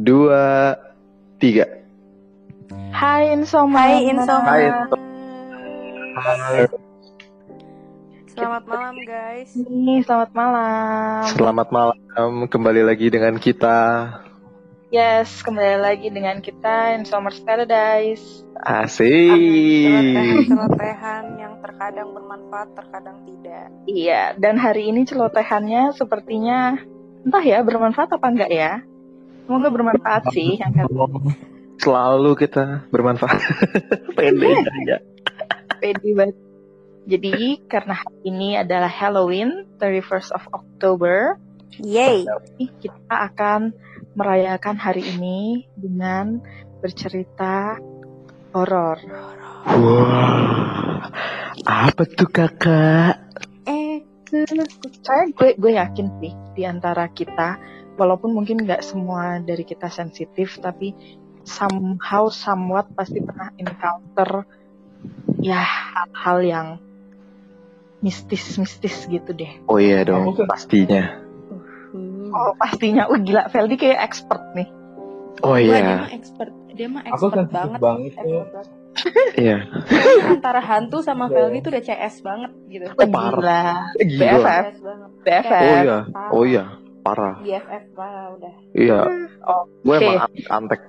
Dua, 0.00 0.76
tiga. 1.40 1.64
Hai 2.92 3.32
Insomar. 3.32 3.88
Hai 3.88 4.12
Insomar. 4.12 4.60
Hai. 6.20 6.68
Selamat 8.36 8.64
malam 8.68 8.96
guys. 9.08 9.48
Selamat 10.04 10.30
malam. 10.36 11.24
Selamat 11.24 11.68
malam, 11.72 12.44
kembali 12.44 12.84
lagi 12.84 13.08
dengan 13.08 13.40
kita. 13.40 13.78
Yes, 14.92 15.40
kembali 15.40 15.80
lagi 15.80 16.12
dengan 16.12 16.44
kita 16.44 17.00
Insomers 17.00 17.40
Paradise. 17.40 18.44
Asik. 18.60 20.46
Celotehan 20.48 21.24
yang 21.40 21.54
terkadang 21.64 22.12
bermanfaat, 22.12 22.68
terkadang 22.76 23.16
tidak. 23.24 23.66
Iya, 23.88 24.36
dan 24.36 24.60
hari 24.60 24.92
ini 24.92 25.08
celotehannya 25.08 25.96
sepertinya 25.96 26.76
entah 27.24 27.44
ya 27.44 27.64
bermanfaat 27.64 28.16
apa 28.16 28.26
enggak 28.28 28.50
ya. 28.52 28.84
Semoga 29.48 29.68
bermanfaat 29.72 30.30
sih 30.36 30.60
yang 30.60 30.72
Selalu 31.80 32.30
kita 32.36 32.84
bermanfaat. 32.92 33.40
Pede 34.16 34.52
aja. 34.52 34.96
pede 35.80 36.10
banget. 36.12 36.36
Jadi 37.08 37.64
karena 37.64 37.96
hari 37.96 38.20
ini 38.28 38.48
adalah 38.60 38.92
Halloween, 38.92 39.64
31st 39.80 40.36
of 40.36 40.44
October, 40.52 41.40
Yay. 41.80 42.28
kita 42.60 43.14
akan 43.32 43.72
merayakan 44.12 44.76
hari 44.76 45.00
ini 45.16 45.64
dengan 45.80 46.44
bercerita 46.84 47.80
horor. 48.54 48.98
Wah, 49.66 51.06
apa 51.62 52.02
tuh 52.08 52.28
kakak? 52.30 53.14
Eh, 53.68 54.02
saya 55.04 55.30
gue 55.30 55.54
gue 55.58 55.72
yakin 55.74 56.06
sih 56.22 56.32
di 56.54 56.62
antara 56.66 57.10
kita 57.10 57.60
walaupun 57.98 58.32
mungkin 58.32 58.62
nggak 58.62 58.82
semua 58.82 59.42
dari 59.42 59.62
kita 59.66 59.90
sensitif 59.92 60.56
tapi 60.62 60.94
somehow 61.44 62.30
somewhat 62.30 62.88
pasti 62.94 63.20
pernah 63.20 63.52
encounter 63.58 64.44
ya 65.40 65.60
hal-hal 65.60 66.38
yang 66.44 66.68
mistis-mistis 68.00 69.04
gitu 69.08 69.30
deh. 69.36 69.60
Oh 69.68 69.76
iya 69.76 70.04
dong, 70.04 70.32
pastinya. 70.48 71.20
Oh 72.30 72.54
pastinya, 72.56 73.10
oh 73.10 73.18
gila 73.18 73.50
Feldi 73.52 73.76
kayak 73.76 74.00
expert 74.00 74.40
nih. 74.56 74.68
Oh 75.42 75.56
iya, 75.56 76.06
mah 76.06 76.12
expert. 76.12 76.59
Dia 76.70 76.86
mah 76.86 77.02
Aku 77.04 77.26
expert 77.26 77.34
sensitif 77.36 77.58
banget. 77.72 77.80
banget 77.80 78.12
ya. 78.12 78.20
Expert 78.20 78.50
banget. 78.50 78.68
iya. 79.36 79.58
Antara 80.28 80.60
hantu 80.60 80.98
sama 81.00 81.26
Veldy 81.26 81.58
tuh 81.60 81.70
udah 81.70 81.80
CS 81.80 82.14
banget 82.20 82.50
gitu. 82.66 82.84
Oh, 82.88 83.06
parah. 83.06 83.86
gila. 83.96 84.18
BFF. 84.18 84.64
CS 84.66 84.78
banget. 84.80 85.10
BFF. 85.20 85.62
Oh 85.62 85.74
iya, 85.76 85.96
Parah. 86.06 86.30
oh 86.30 86.44
iya, 86.44 86.64
parah. 87.00 87.34
BFF 87.40 87.84
parah 87.92 88.26
udah. 88.32 88.54
Iya, 88.72 88.98
Oh, 89.42 89.62
gue 89.80 89.94
emang 89.96 90.20
antek- 90.20 90.50
antek. 90.50 90.82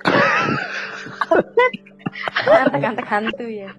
Antek-antek 2.43 3.07
hantu 3.07 3.45
ya. 3.47 3.69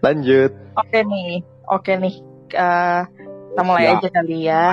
Lanjut. 0.00 0.50
Oke 0.74 0.98
nih, 1.02 1.30
oke 1.66 1.92
nih. 1.96 2.14
Eh, 2.48 3.00
kita 3.58 3.66
mulai 3.66 3.90
Siap. 3.90 3.98
aja 3.98 4.08
kali 4.14 4.36
ya. 4.46 4.66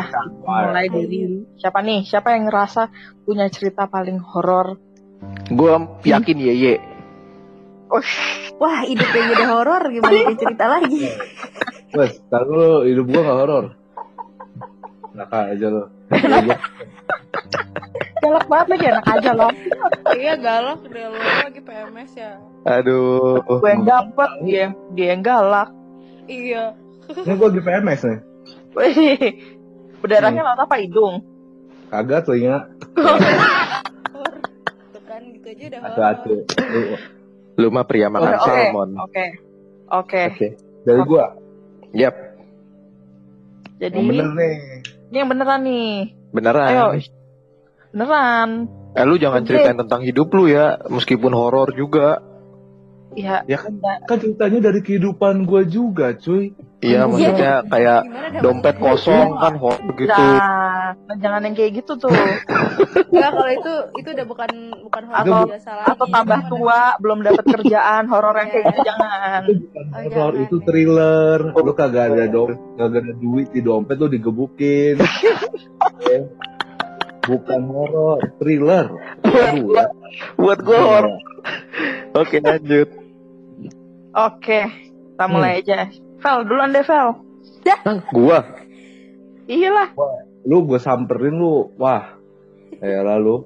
Mulai 0.45 0.85
dari 0.93 1.17
siapa 1.57 1.81
nih? 1.81 2.05
Siapa 2.05 2.37
yang 2.37 2.45
ngerasa 2.45 2.93
punya 3.25 3.49
cerita 3.49 3.89
paling 3.89 4.21
horor? 4.21 4.77
Gue 5.49 5.73
yakin 6.05 6.37
ye 6.37 6.53
ye. 6.53 6.75
Oh, 7.89 7.97
Wah, 8.61 8.85
hidupnya 8.85 9.33
udah 9.33 9.49
horor 9.57 9.81
gimana 9.89 10.13
dia 10.13 10.37
cerita 10.37 10.69
lagi? 10.69 11.01
Wes, 11.97 12.13
tar 12.29 12.45
lu 12.45 12.85
hidup 12.85 13.09
gua 13.09 13.21
gak 13.25 13.39
horor. 13.41 13.65
Nakal 15.17 15.57
aja 15.57 15.67
lu. 15.73 15.83
galak 18.21 18.45
banget 18.45 18.67
lagi 18.69 18.85
anak 18.89 19.05
aja 19.05 19.31
loh. 19.37 19.51
iya 20.13 20.33
galak 20.37 20.81
deh 20.85 21.05
lo 21.09 21.17
lagi 21.17 21.61
PMS 21.65 22.11
ya. 22.13 22.37
Aduh. 22.69 23.41
Gue 23.49 23.69
yang 23.73 23.81
dapet, 23.81 24.29
dia, 24.45 24.77
dia 24.93 25.17
yang 25.17 25.25
galak. 25.25 25.73
Iya. 26.29 26.77
Ini 27.09 27.33
gua 27.33 27.49
di 27.49 27.65
PMS 27.65 28.05
nih. 28.05 28.34
Wih, 28.77 29.39
berdarahnya 29.97 30.41
lewat 30.41 30.59
apa 30.61 30.75
hidung? 30.77 31.23
Kagak 31.87 32.25
telinga. 32.25 32.67
Tuh 34.91 35.01
kan 35.01 35.21
gitu 35.23 35.47
aja 35.47 35.63
udah 35.65 35.79
horor. 35.79 35.89
Hati-hati. 35.89 36.33
Lu- 36.65 36.99
Lu 37.55 37.67
mah 37.69 37.83
pria 37.83 38.07
makan 38.09 38.33
Oke, 38.33 38.43
salmon. 38.43 38.89
Oke, 38.99 39.25
oke. 39.87 40.21
Oke. 40.29 40.47
Dari 40.83 41.01
gua. 41.01 41.25
Yap, 41.89 42.15
Jadi 43.77 43.95
Yang 43.95 44.07
bener 44.09 44.27
nih. 44.29 44.55
ini 45.05 45.15
yang 45.15 45.29
beneran 45.29 45.61
nih. 45.61 45.91
beneran. 46.29 46.67
Ayo, 46.67 46.85
beneran. 47.89 48.49
Eh 48.91 49.03
lu 49.03 49.15
jangan 49.15 49.39
Oke. 49.39 49.47
ceritain 49.49 49.75
tentang 49.77 50.01
hidup 50.01 50.27
lu 50.29 50.45
ya, 50.45 50.83
meskipun 50.85 51.31
horor 51.31 51.71
juga. 51.71 52.19
Ya, 53.15 53.41
Ya 53.45 53.57
kan, 53.57 53.71
enggak. 53.73 53.97
kan 54.05 54.17
ceritanya 54.19 54.59
dari 54.61 54.79
kehidupan 54.79 55.43
gua 55.43 55.63
juga, 55.63 56.11
cuy. 56.13 56.51
Iya, 56.77 57.01
Iya. 57.01 57.01
maksudnya 57.07 57.53
kayak 57.65 57.99
Gimana 58.03 58.37
dompet 58.39 58.75
kosong 58.77 59.27
kan 59.33 59.53
horor 59.55 59.79
gitu. 59.95 60.11
Nah, 60.11 60.91
jangan 61.15 61.41
yang 61.41 61.55
kayak 61.55 61.71
gitu 61.75 61.95
tuh. 61.97 62.11
Enggak, 63.09 63.31
kalau 63.31 63.49
itu 63.49 63.73
itu 63.95 64.09
udah 64.11 64.25
bukan 64.25 64.49
bukan 64.83 65.03
horor 65.05 65.23
Atau- 65.23 65.47
biasa 65.49 65.71
lagi. 65.73 65.87
Atau 65.89 66.05
tambah 66.11 66.39
tua, 66.45 66.79
belum 66.99 67.19
dapat 67.21 67.45
kerjaan, 67.49 68.03
horor 68.05 68.35
yang 68.35 68.49
kayak 68.49 68.65
gitu 68.67 68.79
jangan. 68.83 69.41
Itu 69.41 69.63
bukan 69.65 69.83
Oh, 69.85 69.99
horor, 70.03 70.11
jangan. 70.29 70.43
itu 70.43 70.55
thriller. 70.61 71.39
Lu 71.55 71.73
kagak 71.73 72.03
ada 72.11 72.25
dom, 72.27 72.49
kagak 72.75 73.01
ada 73.01 73.13
duit 73.15 73.47
di 73.49 73.61
dompet 73.61 73.95
lu 73.95 74.07
digebukin. 74.07 74.95
Ya. 76.03 76.19
bukan 77.25 77.61
horor, 77.65 78.19
thriller. 78.37 78.85
Aduh, 79.23 79.73
ya. 79.73 79.85
Buat 80.35 80.59
gue 80.61 80.77
horor. 80.77 81.17
Oke, 82.13 82.37
lanjut. 82.37 82.89
Oke, 84.15 84.59
kita 85.11 85.25
mulai 85.27 85.59
aja. 85.59 85.91
Vel, 85.91 86.37
duluan 86.47 86.71
deh 86.71 86.87
Vel. 86.87 87.19
Hah, 87.67 87.99
gua. 88.15 88.39
Iyalah. 89.45 89.91
Lu 90.47 90.63
gue 90.63 90.79
samperin 90.79 91.35
lu, 91.35 91.75
wah. 91.75 92.15
Ya 92.79 93.03
lalu. 93.03 93.43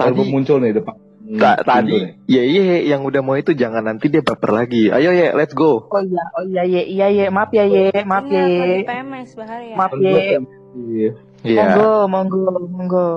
Tadi 0.00 0.22
muncul 0.32 0.64
nih 0.64 0.80
depan. 0.80 0.96
ta- 1.38 1.62
pintu 1.62 1.68
tadi 1.68 1.94
nih. 1.94 2.10
ya 2.26 2.42
iya 2.42 2.62
yang 2.90 3.06
udah 3.06 3.22
mau 3.22 3.38
itu 3.38 3.54
jangan 3.54 3.86
nanti 3.86 4.08
dia 4.10 4.24
baper 4.24 4.50
lagi. 4.50 4.88
Ayo 4.90 5.12
ya, 5.14 5.36
let's 5.36 5.54
go. 5.54 5.86
Oh 5.92 6.02
iya, 6.02 6.24
oh 6.34 6.44
iya, 6.48 6.62
iya, 6.64 6.82
iya, 6.88 7.06
iya. 7.06 7.26
Maaf 7.30 7.52
ya, 7.54 7.64
ye, 7.68 7.92
maaf 8.02 8.26
Ingat, 8.26 8.48
lagi 8.48 8.56
ya. 8.56 8.86
PMS 8.88 9.30
bahaya. 9.38 9.74
Maaf 9.76 9.92
gua 9.94 10.02
ye. 10.02 10.26
Iya. 10.74 11.10
Iya. 11.44 11.62
Monggo, 11.76 11.92
monggo, 12.08 12.40
monggo. 12.66 13.08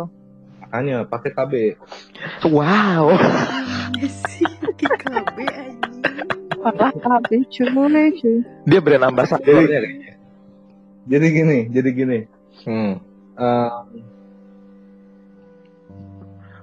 Makanya 0.61 0.97
pakai 1.09 1.31
KB. 1.31 1.53
Wow. 2.51 3.15
sih 4.29 4.47
KB 4.77 5.37
anjing. 5.47 5.82
Parah 6.63 6.91
kabeh 6.95 7.43
cuy, 7.51 8.07
cuy. 8.15 8.37
Dia 8.63 8.79
brand 8.79 9.03
ambassador 9.11 9.67
ya 9.67 9.83
kayaknya. 9.83 10.13
Jadi 11.03 11.27
gini, 11.35 11.57
jadi 11.67 11.89
gini. 11.91 12.19
Hmm. 12.63 12.93
Eh, 13.35 13.71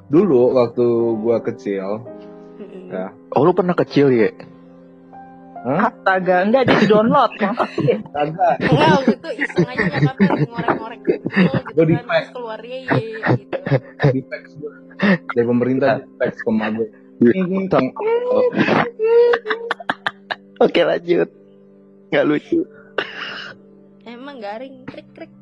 dulu 0.08 0.56
waktu 0.56 0.86
gua 1.20 1.44
kecil, 1.44 2.08
ya. 2.88 3.12
Oh, 3.36 3.44
lu 3.44 3.52
pernah 3.52 3.76
kecil 3.76 4.08
ya? 4.16 4.32
Hah? 5.60 5.92
Astaga, 5.92 6.48
enggak 6.48 6.72
di 6.72 6.88
download. 6.88 7.36
Kagak. 7.36 7.68
Enggak, 8.16 8.56
waktu 8.64 9.12
itu 9.12 9.28
iseng 9.44 9.68
aja 9.68 9.84
lagi 9.92 10.48
ngorek-ngorek 10.48 11.00
gitu, 11.04 11.24
gitu 11.28 11.72
Gua 11.76 11.84
di 11.84 11.94
kan, 12.00 12.04
terus 12.08 12.30
keluarnya 12.32 12.78
ye 12.80 13.04
gitu. 13.20 13.58
Di 14.08 14.20
fax 14.24 14.44
gua. 14.56 14.72
Dari 15.36 15.44
pemerintah 15.44 16.00
di 16.00 16.12
fax 16.16 16.32
ke 16.40 16.48
gua. 16.48 16.86
Ini 17.20 17.68
tang- 17.68 17.92
oh, 17.92 18.48
Oke, 20.60 20.80
lanjut. 20.80 21.28
Nggak 22.10 22.26
lucu. 22.26 22.60
Emang 24.04 24.36
garing, 24.38 24.84
krik-krik. 24.84 25.32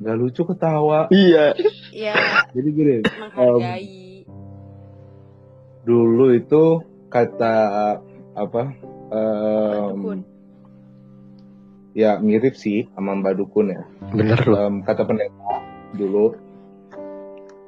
Gak 0.00 0.16
lucu 0.16 0.42
ketawa. 0.44 1.06
Iya. 1.08 1.52
Ya, 1.92 2.16
Jadi 2.56 2.68
gini, 2.70 2.96
menghargai. 3.04 4.24
dulu 5.80 6.32
itu 6.32 6.64
kata 7.06 7.54
apa? 8.32 8.62
em, 9.10 9.90
Dukun. 9.92 10.18
ya 11.92 12.16
mirip 12.16 12.54
sih 12.54 12.86
sama 12.90 13.12
Mbak 13.14 13.34
Dukun 13.36 13.70
ya. 13.70 13.82
Bener 14.08 14.40
loh. 14.40 14.56
Em, 14.58 14.74
kata 14.80 15.02
pendeta 15.02 15.52
dulu 15.92 16.32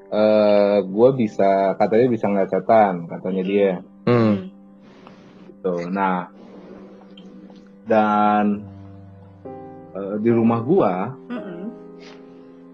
eh 0.08 0.78
gue 0.84 1.08
bisa 1.16 1.50
katanya 1.74 2.06
bisa 2.06 2.28
ngeliat 2.28 2.48
setan 2.48 3.08
katanya 3.08 3.42
dia 3.42 3.70
Hmm. 4.04 4.52
gitu 5.48 5.88
nah 5.88 6.28
dan 7.92 8.64
eh, 9.92 10.16
di 10.18 10.30
rumah 10.32 10.64
gua 10.64 11.12
Mm-mm. 11.28 11.68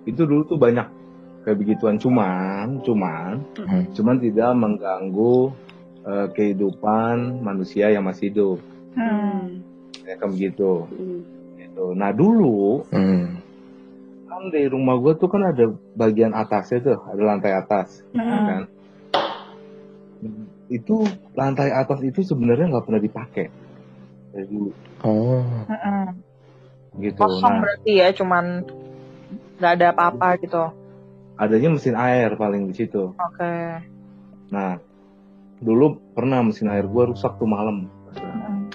itu 0.07 0.23
dulu 0.23 0.47
tuh 0.47 0.55
banyak 0.57 0.87
kayak 1.43 1.59
begituan 1.59 1.99
cuman 1.99 2.79
cuman 2.81 3.43
Hmm. 3.59 3.85
cuman 3.93 4.17
tidak 4.23 4.55
mengganggu 4.55 5.51
eh, 6.07 6.27
kehidupan 6.33 7.43
manusia 7.43 7.91
yang 7.91 8.07
masih 8.07 8.31
hidup 8.31 8.59
Hmm. 8.95 9.59
ya 10.07 10.15
kan 10.15 10.31
begitu 10.31 10.87
Hmm. 10.87 11.21
gitu 11.59 11.85
nah 11.93 12.15
dulu 12.15 12.87
Hmm. 12.89 13.43
kan 14.25 14.43
di 14.49 14.71
rumah 14.71 14.95
gue 14.97 15.13
tuh 15.17 15.27
kan 15.27 15.43
ada 15.43 15.67
bagian 15.93 16.31
atasnya 16.31 16.79
tuh 16.85 16.99
ada 17.03 17.23
lantai 17.27 17.53
atas 17.53 18.07
Hmm. 18.15 18.47
kan 18.47 18.63
itu 20.69 21.01
lantai 21.33 21.73
atas 21.73 22.03
itu 22.03 22.21
sebenarnya 22.21 22.69
nggak 22.69 22.85
pernah 22.85 23.01
dipakai 23.01 23.47
dari 24.31 24.47
dulu 24.47 24.71
Oh. 24.99 25.47
Mm-mm. 25.67 26.05
gitu 26.99 27.17
Kosong 27.17 27.47
nah 27.49 27.61
berarti 27.63 27.93
ya, 27.95 28.09
cuman 28.11 28.67
nggak 29.57 29.73
ada 29.75 29.87
apa-apa 29.91 30.39
gitu. 30.39 30.65
adanya 31.35 31.69
mesin 31.71 31.95
air 31.95 32.35
paling 32.35 32.67
di 32.67 32.75
situ 32.75 33.15
Oke. 33.15 33.55
nah 34.49 34.75
dulu 35.59 35.99
pernah 36.13 36.43
mesin 36.43 36.67
air 36.67 36.83
gue 36.85 37.05
rusak 37.07 37.35
tuh 37.37 37.47
malam 37.47 37.87
Mm-mm. 38.13 38.67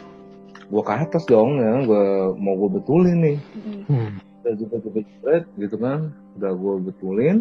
gue 0.66 0.82
ke 0.82 0.94
atas 0.94 1.24
dong 1.26 1.58
ya 1.58 1.84
gue 1.84 2.06
mau 2.34 2.56
gue 2.58 2.70
betulin 2.74 3.20
nih 3.20 3.38
Hmm. 3.54 3.84
Hmm. 3.86 4.10
udah 4.40 4.54
juga 4.56 4.76
jepret 4.80 5.06
jepret 5.06 5.44
gitu 5.58 5.76
kan 5.76 6.00
udah 6.34 6.52
gue 6.52 6.74
betulin 6.84 7.38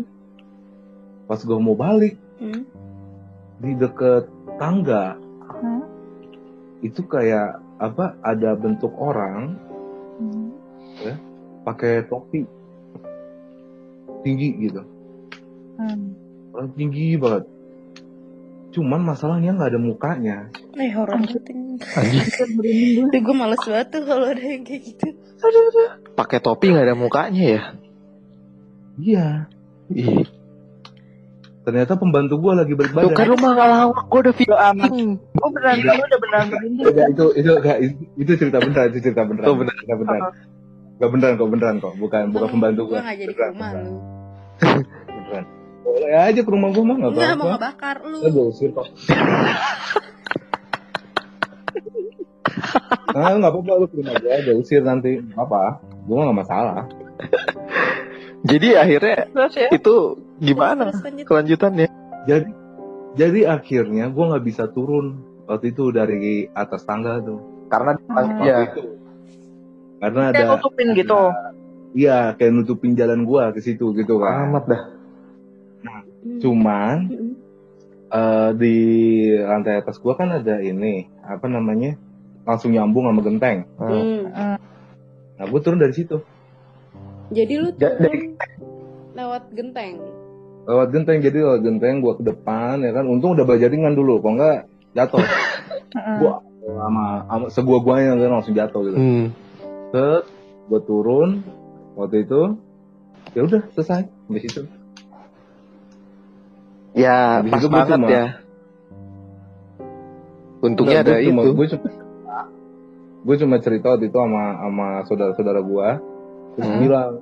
pas 1.25 1.39
gue 1.39 1.55
mau 1.57 1.75
balik 1.75 2.19
Hmm. 2.37 2.67
di 3.59 3.79
deket 3.79 4.27
tangga 4.59 5.15
Hmm. 5.55 5.87
itu 6.81 6.99
kayak 7.05 7.62
apa 7.83 8.15
ada 8.23 8.55
bentuk 8.55 8.95
orang 8.95 9.59
Hmm. 10.23 10.55
pakai 11.67 12.07
topi 12.07 12.47
tinggi 14.23 14.55
gitu 14.63 14.83
Hmm. 15.75 16.15
orang 16.55 16.71
tinggi 16.79 17.19
banget 17.19 17.43
cuman 18.73 19.03
masalahnya 19.03 19.53
nggak 19.53 19.71
ada 19.75 19.81
mukanya 19.83 20.39
Eh 20.79 20.89
horor 20.95 21.21
banget 21.21 21.43
gue 23.13 23.35
males 23.35 23.61
banget 23.61 23.89
tuh 23.91 24.03
kalau 24.07 24.33
ada 24.33 24.41
yang 24.41 24.65
kayak 24.65 24.83
gitu. 24.89 25.09
Pakai 26.15 26.39
topi 26.41 26.73
nggak 26.73 26.87
ada 26.89 26.97
mukanya 26.97 27.45
ya? 27.45 27.63
iya 28.97 29.27
Ih. 29.91 30.25
Ternyata 31.63 31.95
pembantu 31.95 32.35
gue 32.37 32.53
lagi 32.55 32.73
balik 32.75 32.91
Tuh 32.93 33.11
kan 33.13 33.25
lu 33.25 33.37
mah 33.37 33.53
lawak, 33.55 34.03
gua 34.05 34.21
udah 34.21 34.35
amat. 34.35 34.91
feeling. 34.91 35.11
Oh 35.39 35.49
beneran, 35.49 35.75
Enggak. 35.79 35.95
lu 35.95 36.03
udah 36.05 36.19
beneran 36.19 36.47
berhenti. 36.49 36.83
Enggak, 36.83 37.07
itu 37.09 37.25
itu 37.33 37.51
enggak, 37.53 37.77
itu, 37.79 37.95
itu 38.17 38.33
cerita 38.37 38.59
beneran 38.59 38.87
itu 38.89 38.99
cerita 39.01 39.23
beneran 39.23 39.47
Oh, 39.47 39.55
beneran. 39.55 39.79
cerita 39.79 39.95
beneran 39.97 40.23
Gak 40.95 41.11
beneran 41.11 41.33
kok 41.35 41.49
beneran 41.49 41.77
kok 41.79 41.95
bukan 41.97 42.23
bukan 42.31 42.49
pembantu 42.49 42.83
gue 42.85 42.91
gue 42.93 43.01
gak 43.01 43.17
jadi 43.17 43.27
ke 43.29 43.39
beneran, 43.39 43.53
rumah 43.53 43.71
lu. 43.73 43.95
beneran. 45.09 45.45
boleh 45.83 46.13
aja 46.17 46.41
ke 46.41 46.51
rumah 46.51 46.69
gue 46.71 46.83
mah 46.83 46.97
nggak 46.97 47.11
Enggak 47.13 47.31
mau 47.33 47.43
apa-apa 47.45 47.53
ngebakar 47.53 47.97
lu. 48.03 48.17
Saya 48.17 48.31
gue 48.31 48.45
usir 48.45 48.71
kok 48.71 48.87
Nah, 53.13 53.29
nggak 53.35 53.51
apa-apa 53.51 53.73
lu 53.77 53.87
ke 53.87 53.97
rumah 53.99 54.15
gue 54.17 54.31
aja 54.31 54.51
usir 54.53 54.81
nanti 54.81 55.11
apa 55.35 55.79
gue 56.03 56.17
nggak 56.17 56.39
masalah 56.39 56.83
Jadi 58.43 58.69
akhirnya 58.75 59.17
Terus 59.29 59.55
ya? 59.55 59.69
itu 59.71 59.95
gimana 60.39 60.91
Terus 60.91 61.01
lanjut. 61.01 61.25
kelanjutannya? 61.25 61.89
jadi 62.23 62.51
jadi 63.13 63.41
akhirnya 63.51 64.09
gue 64.09 64.25
nggak 64.25 64.45
bisa 64.45 64.65
turun 64.67 65.19
waktu 65.45 65.71
itu 65.71 65.91
dari 65.91 66.17
atas 66.49 66.83
tangga 66.83 67.19
tuh 67.19 67.39
Karena 67.69 67.99
Hmm. 67.99 68.15
waktu 68.15 68.43
ya 68.43 68.57
itu 68.65 68.83
karena 69.99 70.23
Kayak 70.29 70.43
ada 70.43 70.53
nutupin 70.53 70.89
gitu. 70.93 71.21
iya 71.93 72.19
kayak 72.33 72.53
nutupin 72.53 72.93
jalan 72.93 73.23
gue 73.23 73.43
ke 73.53 73.61
situ 73.61 73.91
gitu 73.93 74.19
kan 74.19 74.49
amat 74.49 74.65
dah. 74.67 74.83
Hmm. 75.83 76.39
cuman 76.39 76.97
Hmm. 77.05 77.33
eh, 78.09 78.51
di 78.55 78.77
lantai 79.37 79.79
atas 79.79 79.97
gua 79.97 80.15
kan 80.15 80.31
ada 80.33 80.59
ini 80.59 81.07
apa 81.23 81.47
namanya 81.47 81.95
langsung 82.43 82.71
nyambung 82.71 83.07
sama 83.07 83.21
genteng 83.21 83.59
Hmm. 83.77 84.27
Hmm. 84.29 84.57
nah 85.33 85.45
gue 85.45 85.61
turun 85.61 85.79
dari 85.79 85.93
situ 85.93 86.23
Jadi 87.33 87.55
lu 87.57 87.69
turun 87.73 88.37
lewat 89.13 89.43
genteng. 89.51 89.97
lewat 90.63 90.89
genteng 90.91 91.19
jadi 91.19 91.39
lewat 91.43 91.61
genteng 91.61 91.95
gua 91.99 92.15
ke 92.15 92.23
depan 92.23 92.79
ya 92.79 92.93
kan 92.93 93.05
untung 93.05 93.35
udah 93.35 93.43
bajaringan 93.43 93.93
dulu 93.93 94.19
kok 94.19 94.31
enggak 94.31 94.59
jatuh 94.93 95.19
gua 96.23 96.39
sama, 96.63 97.07
sama 97.27 97.47
segua 97.49 97.79
guanya 97.81 98.15
kan 98.15 98.31
langsung 98.31 98.55
jatuh 98.55 98.81
gitu 98.85 98.95
Hmm. 98.95 99.27
set 99.91 100.25
gua 100.69 100.81
turun 100.81 101.43
waktu 101.95 102.23
itu 102.23 102.55
ya 103.33 103.43
udah 103.43 103.61
selesai 103.71 104.07
di 104.07 104.41
situ 104.41 104.63
Ya 106.93 107.41
Habis 107.41 107.51
pas 107.51 107.59
itu 107.59 107.69
banget 107.69 107.89
cuma- 107.91 108.11
ya. 108.13 108.25
Untungnya 110.61 110.99
ada 111.01 111.19
itu. 111.19 111.33
gue 111.33 111.67
cuma 111.67 111.89
gue 113.23 113.37
cuma 113.37 113.57
cerita 113.59 113.87
waktu 113.91 114.07
itu 114.07 114.17
sama 114.17 114.45
sama 114.61 114.87
saudara-saudara 115.05 115.61
gua 115.61 115.99
terus 116.53 116.69
Hmm. 116.69 116.81
bilang 116.81 117.13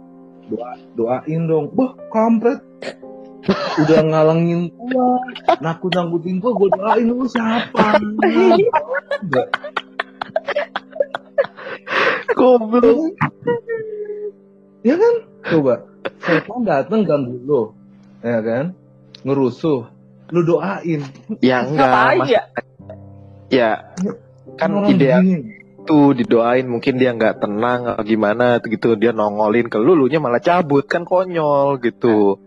doa 0.50 0.70
doain 0.94 1.40
dong 1.46 1.66
wah 1.74 1.92
kampret 2.10 2.58
udah 3.80 4.00
ngalangin 4.02 4.68
gua 4.74 5.16
nakut 5.62 5.90
nakutin 5.90 6.42
gua 6.42 6.52
gua 6.52 6.68
doain 6.74 7.06
lu 7.06 7.24
siapa. 7.24 7.96
Goblok. 12.30 13.12
ya 14.80 14.94
kan 14.96 15.14
coba 15.44 15.74
setan 16.24 16.60
dateng 16.64 17.00
ganggu 17.04 17.36
lu 17.44 17.62
ya 18.24 18.40
kan 18.40 18.72
ngerusuh 19.22 19.84
lu 20.32 20.40
doain 20.46 21.04
Ya 21.44 21.66
enggak, 21.66 22.16
Mas. 22.16 22.28
ya? 22.32 22.42
Ya 23.50 23.70
kan 24.56 24.72
ideal 24.88 25.20
tuh 25.86 26.16
didoain 26.16 26.66
mungkin 26.66 27.00
dia 27.00 27.14
nggak 27.14 27.40
tenang 27.42 27.80
atau 27.94 28.04
gimana 28.04 28.60
gitu 28.64 28.96
dia 28.96 29.10
nongolin 29.14 29.68
ke 29.68 29.78
lu, 29.80 29.96
lunya 29.96 30.20
malah 30.20 30.42
cabut 30.42 30.84
kan 30.84 31.04
konyol 31.04 31.80
gitu. 31.80 32.40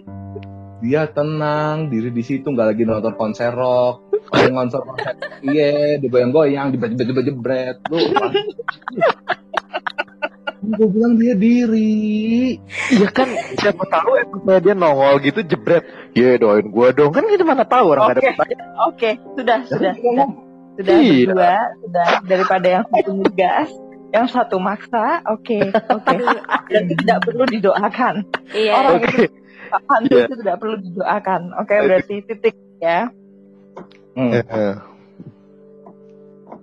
dia 0.83 1.07
tenang 1.07 1.88
diri 1.88 2.12
di 2.12 2.24
situ 2.24 2.51
nggak 2.51 2.75
lagi 2.75 2.83
nonton 2.83 3.15
konser 3.15 3.56
rock 3.56 4.03
lagi 4.35 4.51
konser 4.51 4.83
konser 4.83 5.15
iya 5.47 5.95
digoyang-goyang 5.95 6.75
dibet-bet 6.75 7.24
jebret 7.24 7.80
lu 7.88 8.03
gue 10.63 10.88
bilang 10.91 11.19
dia 11.19 11.36
diri 11.36 12.59
Iya 12.91 13.07
kan 13.12 13.27
siapa 13.59 13.83
tahu 13.88 14.12
emang 14.19 14.59
dia 14.63 14.75
nongol 14.75 15.19
gitu 15.24 15.44
jebret. 15.44 15.83
Ya 16.13 16.38
doain 16.38 16.69
gua 16.69 16.94
dong 16.94 17.12
kan 17.12 17.25
kita 17.25 17.44
mana 17.44 17.65
tahu 17.65 17.91
orang 17.91 18.12
nggak 18.12 18.18
ada 18.19 18.24
pertanyaan. 18.38 18.69
Oke, 18.91 19.09
sudah, 19.36 19.59
sudah, 19.65 19.94
sudah. 19.97 20.52
Sudah 20.73 20.95
Iya. 20.95 21.13
berdua, 21.27 21.53
sudah 21.79 22.07
daripada 22.23 22.67
yang 22.71 22.85
satu 22.87 23.11
ngegas, 23.13 23.69
yang 24.09 24.25
satu 24.25 24.57
maksa. 24.57 25.21
Oke, 25.27 25.59
oke. 25.69 26.17
Dan 26.67 26.83
tidak 26.91 27.17
perlu 27.21 27.43
didoakan. 27.45 28.15
Iya. 28.50 28.71
Orang 28.75 28.93
Oke. 28.98 29.05
itu 29.05 29.21
hantu 29.83 30.12
Iya. 30.12 30.24
itu 30.24 30.36
tidak 30.36 30.55
perlu 30.57 30.75
didoakan. 30.79 31.41
Oke, 31.57 31.75
berarti 31.79 32.15
titik 32.24 32.55
ya. 32.79 33.09
Hmm. 34.13 34.31
Heeh. 34.31 34.74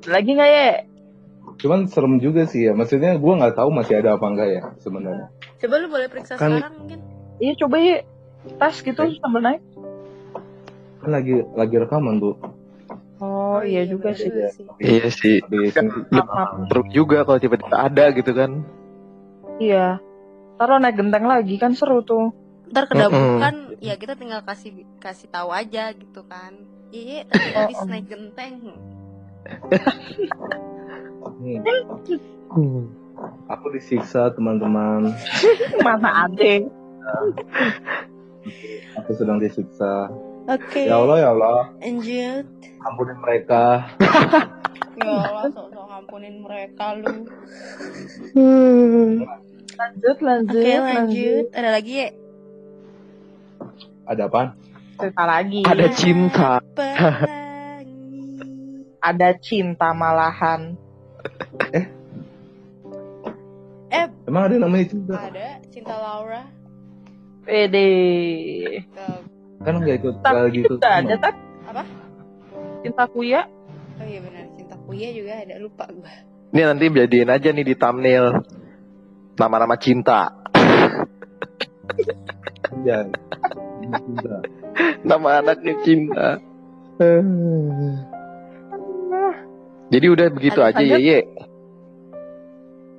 Lagi 0.07 0.31
nggak 0.33 0.51
ya? 0.51 0.69
cuman 1.61 1.85
serem 1.85 2.17
juga 2.17 2.49
sih 2.49 2.65
ya 2.65 2.73
maksudnya 2.73 3.21
gue 3.21 3.33
nggak 3.37 3.53
tahu 3.53 3.69
masih 3.69 4.01
ada 4.01 4.17
apa 4.17 4.25
enggak 4.25 4.49
ya 4.49 4.63
sebenarnya 4.81 5.29
Coba 5.61 5.77
lu 5.77 5.93
boleh 5.93 6.09
periksa 6.09 6.41
Kan- 6.41 6.57
sekarang 6.57 6.73
mungkin. 6.73 6.99
Iya, 7.37 7.53
coba 7.61 7.77
ya. 7.77 7.97
Tas 8.57 8.81
gitu 8.81 8.97
sambil 9.21 9.41
naik. 9.45 9.61
kan 11.01 11.11
lagi 11.11 11.45
lagi 11.53 11.77
rekaman 11.77 12.17
bu 12.17 12.33
Oh, 13.21 13.61
iya 13.61 13.85
juga 13.85 14.17
sih. 14.17 14.33
Iya 14.81 15.07
sih. 15.13 15.45
Kan 15.77 15.93
juga 16.89 17.29
kalau 17.29 17.37
tiba-tiba 17.37 17.77
ada 17.77 18.05
gitu 18.17 18.33
kan. 18.33 18.65
Iya. 19.61 20.01
Taruh 20.57 20.81
naik 20.81 20.97
genteng 20.97 21.29
lagi 21.29 21.61
kan 21.61 21.77
seru 21.77 22.01
tuh. 22.01 22.33
Ntar 22.73 22.89
kedabukan, 22.89 23.77
ya 23.83 23.99
kita 24.01 24.15
tinggal 24.17 24.41
kasih 24.47 24.89
kasih 25.03 25.29
tahu 25.29 25.53
aja 25.53 25.93
gitu 25.93 26.25
kan. 26.25 26.55
Iya, 26.91 27.29
tadi 27.29 27.49
Oh, 27.55 27.61
habis 27.65 27.81
oh. 27.81 27.87
naik 27.89 28.07
genteng. 28.09 28.55
nih, 31.41 31.57
aku 33.49 33.67
disiksa 33.73 34.33
teman-teman 34.37 35.13
Mana 35.87 36.29
ada? 36.29 36.53
aku 39.01 39.11
sedang 39.17 39.41
disiksa 39.41 40.09
Oke. 40.49 40.83
ya 40.89 40.97
Allah 40.97 41.17
ya 41.21 41.29
Allah 41.37 41.59
Lanjut. 41.83 42.47
ampunin 42.81 43.19
mereka 43.21 43.63
Ya 45.01 45.17
Allah, 45.17 45.49
sok-sok 45.49 45.85
ngampunin 45.89 46.45
mereka 46.45 46.93
lu. 46.93 47.25
Lanjut, 49.81 50.19
lanjut, 50.21 50.61
Oke, 50.61 50.73
lanjut. 50.77 51.45
Ada 51.57 51.69
lagi 51.73 51.95
ya? 51.97 52.09
ada 54.11 54.27
apa 54.27 54.43
Cerita 55.01 55.25
lagi. 55.25 55.61
Ada 55.65 55.87
cinta. 55.97 56.51
Ada 59.01 59.29
cinta 59.41 59.89
malahan. 59.97 60.77
emang 64.29 64.43
ada 64.45 64.53
yang 64.53 64.65
namanya 64.69 64.87
cinta 64.93 65.15
Ada 65.17 65.47
cinta 65.73 65.95
Laura. 65.97 66.45
Pede. 67.49 67.89
Tuh. 68.93 69.30
Kan 69.61 69.75
nggak 69.77 69.97
ikut 70.01 70.15
Tapi 70.25 70.57
gitu 70.57 70.75
ada 70.81 71.17
tak? 71.21 71.35
Apa? 71.69 71.83
Cinta 72.81 73.05
kuya. 73.13 73.45
Oh 74.01 74.07
iya 74.09 74.21
benar, 74.25 74.45
cinta 74.57 74.77
kuya 74.89 75.09
juga 75.13 75.33
ada 75.45 75.57
lupa 75.61 75.85
gua. 75.93 76.13
Ini 76.51 76.63
nanti 76.67 76.85
jadiin 76.91 77.31
aja 77.31 77.49
nih 77.53 77.65
di 77.69 77.75
thumbnail 77.77 78.43
nama-nama 79.37 79.77
cinta. 79.77 80.33
Ya. 82.83 83.07
Cinta. 83.85 84.37
Nama 85.05 85.29
anaknya 85.45 85.75
cinta. 85.85 86.27
Jadi 89.91 90.07
udah 90.07 90.27
begitu 90.31 90.61
Lanjut, 90.63 90.81
aja 90.81 90.97
ya. 90.97 91.21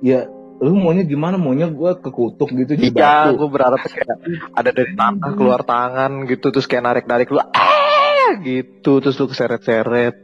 Ya, 0.02 0.20
lu 0.62 0.78
maunya 0.78 1.02
gimana? 1.02 1.34
Maunya 1.34 1.66
gua 1.66 1.94
kekutuk 1.94 2.54
gitu 2.54 2.72
di 2.72 2.88
Iya, 2.88 3.34
batu. 3.34 3.34
gue 3.36 3.48
berharap 3.50 3.82
kayak 3.82 4.14
ada 4.54 4.70
dari 4.70 4.94
tangan 4.94 5.32
keluar 5.34 5.60
tangan 5.62 6.22
gitu 6.24 6.48
terus 6.48 6.64
kayak 6.64 6.86
narik-narik 6.86 7.28
lu 7.28 7.42
ah 7.42 8.30
gitu 8.40 9.02
terus 9.02 9.18
lu 9.18 9.26
seret-seret 9.26 10.14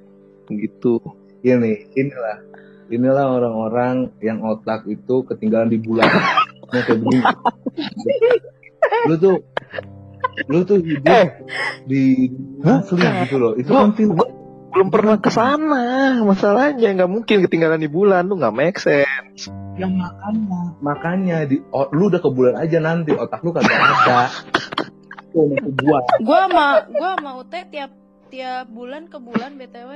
gitu. 0.46 1.02
Ini, 1.38 1.90
inilah. 1.92 2.38
Inilah 2.88 3.26
orang-orang 3.28 4.14
yang 4.18 4.40
otak 4.40 4.86
itu 4.86 5.22
ketinggalan 5.22 5.68
di 5.68 5.76
bulan. 5.76 6.06
Yang 6.68 6.84
kayak 6.84 6.98
begini. 7.00 7.24
Lu 9.04 9.14
tuh 9.16 9.36
lu 10.46 10.60
tuh 10.62 10.78
hidup 10.78 11.04
Eh. 11.04 11.26
di 11.84 12.28
asli 12.60 13.00
gitu 13.24 13.36
loh. 13.36 13.52
Itu 13.54 13.70
Gua- 13.70 13.82
kan 13.84 13.92
film. 13.92 14.14
gua 14.14 14.28
belum 14.68 14.88
pernah 14.88 15.16
ke 15.16 15.32
sana 15.32 15.84
masalahnya 16.22 16.92
nggak 16.92 17.08
mungkin 17.08 17.40
ketinggalan 17.42 17.80
di 17.80 17.88
bulan 17.88 18.28
lu 18.28 18.36
nggak 18.36 18.52
make 18.52 18.76
sense 18.76 19.48
yang 19.78 19.92
makanya 19.94 20.60
makanya 20.80 21.36
di 21.44 21.56
o- 21.70 21.88
lu 21.90 22.06
udah 22.06 22.18
ke 22.18 22.28
bulan 22.28 22.54
aja 22.56 22.78
nanti 22.78 23.10
otak 23.12 23.40
lu 23.40 23.50
kagak 23.50 23.70
ada 23.70 24.26
tuh 25.28 25.44
maksud 25.46 25.72
gua 25.78 25.98
Gua 26.18 26.38
sama 26.44 26.66
gua 26.90 27.10
sama 27.14 27.30
Ute 27.38 27.58
tiap 27.68 27.90
tiap 28.28 28.64
bulan 28.68 29.06
ke 29.06 29.16
bulan 29.16 29.54
BTW. 29.54 29.90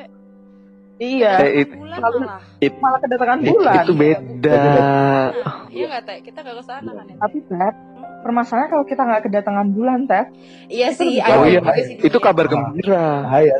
Iya. 0.94 1.32
Eh, 1.42 1.50
it- 1.60 1.74
bulan 1.74 1.98
Lalu- 1.98 2.20
malah. 2.22 2.40
Malah 2.78 2.98
kedatangan 3.00 3.38
It- 3.40 3.46
bulan. 3.50 3.82
itu 3.82 3.92
beda 3.92 4.54
Nah, 4.54 5.26
iya 5.68 5.84
nggak 5.90 6.02
Teh? 6.04 6.16
Kita 6.22 6.38
gak 6.40 6.54
ke 6.54 6.62
sana 6.62 6.90
kan 6.92 7.04
ya? 7.04 7.14
Tapi 7.18 7.36
Ted, 7.42 7.74
permasalahannya 8.22 8.70
kalau 8.70 8.84
kita 8.86 9.02
nggak 9.02 9.22
kedatangan 9.26 9.66
bulan, 9.68 9.98
Ted. 10.06 10.26
Iya 10.68 10.88
sih, 10.94 11.18
Oh, 11.18 11.42
iya. 11.42 11.60
sih 11.76 11.98
itu 11.98 12.16
kabar 12.16 12.46
gembira 12.46 13.26
bahaya 13.26 13.56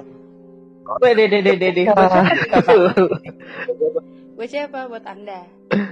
Weh, 1.00 1.14
deh, 1.14 1.26
deh, 1.26 1.40
deh, 1.40 1.56
deh, 1.56 1.70
deh. 1.72 1.84
Buat 4.42 4.50
siapa? 4.50 4.90
Buat 4.90 5.06
Anda. 5.06 5.46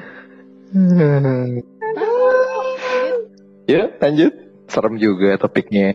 ya 3.71 3.87
lanjut 4.03 4.33
serem 4.67 4.99
juga 4.99 5.39
topiknya 5.39 5.95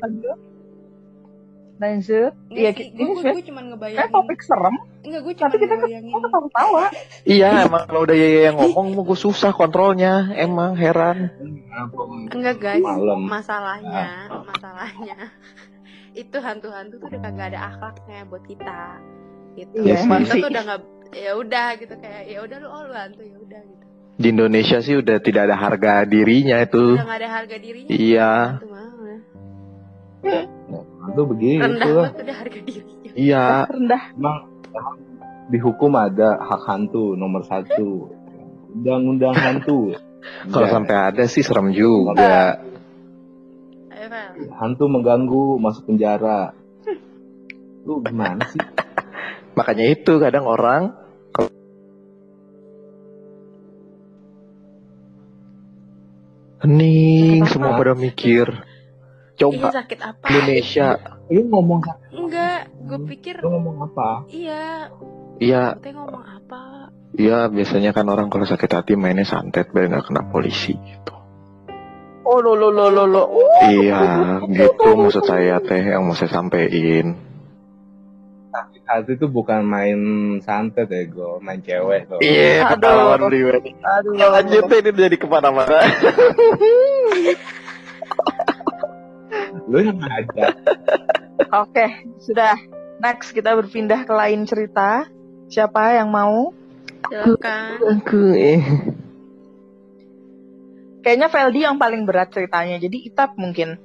Lanjut. 1.84 2.32
Iya, 2.48 2.72
gue 2.72 2.88
sih 3.20 3.28
gue 3.28 3.44
cuma 3.52 3.60
kayak 3.60 3.76
ngebayangin. 3.76 4.16
topik 4.16 4.40
serem, 4.40 4.76
Enggak, 5.04 5.22
gue 5.28 5.34
cuma 5.36 5.52
tapi 5.52 5.58
kita 5.60 5.68
kan 5.68 5.84
ngebayangin. 5.84 6.12
kok 6.16 6.22
ketawa-tawa. 6.24 6.86
iya 7.28 7.50
emang 7.68 7.84
kalau 7.92 8.02
udah 8.08 8.16
Yaya 8.16 8.40
yang 8.48 8.56
ngomong 8.56 8.88
mau 8.96 9.04
gue 9.04 9.20
susah 9.20 9.52
kontrolnya 9.52 10.32
emang 10.40 10.80
heran 10.80 11.36
Enggak 12.32 12.56
guys, 12.64 12.80
Malam. 12.80 13.20
masalahnya, 13.28 14.32
masalahnya 14.48 15.18
itu 16.24 16.38
hantu-hantu 16.40 17.04
tuh 17.04 17.12
udah 17.12 17.20
kagak 17.20 17.52
ada 17.52 17.60
akhlaknya 17.68 18.24
buat 18.32 18.48
kita. 18.48 18.80
Gitu. 19.60 19.76
Iya, 19.84 20.08
emang 20.08 20.24
kita 20.24 20.36
tuh 20.40 20.52
udah 20.56 20.64
nggak 20.64 20.95
ya 21.14 21.32
udah 21.38 21.68
gitu 21.78 21.94
kayak 22.00 22.24
ya 22.32 22.40
udah 22.42 22.58
lu 22.64 22.68
oh 22.70 22.82
lu 22.90 22.94
hantu 22.96 23.22
ya 23.22 23.38
udah 23.38 23.62
gitu. 23.62 23.84
di 24.16 24.28
Indonesia 24.32 24.78
sih 24.80 24.96
udah 24.98 25.18
tidak 25.20 25.52
ada 25.52 25.56
harga 25.60 26.08
dirinya 26.08 26.64
itu. 26.64 26.96
Udah 26.96 27.10
ada 27.20 27.28
harga 27.28 27.56
dirinya. 27.60 27.90
Iya. 27.92 28.34
Itu 31.06 31.22
begitu 31.30 31.62
Rendah 31.62 31.86
lah 31.86 31.96
banget 32.10 32.24
udah 32.24 32.38
harga 32.40 32.60
dirinya. 32.64 33.12
iya. 33.14 33.46
Rendah. 33.68 34.04
emang 34.16 34.38
di 35.46 35.58
hukum 35.62 35.92
ada 35.94 36.40
hak 36.42 36.62
hantu 36.66 37.14
nomor 37.20 37.44
satu. 37.46 38.10
Undang-undang 38.76 39.36
hantu. 39.36 39.94
Kalau 40.50 40.68
sampai 40.68 40.96
ada 40.96 41.24
sih 41.30 41.44
serem 41.46 41.76
juga. 41.76 42.64
Hantu 44.58 44.84
mengganggu 44.90 45.60
masuk 45.60 45.92
penjara. 45.92 46.56
Lu 47.86 48.02
gimana 48.02 48.42
sih 48.50 48.85
makanya 49.56 49.86
itu 49.88 50.20
kadang 50.20 50.46
orang 50.46 50.92
hening 56.64 57.48
semua 57.48 57.80
pada 57.80 57.96
mikir 57.96 58.48
Iya 59.36 59.52
coba 59.52 59.68
sakit 59.68 60.00
apa? 60.00 60.26
Indonesia 60.32 60.88
lu 61.28 61.42
ngomong 61.52 61.82
Enggak, 62.16 62.72
gue 62.88 63.00
pikir 63.16 63.44
lu 63.44 63.52
ngomong 63.52 63.92
apa 63.92 64.28
iya. 64.32 64.88
iya 65.40 65.76
ngomong 65.76 66.24
apa? 66.24 66.92
iya 67.16 67.52
biasanya 67.52 67.92
kan 67.92 68.08
orang 68.08 68.32
kalau 68.32 68.48
sakit 68.48 68.72
hati 68.72 68.94
mainnya 68.96 69.28
santet 69.28 69.72
biar 69.72 69.92
nggak 69.92 70.12
kena 70.12 70.24
polisi 70.32 70.76
gitu 70.76 71.16
Oh, 72.26 72.42
lo, 72.42 72.58
lo, 72.58 72.74
lo, 72.74 72.90
lo, 72.90 73.06
lo. 73.06 73.24
iya 73.70 74.42
gitu 74.50 74.98
maksud 74.98 75.30
saya 75.30 75.62
teh 75.62 75.78
yang 75.78 76.10
mau 76.10 76.18
saya 76.18 76.34
sampein 76.34 77.25
hati 78.86 79.12
itu 79.14 79.26
bukan 79.26 79.62
main 79.62 80.00
santet 80.40 80.86
ya 80.88 81.04
gue 81.04 81.32
main 81.40 81.58
cewek 81.60 82.06
tuh 82.06 82.20
iya 82.20 82.66
Aduh. 82.66 82.78
ketahuan 82.78 83.20
Aduh. 83.20 84.14
lanjut 84.16 84.64
deh, 84.64 84.80
ini 84.80 84.92
jadi 84.92 85.16
ke 85.16 85.26
mana-mana 85.26 85.80
lu 89.66 89.82
yang 89.82 89.98
ngajak 89.98 90.54
Oke, 91.52 91.86
sudah. 92.18 92.56
Next 92.98 93.32
kita 93.32 93.52
berpindah 93.54 94.04
ke 94.04 94.14
lain 94.14 94.44
cerita. 94.44 95.04
Siapa 95.46 95.92
yang 95.94 96.08
mau? 96.08 96.56
Silakan. 97.04 97.76
aku 97.94 98.22
eh 98.32 98.64
Kayaknya 101.02 101.28
Feldi 101.28 101.60
yang 101.62 101.76
paling 101.76 102.04
berat 102.04 102.32
ceritanya. 102.32 102.76
Jadi 102.78 103.04
Itap 103.04 103.36
mungkin. 103.36 103.76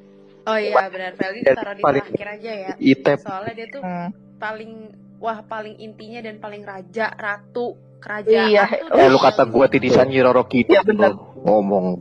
Oh 0.43 0.55
iya 0.55 0.79
benar 0.87 1.13
Feldi 1.15 1.43
taruh 1.45 1.75
di 1.75 1.83
paling- 1.83 2.07
terakhir 2.07 2.29
aja 2.33 2.51
ya. 2.55 2.73
itep 2.79 3.19
Soalnya 3.19 3.53
dia 3.53 3.67
tuh 3.69 3.81
Hmm. 3.83 4.09
Paling 4.41 4.73
wah 5.21 5.45
paling 5.45 5.77
intinya 5.77 6.19
dan 6.19 6.41
paling 6.41 6.65
raja 6.65 7.13
ratu 7.13 7.77
kerajaan 8.01 8.49
Iya. 8.49 8.65
tuh 8.83 8.97
eh 8.97 9.07
lu 9.07 9.21
kata 9.21 9.45
gua 9.45 9.69
titisan 9.69 10.09
Kidul 10.43 10.73
Iya, 10.73 10.83
bener. 10.83 11.13
ngomong 11.39 12.01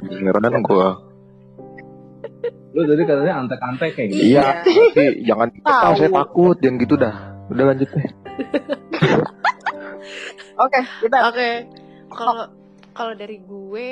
beneran 0.00 0.62
gua 0.62 1.02
lu 2.70 2.82
tadi 2.84 3.02
katanya 3.02 3.34
antek-antek 3.40 3.90
kayak 3.92 4.08
gitu 4.08 4.22
Iya. 4.30 4.44
tapi 4.62 5.02
jangan 5.20 5.48
Tahu. 5.60 5.82
ah, 5.84 5.92
saya 5.92 6.10
takut 6.12 6.56
jangan 6.58 6.78
gitu 6.78 6.94
dah 6.94 7.14
udah 7.44 7.64
lanjut 7.66 7.88
deh 7.88 8.08
Oke, 10.56 10.80
kita 11.00 11.18
Oke, 11.26 11.66
kalau 12.08 12.46
kalau 12.94 13.12
dari 13.12 13.42
gue, 13.42 13.90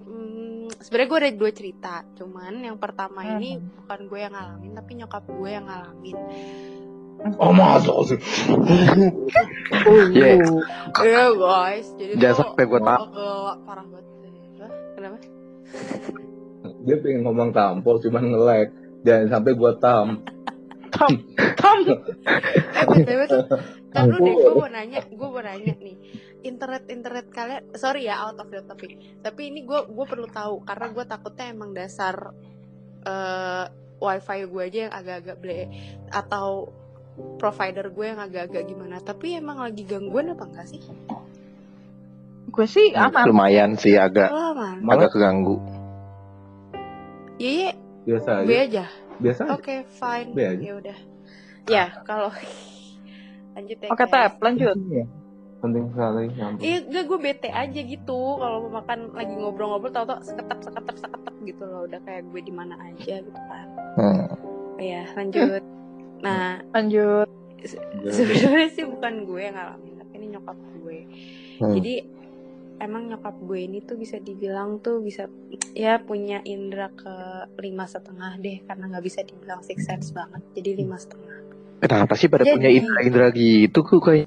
hmm, 0.00 0.74
sebenarnya 0.74 1.06
gue 1.06 1.18
ada 1.20 1.30
dua 1.32 1.50
cerita. 1.50 1.94
Cuman 2.14 2.58
yang 2.60 2.78
pertama 2.78 3.22
ini 3.28 3.54
bukan 3.62 4.00
gue 4.04 4.18
yang 4.18 4.34
ngalamin, 4.34 4.72
tapi 4.74 4.90
nyokap 4.96 5.22
gue 5.24 5.48
yang 5.48 5.64
ngalamin. 5.64 6.16
Oh 7.40 7.52
masa 7.52 7.92
sih 8.08 8.18
Iya. 10.14 10.40
Iya 11.02 11.24
guys, 11.34 11.88
jadi 11.98 12.12
Jangan 12.16 12.34
tuh 12.34 12.44
sampai 12.46 12.64
gue 12.64 12.80
tak 12.80 12.98
parah 13.66 13.84
banget. 13.90 14.06
Kenapa? 14.94 15.18
dia 16.84 16.96
pengen 17.00 17.24
ngomong 17.24 17.50
tampol 17.50 17.96
cuman 17.98 18.24
nge-lag. 18.30 18.68
Jangan 19.04 19.26
sampai 19.28 19.52
gua 19.56 19.72
tam. 19.76 20.24
Tom, 20.94 21.12
Tom. 21.58 21.78
Eh 22.78 22.86
btw 22.86 23.20
tuh, 23.26 23.42
kan 23.90 24.06
lu 24.06 24.22
deh, 24.22 24.34
gue 24.38 24.54
mau 24.54 24.70
nanya, 24.70 25.02
gue 25.10 25.28
mau 25.28 25.42
nanya 25.42 25.74
nih, 25.74 25.96
internet 26.46 26.86
internet 26.86 27.26
kalian, 27.34 27.66
sorry 27.74 28.06
ya 28.06 28.22
out 28.22 28.38
of 28.38 28.46
the 28.46 28.62
topic, 28.62 28.94
tapi 29.18 29.50
ini 29.50 29.66
gue 29.66 29.80
gue 29.90 30.06
perlu 30.06 30.30
tahu 30.30 30.62
karena 30.62 30.86
gue 30.94 31.04
takutnya 31.08 31.50
emang 31.50 31.74
dasar 31.74 32.30
eh 33.04 33.66
wifi 33.98 34.38
gue 34.46 34.62
aja 34.62 34.78
yang 34.86 34.94
agak-agak 34.94 35.36
ble 35.42 35.60
atau 36.14 36.70
provider 37.38 37.90
gue 37.90 38.06
yang 38.10 38.20
agak-agak 38.20 38.66
gimana, 38.66 38.98
tapi 39.02 39.38
emang 39.38 39.62
lagi 39.62 39.86
gangguan 39.86 40.34
apa 40.34 40.44
enggak 40.46 40.66
sih? 40.70 40.82
Gue 42.54 42.66
sih 42.70 42.94
aman. 42.94 43.26
lumayan 43.26 43.74
sih 43.74 43.98
agak 43.98 44.30
Oh 44.30 44.54
aman, 44.54 44.78
agak 44.86 45.10
keganggu 45.10 45.58
iya 47.38 47.50
iya, 47.50 47.70
biasa 48.06 48.30
aja 48.46 48.54
aja, 48.54 48.84
biasa 49.18 49.40
aja 49.42 49.52
oke 49.58 49.74
fine, 49.90 50.30
B 50.30 50.38
aja. 50.38 50.62
ya 50.62 50.72
udah, 50.78 50.98
ya 51.66 51.84
kalau 52.06 52.30
lanjut 53.58 53.78
ya 53.78 53.88
Oke, 53.90 54.04
guys. 54.06 54.12
Tep, 54.14 54.32
lanjut. 54.42 54.76
Iya. 54.90 55.06
penting 55.64 55.84
sekali 55.96 56.28
ya. 56.28 56.46
Iya, 56.60 56.78
enggak 56.84 57.04
gue 57.08 57.18
bete 57.24 57.48
aja 57.48 57.80
gitu 57.80 58.20
kalau 58.36 58.68
mau 58.68 58.84
makan 58.84 59.16
lagi 59.16 59.32
ngobrol-ngobrol 59.32 59.96
tau-tau 59.96 60.20
seketap 60.20 60.60
seketap 60.60 60.96
seketap 61.00 61.34
gitu 61.40 61.64
loh 61.64 61.88
udah 61.88 62.00
kayak 62.04 62.28
gue 62.28 62.40
di 62.44 62.52
mana 62.52 62.76
aja 62.84 63.14
gitu 63.24 63.40
kan. 63.48 63.66
hmm. 63.96 64.24
Iya, 64.76 65.02
lanjut. 65.16 65.64
Nah, 66.24 66.64
Lanjut. 66.72 67.28
se- 67.60 67.80
sebenarnya 68.06 68.68
sih 68.70 68.84
bukan 68.84 69.24
gue 69.24 69.40
yang 69.42 69.54
ngalamin, 69.54 69.94
tapi 69.94 70.12
ini 70.14 70.26
nyokap 70.30 70.56
gue. 70.78 70.98
Hmm. 71.56 71.72
Jadi 71.74 71.94
emang 72.76 73.06
nyokap 73.06 73.36
gue 73.38 73.58
ini 73.60 73.78
tuh 73.80 73.94
bisa 73.94 74.18
dibilang 74.18 74.76
tuh 74.78 74.98
bisa 74.98 75.30
ya 75.72 75.96
punya 75.98 76.42
indera 76.42 76.90
ke 76.90 77.14
lima 77.58 77.84
setengah 77.84 78.34
deh 78.36 78.60
karena 78.62 78.90
nggak 78.90 79.04
bisa 79.04 79.22
dibilang 79.22 79.62
six 79.62 79.86
sense 79.86 80.10
banget 80.10 80.42
jadi 80.52 80.74
lima 80.76 80.98
setengah 80.98 81.38
kenapa 81.78 82.12
sih 82.14 82.26
pada 82.26 82.42
Jadi- 82.42 82.52
punya 82.52 82.70
indra 82.74 82.98
indra 83.00 83.26
gitu 83.30 83.78
kok 83.78 84.02
kayak 84.02 84.26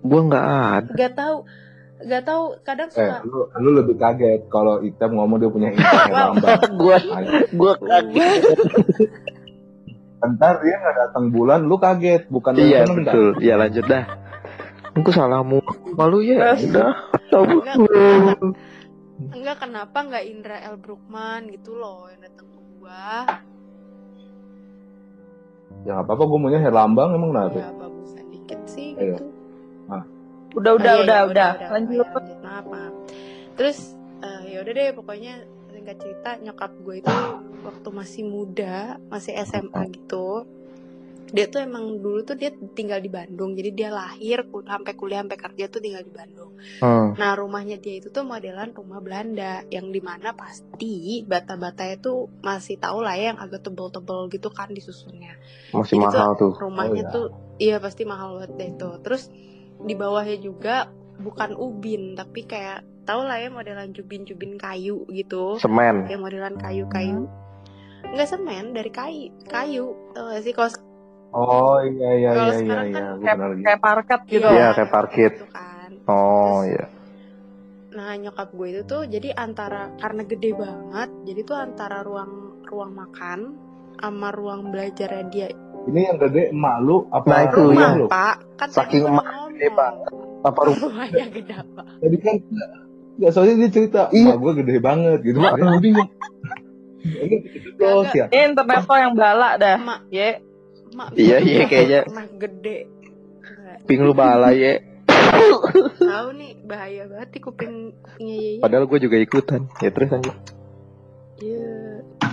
gua 0.00 0.20
nggak 0.22 0.46
ada 0.76 0.90
nggak 0.92 1.12
tahu 1.16 1.36
nggak 1.98 2.22
tahu 2.22 2.42
kadang 2.60 2.88
Eh, 2.88 2.94
suka 2.94 3.16
lu, 3.24 3.38
lu 3.56 3.70
lebih 3.74 3.96
kaget 3.96 4.40
kalau 4.46 4.78
Item 4.78 5.10
ngomong 5.16 5.36
dia 5.36 5.50
punya 5.50 5.68
Instagram 5.72 6.14
lambang. 6.36 6.60
gua 6.84 6.96
Ayo. 7.00 7.30
gua 7.50 7.72
kaget. 7.74 8.42
Ntar 10.18 10.54
dia 10.60 10.74
nggak 10.82 10.96
datang 10.98 11.24
bulan, 11.30 11.62
lu 11.62 11.78
kaget, 11.78 12.26
bukan 12.26 12.58
Iya 12.58 12.82
betul. 12.84 13.38
Iya 13.38 13.54
lanjut 13.54 13.84
dah. 13.86 14.04
Aku 14.98 15.14
salahmu. 15.14 15.62
Malu 15.94 16.18
ya. 16.26 16.58
Terus? 16.58 16.74
Udah. 16.74 16.90
Tahu. 17.30 17.46
Enggak. 17.62 17.76
enggak 19.34 19.56
kenapa 19.58 19.98
nggak 19.98 20.24
Indra 20.26 20.58
L 20.66 20.76
Brookman 20.78 21.50
gitu 21.50 21.74
loh 21.74 22.06
yang 22.06 22.22
datang 22.22 22.46
ke 22.46 22.60
gua 22.78 23.26
Ya 25.86 25.90
nggak 25.94 26.06
apa-apa, 26.06 26.22
gue 26.26 26.38
maunya 26.38 26.58
Herlambang 26.58 27.14
emang 27.14 27.30
kenapa? 27.30 27.58
ya 27.62 27.70
bagusan 27.74 28.26
dikit 28.30 28.60
sih 28.66 28.98
Ayo. 28.98 29.14
gitu 29.14 29.24
Udah, 30.56 30.72
Oh, 30.74 30.80
udah, 30.80 30.94
iya, 30.96 31.02
udah, 31.04 31.18
iya, 31.22 31.28
udah. 31.28 31.50
Oh, 31.54 31.72
Lanjut. 31.76 31.92
iya, 31.94 32.08
lanjut. 32.08 32.38
Maaf, 32.42 32.64
maaf. 32.66 32.92
Terus 33.54 33.78
eh, 34.18 34.40
ya 34.48 34.58
udah 34.64 34.72
deh 34.74 34.88
pokoknya 34.96 35.34
singkat 35.88 36.04
cerita 36.04 36.30
nyokap 36.44 36.72
gue 36.84 37.00
itu 37.00 37.16
waktu 37.64 37.88
masih 37.88 38.22
muda, 38.28 39.00
masih 39.08 39.32
SMA 39.40 39.88
gitu. 39.88 40.44
Dia 41.28 41.48
tuh 41.48 41.64
emang 41.64 41.96
dulu 42.04 42.28
tuh 42.28 42.36
dia 42.36 42.52
tinggal 42.76 43.00
di 43.00 43.08
Bandung. 43.08 43.56
Jadi 43.56 43.72
dia 43.72 43.88
lahir 43.88 44.44
sampai 44.44 44.92
kuliah 44.92 45.24
sampai 45.24 45.40
kerja 45.40 45.64
tuh 45.72 45.80
tinggal 45.80 46.04
di 46.04 46.12
Bandung. 46.12 46.52
Hmm. 46.84 47.16
Nah, 47.16 47.32
rumahnya 47.40 47.80
dia 47.80 48.04
itu 48.04 48.12
tuh 48.12 48.20
modelan 48.20 48.76
rumah 48.76 49.00
Belanda 49.00 49.64
yang 49.72 49.88
di 49.88 50.04
mana 50.04 50.36
pasti 50.36 51.24
bata-batanya 51.24 51.96
tuh 52.04 52.28
masih 52.44 52.76
tahu 52.76 53.00
lah 53.00 53.16
ya 53.16 53.32
yang 53.32 53.40
agak 53.40 53.64
tebel-tebel 53.64 54.28
gitu 54.28 54.48
kan 54.52 54.68
disusunnya 54.68 55.40
Masih 55.72 55.96
Jadi 55.96 56.04
mahal 56.04 56.36
tuh. 56.36 56.52
rumahnya 56.52 56.92
Oh, 56.92 57.08
iya. 57.08 57.14
tuh 57.16 57.26
iya 57.56 57.76
pasti 57.80 58.04
mahal 58.04 58.36
banget 58.36 58.52
deh 58.60 58.70
tuh 58.76 58.94
terus 59.00 59.32
di 59.78 59.94
bawahnya 59.94 60.36
juga 60.36 60.90
bukan 61.18 61.50
ubin 61.52 62.14
tapi 62.14 62.42
kayak 62.42 62.80
tau 63.02 63.22
lah 63.22 63.36
ya 63.36 63.48
modelan 63.48 63.90
jubin-jubin 63.90 64.54
kayu 64.54 65.02
gitu 65.08 65.56
Semen. 65.56 66.06
ya 66.06 66.14
modelan 66.14 66.54
kayu-kayu 66.54 67.26
nggak 68.06 68.24
semen 68.26 68.70
dari 68.70 68.88
kayu 68.88 69.28
kayu 69.44 69.86
tau 70.10 70.28
gak 70.28 70.40
sih 70.40 70.52
kalau 70.52 70.70
Oh 71.28 71.76
iya 71.82 72.08
iya 72.16 72.30
iya 72.32 72.40
iya 72.40 72.54
sekarang 72.56 72.86
iya, 72.86 72.96
kan 72.96 73.04
gue 73.12 73.20
Kayak, 73.20 73.38
kayak 73.60 73.80
parket 73.82 74.20
gitu. 74.26 74.48
Iya, 74.48 74.66
kayak 74.72 74.90
parkit. 74.90 75.32
gitu 75.34 75.46
kan 75.50 75.90
Oh 76.06 76.16
Terus- 76.16 76.68
iya. 76.70 76.84
nah 77.90 78.10
nyokap 78.14 78.48
gue 78.50 78.68
itu 78.70 78.82
tuh 78.82 79.02
jadi 79.04 79.28
antara 79.34 79.92
karena 79.96 80.22
gede 80.22 80.50
banget 80.54 81.08
jadi 81.24 81.40
tuh 81.42 81.56
antara 81.58 82.00
ruang 82.00 82.32
ruang 82.64 82.92
makan 82.94 83.38
sama 83.98 84.28
ruang 84.30 84.70
belajarnya 84.70 85.24
dia 85.26 85.48
Ini 85.84 86.00
yang 86.06 86.16
gede 86.18 86.48
emak 86.48 86.76
lu 86.80 87.08
apa 87.08 87.26
Nah, 87.26 87.40
itu 87.42 87.60
rumah 87.62 87.80
yang- 87.82 87.96
lu? 87.98 88.06
pak 88.06 88.36
kan 88.54 88.68
Saking 88.70 89.04
emak 89.04 89.24
gede 89.50 89.68
banget. 89.70 90.12
Apa 90.40 90.60
rumah? 90.68 90.80
rumahnya 90.86 91.26
gede 91.28 91.52
apa 91.54 91.82
Tadi 91.98 92.16
kan 92.18 92.34
nggak 93.18 93.30
soalnya 93.34 93.54
dia 93.58 93.70
cerita, 93.74 94.00
Iya. 94.14 94.38
gue 94.38 94.52
gede 94.62 94.78
banget 94.78 95.18
gitu. 95.26 95.42
Makanya 95.42 95.74
gue 95.74 95.82
bingung. 95.82 96.10
Ini 97.02 97.36
terus 97.74 98.10
ya. 98.14 98.26
Ini 98.28 98.54
internet 98.54 98.84
lo 98.84 98.94
yang 98.94 99.14
balak 99.14 99.52
dah. 99.58 99.74
emak 99.76 100.00
Ye. 100.08 100.30
Mak, 100.88 101.08
Iya, 101.14 101.36
iya, 101.42 101.62
kayaknya. 101.66 102.00
Mah 102.08 102.26
gede. 102.32 102.86
Ping 103.84 104.00
lu 104.00 104.14
bala 104.14 104.54
ya. 104.54 104.78
tahu 105.98 106.28
nih 106.32 106.62
bahaya 106.62 107.04
banget 107.04 107.28
di 107.34 107.40
kuping 107.40 107.74
kupingnya 107.96 108.36
Yeye. 108.38 108.60
Padahal 108.62 108.86
gue 108.86 108.98
juga 109.00 109.16
ikutan. 109.18 109.66
Ya 109.78 109.90
terus 109.90 110.08
lanjut. 110.08 110.36
Iya. 111.38 111.74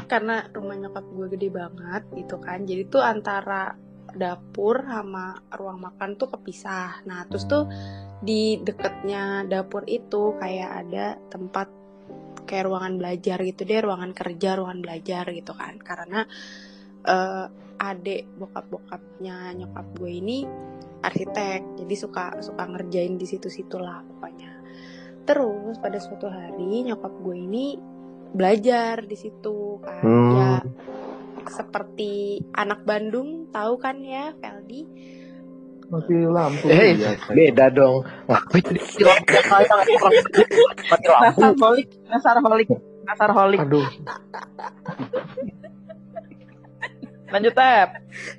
Karena 0.05 0.45
rumah 0.49 0.77
nyokap 0.77 1.01
gue 1.03 1.27
gede 1.33 1.49
banget 1.49 2.03
gitu 2.13 2.37
kan. 2.37 2.61
Jadi 2.61 2.85
tuh 2.87 3.01
antara 3.01 3.73
dapur 4.15 4.81
sama 4.81 5.35
ruang 5.53 5.79
makan 5.83 6.15
tuh 6.15 6.31
kepisah. 6.31 7.03
Nah, 7.05 7.27
terus 7.27 7.45
tuh 7.45 7.67
di 8.23 8.57
deketnya 8.63 9.43
dapur 9.45 9.83
itu 9.85 10.33
kayak 10.39 10.71
ada 10.87 11.19
tempat 11.29 11.67
kayak 12.47 12.65
ruangan 12.65 12.95
belajar 12.97 13.37
gitu 13.43 13.61
deh, 13.67 13.83
ruangan 13.83 14.11
kerja, 14.15 14.55
ruangan 14.57 14.79
belajar 14.81 15.23
gitu 15.35 15.51
kan. 15.53 15.75
Karena 15.77 16.23
eh 17.05 17.45
adik 17.75 18.39
bokap-bokapnya 18.39 19.51
nyokap 19.59 19.85
gue 19.99 20.11
ini 20.11 20.47
arsitek, 21.03 21.83
jadi 21.83 21.95
suka 21.99 22.39
suka 22.39 22.63
ngerjain 22.65 23.19
di 23.19 23.27
situ-situ 23.27 23.77
lah 23.77 24.01
pokoknya. 24.01 24.51
Terus 25.27 25.75
pada 25.83 25.99
suatu 25.99 26.31
hari 26.31 26.87
nyokap 26.87 27.13
gue 27.19 27.35
ini 27.35 27.75
belajar 28.35 29.03
di 29.05 29.15
situ 29.19 29.79
kan, 29.83 30.03
Hmm. 30.03 30.33
ya 30.35 30.51
seperti 31.47 32.13
anak 32.51 32.83
Bandung 32.83 33.49
tahu 33.49 33.77
kan 33.77 34.01
ya 34.01 34.33
Feldi 34.37 34.83
Mati 35.85 36.17
lampu. 36.17 36.65
Eh, 36.65 36.97
biasa. 36.97 37.29
Beda 37.29 37.65
dong. 37.69 38.01
Ngapain 38.25 38.61
jadi 38.65 38.81
silang 38.89 39.21
kayak 39.21 39.45
orang 39.45 39.69
mati 39.69 39.93
lampu. 40.01 40.41
Nasar 41.21 41.53
holik, 41.61 41.87
nasar 42.09 42.37
holik, 42.41 42.67
nasar 43.05 43.29
holik. 43.29 43.59
Aduh, 43.61 43.85
Lanjut 47.25 47.53
Tep. 47.53 47.89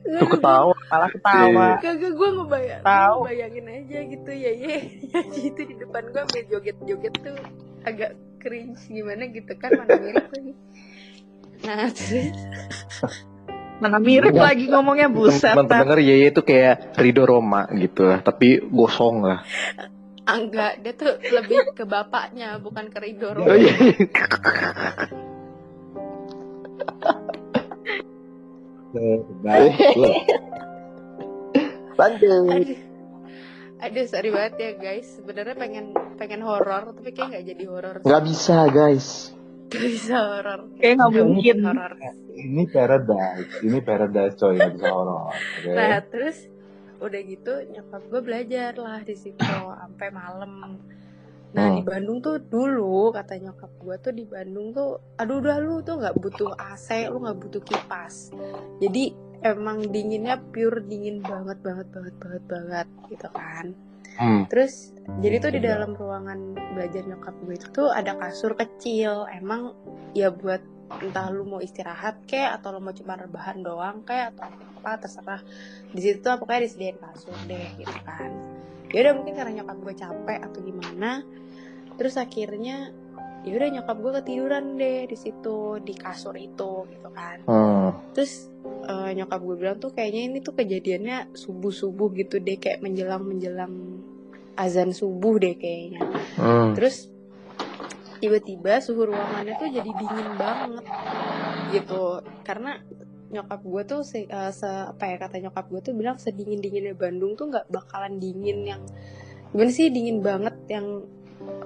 tuh 0.06 0.28
ketawa. 0.30 0.74
Malah 0.88 1.10
ketawa. 1.10 1.66
Kagak 1.78 2.12
gue 2.14 2.28
ngebayang, 2.34 2.82
Tahu. 2.82 3.16
ngebayangin 3.22 3.66
aja 3.68 3.98
gitu 4.08 4.30
ya 4.30 4.52
ye 4.54 4.76
Nyanyi 5.12 5.40
itu 5.52 5.60
di 5.66 5.74
depan 5.76 6.02
gue 6.10 6.20
ambil 6.22 6.42
joget-joget 6.48 7.14
tuh 7.20 7.38
agak 7.82 8.10
cringe 8.38 8.78
gimana 8.86 9.26
gitu 9.26 9.52
kan 9.58 9.70
mana 9.74 9.94
mirip 9.98 10.26
lagi 10.30 10.52
Nah 11.64 11.88
terus 11.94 12.34
Mana 13.76 14.00
mirip 14.00 14.32
lagi 14.32 14.72
ngomongnya 14.72 15.12
buset 15.12 15.52
Teman 15.52 15.68
Tep. 15.68 15.84
denger 15.84 16.00
Yeye 16.00 16.32
itu 16.32 16.40
kayak 16.40 16.96
Rido 16.96 17.28
Roma 17.28 17.68
gitu 17.76 18.08
lah, 18.08 18.24
tapi 18.24 18.56
gosong 18.72 19.20
lah. 19.20 19.44
ah, 20.26 20.36
enggak 20.40 20.80
dia 20.80 20.92
tuh 20.96 21.12
lebih 21.20 21.76
ke 21.76 21.84
bapaknya 21.84 22.56
bukan 22.56 22.88
ke 22.88 22.98
Ridho 23.04 23.36
Roma. 23.36 23.52
Oh 23.52 23.56
iya. 23.56 23.76
Lanjut. 32.00 32.48
Aduh, 32.48 32.80
aduh 33.76 34.04
sorry 34.08 34.32
banget 34.32 34.54
ya 34.56 34.70
guys. 34.80 35.20
Sebenarnya 35.20 35.52
pengen 35.52 35.92
pengen 36.16 36.40
horor 36.40 36.96
tapi 36.96 37.12
kayak 37.12 37.28
nggak 37.28 37.44
jadi 37.44 37.64
horor. 37.68 37.96
Nggak 38.00 38.22
bisa 38.24 38.56
guys. 38.72 39.35
Gak 39.66 39.82
bisa 39.82 40.16
horor. 40.16 40.60
Kayak 40.78 40.94
nggak 41.00 41.24
mungkin. 41.26 41.56
horor. 41.66 41.92
Ini 42.36 42.62
paradise, 42.68 43.52
ini 43.64 43.78
paradise 43.82 44.34
coy, 44.36 44.54
nggak 44.54 44.72
bisa 44.78 44.88
horor. 44.92 45.32
Oke. 45.32 45.72
Nah 45.74 45.98
terus 46.06 46.36
udah 46.96 47.20
gitu 47.28 47.52
nyokap 47.76 48.02
gue 48.08 48.20
belajar 48.24 48.72
lah 48.80 49.00
di 49.04 49.16
situ 49.16 49.44
sampai 49.76 50.08
malam. 50.08 50.80
Nah 51.52 51.66
Hmm. 51.72 51.76
di 51.80 51.82
Bandung 51.84 52.18
tuh 52.20 52.36
dulu 52.40 53.12
kata 53.12 53.40
nyokap 53.40 53.72
gue 53.80 53.96
tuh 54.00 54.12
di 54.12 54.24
Bandung 54.24 54.72
tuh, 54.72 55.00
aduh 55.16 55.40
udah 55.40 55.58
lu 55.60 55.80
tuh 55.80 55.96
nggak 56.00 56.16
butuh 56.20 56.52
AC, 56.56 57.08
lu 57.08 57.20
nggak 57.20 57.38
butuh 57.40 57.62
kipas. 57.64 58.32
Jadi 58.80 59.12
emang 59.40 59.84
dinginnya 59.88 60.40
pure 60.40 60.80
dingin 60.84 61.20
banget 61.20 61.58
banget 61.60 61.88
banget 61.92 62.14
banget 62.20 62.44
banget 62.48 62.86
gitu 63.08 63.28
kan. 63.32 63.66
Hmm. 64.16 64.48
Terus 64.48 64.92
jadi 65.20 65.36
tuh 65.38 65.50
di 65.52 65.60
Iya. 65.60 65.68
dalam 65.76 65.92
ruangan 65.92 66.38
belajar 66.74 67.02
nyokap 67.04 67.34
gue 67.40 67.54
itu 67.54 67.66
tuh 67.70 67.88
ada 67.88 68.16
kasur 68.16 68.52
kecil. 68.52 69.28
Emang 69.30 69.76
ya 70.12 70.32
buat 70.32 70.60
entah 70.86 71.28
lu 71.30 71.42
mau 71.42 71.58
istirahat 71.58 72.24
kayak 72.24 72.58
atau 72.58 72.74
lu 72.74 72.80
mau 72.80 72.94
cuma 72.94 73.14
rebahan 73.14 73.58
doang 73.60 74.02
kayak 74.02 74.34
atau 74.34 74.48
apa 74.80 75.02
terserah. 75.02 75.42
Di 75.90 76.00
situ 76.00 76.18
tuh 76.20 76.36
pokoknya 76.36 76.64
disediain 76.64 76.96
kasur 76.96 77.36
deh 77.44 77.68
gitu 77.76 77.96
kan. 78.02 78.30
Ya 78.90 78.98
udah 79.02 79.14
mungkin 79.14 79.34
karena 79.34 79.62
nyokap 79.62 79.76
gue 79.82 79.94
capek 79.94 80.38
atau 80.42 80.58
gimana. 80.62 81.10
Terus 81.96 82.14
akhirnya 82.16 82.90
ya 83.42 83.54
udah 83.54 83.70
nyokap 83.78 83.96
gue 83.96 84.12
ketiduran 84.18 84.74
deh 84.74 85.06
di 85.06 85.14
situ 85.14 85.78
di 85.78 85.94
kasur 85.94 86.34
itu 86.34 86.82
gitu 86.90 87.08
kan 87.14 87.46
Hmm. 87.46 87.94
terus 88.10 88.50
eh, 88.82 89.14
nyokap 89.14 89.38
gue 89.38 89.54
bilang 89.54 89.78
tuh 89.78 89.94
kayaknya 89.94 90.22
ini 90.26 90.38
tuh 90.42 90.50
kejadiannya 90.50 91.30
subuh 91.30 91.70
subuh 91.70 92.10
gitu 92.10 92.42
deh 92.42 92.58
kayak 92.58 92.82
menjelang 92.82 93.22
menjelang 93.22 93.95
azan 94.56 94.90
subuh 94.90 95.36
deh 95.36 95.54
kayaknya. 95.54 96.02
Hmm. 96.36 96.72
terus 96.72 97.08
tiba-tiba 98.16 98.80
suhu 98.80 99.12
ruangannya 99.12 99.54
tuh 99.60 99.68
jadi 99.68 99.90
dingin 99.92 100.30
banget 100.40 100.84
gitu. 101.76 102.24
Karena 102.42 102.80
nyokap 103.26 103.60
gue 103.60 103.82
tuh 103.84 104.00
se, 104.06 104.24
eh, 104.24 104.52
se- 104.54 104.86
apa 104.86 105.04
ya 105.10 105.16
kata 105.18 105.36
nyokap 105.42 105.66
gue 105.68 105.80
tuh 105.82 105.94
bilang 105.94 106.16
sedingin 106.16 106.62
dinginnya 106.62 106.94
Bandung 106.94 107.34
tuh 107.34 107.50
nggak 107.50 107.68
bakalan 107.68 108.22
dingin 108.22 108.62
yang 108.62 108.82
gimana 109.50 109.70
sih 109.70 109.90
dingin 109.90 110.22
banget 110.22 110.54
yang 110.70 111.04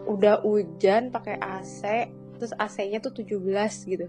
udah 0.09 0.40
hujan 0.42 1.12
pakai 1.12 1.37
AC 1.38 2.09
terus 2.40 2.57
AC-nya 2.57 3.05
tuh 3.05 3.12
17 3.12 3.37
gitu 3.87 4.09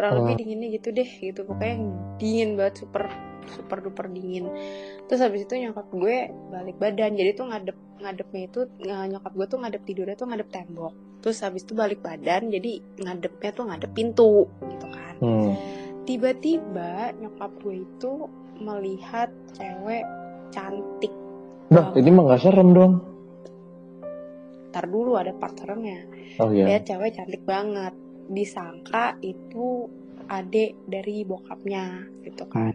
kurang 0.00 0.10
Hmm. 0.10 0.20
lebih 0.24 0.34
dinginnya 0.40 0.68
gitu 0.72 0.88
deh 0.90 1.04
gitu 1.04 1.44
pokoknya 1.44 1.70
yang 1.70 1.84
dingin 2.16 2.50
banget 2.56 2.74
super 2.80 3.04
super 3.50 3.78
duper 3.80 4.08
dingin 4.08 4.48
terus 5.04 5.20
habis 5.20 5.44
itu 5.44 5.54
nyokap 5.58 5.84
gue 5.90 6.16
balik 6.48 6.76
badan 6.76 7.12
jadi 7.12 7.30
tuh 7.34 7.46
ngadep 7.46 7.76
ngadepnya 7.98 8.42
itu 8.42 8.60
ng- 8.80 9.08
nyokap 9.10 9.32
gue 9.34 9.46
tuh 9.46 9.58
ngadep 9.60 9.82
tidurnya 9.84 10.16
tuh 10.16 10.26
ngadep 10.26 10.48
tembok 10.48 10.92
terus 11.20 11.36
habis 11.38 11.60
itu 11.60 11.74
balik 11.74 12.00
badan 12.00 12.48
jadi 12.48 12.72
ngadepnya 12.98 13.50
tuh 13.52 13.64
ngadep 13.66 13.90
pintu 13.92 14.32
gitu 14.64 14.86
kan 14.88 15.14
Hmm. 15.20 15.52
tiba-tiba 16.06 17.12
nyokap 17.14 17.52
gue 17.60 17.76
itu 17.78 18.12
melihat 18.56 19.28
cewek 19.52 20.08
cantik 20.48 21.12
Nah, 21.68 21.92
ini 21.92 22.08
mah 22.08 22.24
nggak 22.24 22.40
serem 22.40 22.72
dong. 22.72 22.92
tar 24.70 24.86
dulu 24.86 25.14
ada 25.14 25.30
part 25.32 25.54
seremnya 25.54 26.06
Oh 26.38 26.48
iya. 26.48 26.66
lihat 26.66 26.82
cewek 26.84 27.12
cantik 27.12 27.42
banget 27.42 27.90
disangka 28.30 29.18
itu 29.20 29.90
adik 30.30 30.78
dari 30.86 31.26
bokapnya 31.26 32.06
gitu 32.22 32.46
kan. 32.46 32.72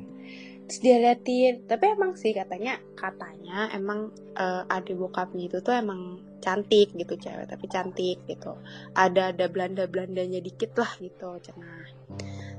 Terus 0.67 0.79
dia 0.81 0.97
liatin 0.99 1.63
tapi 1.69 1.95
emang 1.95 2.17
sih 2.19 2.35
katanya 2.35 2.81
katanya 2.99 3.71
emang 3.71 4.11
eh, 4.35 4.63
adik 4.75 4.99
bokapnya 4.99 5.47
itu 5.47 5.57
tuh 5.63 5.77
emang 5.77 6.19
cantik 6.43 6.91
gitu 6.93 7.15
cewek 7.15 7.47
tapi 7.47 7.65
cantik 7.71 8.19
gitu. 8.27 8.59
Ada 8.93 9.31
ada 9.31 9.45
belanda 9.47 9.87
belandanya 9.87 10.43
dikit 10.43 10.75
lah 10.75 10.91
gitu 10.99 11.39
cenah. 11.39 11.87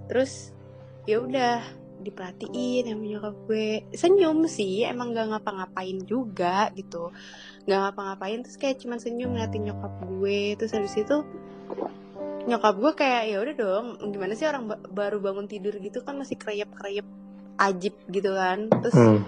Terus 0.08 0.56
ya 1.04 1.20
udah 1.20 1.60
diperhatiin 2.00 2.88
sama 2.92 3.04
nyokap 3.04 3.34
gue. 3.48 3.68
Senyum 3.92 4.44
sih 4.48 4.84
emang 4.84 5.16
gak 5.16 5.32
ngapa-ngapain 5.32 5.98
juga 6.04 6.70
gitu. 6.76 7.12
Nggak 7.64 7.80
ngapa-ngapain 7.88 8.38
terus 8.44 8.56
kayak 8.60 8.78
cuman 8.84 8.98
senyum 9.00 9.34
ngeliatin 9.34 9.66
nyokap 9.66 9.92
gue. 10.04 10.40
Terus 10.60 10.72
habis 10.76 10.94
itu 10.96 11.16
nyokap 12.46 12.74
gue 12.76 12.92
kayak 12.94 13.22
ya 13.26 13.36
udah 13.38 13.54
dong 13.54 13.86
gimana 14.08 14.32
sih 14.32 14.44
orang 14.44 14.64
ba- 14.66 14.82
baru 14.84 15.18
bangun 15.18 15.46
tidur 15.46 15.74
gitu 15.76 15.98
kan 16.00 16.14
masih 16.14 16.34
kreyep 16.34 16.70
kreyep 16.72 17.06
ajib 17.56 17.94
gitu 18.06 18.30
kan 18.30 18.70
terus 18.70 18.94
Hmm. 18.94 19.26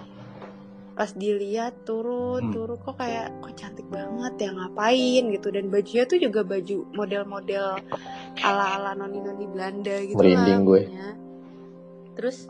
pas 0.95 1.11
dilihat 1.13 1.83
turun 1.83 2.41
Hmm. 2.41 2.53
turun 2.53 2.77
kok 2.77 2.95
kayak 2.97 3.31
kok 3.37 3.55
cantik 3.55 3.87
banget 3.89 4.35
ya 4.39 4.51
ngapain 4.53 5.25
gitu 5.29 5.49
dan 5.49 5.67
bajunya 5.67 6.05
tuh 6.05 6.19
juga 6.19 6.41
baju 6.43 6.77
model-model 6.93 7.67
ala 8.39 8.65
ala 8.77 8.91
noni 8.95 9.19
noni 9.19 9.47
Belanda 9.47 9.97
gitu 10.01 10.15
Merinding 10.17 10.39
lah 10.57 10.69
gue. 10.69 10.83
terus 12.15 12.47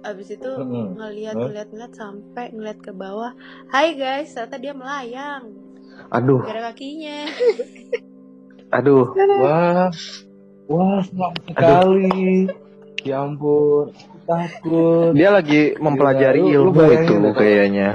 abis 0.00 0.28
itu 0.32 0.46
Mm-mm. 0.48 0.94
ngeliat 0.94 1.34
Hah? 1.34 1.42
ngeliat 1.44 1.68
ngeliat 1.68 1.92
sampai 1.92 2.46
ngeliat 2.50 2.78
ke 2.78 2.92
bawah 2.92 3.34
Hai 3.66 3.94
guys 3.94 4.30
ternyata 4.30 4.56
dia 4.56 4.70
melayang 4.70 5.50
Aduh, 6.08 6.42
gara 6.42 6.70
kakinya 6.70 7.26
aduh. 8.70 9.12
Wah, 9.14 9.88
wah 10.66 10.98
selamat 11.02 11.40
sekali. 11.46 12.50
Ya 13.02 13.22
ampun, 13.22 13.94
aku 13.94 14.18
takut. 14.24 15.10
Dia 15.12 15.30
lagi 15.30 15.74
mempelajari 15.76 16.40
Gila, 16.40 16.50
lu- 16.50 16.64
lu 16.64 16.70
ilmu 16.72 16.82
itu 16.92 17.14
kalau- 17.14 17.36
kayaknya. 17.36 17.90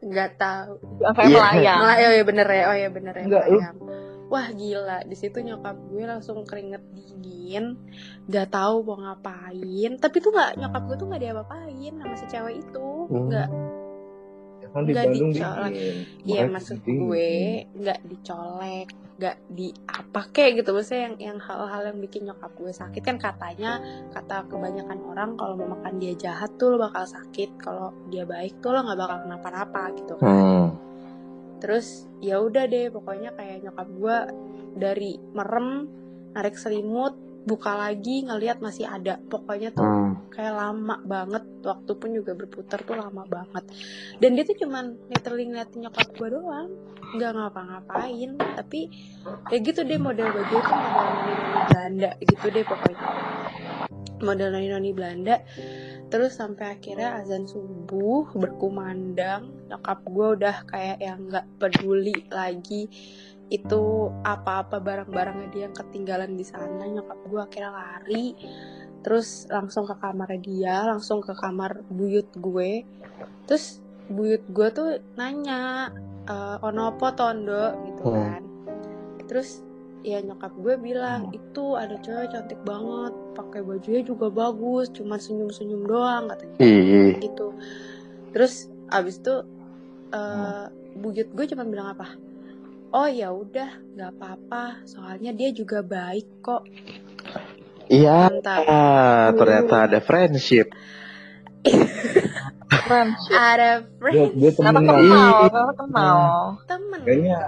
nggak 0.00 0.30
tahu 0.34 0.72
Sampai 0.98 1.24
Iya. 1.24 1.36
melayang. 1.36 1.78
Melayang, 1.78 2.08
oh 2.08 2.14
ya 2.16 2.24
bener 2.24 2.46
ya 2.48 2.64
oh 2.64 2.76
ya 2.78 2.88
bener 2.88 3.14
ya 3.14 3.24
Enggak, 3.28 3.44
lu- 3.46 3.62
wah 4.26 4.46
gila 4.48 4.98
di 5.04 5.12
situ 5.12 5.38
nyokap 5.38 5.76
gue 5.86 6.04
langsung 6.04 6.40
keringet 6.42 6.80
dingin 6.88 7.76
nggak 8.24 8.48
tahu 8.48 8.80
mau 8.80 8.96
ngapain 8.96 9.90
tapi 9.94 10.16
tuh 10.18 10.30
nggak 10.30 10.56
nyokap 10.56 10.82
gue 10.86 10.96
tuh 10.96 11.04
nggak 11.04 11.20
diapa-apain 11.20 11.92
sama 11.92 12.14
si 12.14 12.26
cewek 12.26 12.56
itu 12.58 12.88
Hmm. 13.06 13.28
nggak 13.28 13.48
Ya 13.50 13.79
kan 14.70 14.82
di 14.86 14.94
Bandung 14.94 15.30
dicolek. 15.34 15.72
dingin. 15.74 15.96
Iya 16.26 16.42
maksud 16.50 16.78
dingin. 16.82 17.00
gue 17.06 17.32
nggak 17.78 18.00
dicolek, 18.06 18.88
nggak 19.18 19.36
di 19.50 19.68
apa 19.86 20.20
kayak 20.30 20.50
gitu 20.62 20.70
maksudnya 20.72 21.02
yang 21.06 21.16
yang 21.18 21.38
hal-hal 21.38 21.82
yang 21.90 21.98
bikin 21.98 22.22
nyokap 22.26 22.52
gue 22.56 22.72
sakit 22.72 23.02
kan 23.02 23.16
katanya 23.18 23.82
kata 24.14 24.46
kebanyakan 24.48 24.98
orang 25.06 25.30
kalau 25.34 25.54
mau 25.58 25.76
makan 25.78 25.98
dia 25.98 26.14
jahat 26.16 26.50
tuh 26.56 26.74
lo 26.74 26.76
bakal 26.80 27.04
sakit, 27.04 27.58
kalau 27.58 27.94
dia 28.10 28.24
baik 28.24 28.58
tuh 28.58 28.74
lo 28.74 28.82
nggak 28.86 28.98
bakal 28.98 29.18
kenapa-napa 29.26 29.82
gitu 29.98 30.14
kan. 30.18 30.26
Hmm. 30.26 30.66
Terus 31.60 32.08
ya 32.24 32.40
udah 32.40 32.64
deh 32.64 32.88
pokoknya 32.88 33.36
kayak 33.36 33.66
nyokap 33.66 33.88
gue 33.92 34.16
dari 34.80 35.18
merem 35.34 35.90
narik 36.32 36.54
selimut 36.54 37.29
buka 37.40 37.72
lagi 37.72 38.24
ngelihat 38.28 38.60
masih 38.60 38.84
ada. 38.84 39.16
Pokoknya 39.16 39.72
tuh 39.72 39.84
Hmm. 39.84 40.28
kayak 40.28 40.54
lama 40.54 41.00
banget. 41.04 41.44
Waktu 41.64 41.92
pun 41.96 42.10
juga 42.12 42.32
berputar 42.36 42.84
tuh 42.84 42.96
lama 42.96 43.24
banget. 43.24 43.64
Dan 44.20 44.36
dia 44.36 44.44
tuh 44.44 44.56
cuman 44.60 44.96
literally 45.08 45.48
ngeliatin 45.48 45.88
nyokap 45.88 46.08
gue 46.12 46.28
doang. 46.28 46.68
Nggak 47.16 47.30
ngapa-ngapain. 47.36 48.30
Tapi 48.36 48.80
kayak 49.48 49.62
gitu 49.64 49.80
deh 49.84 50.00
model 50.00 50.28
baju 50.30 50.54
itu 50.54 50.74
model 50.76 51.04
noni-noni 51.08 51.62
Belanda 51.68 52.10
gitu 52.20 52.46
deh 52.52 52.64
pokoknya. 52.64 53.08
Model 54.20 54.48
noni-noni 54.52 54.90
Belanda. 54.92 55.36
Terus 56.10 56.34
sampai 56.34 56.74
akhirnya 56.74 57.22
azan 57.22 57.46
subuh 57.46 58.34
berkumandang. 58.34 59.70
Nyokap 59.70 60.02
gue 60.10 60.28
udah 60.42 60.56
kayak 60.66 60.98
yang 60.98 61.30
nggak 61.30 61.46
peduli 61.62 62.26
lagi 62.28 62.90
itu 63.50 64.14
apa-apa 64.22 64.78
barang-barangnya 64.78 65.48
dia 65.50 65.62
yang 65.66 65.74
ketinggalan 65.74 66.38
di 66.38 66.46
sana 66.46 66.86
nyokap 66.86 67.18
gue 67.26 67.40
akhirnya 67.42 67.72
lari. 67.74 68.26
Terus 69.02 69.50
langsung 69.50 69.90
ke 69.90 69.98
kamar 69.98 70.30
dia 70.38 70.86
langsung 70.86 71.18
ke 71.18 71.34
kamar 71.34 71.82
buyut 71.90 72.30
gue. 72.38 72.86
Terus 73.50 73.82
buyut 74.06 74.46
gue 74.54 74.68
tuh 74.70 74.88
nanya 75.18 75.90
e, 76.30 76.34
ono 76.62 76.94
apa 76.94 77.10
tondo? 77.18 77.74
gitu 77.90 78.02
Hmm. 78.06 78.14
kan. 78.14 78.42
Terus 79.26 79.66
ya 80.06 80.22
nyokap 80.22 80.54
gue 80.54 80.74
bilang 80.78 81.34
itu 81.34 81.74
ada 81.74 81.98
cewek 82.00 82.30
cantik 82.32 82.60
banget 82.64 83.12
pakai 83.36 83.60
bajunya 83.60 84.00
juga 84.00 84.32
bagus 84.32 84.88
cuman 84.96 85.20
senyum-senyum 85.20 85.82
doang 85.84 86.30
katanya 86.30 86.56
gitu. 87.18 87.52
Terus 88.30 88.70
abis 88.94 89.18
itu 89.18 89.34
eh 90.14 90.66
buyut 90.94 91.28
gue 91.34 91.44
cuma 91.50 91.66
bilang 91.66 91.94
apa 91.94 92.29
oh 92.90 93.06
ya 93.06 93.30
udah 93.30 93.70
nggak 93.94 94.10
apa-apa 94.14 94.84
soalnya 94.84 95.30
dia 95.30 95.50
juga 95.50 95.80
baik 95.80 96.26
kok 96.40 96.62
Iya, 97.90 98.30
ah, 98.70 99.34
ternyata 99.34 99.90
ada 99.90 99.98
friendship. 99.98 100.70
Friendship. 102.86 103.34
ada 103.34 103.82
Dia, 103.82 103.90
friend 103.98 104.30
dia 104.38 104.50
Ternyata 104.54 104.78
temen 104.78 104.82
kenal, 104.86 105.34
ternyata 105.42 105.74
kenal. 105.74 106.18
temen 106.70 107.00
Kayaknya. 107.02 107.38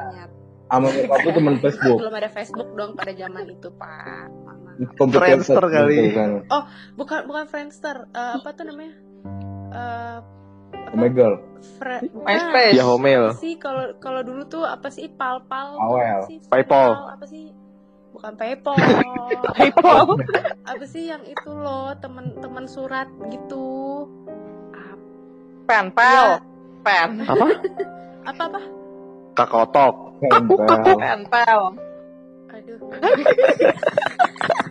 Sama 0.66 0.86
nyokap 0.90 1.18
lu 1.22 1.30
temen 1.30 1.54
Facebook. 1.62 1.98
belum 2.02 2.14
ada 2.18 2.30
Facebook 2.32 2.68
dong 2.74 2.90
pada 2.98 3.12
zaman 3.14 3.44
itu 3.46 3.68
pak 3.70 4.26
Friendster 5.14 5.62
kali. 5.62 5.96
kan. 6.10 6.30
bukan 6.98 7.20
bukan 7.30 7.44
Friendster 7.46 7.96
Eh, 8.10 8.30
apa 8.34 8.48
tuh 8.50 8.64
namanya 8.66 8.98
apa? 9.70 10.41
Omegle. 10.92 11.36
Fre- 11.78 12.02
MySpace. 12.26 12.74
Ya 12.74 12.84
Homel. 12.84 13.32
sih 13.38 13.54
kalau 13.54 13.94
kalau 13.96 14.20
dulu 14.20 14.42
tuh 14.44 14.62
apa 14.62 14.90
sih 14.90 15.06
pal 15.08 15.40
pal 15.46 15.78
Awel. 15.78 16.20
apa 16.20 16.26
sih 16.26 16.38
Paypal. 16.44 16.90
Pal, 16.90 17.06
apa 17.14 17.24
sih 17.24 17.44
bukan 18.12 18.32
paypal 18.36 18.76
Paypal. 19.56 20.04
apa 20.62 20.84
sih 20.84 21.08
yang 21.08 21.22
itu 21.22 21.48
loh 21.48 21.94
temen-temen 21.96 22.66
surat 22.66 23.06
gitu 23.26 24.04
Pen, 25.64 25.88
pel. 25.90 26.42
Pen. 26.82 27.22
Apa? 27.22 27.46
apa 28.28 28.42
apa 28.50 28.60
Kakotok. 29.32 29.94
Tempel. 30.20 30.96
Pen, 30.98 31.20
pel. 31.26 31.62
aduh 32.52 32.78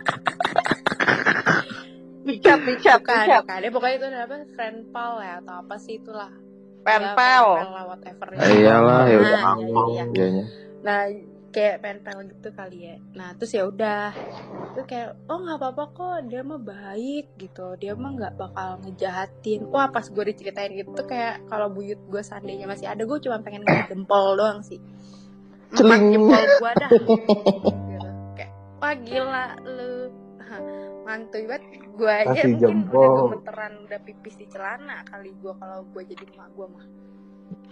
Dicat, 2.22 2.58
dicat, 2.62 2.98
bukan 3.02 3.16
dicat. 3.18 3.40
bukan. 3.42 3.58
Ya 3.58 3.70
pokoknya 3.70 3.94
itu 3.94 4.06
apa? 4.08 4.34
Friend 4.54 4.78
pal 4.88 5.12
ya 5.18 5.34
atau 5.40 5.54
apa 5.58 5.74
sih 5.76 5.98
itulah. 5.98 6.30
Pen, 6.82 6.98
Ya, 6.98 7.14
pel. 7.14 7.46
pen 7.46 7.62
pal 7.62 7.70
lah 7.70 7.84
whatever 7.86 8.26
Ah, 8.34 8.48
iyalah, 8.48 9.02
ya 9.06 9.16
udah 9.16 9.30
Nah, 9.32 9.42
gampang 9.54 9.88
iya, 9.88 10.04
iya. 10.10 10.44
nah 10.82 11.00
kayak 11.52 11.76
pen 11.78 11.96
pel 12.00 12.18
gitu 12.26 12.48
kali 12.50 12.78
ya. 12.82 12.96
Nah 13.12 13.28
terus 13.36 13.52
ya 13.52 13.62
udah. 13.64 14.10
Itu 14.72 14.82
kayak 14.82 15.14
oh 15.26 15.38
nggak 15.38 15.58
apa-apa 15.58 15.84
kok 15.92 16.16
dia 16.26 16.42
mah 16.42 16.58
baik 16.58 17.26
gitu. 17.36 17.76
Dia 17.76 17.92
mah 17.94 18.10
nggak 18.12 18.34
bakal 18.34 18.82
ngejahatin. 18.82 19.68
Wah 19.68 19.86
pas 19.88 20.02
gue 20.02 20.24
diceritain 20.26 20.72
gitu 20.72 20.90
tuh 20.92 21.06
kayak 21.06 21.46
kalau 21.46 21.68
buyut 21.68 22.00
gue 22.02 22.22
seandainya 22.22 22.66
masih 22.66 22.88
ada 22.88 23.02
gue 23.02 23.18
cuma 23.20 23.38
pengen 23.38 23.62
jempol 23.86 24.34
doang 24.34 24.62
sih. 24.62 24.80
Empat 25.70 25.78
Celing. 25.78 26.04
jempol 26.10 26.40
gue 26.40 26.72
dah 26.74 26.90
gitu. 26.90 27.06
kayak 28.36 28.50
wah 28.78 28.94
gila 28.96 29.44
lu 29.62 29.92
mantuy 31.02 31.42
banget 31.44 31.64
gue 31.92 32.08
aja 32.08 32.26
Kasih 32.32 32.48
mungkin 32.48 32.60
jempol. 32.80 33.02
udah 33.02 33.10
gemeteran 33.28 33.72
udah 33.82 34.00
pipis 34.00 34.34
di 34.34 34.46
celana 34.46 35.02
kali 35.04 35.30
gue 35.32 35.52
kalau 35.52 35.78
gue 35.84 36.02
jadi 36.04 36.24
emak 36.28 36.48
gue 36.50 36.66
mah 36.68 36.86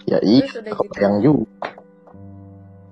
Ya 0.02 0.18
iya, 0.20 0.44
gitu 0.44 0.60
yang 0.98 1.16
juga. 1.20 1.46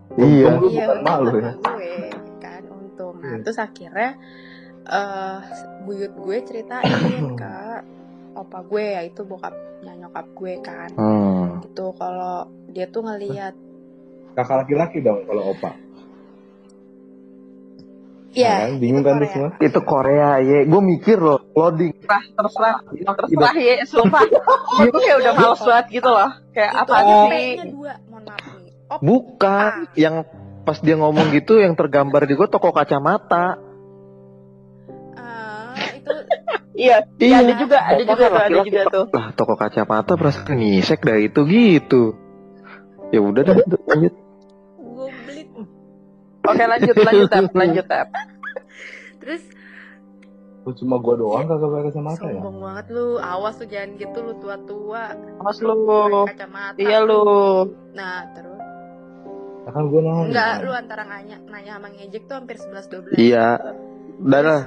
Untung 0.09 0.19
Iya. 0.19 0.51
iya 0.65 0.85
bukan 0.89 0.99
malu 1.03 1.33
ya. 1.37 1.53
gue 1.55 1.93
kan 2.39 2.63
untung 2.67 3.15
nah 3.19 3.29
Iya. 3.31 3.43
terus 3.43 3.59
akhirnya 3.59 4.11
eh 4.85 5.39
buyut 5.83 6.13
gue 6.15 6.37
ceritain 6.43 6.87
ke 7.37 7.55
opa 8.33 8.59
gue 8.65 8.85
yaitu 8.95 9.21
bokapnya 9.23 9.59
nyokap 9.97 10.27
gue 10.33 10.55
kan 10.61 10.91
Hmm. 10.93 11.61
gitu 11.61 11.93
kalau 11.93 12.47
dia 12.69 12.87
tuh 12.87 13.03
ngelihat 13.03 13.53
Kakak 14.31 14.63
laki-laki 14.63 14.99
dong 15.01 15.27
kalau 15.27 15.51
opa. 15.51 15.75
Ya 18.35 18.69
kan? 18.69 18.81
Bingung 18.81 19.03
itu 19.03 19.09
kan 19.09 19.17
Korea. 19.17 19.31
semua? 19.33 19.51
Itu 19.61 19.81
Korea 19.85 20.31
ya. 20.43 20.59
Gue 20.69 20.83
mikir 20.83 21.17
loh, 21.21 21.41
loading. 21.57 21.93
Terserah, 22.05 22.25
terserah. 22.35 22.77
Terserah 23.17 23.55
ya, 23.57 23.75
sumpah. 23.89 24.23
Gue 24.93 25.01
kayak 25.01 25.19
udah 25.25 25.33
males 25.37 25.61
banget 25.65 25.87
gitu 25.93 26.09
loh. 26.09 26.31
Kayak 26.53 26.73
apa 26.85 26.93
aja 26.93 27.15
sih? 27.29 27.29
P-nya 27.29 27.65
dua 27.73 27.93
mohon 28.11 28.23
maaf 28.27 28.55
nih 28.61 28.73
op 28.89 28.99
Bukan. 29.01 29.71
Yang 29.95 30.15
pas 30.65 30.79
dia 30.85 30.97
ngomong 31.01 31.27
gitu 31.33 31.53
yang 31.61 31.73
tergambar 31.73 32.29
di 32.29 32.35
gue 32.37 32.49
toko 32.49 32.69
kacamata. 32.75 33.57
eh, 35.17 35.97
itu 35.97 36.13
Iya, 36.79 37.11
iya 37.19 37.43
ada 37.43 37.53
juga, 37.59 37.79
ada 37.83 38.03
juga 38.07 38.27
tuh, 38.31 38.39
ada 38.39 38.59
juga 38.63 38.83
tuh. 38.87 39.05
Lah 39.11 39.27
toko 39.35 39.59
kacamata 39.59 40.15
perasaan 40.15 40.63
ngisek 40.63 41.03
dah 41.03 41.19
itu 41.19 41.43
gitu. 41.51 42.15
Ya 43.11 43.19
udah 43.19 43.43
dah 43.43 43.57
lanjut. 43.59 44.15
Oke 46.49 46.65
lanjut 46.65 46.97
lanjut 46.99 47.29
tab 47.29 47.45
lanjut 47.53 47.87
tab. 47.87 48.09
terus 49.19 49.43
Kok 50.61 50.75
cuma 50.77 50.97
gua 50.99 51.15
doang 51.15 51.45
kagak 51.45 51.65
pakai 51.67 51.85
kacamata 51.87 52.17
ya? 52.19 52.21
sombong 52.35 52.59
banget 52.59 52.87
lu 52.91 53.07
awas 53.17 53.55
lu 53.57 53.67
jangan 53.67 53.91
gitu 53.95 54.19
lu 54.21 54.33
tua-tua 54.37 55.03
Mas 55.39 55.59
lu. 55.59 55.75
kacamata 56.27 56.77
Iya 56.77 56.99
lu. 57.01 57.25
nah 57.93 58.27
terus 58.31 58.57
Ya 59.61 59.71
kan 59.71 59.85
gua 59.87 60.01
nanya. 60.03 60.25
enggak 60.25 60.55
lu 60.59 60.73
antara 60.73 61.03
nanya 61.05 61.37
nanya 61.47 61.73
sama 61.75 61.89
ngejek 61.91 62.23
tuh 62.25 62.37
hampir 62.37 62.57
11 62.57 62.89
12 63.13 63.17
Iya. 63.19 63.47
Udah 64.19 64.41
lah. 64.43 64.63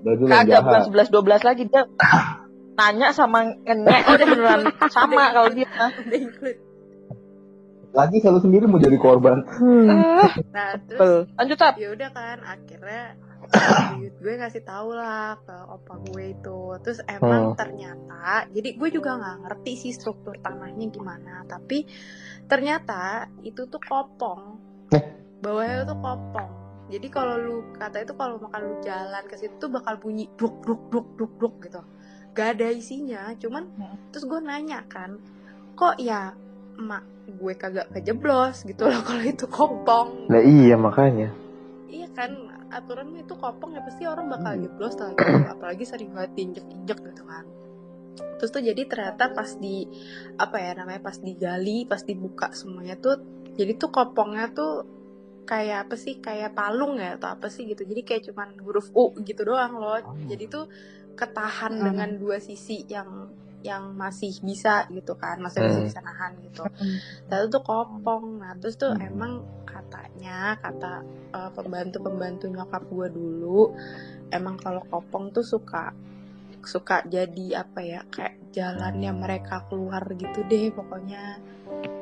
Lu 0.00 0.12
Kagak 0.22 0.60
bukan 0.62 0.82
sebelas 0.82 1.08
dua 1.08 1.20
belas 1.20 1.42
lagi 1.42 1.66
dia 1.66 1.82
nanya 2.72 3.08
sama 3.10 3.44
ngenyek 3.58 4.04
udah 4.06 4.26
beneran 4.26 4.60
sama 4.88 5.28
kalau 5.30 5.50
dia. 5.50 5.68
udah 5.68 6.18
include 6.18 6.60
Lagi 7.90 8.16
selalu 8.18 8.40
sendiri 8.40 8.64
mau 8.64 8.78
jadi 8.78 8.96
korban. 8.96 9.42
Ah, 9.50 10.30
nah 10.50 10.70
terus 10.78 10.98
Betul. 10.98 11.18
Lanjut 11.34 11.56
tab. 11.58 11.74
ya 11.74 11.88
udah 11.90 12.08
kan 12.10 12.38
akhirnya 12.40 13.02
buyut 13.90 14.14
gue 14.22 14.34
ngasih 14.38 14.62
tahu 14.62 14.94
lah 14.94 15.34
ke 15.42 15.56
opa 15.66 15.94
gue 16.06 16.24
itu 16.30 16.60
terus 16.80 17.02
emang 17.04 17.50
Hmm. 17.50 17.58
ternyata 17.58 18.46
jadi 18.48 18.78
gue 18.78 18.88
juga 18.92 19.18
nggak 19.18 19.36
ngerti 19.42 19.72
sih 19.76 19.90
struktur 19.90 20.38
tanahnya 20.38 20.86
gimana 20.86 21.42
tapi 21.44 21.82
ternyata 22.46 23.26
itu 23.42 23.66
tuh 23.66 23.82
kopong 23.82 24.54
bawahnya 25.40 25.82
tuh 25.82 25.98
kopong 25.98 26.50
jadi 26.90 27.06
kalau 27.08 27.34
lu 27.38 27.56
kata 27.74 28.02
itu 28.02 28.14
kalau 28.14 28.38
makan 28.38 28.60
lu 28.60 28.74
jalan 28.82 29.24
ke 29.24 29.34
situ 29.34 29.54
tuh 29.58 29.70
bakal 29.72 29.98
bunyi 29.98 30.30
duk 30.36 30.62
duk 30.62 30.86
duk 30.92 31.06
duk 31.18 31.32
duk 31.40 31.54
gitu 31.64 31.82
gak 32.30 32.54
ada 32.54 32.70
isinya 32.70 33.34
cuman 33.34 33.66
Hmm. 33.74 33.96
terus 34.14 34.30
gue 34.30 34.38
nanya 34.38 34.86
kan 34.86 35.18
kok 35.74 35.98
ya 35.98 36.38
emak 36.78 37.02
gue 37.32 37.52
kagak 37.54 37.90
kejeblos 37.90 38.62
gitu 38.62 38.82
loh 38.84 39.02
kalau 39.06 39.22
itu 39.22 39.46
kopong 39.46 40.08
Nah 40.26 40.40
iya 40.40 40.74
makanya. 40.74 41.30
Iya 41.86 42.06
kan 42.10 42.30
aturan 42.70 43.14
itu 43.14 43.34
kopong 43.34 43.74
ya 43.74 43.82
pasti 43.82 44.04
orang 44.04 44.26
bakal 44.26 44.54
Hmm. 44.54 44.62
jeblos 44.62 44.94
lah 44.94 45.10
gitu. 45.10 45.34
apalagi 45.54 45.84
sering 45.84 46.10
banget 46.10 46.32
diinjek-injek 46.34 46.98
gitu 47.02 47.24
kan 47.24 47.44
terus 48.36 48.50
tuh 48.50 48.60
jadi 48.60 48.82
ternyata 48.84 49.32
pas 49.32 49.48
di 49.54 49.84
apa 50.34 50.56
ya 50.56 50.72
namanya 50.74 51.00
pas 51.00 51.16
digali 51.16 51.84
pas 51.84 52.00
dibuka 52.00 52.48
semuanya 52.52 52.96
tuh 52.96 53.16
jadi 53.54 53.76
tuh 53.76 53.88
kopongnya 53.88 54.50
tuh 54.50 54.84
kayak 55.44 55.88
apa 55.88 55.94
sih 55.96 56.18
kayak 56.18 56.52
palung 56.52 56.96
ya 56.96 57.16
atau 57.16 57.32
apa 57.32 57.48
sih 57.48 57.66
gitu 57.66 57.84
jadi 57.84 58.00
kayak 58.00 58.22
cuman 58.32 58.56
huruf 58.60 58.88
U 58.92 59.12
gitu 59.20 59.44
doang 59.44 59.76
loh 59.76 60.00
jadi 60.26 60.44
tuh 60.46 60.64
ketahan 61.14 61.72
Hmm. 61.74 61.84
dengan 61.92 62.10
dua 62.16 62.40
sisi 62.40 62.84
yang 62.86 63.28
yang 63.60 63.92
masih 63.92 64.32
bisa 64.40 64.88
gitu 64.88 65.12
kan 65.14 65.36
masih 65.38 65.60
Hmm. 65.60 65.84
bisa 65.84 66.00
nahan 66.00 66.32
gitu 66.40 66.64
Lalu 67.28 67.46
tuh 67.48 67.62
kopong. 67.62 68.40
Nah, 68.40 68.52
terus 68.58 68.74
tuh 68.74 68.90
Hmm. 68.90 69.04
emang 69.04 69.32
katanya 69.64 70.56
kata 70.58 71.04
eh, 71.30 71.50
pembantu-pembantu 71.54 72.48
nyokap 72.48 72.82
gue 72.86 73.08
dulu 73.08 73.70
emang 74.28 74.56
kalau 74.56 74.82
kopong 74.84 75.30
tuh 75.30 75.42
suka 75.42 75.94
suka 76.60 77.06
jadi 77.06 77.62
apa 77.62 77.80
ya 77.80 78.00
kayak 78.06 78.50
jalannya 78.50 79.14
mereka 79.14 79.64
keluar 79.64 80.04
gitu 80.12 80.42
deh 80.44 80.68
pokoknya 80.70 81.38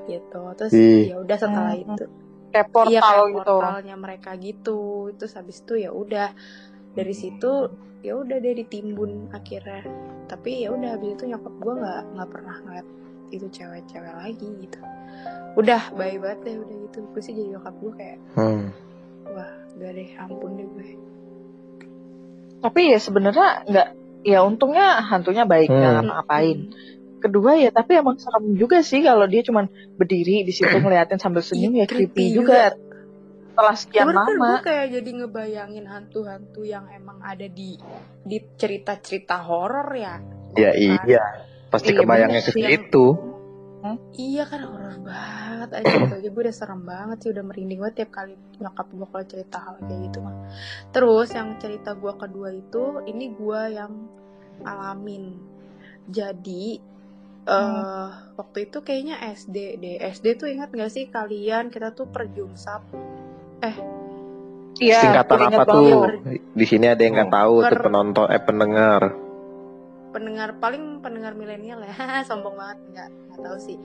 gitu 0.09 0.43
terus 0.57 0.73
ya 1.05 1.17
udah 1.17 1.37
setelah 1.37 1.75
Hmm. 1.77 1.95
itu 1.95 2.05
Kayak 2.49 2.69
portal 2.73 2.91
iya 2.91 3.01
kayak 3.05 3.25
gitu. 3.29 3.37
portalnya 3.37 3.95
mereka 3.95 4.31
gitu 4.35 4.81
terus 5.15 5.37
habis 5.37 5.61
itu 5.61 5.75
ya 5.79 5.91
udah 5.93 6.33
dari 6.91 7.13
situ 7.13 7.53
ya 8.01 8.13
udah 8.15 8.37
deh 8.39 8.55
ditimbun 8.55 9.27
akhirnya 9.35 9.83
tapi 10.31 10.63
ya 10.63 10.71
udah 10.71 10.95
habis 10.95 11.19
itu 11.19 11.25
nyokap 11.27 11.55
gue 11.59 11.75
nggak 11.75 12.01
nggak 12.15 12.29
pernah 12.31 12.57
ngeliat 12.63 12.87
itu 13.29 13.47
cewek-cewek 13.51 14.15
lagi 14.15 14.49
gitu 14.63 14.79
udah 15.59 15.83
baik 15.99 16.23
banget 16.23 16.39
deh 16.47 16.55
udah 16.63 16.77
gitu 16.87 16.99
gue 17.11 17.21
sih 17.23 17.33
jadi 17.35 17.49
nyokap 17.59 17.75
gue 17.83 17.93
kayak 17.99 18.19
Hmm. 18.39 18.65
wah 19.29 19.51
gak 19.77 19.91
deh 19.95 20.09
ampun 20.17 20.51
deh 20.57 20.67
gue 20.67 20.89
Tapi 22.59 22.91
ya 22.91 22.99
sebenarnya 22.99 23.49
nggak 23.71 23.89
ya 24.27 24.43
untungnya 24.43 24.99
hantunya 25.07 25.47
baik 25.47 25.71
Hmm. 25.71 25.79
nggak 25.79 25.93
ngapa-ngapain. 25.95 26.59
Kedua 27.19 27.59
ya 27.59 27.71
tapi 27.71 27.99
emang 27.99 28.19
serem 28.19 28.55
juga 28.55 28.79
sih 28.83 29.03
kalau 29.03 29.27
dia 29.27 29.43
cuman 29.43 29.67
berdiri 29.95 30.43
di 30.43 30.51
situ 30.51 30.71
ngeliatin 30.71 31.19
sambil 31.19 31.43
senyum 31.43 31.75
Iya, 31.75 31.83
ya 31.83 31.87
creepy 31.87 32.07
creepy 32.15 32.25
juga. 32.35 32.75
Setelah 33.59 33.75
sekian 33.75 34.05
Cuman 34.07 34.15
kan 34.15 34.23
lama. 34.31 34.47
gue 34.47 34.61
kayak 34.65 34.87
jadi 34.95 35.11
ngebayangin 35.19 35.85
hantu-hantu 35.85 36.63
yang 36.63 36.87
emang 36.89 37.19
ada 37.19 37.43
di 37.43 37.75
di 38.23 38.39
cerita-cerita 38.55 39.43
horor 39.43 39.91
ya 39.91 40.23
Ya 40.55 40.71
Gitu 40.71 40.95
kan. 40.95 41.03
iya. 41.05 41.25
Pasti 41.67 41.91
Iya, 41.91 41.99
kebayangnya 41.99 42.41
ke 42.41 42.51
sih. 42.55 42.63
situ. 42.63 43.07
Iya 44.15 44.43
kan 44.45 44.63
horor 44.63 44.95
banget 45.03 45.71
aja 45.75 45.91
gitu 45.91 46.31
gue 46.31 46.43
udah 46.45 46.55
serem 46.55 46.83
banget 46.83 47.19
sih 47.19 47.31
udah 47.31 47.43
merinding 47.43 47.79
banget 47.79 47.95
tiap 47.99 48.11
kali 48.13 48.33
nyokap 48.57 48.87
gue 48.89 49.07
kalau 49.09 49.27
cerita 49.27 49.59
hal 49.59 49.75
kayak 49.81 50.01
gitu 50.07 50.19
mah. 50.21 50.35
Terus 50.91 51.29
yang 51.33 51.49
cerita 51.59 51.91
gue 51.93 52.13
kedua 52.15 52.49
itu 52.53 52.83
ini 53.05 53.27
gue 53.29 53.61
yang 53.75 53.93
alamin. 54.63 55.35
Jadi 56.07 56.79
eh 57.45 58.07
waktu 58.35 58.59
itu 58.65 58.79
kayaknya 58.81 59.19
SD 59.35 59.57
deh. 59.77 59.97
SD 59.99 60.27
tuh 60.37 60.47
ingat 60.47 60.71
gak 60.71 60.95
sih 60.95 61.11
kalian 61.11 61.75
kita 61.75 61.91
tuh 61.91 62.07
perjumsap 62.07 62.87
Iya, 64.79 65.01
Singkatan 65.03 65.39
apa 65.45 65.63
tuh? 65.67 66.07
banget. 66.07 66.39
Di 66.55 66.65
sini 66.65 66.87
ada 66.87 67.03
yang 67.03 67.15
nggak 67.17 67.29
Oh. 67.29 67.35
tahu 67.35 67.55
tuh 67.59 67.67
Per- 67.69 67.85
penonton 67.85 68.27
eh 68.29 68.39
pendengar. 68.41 69.03
pendengar 70.09 70.57
paling 70.57 70.99
pendengar 70.99 71.37
milenial 71.37 71.85
ya 71.85 71.93
sombong 72.25 72.57
banget 72.57 72.79
nggak 72.89 73.09
nggak 73.29 73.41
tahu 73.45 73.59
sih 73.61 73.77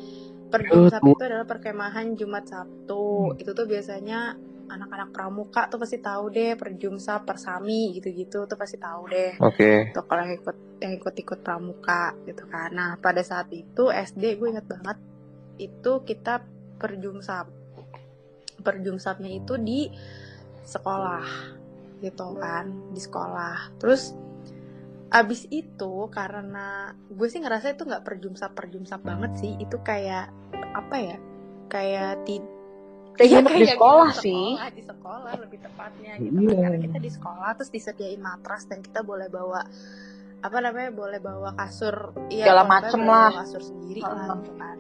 perjumsap 0.48 1.04
itu 1.04 1.20
adalah 1.22 1.44
perkemahan 1.44 2.16
Jumat 2.16 2.48
Sabtu 2.48 3.04
itu 3.36 3.52
tuh 3.52 3.68
biasanya 3.68 4.32
anak-anak 4.66 5.12
pramuka 5.12 5.68
tuh 5.68 5.78
pasti 5.78 6.00
tahu 6.00 6.32
deh 6.32 6.56
perjumsap 6.56 7.28
persami 7.28 7.92
gitu-gitu 7.94 8.48
tuh 8.48 8.56
pasti 8.56 8.80
tahu 8.80 9.04
deh 9.06 9.36
Oke. 9.38 9.92
tuh 9.92 10.00
kalau 10.02 10.24
yang 10.24 10.40
ikut 10.40 10.56
yang 10.80 10.94
ikut-ikut 10.96 11.40
pramuka 11.42 12.16
gitu 12.24 12.48
kan 12.48 12.72
nah 12.72 12.96
pada 12.96 13.20
saat 13.20 13.52
itu 13.52 13.92
SD 13.92 14.40
gue 14.40 14.48
inget 14.50 14.66
banget 14.66 14.98
itu 15.60 15.92
kita 16.02 16.40
perjumsap 16.80 17.52
perjumsapnya 18.64 19.30
itu 19.30 19.60
di 19.60 19.92
sekolah 20.64 21.26
gitu 22.00 22.36
kan 22.36 22.68
di 22.92 23.00
sekolah 23.00 23.76
terus 23.78 24.16
abis 25.08 25.46
itu 25.48 26.10
karena 26.10 26.90
gue 27.06 27.28
sih 27.30 27.38
ngerasa 27.38 27.76
itu 27.76 27.86
nggak 27.86 28.02
perjumsap 28.02 28.52
perjumsap 28.58 29.04
banget 29.04 29.32
sih 29.38 29.54
itu 29.56 29.78
kayak 29.80 30.32
apa 30.74 30.96
ya 30.98 31.18
kayak 31.70 32.24
ti 32.26 32.42
Kayak 33.14 33.30
Iya, 33.30 33.38
nginep 33.38 33.46
di 33.46 33.54
kayak 33.62 33.76
sekolah 33.78 34.10
gitu, 34.10 34.24
sih. 34.26 34.46
sekolah, 34.50 34.70
di 34.74 34.84
sekolah 34.90 35.34
lebih 35.38 35.60
tepatnya 35.62 36.12
gitu 36.18 36.34
kan. 36.50 36.58
karena 36.66 36.78
kita 36.82 36.98
di 36.98 37.12
sekolah 37.14 37.50
terus 37.54 37.70
disediain 37.70 38.18
matras 38.18 38.64
dan 38.66 38.80
kita 38.82 39.00
boleh 39.06 39.30
bawa 39.30 39.62
apa 40.42 40.58
namanya 40.58 40.90
boleh 40.90 41.20
bawa 41.22 41.54
kasur 41.54 41.94
iya 42.28 42.50
Segala 42.50 42.66
macem 42.66 43.06
lah. 43.06 43.30
kasur 43.38 43.62
sendiri 43.62 44.02
Heeh. 44.02 44.18
lah 44.18 44.34
gitu 44.34 44.52
kan 44.58 44.78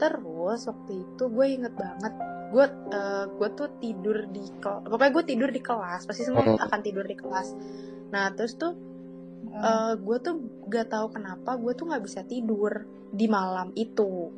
terus 0.00 0.60
waktu 0.64 0.92
itu 0.98 1.24
gue 1.28 1.46
inget 1.46 1.74
banget 1.76 2.14
gue 2.46 2.66
eh, 2.92 3.24
gue 3.28 3.48
tuh 3.52 3.68
tidur 3.76 4.16
di 4.26 4.42
kel- 4.56 4.82
pokoknya 4.82 5.12
gue 5.12 5.24
tidur 5.26 5.50
di 5.50 5.58
kelas 5.58 6.06
pasti 6.06 6.22
semua 6.22 6.42
Hmm. 6.42 6.58
akan 6.60 6.80
tidur 6.80 7.02
di 7.02 7.14
kelas 7.14 7.48
nah 8.08 8.30
terus 8.30 8.54
tuh 8.54 8.72
Hmm. 9.46 9.62
eh, 9.62 9.94
gue 9.96 10.16
tuh 10.18 10.34
gak 10.66 10.88
tahu 10.88 11.06
kenapa 11.12 11.54
gue 11.54 11.72
tuh 11.72 11.86
nggak 11.86 12.02
bisa 12.02 12.20
tidur 12.22 12.82
di 13.08 13.26
malam 13.26 13.70
itu 13.74 14.30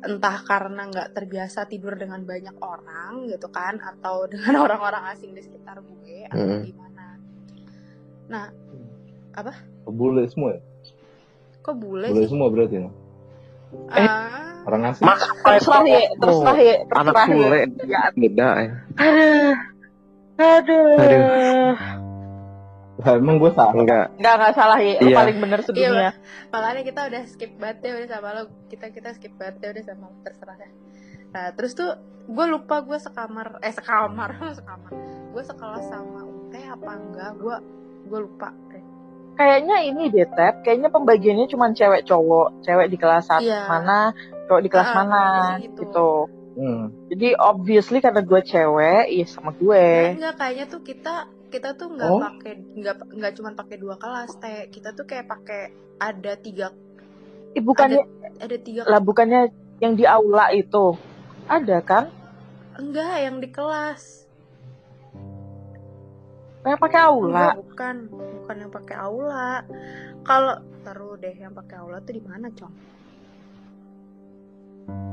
entah 0.00 0.40
karena 0.40 0.88
nggak 0.88 1.12
terbiasa 1.12 1.68
tidur 1.68 1.92
dengan 1.92 2.24
banyak 2.24 2.56
orang 2.56 3.28
gitu 3.28 3.46
kan 3.48 3.76
atau 3.78 4.24
dengan 4.32 4.64
orang-orang 4.64 5.12
asing 5.12 5.32
di 5.32 5.42
sekitar 5.42 5.78
gue 5.80 6.24
atau 6.26 6.40
Hmm. 6.40 6.62
gimana 6.62 7.06
nah 8.26 8.46
Bule 9.90 10.22
semua 10.30 10.54
ya? 10.54 10.62
kok 11.60 11.76
bule 11.76 12.08
Bule 12.08 12.24
sih 12.24 12.30
semua 12.30 12.46
berarti 12.46 12.78
ya? 12.78 12.88
Eh. 13.90 14.02
Ah, 14.02 14.60
Orang 14.62 14.82
asing? 14.84 15.02
Mas, 15.02 15.22
terserah 15.40 15.82
ya, 15.82 16.00
terserah 16.14 16.56
ya, 16.56 16.74
anak 16.92 17.14
terserah 17.14 17.24
ya. 17.24 17.34
bule 17.34 17.60
Ya, 17.86 18.00
beda. 18.12 18.48
ya. 18.52 18.70
aduh, 18.98 19.52
aduh, 20.36 20.86
Aduh. 20.96 21.72
Lah, 23.00 23.16
emang 23.16 23.40
gue 23.40 23.48
salah. 23.50 23.72
Enggak. 23.72 24.06
nggak 24.14 24.34
nggak 24.36 24.52
salah 24.52 24.78
ya, 24.78 25.00
Iya. 25.00 25.16
paling 25.16 25.36
bener 25.38 25.60
sedunia. 25.62 26.12
makanya 26.50 26.82
kita 26.82 27.00
udah 27.08 27.22
skip 27.24 27.52
banget 27.56 27.76
deh 27.80 27.92
udah 27.96 28.08
sama 28.10 28.28
lo 28.30 28.42
kita 28.68 28.86
kita 28.90 29.08
skip 29.14 29.32
banget 29.34 29.54
deh 29.58 29.68
udah 29.72 29.84
sama 29.86 30.04
lo, 30.04 30.16
terserah 30.20 30.56
deh 30.56 30.72
nah 31.30 31.46
terus 31.54 31.72
tuh 31.72 31.94
gue 32.26 32.46
lupa 32.46 32.82
gue 32.82 32.98
sekamar 32.98 33.56
eh 33.60 33.70
sekamar 33.70 34.34
sekamar 34.58 34.90
gue 35.30 35.42
sekelas 35.42 35.86
sama 35.86 36.20
Ute 36.20 36.60
apa 36.60 36.92
enggak 36.92 37.30
gue 37.38 37.56
gue 38.04 38.18
lupa 38.20 38.50
deh 38.68 38.84
Kayaknya 39.34 39.76
ini 39.82 40.02
deh, 40.12 40.28
Tep, 40.28 40.54
kayaknya 40.62 40.88
pembagiannya 40.92 41.46
cuma 41.48 41.72
cewek 41.72 42.04
cowok, 42.04 42.60
cewek 42.60 42.86
di 42.92 42.96
kelas 43.00 43.24
satu 43.24 43.46
Iya. 43.46 43.64
mana, 43.66 44.12
cowok 44.50 44.62
di 44.62 44.68
kelas 44.68 44.90
Ah, 44.90 44.96
mana, 45.00 45.24
gitu. 45.58 45.80
gitu. 45.80 46.10
Hmm. 46.60 46.84
Jadi 47.08 47.28
obviously 47.38 47.98
karena 48.02 48.20
gue 48.20 48.40
cewek, 48.42 49.04
iya 49.08 49.24
sama 49.24 49.50
Nah, 49.50 49.56
gue. 49.56 49.86
enggak 50.18 50.34
kayaknya 50.36 50.64
tuh 50.68 50.80
kita 50.82 51.14
kita 51.48 51.68
tuh 51.74 51.88
nggak 51.90 52.10
Oh. 52.10 52.20
pakai 52.20 52.52
nggak 52.76 52.96
nggak 53.16 53.32
cuma 53.34 53.50
pakai 53.54 53.76
dua 53.76 53.96
kelas 53.96 54.38
teh 54.38 54.68
kita 54.68 54.92
tuh 54.92 55.02
kayak 55.02 55.26
pakai 55.26 55.72
ada 55.98 56.32
tiga 56.36 56.70
Eh, 57.50 57.62
bukannya 57.64 58.06
ada 58.38 58.56
tiga 58.60 58.86
lah 58.86 59.02
bukannya 59.02 59.50
yang 59.82 59.98
di 59.98 60.06
aula 60.06 60.54
itu 60.54 60.94
ada 61.48 61.82
kan? 61.82 62.06
enggak 62.78 63.14
yang 63.18 63.42
di 63.42 63.50
kelas 63.50 64.19
Kayak 66.60 66.78
pakai 66.78 67.00
aula. 67.00 67.56
Enggak, 67.56 67.64
bukan 67.72 67.96
bukan 68.40 68.56
yang 68.60 68.72
pakai 68.72 68.96
aula 69.00 69.50
kalau 70.26 70.54
taruh 70.84 71.16
deh 71.16 71.32
yang 71.32 71.52
pakai 71.52 71.76
aula 71.80 72.00
tuh 72.04 72.12
di 72.16 72.22
mana 72.24 72.48
cong 72.52 72.74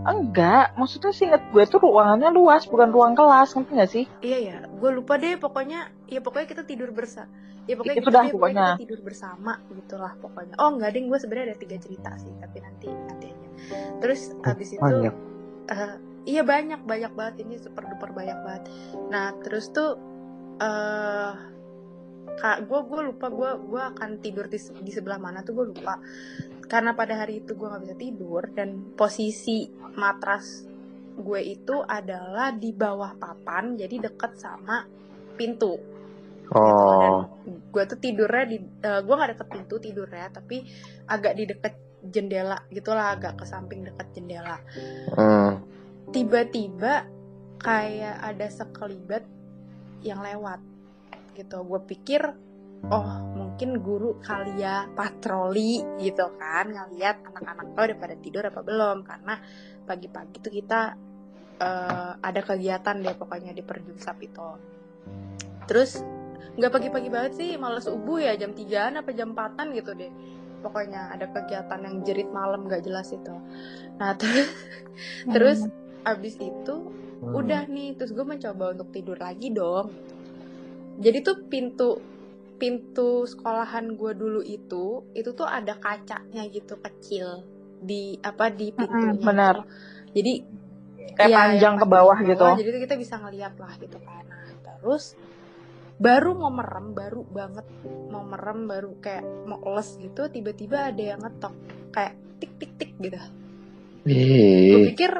Enggak, 0.07 0.71
maksudnya 0.79 1.12
sih 1.12 1.27
inget 1.27 1.43
gue 1.51 1.63
tuh 1.67 1.83
ruangannya 1.83 2.31
luas, 2.31 2.63
bukan 2.63 2.95
ruang 2.95 3.12
kelas, 3.12 3.51
ngerti 3.51 3.71
gak 3.75 3.91
sih? 3.91 4.05
iya 4.23 4.38
ya 4.39 4.57
gue 4.65 4.91
lupa 4.95 5.19
deh 5.19 5.36
pokoknya 5.36 5.91
ya 6.07 6.23
pokoknya 6.23 6.47
kita 6.47 6.63
tidur 6.63 6.89
bersa 6.95 7.27
ya 7.67 7.75
pokoknya 7.75 7.95
Itu 7.99 8.07
gitu 8.07 8.15
dah 8.15 8.23
deh, 8.23 8.31
pokoknya. 8.33 8.65
kita 8.73 8.81
tidur 8.88 8.99
bersama 9.03 9.51
gitulah 9.75 10.13
pokoknya 10.17 10.55
oh 10.63 10.69
enggak 10.73 10.89
deh 10.95 11.03
gue 11.03 11.19
sebenarnya 11.19 11.45
ada 11.53 11.60
tiga 11.60 11.77
cerita 11.77 12.12
sih 12.15 12.31
tapi 12.39 12.57
nanti 12.63 12.88
nanti 12.88 13.25
aja 13.36 13.49
terus 13.99 14.31
abis 14.47 14.69
itu 14.79 14.81
Banyak. 14.81 15.13
eh, 15.69 15.95
iya 16.23 16.41
banyak 16.47 16.79
banyak 16.88 17.12
banget 17.12 17.36
ini 17.43 17.60
super 17.60 17.83
duper 17.83 18.15
banyak 18.15 18.39
banget 18.47 18.63
nah 19.12 19.36
terus 19.43 19.69
tuh 19.69 19.99
eh 20.58 21.32
kak 22.38 22.70
gue 22.70 22.80
gue 22.86 23.02
lupa 23.13 23.28
gue 23.34 23.52
gue 23.65 23.82
akan 23.82 24.10
tidur 24.22 24.46
di, 24.46 24.62
di 24.86 24.91
sebelah 24.93 25.17
mana 25.17 25.41
tuh 25.41 25.58
gue 25.58 25.65
lupa 25.74 25.98
karena 26.70 26.93
pada 26.93 27.17
hari 27.17 27.41
itu 27.41 27.58
gue 27.58 27.65
nggak 27.65 27.84
bisa 27.88 27.96
tidur 27.98 28.41
dan 28.54 28.93
posisi 28.93 29.65
matras 29.98 30.67
gue 31.17 31.41
itu 31.41 31.82
adalah 31.82 32.54
di 32.54 32.70
bawah 32.78 33.17
papan 33.17 33.74
jadi 33.74 34.10
deket 34.10 34.38
sama 34.38 34.86
pintu 35.34 35.98
Oh. 36.48 37.28
gue 37.43 37.84
tuh 37.84 38.00
tidurnya 38.00 38.48
di 38.48 38.56
gue 38.80 39.15
nggak 39.20 39.36
deket 39.36 39.48
pintu 39.52 39.84
tidurnya 39.84 40.32
tapi 40.32 40.63
agak 41.12 41.36
di 41.36 41.43
deket 41.43 41.76
jendela 42.08 42.56
gitulah 42.72 43.20
agak 43.20 43.36
ke 43.36 43.43
samping 43.43 43.84
deket 43.84 44.08
jendela 44.15 44.56
Hmm. 45.12 45.60
tiba-tiba 46.15 47.04
kayak 47.60 48.15
ada 48.24 48.48
sekelibat 48.48 49.28
yang 50.01 50.21
lewat 50.21 50.60
gitu. 51.38 51.63
Gue 51.63 51.81
pikir 51.86 52.21
oh 52.93 53.10
mungkin 53.33 53.81
guru 53.81 54.21
kali 54.21 54.62
ya 54.62 54.86
patroli 54.93 55.81
gitu 55.97 56.38
kan 56.38 56.69
ngeliat 56.69 57.25
anak-anak 57.25 57.67
lo 57.73 57.81
udah 57.81 57.97
pada 57.97 58.15
tidur 58.17 58.43
apa 58.45 58.62
belum. 58.62 58.97
Karena 59.05 59.36
pagi-pagi 59.88 60.36
tuh 60.43 60.53
kita 60.53 60.81
eh, 61.62 62.12
ada 62.21 62.41
kegiatan 62.41 62.95
deh 63.01 63.15
pokoknya 63.17 63.51
di 63.53 63.63
perjusap 63.65 64.17
itu. 64.21 64.49
Terus 65.67 66.01
nggak 66.57 66.73
pagi-pagi 66.73 67.10
banget 67.13 67.33
sih 67.38 67.49
malah 67.62 67.81
subuh 67.81 68.17
ya 68.17 68.33
jam 68.33 68.53
3 68.53 68.97
apa 68.97 69.12
jam 69.13 69.33
4 69.33 69.77
gitu 69.77 69.93
deh. 69.93 70.12
Pokoknya 70.57 71.13
ada 71.13 71.29
kegiatan 71.29 71.79
yang 71.86 72.01
jerit 72.01 72.33
malam 72.33 72.65
gak 72.65 72.81
jelas 72.81 73.13
itu. 73.13 73.36
Nah 74.01 74.17
terus 74.21 74.49
terus 75.29 75.60
abis 76.01 76.36
itu 76.41 76.75
Hmm. 77.17 77.34
udah 77.34 77.65
nih 77.65 77.97
terus 77.97 78.13
gue 78.13 78.21
mencoba 78.21 78.77
untuk 78.77 78.89
tidur 78.93 79.17
lagi 79.17 79.49
dong 79.49 79.89
jadi 81.01 81.17
tuh 81.25 81.38
pintu 81.49 81.97
pintu 82.58 83.25
sekolahan 83.25 83.93
gue 83.93 84.12
dulu 84.17 84.41
itu 84.41 85.06
itu 85.13 85.30
tuh 85.34 85.45
ada 85.45 85.77
kacanya 85.77 86.45
gitu 86.49 86.77
kecil 86.77 87.45
di 87.77 88.17
apa 88.21 88.49
di 88.49 88.73
pintunya 88.73 89.13
benar. 89.21 89.56
jadi 90.13 90.34
Kayak 91.17 91.30
Iya, 91.34 91.38
panjang 91.38 91.73
yang 91.73 91.82
ke 91.82 91.86
bawah 91.89 92.17
panjang 92.17 92.30
gitu. 92.38 92.47
jadi 92.62 92.69
tuh 92.69 92.82
kita 92.86 92.95
bisa 93.01 93.15
ngeliat 93.17 93.53
lah 93.58 93.73
gitu 93.82 93.97
kan 94.01 94.23
nah, 94.30 94.49
terus 94.62 95.17
baru 95.97 96.38
mau 96.38 96.53
merem 96.53 96.93
baru 96.93 97.21
banget 97.25 97.65
mau 98.13 98.21
merem 98.21 98.69
baru 98.69 98.93
kayak 99.01 99.25
mau 99.49 99.58
les 99.73 99.89
gitu 99.97 100.30
tiba-tiba 100.30 100.93
ada 100.93 101.01
yang 101.01 101.19
ngetok 101.25 101.53
kayak 101.89 102.13
tik 102.38 102.51
tik 102.62 102.71
tik 102.77 102.91
gitu 103.01 103.17
gue 104.69 104.80
pikir 104.93 105.12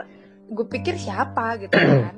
gue 0.48 0.66
pikir 0.68 0.96
siapa 0.96 1.60
gitu 1.60 1.76
kan. 2.08 2.16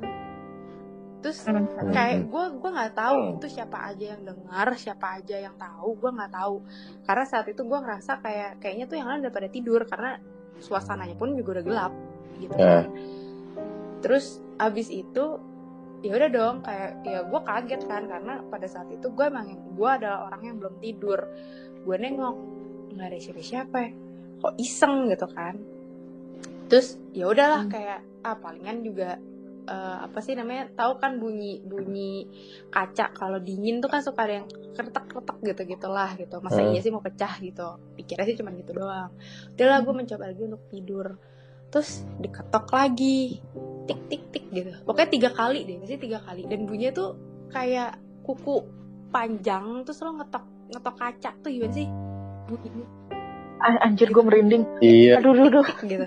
Terus 1.20 1.38
Hmm. 1.44 1.68
kayak 1.92 2.32
gue 2.32 2.44
gue 2.56 2.70
nggak 2.72 2.94
tahu 2.96 3.36
itu 3.36 3.46
siapa 3.52 3.92
aja 3.92 4.16
yang 4.16 4.22
dengar 4.24 4.72
siapa 4.72 5.20
aja 5.20 5.36
yang 5.36 5.52
tahu 5.60 5.98
gue 6.00 6.10
nggak 6.16 6.32
tahu. 6.32 6.64
Karena 7.04 7.24
saat 7.28 7.46
itu 7.48 7.60
gue 7.60 7.78
ngerasa 7.78 8.12
kayak 8.24 8.50
kayaknya 8.58 8.84
tuh 8.88 8.96
yang 8.96 9.08
lain 9.12 9.20
udah 9.28 9.34
pada 9.34 9.48
tidur 9.52 9.84
karena 9.84 10.16
suasananya 10.60 11.16
pun 11.16 11.36
juga 11.36 11.60
udah 11.60 11.64
gelap 11.64 11.92
gitu 12.40 12.54
kan. 12.56 12.88
Terus 14.00 14.40
abis 14.56 14.88
itu 14.88 15.24
ya 16.00 16.16
udah 16.16 16.30
dong 16.32 16.56
kayak 16.64 17.04
ya 17.04 17.20
gue 17.28 17.40
kaget 17.44 17.82
kan 17.84 18.08
karena 18.08 18.40
pada 18.48 18.64
saat 18.64 18.88
itu 18.88 19.12
gue 19.12 19.24
emang 19.28 19.52
gue 19.76 19.90
adalah 19.92 20.24
orang 20.32 20.40
yang 20.40 20.56
belum 20.56 20.80
tidur. 20.80 21.20
Gue 21.84 21.96
nengok 22.00 22.36
nggak 22.96 23.06
ada 23.12 23.18
siapa-siapa 23.20 23.76
ya. 23.76 23.92
kok 24.40 24.54
iseng? 24.56 25.12
gitu 25.12 25.28
kan 25.28 25.60
terus 26.70 26.94
ya 27.10 27.26
udahlah 27.26 27.66
Hmm. 27.66 27.72
kayak 27.74 27.98
ah 28.22 28.38
palingan 28.38 28.80
juga 28.80 29.18
eh, 29.60 29.96
apa 30.02 30.18
sih 30.18 30.34
namanya 30.34 30.72
tahu 30.72 30.98
kan 30.98 31.18
bunyi 31.18 31.60
bunyi 31.62 32.26
kaca 32.70 33.12
kalau 33.12 33.38
dingin 33.38 33.78
tuh 33.78 33.86
kan 33.86 34.00
suka 34.00 34.24
ada 34.24 34.34
yang 34.42 34.46
kretek 34.72 35.04
kretek 35.06 35.36
gitu. 35.44 35.60
Gitulah 35.76 36.10
gitu 36.14 36.36
masa 36.40 36.62
Hmm. 36.62 36.72
iya 36.72 36.80
sih 36.80 36.90
mau 36.90 37.02
pecah 37.02 37.38
gitu? 37.38 37.78
Pikirnya 37.94 38.24
sih 38.24 38.34
cuma 38.34 38.50
gitu 38.54 38.72
doang. 38.72 39.10
Udahlah 39.54 39.78
gue 39.82 39.94
mencoba 39.94 40.24
lagi 40.26 40.42
untuk 40.42 40.62
tidur. 40.70 41.06
Terus 41.70 42.02
diketok 42.18 42.66
lagi. 42.70 43.38
Tik 43.86 44.00
tik 44.10 44.22
tik 44.30 44.44
gitu. 44.50 44.70
Pokoknya 44.82 45.08
tiga 45.10 45.30
kali 45.30 45.62
deh 45.62 45.76
pasti 45.78 45.98
tiga 45.98 46.18
kali. 46.18 46.46
Dan 46.46 46.66
bunyinya 46.66 46.90
tuh 46.90 47.10
kayak 47.50 47.94
kuku 48.22 48.62
panjang 49.10 49.82
terus 49.82 49.98
lo 50.02 50.14
ngetok 50.18 50.44
ngetok 50.70 50.94
kaca 50.98 51.30
tuh 51.38 51.50
gimana 51.50 51.74
sih? 51.74 51.86
Bunyinya. 52.46 52.86
Ah, 53.60 53.86
anjir 53.86 54.08
gue 54.08 54.22
merinding. 54.24 54.64
Iya. 54.80 55.20
Aduh, 55.20 55.36
aduh, 55.36 55.62
aduh. 55.62 55.66
gitu 55.84 56.06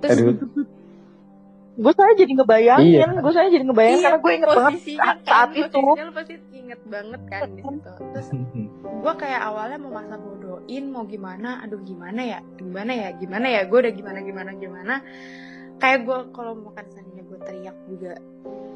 terus. 0.00 0.36
Gue 1.76 1.92
saya 1.92 2.16
jadi 2.16 2.32
ngebayangin, 2.32 2.88
Iya. 2.88 3.20
gue 3.20 3.32
saya 3.32 3.48
jadi 3.52 3.64
ngebayangin 3.68 4.00
karena 4.00 4.16
gue 4.16 4.32
inget 4.32 4.48
banget 4.48 4.72
posisinya 4.72 5.04
saat, 5.04 5.18
kan, 5.20 5.26
saat 5.28 5.48
itu. 5.52 5.68
posisinya 5.76 6.04
lo 6.04 6.12
pasti 6.16 6.34
inget 6.56 6.80
banget 6.82 7.20
kan 7.28 7.40
di 7.46 7.60
situ 7.60 7.90
terus 8.08 8.28
gue 9.04 9.14
kayak 9.14 9.40
awalnya 9.44 9.78
mau 9.78 9.92
masa 9.92 10.14
bodohin 10.16 10.84
mau 10.88 11.04
gimana 11.04 11.60
aduh 11.60 11.78
gimana 11.78 12.20
ya 12.22 12.38
gimana 12.56 12.90
ya 12.90 13.08
gimana 13.12 13.46
ya 13.46 13.60
gue 13.62 13.78
udah 13.78 13.92
gimana 13.92 14.18
gimana 14.18 14.50
gimana 14.56 14.94
kayak 15.76 15.98
gue 16.02 16.18
kalau 16.32 16.56
makan 16.56 16.84
seandainya 16.88 17.22
gue 17.22 17.38
teriak 17.44 17.76
juga 17.86 18.12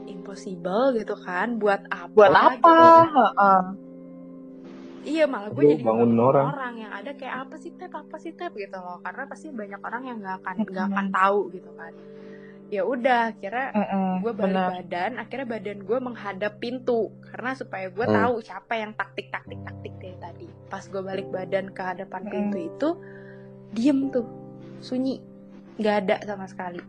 impossible 0.05 0.93
gitu 0.93 1.15
kan 1.17 1.57
buat 1.57 1.81
apa 1.89 2.13
Buat 2.13 2.33
apa? 2.37 2.77
gitu 3.09 3.25
kan. 3.33 3.65
Iya 5.01 5.25
malah 5.25 5.49
gue 5.49 5.65
jadi 5.65 5.81
bangunin 5.81 6.13
bangunin 6.13 6.21
orang. 6.21 6.75
yang 6.77 6.93
ada 6.93 7.11
kayak 7.17 7.37
apa 7.49 7.57
sih 7.57 7.73
tep? 7.73 7.89
Apa 7.91 8.17
sih 8.17 8.33
tep? 8.33 8.53
Gitu 8.53 8.77
loh. 8.77 9.01
Karena 9.01 9.25
pasti 9.25 9.49
banyak 9.49 9.81
orang 9.81 10.03
yang 10.05 10.17
nggak 10.21 10.37
akan 10.45 10.55
nggak 10.69 10.87
akan 10.93 11.07
tahu 11.09 11.41
gitu 11.51 11.71
kan. 11.73 11.93
Ya 12.71 12.87
udah 12.87 13.35
kira 13.35 13.75
Mm-mm, 13.75 14.23
gue 14.23 14.31
balik 14.31 14.63
badan 14.71 15.19
akhirnya 15.19 15.47
badan 15.49 15.79
gue 15.83 15.99
menghadap 15.99 16.53
pintu. 16.59 17.11
Karena 17.27 17.51
supaya 17.57 17.91
gue 17.91 18.07
Hmm. 18.07 18.15
tahu 18.15 18.35
siapa 18.41 18.73
yang 18.77 18.93
taktik 18.95 19.27
taktik 19.29 19.59
taktik 19.65 19.95
dari 19.99 20.17
tadi. 20.21 20.49
Pas 20.69 20.85
gue 20.85 21.03
balik 21.03 21.29
badan 21.29 21.73
ke 21.73 21.83
hadapan 21.83 22.23
Hmm. 22.23 22.31
pintu 22.31 22.57
itu 22.61 22.89
diem 23.73 24.13
tuh. 24.13 24.29
Sunyi. 24.79 25.19
Nggak 25.77 25.97
ada 26.07 26.17
sama 26.25 26.47
sekali. 26.47 26.83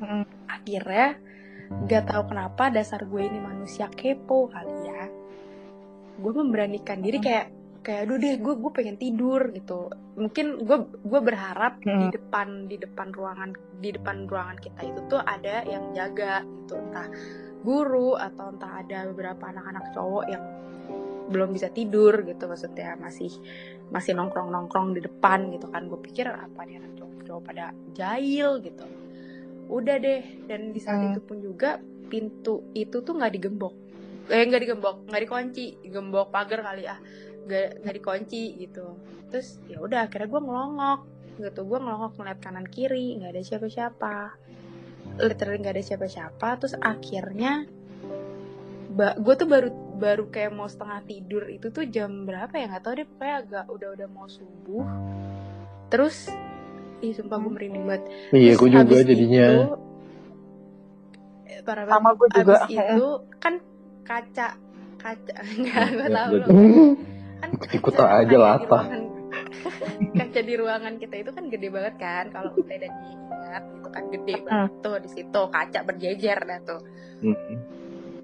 Mm-mm. 0.00 0.24
akhirnya 0.48 1.20
nggak 1.70 2.04
tahu 2.08 2.22
kenapa 2.32 2.72
dasar 2.72 3.04
gue 3.04 3.20
ini 3.20 3.36
manusia 3.36 3.86
kepo 3.86 4.48
kali 4.48 4.88
ya 4.88 5.12
gue 6.20 6.32
memberanikan 6.36 7.00
diri 7.00 7.18
kayak 7.18 7.46
kayak 7.80 8.04
aduh 8.04 8.20
deh 8.20 8.36
gue 8.36 8.54
gue 8.54 8.72
pengen 8.76 8.96
tidur 8.96 9.48
gitu. 9.50 9.88
Mungkin 10.14 10.68
gue 10.68 10.78
gue 11.00 11.20
berharap 11.20 11.80
di 11.80 11.88
Hmm. 11.88 12.12
depan 12.12 12.68
di 12.68 12.76
depan 12.76 13.08
ruangan 13.10 13.50
di 13.80 13.88
depan 13.90 14.28
ruangan 14.28 14.60
kita 14.60 14.80
itu 14.84 15.00
tuh 15.08 15.20
ada 15.24 15.64
yang 15.64 15.96
jaga 15.96 16.44
gitu. 16.44 16.76
Entah 16.76 17.08
guru 17.60 18.16
atau 18.16 18.52
entah 18.52 18.84
ada 18.84 19.08
beberapa 19.08 19.48
anak-anak 19.48 19.96
cowok 19.96 20.24
yang 20.28 20.44
belum 21.32 21.56
bisa 21.56 21.72
tidur 21.72 22.20
gitu. 22.20 22.44
Maksudnya 22.44 23.00
masih 23.00 23.32
masih 23.88 24.12
nongkrong 24.12 24.52
nongkrong 24.52 24.92
di 24.92 25.00
depan 25.00 25.48
gitu 25.48 25.72
kan. 25.72 25.88
Gue 25.88 25.98
pikir 25.98 26.28
apa 26.28 26.60
nih 26.68 26.84
anak 26.84 27.00
cowok 27.00 27.16
cowok 27.24 27.42
pada 27.48 27.64
jahil 27.96 28.60
gitu. 28.60 28.84
Udah 29.72 29.96
deh. 29.96 30.20
Dan 30.44 30.76
di 30.76 30.80
saat 30.84 31.00
Hmm. 31.00 31.16
itu 31.16 31.20
pun 31.24 31.40
juga 31.40 31.80
pintu 32.10 32.66
itu 32.74 33.00
tuh 33.00 33.14
nggak 33.14 33.32
digembok 33.32 33.72
eh 34.30 34.42
nggak 34.46 34.62
digembok 34.62 34.96
nggak 35.10 35.22
dikunci 35.22 35.64
digembok 35.82 36.30
pagar 36.30 36.62
kali 36.62 36.86
ah 36.86 36.98
nggak 37.44 37.82
nggak 37.82 37.94
dikunci 37.98 38.42
gitu 38.58 38.94
terus 39.28 39.58
ya 39.66 39.78
udah 39.78 40.06
akhirnya 40.06 40.26
gue 40.26 40.40
ngelongok 40.40 41.00
gitu 41.40 41.60
gue 41.64 41.78
ngelongok 41.78 42.12
ngeliat 42.14 42.38
kanan 42.38 42.66
kiri 42.66 43.18
nggak 43.18 43.32
ada 43.34 43.42
siapa-siapa 43.42 44.14
literally 45.18 45.58
nggak 45.58 45.74
ada 45.76 45.84
siapa-siapa 45.84 46.48
terus 46.58 46.74
akhirnya 46.78 47.64
gue 49.00 49.34
tuh 49.34 49.48
baru 49.48 49.68
baru 49.96 50.24
kayak 50.28 50.52
mau 50.52 50.68
setengah 50.68 51.00
tidur 51.04 51.48
itu 51.48 51.68
tuh 51.68 51.88
jam 51.88 52.24
berapa 52.24 52.52
ya 52.52 52.68
nggak 52.68 52.82
tahu 52.82 52.94
deh 53.00 53.06
pokoknya 53.08 53.34
agak 53.40 53.64
udah 53.68 53.88
udah 53.96 54.08
mau 54.10 54.26
subuh 54.28 54.84
terus 55.88 56.28
ih 57.00 57.16
sumpah 57.16 57.40
gue 57.40 57.50
merinding 57.50 57.84
banget 57.88 58.04
Iya, 58.30 58.52
gue 58.60 58.68
juga 58.68 58.96
jadinya. 59.00 59.46
itu, 59.48 59.64
eh, 61.48 61.60
parah 61.64 61.84
banget. 61.88 61.96
Sama 61.96 62.10
gue 62.12 62.28
juga. 62.28 62.40
Abis 62.44 62.62
itu 62.68 63.08
kan 63.40 63.54
kaca. 64.02 64.48
Kaca. 64.96 65.34
Enggak 65.56 65.86
gue 65.90 66.02
Ya, 66.02 66.14
tahu. 66.14 66.32
Kan 67.40 67.50
Ikut 67.70 67.94
aja 67.96 68.36
lah, 68.36 68.56
ruangan- 68.60 69.18
kaca 70.18 70.40
di 70.40 70.54
ruangan 70.54 70.94
kita 70.96 71.14
itu 71.18 71.30
kan 71.30 71.44
gede 71.46 71.68
banget 71.68 71.94
kan. 71.96 72.24
Kalau 72.28 72.50
Ute 72.54 72.74
dan 72.74 72.92
Ji 72.98 73.10
ingat 73.12 73.64
itu 73.70 73.88
kan 73.88 74.04
gede 74.08 74.34
banget 74.42 74.72
tuh 74.78 74.96
di 74.98 75.08
situ. 75.08 75.42
Kaca 75.46 75.78
berjejer 75.82 76.38
dah 76.38 76.60
tuh. 76.60 76.80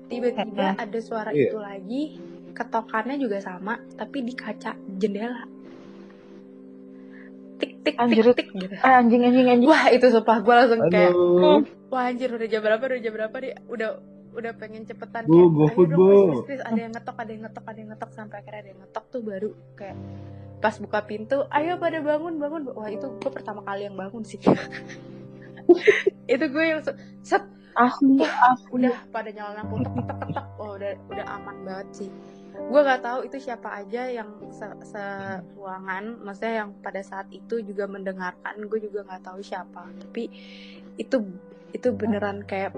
Tiba-tiba 0.07 0.77
ada 0.77 0.99
suara 0.99 1.31
Iya. 1.31 1.49
itu 1.49 1.59
lagi. 1.59 2.05
Ketokannya 2.53 3.17
juga 3.17 3.37
sama 3.39 3.77
tapi 3.95 4.21
di 4.21 4.33
kaca 4.33 4.73
jendela. 4.91 5.45
Tik 7.57 7.73
tik 7.83 7.95
Anjir, 7.97 8.25
tik 8.27 8.37
tik 8.37 8.49
gitu. 8.55 8.75
Ah, 8.79 8.97
anjing 8.97 9.23
anjing 9.23 9.47
anjing. 9.47 9.65
wah 9.67 9.89
itu 9.89 10.07
sumpah 10.07 10.39
gue 10.39 10.55
langsung 10.55 10.81
kayak 10.87 11.09
Aduh. 11.11 11.65
wah 11.89 12.05
anjir 12.05 12.29
udah 12.29 12.45
jam 12.45 12.61
berapa 12.61 12.83
udah 12.83 12.99
jam 12.99 13.13
berapa 13.13 13.37
nih 13.39 13.53
udah 13.67 13.89
udah 14.37 14.53
pengen 14.61 14.85
cepetan 14.85 15.25
Bu, 15.25 15.49
kayak 15.49 15.75
go 15.75 15.83
dong 15.89 15.99
Bu." 15.99 16.07
please, 16.07 16.45
please, 16.45 16.65
ada 16.65 16.81
yang 16.81 16.93
ngetok 16.93 17.17
ada 17.17 17.31
yang 17.33 17.43
ngetok 17.49 17.65
ada 17.65 17.79
yang 17.81 17.91
ngetok 17.97 18.11
sampai 18.13 18.37
akhirnya 18.45 18.61
ada 18.61 18.69
yang 18.71 18.81
ngetok 18.85 19.05
tuh 19.09 19.23
baru 19.25 19.51
kayak 19.75 19.97
pas 20.57 20.75
buka 20.81 21.01
pintu 21.05 21.37
ayo 21.53 21.77
pada 21.77 21.99
bangun 22.01 22.35
bangun. 22.41 22.63
Wah 22.73 22.89
itu 22.89 23.07
gue 23.21 23.31
pertama 23.33 23.61
kali 23.65 23.89
yang 23.89 23.97
bangun 23.97 24.25
sih. 24.25 24.41
Itu 26.27 26.45
gue 26.51 26.65
yang 26.65 26.81
se- 26.83 26.99
set. 27.23 27.45
Asli. 27.77 28.17
udah 28.73 28.97
pada 29.13 29.29
nyala 29.29 29.61
lampu 29.61 29.77
tek 29.85 29.93
tek 29.93 30.17
tek 30.17 30.31
tek 30.33 30.47
oh 30.57 30.81
udah 30.81 30.97
udah 31.13 31.27
aman 31.29 31.57
banget 31.61 31.89
sih. 31.93 32.11
Gue 32.57 32.81
nggak 32.81 33.05
tahu 33.05 33.29
itu 33.29 33.37
siapa 33.37 33.69
aja 33.69 34.09
yang 34.09 34.33
se, 34.49 34.65
se- 34.89 35.45
ruangan 35.61 36.17
maksudnya 36.25 36.65
yang 36.65 36.73
pada 36.81 37.05
saat 37.05 37.29
itu 37.29 37.61
juga 37.61 37.85
mendengarkan 37.85 38.65
gue 38.65 38.81
juga 38.81 39.05
nggak 39.05 39.29
tahu 39.29 39.45
siapa. 39.45 39.93
Tapi 39.93 40.25
itu 40.97 41.17
itu 41.77 41.89
beneran 41.93 42.49
kayak 42.49 42.73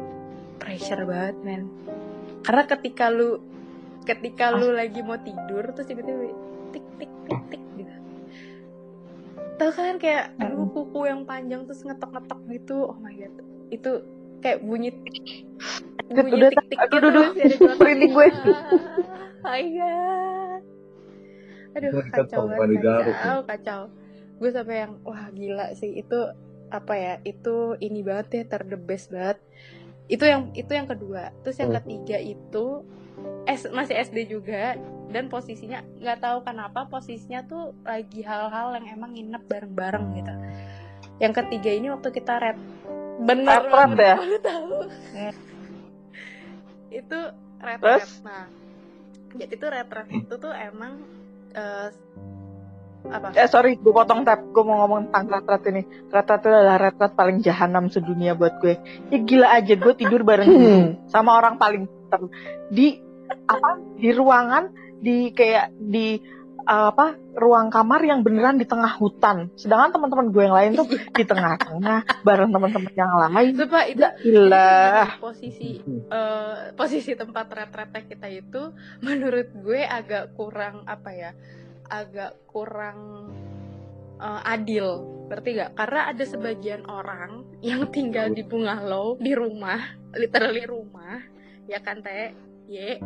pressure 0.59 1.03
banget 1.03 1.37
men. 1.43 1.63
Karena 2.43 2.63
ketika 2.67 3.09
lu 3.09 3.39
ketika 4.05 4.51
lu 4.51 4.73
lagi 4.73 5.01
mau 5.05 5.21
tidur 5.21 5.69
terus 5.73 5.87
tiba-tiba 5.87 6.33
tik 6.73 6.85
tik 6.99 7.13
tik 7.27 7.41
tik 7.51 7.63
gitu. 7.77 7.95
Tau 9.59 9.71
kan 9.71 9.99
kayak 9.99 10.39
aduh 10.39 10.71
kuku 10.71 11.01
yang 11.05 11.23
panjang 11.25 11.67
terus 11.67 11.83
ngetok-ngetok 11.83 12.41
gitu 12.51 12.77
oh 12.89 12.97
my 12.99 13.13
god. 13.13 13.35
Itu 13.69 13.91
kayak 14.39 14.63
bunyi 14.63 14.95
bunyi 16.09 16.31
udah- 16.31 16.53
tik 16.55 16.65
tik 16.71 16.79
aduh, 16.79 16.99
gitu 17.35 17.65
aduh, 17.67 17.77
merinding 17.77 18.13
gue. 18.13 18.29
Ah, 19.39 19.55
god. 19.63 20.63
Aduh 21.79 21.91
kacau 22.11 22.43
banget 22.51 22.83
kacau 22.83 23.39
kacau. 23.47 23.81
Gue 24.39 24.51
sampai 24.51 24.77
yang 24.83 24.93
wah 25.03 25.31
gila 25.31 25.73
sih. 25.75 25.95
Itu 25.95 26.35
apa 26.69 26.95
ya 26.95 27.15
itu 27.25 27.81
ini 27.81 28.05
banget 28.05 28.27
ya 28.35 28.43
ter 28.45 28.63
the 28.63 28.77
best 28.77 29.09
banget 29.09 29.41
itu 30.09 30.25
yang 30.25 30.51
itu 30.57 30.73
yang 30.73 30.89
kedua 30.89 31.31
terus 31.45 31.61
yang 31.61 31.71
Hmm. 31.71 31.79
ketiga 31.85 32.17
itu 32.17 32.67
S, 33.45 33.67
masih 33.69 33.97
SD 33.99 34.29
juga 34.31 34.77
dan 35.09 35.29
posisinya 35.29 35.81
nggak 35.99 36.19
tahu 36.21 36.39
kenapa 36.45 36.85
posisinya 36.87 37.45
tuh 37.45 37.73
lagi 37.83 38.21
hal-hal 38.23 38.77
yang 38.77 38.87
emang 38.89 39.17
nginep 39.17 39.43
bareng-bareng 39.45 40.05
gitu 40.17 40.35
yang 41.19 41.33
ketiga 41.33 41.71
ini 41.73 41.89
waktu 41.91 42.09
kita 42.11 42.35
bener 43.19 43.61
Red 43.61 43.73
banget 43.73 43.99
ya? 43.99 44.15
lu 44.17 44.39
tahu 44.39 44.71
Hmm. 45.13 45.35
itu 46.89 47.19
red 47.59 47.81
Terus? 47.81 48.07
red 48.07 48.25
nah 48.25 48.45
jadi 49.35 49.55
tuh 49.59 49.69
red 49.69 49.89
red 49.91 50.09
itu 50.15 50.35
tuh 50.39 50.53
emang 50.55 51.05
eh, 51.53 51.89
apa 53.07 53.31
Eh 53.33 53.47
sorry, 53.47 53.79
gue 53.79 53.89
potong 53.89 54.23
tab. 54.23 54.43
Gue 54.51 54.63
mau 54.63 54.83
ngomong 54.83 55.09
tentang 55.09 55.39
retret 55.39 55.63
ini. 55.71 55.83
Retret 56.09 56.41
itu 56.41 56.49
adalah 56.49 56.77
retret 56.79 57.13
paling 57.15 57.39
jahanam 57.39 57.87
sedunia 57.87 58.35
buat 58.35 58.59
gue. 58.59 58.75
Ya 59.09 59.19
gila 59.19 59.49
aja, 59.55 59.75
gue 59.75 59.95
tidur 59.95 60.23
bareng 60.23 60.49
Hmm. 60.49 60.87
sama 61.07 61.39
orang 61.39 61.57
paling 61.57 61.87
pinter 61.87 62.21
di 62.69 62.99
apa 63.45 63.71
di 63.95 64.11
ruangan 64.11 64.65
di 64.99 65.31
kayak 65.31 65.73
di 65.75 66.19
uh, 66.61 66.91
apa 66.91 67.17
ruang 67.33 67.71
kamar 67.71 68.03
yang 68.03 68.21
beneran 68.21 68.57
di 68.57 68.67
tengah 68.67 68.93
hutan. 68.97 69.49
Sedangkan 69.55 69.95
teman-teman 69.95 70.29
gue 70.29 70.43
yang 70.43 70.57
lain 70.57 70.71
tuh 70.75 70.87
di 70.91 71.25
tengah-tengah 71.25 71.99
bareng 72.27 72.51
teman-teman 72.51 72.93
yang 72.93 73.13
lain. 73.15 73.53
Sumpah 73.55 73.85
itu 73.87 74.01
Ya 74.01 74.11
gila. 74.19 74.69
itu 75.07 75.21
posisi 75.23 75.71
eh, 75.87 76.55
posisi 76.75 77.13
tempat 77.15 77.47
retretnya 77.49 78.03
kita 78.05 78.27
itu 78.27 78.75
menurut 79.01 79.49
gue 79.55 79.81
agak 79.81 80.35
kurang 80.35 80.83
apa 80.85 81.11
ya 81.13 81.31
agak 81.89 82.37
kurang 82.49 83.33
eh, 84.21 84.43
adil 84.45 85.05
berarti 85.29 85.61
gak 85.61 85.73
karena 85.77 86.01
ada 86.09 86.25
sebagian 86.25 86.83
orang 86.89 87.45
yang 87.61 87.85
tinggal 87.93 88.33
di 88.33 88.41
bungalow 88.41 89.21
di 89.21 89.37
rumah 89.37 89.97
literally 90.17 90.65
rumah 90.65 91.21
ya 91.69 91.83
kan 91.85 92.01
teh 92.01 92.33
ye 92.65 92.97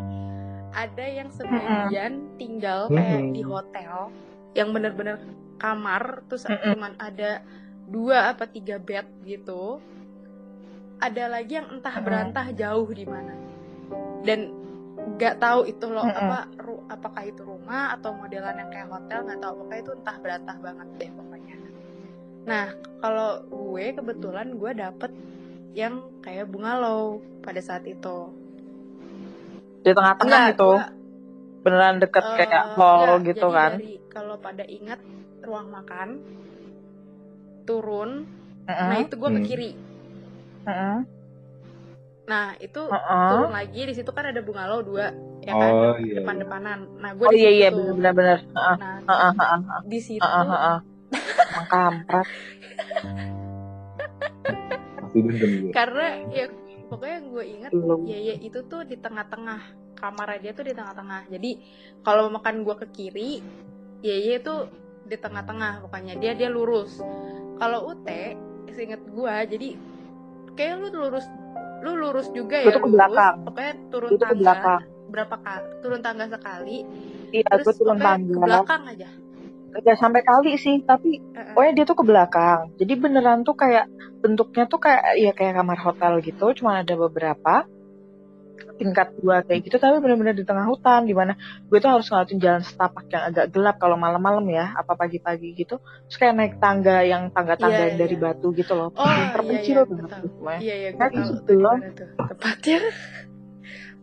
ada 0.73 1.05
yang 1.05 1.29
sebagian 1.35 2.33
tinggal 2.39 2.87
kayak 2.89 3.35
di 3.35 3.43
hotel 3.43 4.09
yang 4.55 4.73
bener-bener 4.73 5.21
kamar 5.61 6.25
terus 6.27 6.49
cuman 6.49 6.97
ada 6.97 7.45
dua 7.93 8.33
apa 8.33 8.49
tiga 8.49 8.81
bed 8.81 9.05
gitu. 9.29 9.79
Ada 11.03 11.29
lagi 11.29 11.59
yang 11.59 11.69
entah 11.79 11.97
berantah 11.99 12.47
jauh 12.55 12.87
di 12.89 13.05
mana. 13.05 13.35
Dan 14.23 14.55
nggak 15.03 15.35
tahu 15.39 15.61
itu 15.67 15.87
loh 15.91 16.07
Mm-mm. 16.07 16.19
apa 16.31 16.39
ru- 16.59 16.85
apakah 16.87 17.23
itu 17.27 17.43
rumah 17.43 17.95
atau 17.95 18.15
modelan 18.15 18.55
yang 18.59 18.71
kayak 18.71 18.89
hotel 18.91 19.19
nggak 19.27 19.41
tahu 19.43 19.53
pokoknya 19.63 19.81
itu 19.83 19.93
entah 19.99 20.17
berantah 20.23 20.57
banget 20.63 20.89
deh 20.99 21.11
pokoknya 21.15 21.57
nah 22.43 22.67
kalau 22.99 23.31
gue 23.47 23.87
kebetulan 23.95 24.49
gue 24.59 24.73
dapet 24.75 25.11
yang 25.73 25.95
kayak 26.21 26.47
bungalow 26.51 27.19
pada 27.41 27.61
saat 27.63 27.87
itu 27.87 28.31
Di 29.83 29.91
tengah-tengah 29.91 30.55
itu 30.55 30.63
gua- 30.63 30.93
beneran 31.63 31.97
deket 32.03 32.23
Eh, 32.23 32.37
kayak 32.43 32.65
hall 32.79 33.03
enggak, 33.03 33.27
gitu 33.27 33.47
jadi 33.47 33.55
kan. 33.55 33.73
kalau 34.11 34.37
pada 34.39 34.65
ingat 34.67 35.01
ruang 35.43 35.71
makan 35.71 36.09
turun 37.63 38.11
Heeh, 38.67 38.87
nah 38.91 38.99
itu 38.99 39.15
gue 39.19 39.31
ke 39.31 39.35
Hmm. 39.35 39.47
kiri 39.47 39.71
heeh, 40.67 40.97
nah 42.23 42.55
itu 42.63 42.83
heeh. 42.87 43.27
turun 43.31 43.51
lagi 43.51 43.81
di 43.83 43.95
situ 43.99 44.11
kan 44.15 44.25
ada 44.31 44.41
bungalow 44.47 44.81
dua 44.87 45.11
ya 45.43 45.53
kan 45.59 45.71
Oh 45.75 45.95
iya. 45.99 46.23
depan-depanan 46.23 46.79
nah 47.03 47.11
gue 47.19 47.27
Oh 47.27 47.33
di 47.35 47.39
iya 47.39 47.51
situ 47.51 47.59
iya 47.59 47.69
tuh. 47.75 47.83
bener-bener. 47.99 48.39
Heeh, 48.57 48.77
nah 48.79 48.95
heeh, 49.11 49.33
heeh, 49.41 49.61
di 49.91 49.99
situ 49.99 50.23
heeh, 50.23 50.45
heeh. 50.47 50.79
Emang 51.53 51.67
kampret. 51.69 52.27
Pasti 55.03 55.19
dendam 55.19 55.51
gue. 55.61 55.71
karena 55.75 56.07
ya 56.31 56.45
pokoknya 56.89 57.15
yang 57.19 57.27
gue 57.35 57.45
inget 57.49 57.73
Belum. 57.75 58.01
ya 58.07 58.19
ya 58.23 58.35
itu 58.39 58.59
tuh 58.71 58.81
di 58.87 58.97
tengah-tengah 59.01 59.61
kamar 59.99 60.29
dia 60.39 60.53
tuh 60.55 60.65
di 60.67 60.75
tengah-tengah 60.79 61.27
jadi 61.31 61.51
kalau 62.07 62.31
makan 62.31 62.63
gue 62.63 62.75
ke 62.77 62.87
kiri 62.95 63.33
ya 64.05 64.15
ya 64.15 64.39
itu 64.39 64.55
di 65.09 65.17
tengah-tengah 65.19 65.83
pokoknya 65.83 66.15
dia 66.23 66.33
dia 66.39 66.49
lurus 66.53 67.01
kalau 67.59 67.91
UT 67.91 68.07
seinget 68.73 69.03
gue 69.05 69.35
jadi 69.53 69.69
kayak 70.55 70.75
lu 70.81 70.89
lurus 70.93 71.27
lu 71.83 71.93
lurus 71.99 72.29
juga 72.31 72.57
ya 72.57 72.71
tuh 72.71 72.79
ke 72.79 72.87
lurus. 72.87 72.95
belakang. 72.95 73.35
pokoknya 73.43 73.73
turun 73.91 74.09
Gue 74.09 74.15
tuh 74.15 74.23
ke 74.23 74.27
tangga 74.31 74.41
belakang. 74.41 74.81
berapa 75.13 75.37
kali 75.37 75.67
turun 75.83 76.01
tangga 76.01 76.25
sekali 76.27 76.77
Iya, 77.33 77.49
terus 77.49 77.65
gue 77.67 77.75
turun 77.77 77.97
pokoknya 77.97 78.17
ke 78.17 78.29
tangga. 78.33 78.47
belakang 78.47 78.83
aja 78.89 79.09
Gak 79.73 79.97
sampai 79.97 80.21
kali 80.21 80.53
sih, 80.61 80.85
tapi 80.85 81.17
Heeh. 81.33 81.57
pokoknya 81.57 81.73
dia 81.73 81.85
tuh 81.89 81.97
ke 81.97 82.05
belakang. 82.05 82.61
Jadi 82.77 82.93
beneran 82.93 83.41
tuh 83.41 83.57
kayak 83.57 83.89
bentuknya 84.21 84.69
tuh 84.69 84.77
kayak 84.77 85.17
ya 85.17 85.33
kayak 85.33 85.57
kamar 85.57 85.81
hotel 85.81 86.21
gitu, 86.21 86.53
cuma 86.53 86.85
ada 86.85 86.93
beberapa 86.93 87.65
tingkat 88.83 89.09
dua 89.17 89.47
kayak 89.47 89.61
gitu, 89.63 89.77
tapi 89.79 90.03
bener-bener 90.03 90.35
di 90.35 90.43
tengah 90.43 90.67
hutan, 90.67 91.07
di 91.07 91.15
mana 91.15 91.39
gue 91.65 91.79
tuh 91.79 91.91
harus 91.91 92.11
ngeliatin 92.11 92.39
jalan 92.43 92.63
setapak 92.63 93.07
yang 93.09 93.23
agak 93.31 93.47
gelap 93.55 93.77
kalau 93.79 93.95
malam-malam 93.95 94.43
ya, 94.51 94.75
apa 94.75 94.99
pagi-pagi 94.99 95.55
gitu. 95.55 95.79
Terus 96.11 96.19
kayak 96.19 96.35
naik 96.35 96.55
tangga 96.59 97.07
yang 97.07 97.31
tangga-tangga 97.31 97.79
Iya, 97.79 97.87
yang 97.95 97.99
dari 98.03 98.17
iya. 98.19 98.23
batu 98.23 98.47
gitu 98.53 98.73
loh, 98.75 98.91
Oh, 98.93 99.07
iya, 99.07 99.27
terpencil 99.33 99.75
iya, 99.79 99.83
banget 99.87 100.03
betul. 100.03 100.19
tuh 100.19 100.31
semuanya. 100.35 100.61
Iya 100.61 100.75
iya 100.75 100.91
gue 100.91 101.01
tahu 101.01 101.31
gitu 101.33 101.53
loh. 101.57 101.77
gimana 101.79 101.91
tuh 101.95 102.09
tempatnya. 102.35 102.79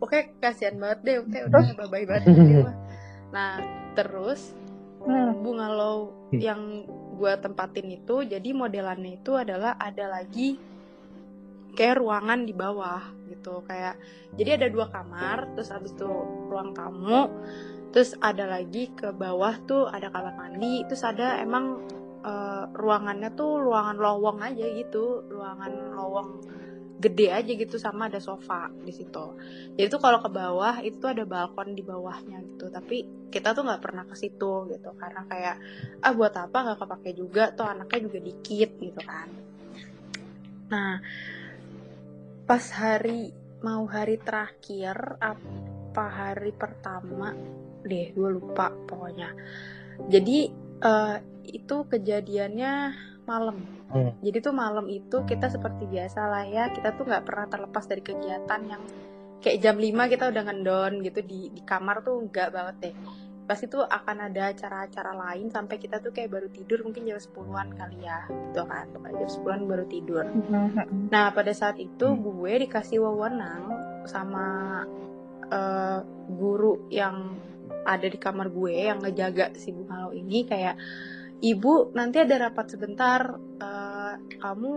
Pokoknya 0.00 0.24
kasihan 0.40 0.76
banget 0.80 0.98
deh, 1.04 1.16
udah 1.20 1.40
udah 1.52 1.86
bye 1.92 2.06
banget. 2.08 2.24
Nah 3.30 3.52
terus 3.92 4.56
Hmm. 5.00 5.32
bungalow 5.40 6.12
Hmm. 6.28 6.40
yang 6.44 6.60
gue 7.16 7.32
tempatin 7.40 7.88
itu, 7.88 8.20
jadi 8.20 8.52
modelannya 8.52 9.16
itu 9.16 9.32
adalah 9.32 9.72
ada 9.80 10.12
lagi 10.12 10.60
kayak 11.74 12.00
ruangan 12.02 12.44
di 12.44 12.54
bawah 12.54 13.02
gitu 13.30 13.62
kayak 13.66 13.96
jadi 14.34 14.60
ada 14.60 14.68
dua 14.68 14.90
kamar 14.90 15.54
terus 15.54 15.70
abis 15.70 15.94
itu 15.94 16.10
ruang 16.50 16.74
tamu 16.74 17.30
terus 17.90 18.14
ada 18.22 18.46
lagi 18.46 18.90
ke 18.94 19.10
bawah 19.10 19.54
tuh 19.66 19.90
ada 19.90 20.10
kamar 20.10 20.34
mandi 20.38 20.86
terus 20.86 21.02
ada 21.02 21.38
emang 21.42 21.82
eh, 22.22 22.64
ruangannya 22.74 23.34
tuh 23.34 23.62
ruangan 23.62 23.96
lowong 23.98 24.38
aja 24.42 24.66
gitu 24.76 25.26
ruangan 25.30 25.94
lowong 25.94 26.28
gede 27.00 27.32
aja 27.32 27.48
gitu 27.56 27.80
sama 27.80 28.12
ada 28.12 28.20
sofa 28.20 28.68
di 28.84 28.92
situ. 28.92 29.26
Jadi 29.72 29.88
tuh 29.88 30.00
kalau 30.04 30.20
ke 30.20 30.28
bawah 30.28 30.84
itu 30.84 31.00
ada 31.08 31.24
balkon 31.24 31.72
di 31.72 31.80
bawahnya 31.80 32.44
gitu 32.44 32.68
tapi 32.68 33.08
kita 33.32 33.56
tuh 33.56 33.64
nggak 33.64 33.80
pernah 33.80 34.04
ke 34.04 34.12
situ 34.12 34.68
gitu 34.68 34.92
karena 35.00 35.24
kayak 35.24 35.56
ah 36.04 36.12
buat 36.12 36.36
apa 36.36 36.52
nggak 36.60 36.78
kepake 36.84 37.10
juga 37.16 37.56
tuh 37.56 37.64
anaknya 37.64 38.04
juga 38.04 38.18
dikit 38.20 38.70
gitu 38.76 39.00
kan. 39.00 39.28
Nah 40.68 41.00
pas 42.50 42.64
hari 42.74 43.30
mau 43.62 43.86
hari 43.86 44.18
terakhir 44.18 45.22
apa 45.22 46.04
hari 46.10 46.50
pertama 46.50 47.30
deh 47.86 48.10
gue 48.10 48.30
lupa 48.34 48.74
pokoknya 48.90 49.30
jadi 50.10 50.50
eh, 50.82 51.16
itu 51.50 51.76
kejadiannya 51.86 52.74
malam. 53.26 53.62
Hmm. 53.90 54.14
Jadi 54.22 54.38
tuh 54.42 54.54
malam 54.54 54.86
itu 54.90 55.22
kita 55.26 55.50
seperti 55.50 55.86
biasa 55.86 56.26
lah 56.26 56.44
ya, 56.46 56.70
kita 56.70 56.94
tuh 56.94 57.06
nggak 57.06 57.24
pernah 57.26 57.46
terlepas 57.50 57.84
dari 57.86 58.02
kegiatan 58.02 58.60
yang 58.66 58.82
kayak 59.40 59.58
jam 59.62 59.76
5 59.78 60.12
kita 60.12 60.24
udah 60.30 60.42
ngendon 60.46 60.92
gitu 61.00 61.20
di 61.24 61.48
di 61.54 61.62
kamar 61.64 62.02
tuh 62.02 62.26
nggak 62.26 62.48
banget 62.50 62.76
deh. 62.90 62.94
Pasti 63.50 63.66
tuh 63.66 63.82
akan 63.82 64.30
ada 64.30 64.54
acara-acara 64.54 65.10
lain 65.10 65.50
sampai 65.50 65.82
kita 65.82 65.98
tuh 65.98 66.14
kayak 66.14 66.30
baru 66.30 66.46
tidur 66.54 66.86
mungkin 66.86 67.02
jam 67.02 67.18
10-an 67.18 67.74
kali 67.74 67.98
ya, 68.06 68.30
gitu 68.30 68.62
kan. 68.62 68.86
Jam 68.94 69.26
10-an 69.26 69.60
baru 69.66 69.84
tidur. 69.90 70.24
Nah, 71.10 71.34
pada 71.34 71.50
saat 71.50 71.82
itu 71.82 72.06
Hmm. 72.06 72.22
gue 72.22 72.52
dikasih 72.70 73.02
wewenang 73.02 73.66
sama 74.06 74.46
eh, 75.50 75.98
guru 76.30 76.86
yang 76.94 77.34
ada 77.82 78.06
di 78.06 78.18
kamar 78.22 78.54
gue 78.54 78.86
yang 78.86 79.02
ngejaga 79.02 79.50
si 79.58 79.74
Bu 79.74 79.82
Halo 79.90 80.14
ini 80.14 80.46
kayak 80.46 80.78
Ibu 81.40 81.96
nanti 81.96 82.22
ada 82.22 82.46
rapat 82.46 82.76
sebentar 82.76 83.34
eh, 83.58 84.14
kamu 84.38 84.72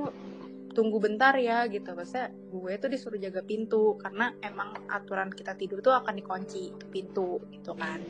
tunggu 0.74 0.98
bentar 0.98 1.38
ya 1.38 1.70
gitu 1.70 1.94
maksudnya 1.94 2.34
gue 2.34 2.74
tuh 2.82 2.90
disuruh 2.90 3.22
jaga 3.22 3.46
pintu 3.46 3.94
karena 4.02 4.34
emang 4.42 4.74
aturan 4.90 5.30
kita 5.30 5.54
tidur 5.54 5.86
tuh 5.86 5.94
akan 5.94 6.18
dikunci 6.18 6.74
pintu 6.90 7.38
gitu 7.54 7.78
kan 7.78 8.02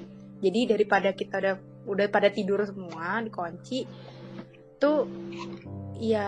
jadi 0.43 0.75
daripada 0.75 1.15
kita 1.15 1.39
udah 1.39 1.55
udah 1.87 2.07
pada 2.11 2.27
tidur 2.27 2.59
semua 2.67 3.23
dikunci 3.23 3.87
tuh 4.75 5.07
ya 5.95 6.27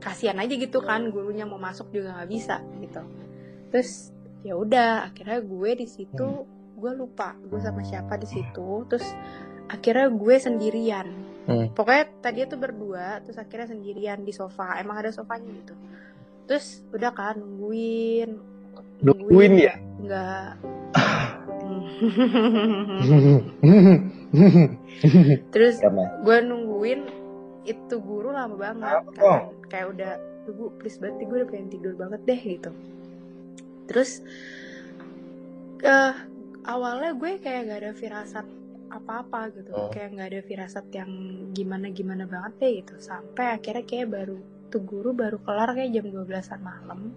kasihan 0.00 0.40
aja 0.40 0.54
gitu 0.56 0.80
kan 0.80 1.12
gurunya 1.12 1.44
mau 1.44 1.60
masuk 1.60 1.92
juga 1.92 2.16
nggak 2.16 2.30
bisa 2.30 2.64
gitu. 2.80 3.02
Terus 3.68 4.14
ya 4.40 4.54
udah 4.56 5.10
akhirnya 5.12 5.42
gue 5.42 5.70
di 5.84 5.86
situ 5.90 6.28
gue 6.76 6.92
lupa 6.96 7.36
gue 7.36 7.60
sama 7.60 7.84
siapa 7.84 8.16
di 8.16 8.24
situ. 8.24 8.88
Terus 8.88 9.06
akhirnya 9.68 10.08
gue 10.08 10.36
sendirian. 10.40 11.08
Hmm. 11.46 11.70
pokoknya 11.70 12.10
tadi 12.26 12.42
itu 12.42 12.58
berdua 12.58 13.22
terus 13.22 13.38
akhirnya 13.38 13.70
sendirian 13.70 14.24
di 14.26 14.32
sofa. 14.34 14.80
Emang 14.82 14.98
ada 14.98 15.12
sofanya 15.14 15.46
gitu. 15.46 15.74
Terus 16.48 16.82
udah 16.90 17.12
kan 17.14 17.38
nungguin. 17.38 18.30
Nungguin 19.04 19.52
ya? 19.60 19.74
nggak 19.96 20.48
terus 25.54 25.76
gue 26.24 26.38
nungguin 26.42 27.00
itu 27.66 27.94
guru 27.98 28.30
lama 28.30 28.54
banget 28.54 29.02
kan. 29.18 29.50
Kayak 29.66 29.86
udah 29.94 30.12
"Duh, 30.46 30.54
bu 30.54 30.64
please 30.78 30.98
banget 31.02 31.22
nih, 31.22 31.26
gue 31.26 31.38
udah 31.42 31.48
pengen 31.50 31.68
tidur 31.70 31.94
banget 31.98 32.20
deh 32.22 32.38
gitu. 32.38 32.70
Terus 33.90 34.22
eh 35.82 36.14
awalnya 36.66 37.14
gue 37.18 37.30
kayak 37.42 37.60
gak 37.70 37.80
ada 37.82 37.92
firasat 37.94 38.46
apa-apa 38.86 39.50
gitu. 39.50 39.70
Oh. 39.74 39.90
kayak 39.90 40.14
nggak 40.14 40.30
ada 40.30 40.40
firasat 40.46 40.86
yang 40.94 41.10
gimana 41.50 41.90
gimana 41.90 42.22
banget 42.30 42.52
deh 42.62 42.70
gitu. 42.82 42.94
Sampai 43.02 43.58
akhirnya 43.58 43.82
kayak 43.82 44.08
baru 44.14 44.38
tuh 44.70 44.82
guru 44.86 45.10
baru 45.10 45.42
kelar 45.42 45.74
kayak 45.74 45.90
jam 45.90 46.06
12-an 46.06 46.60
malam. 46.62 47.10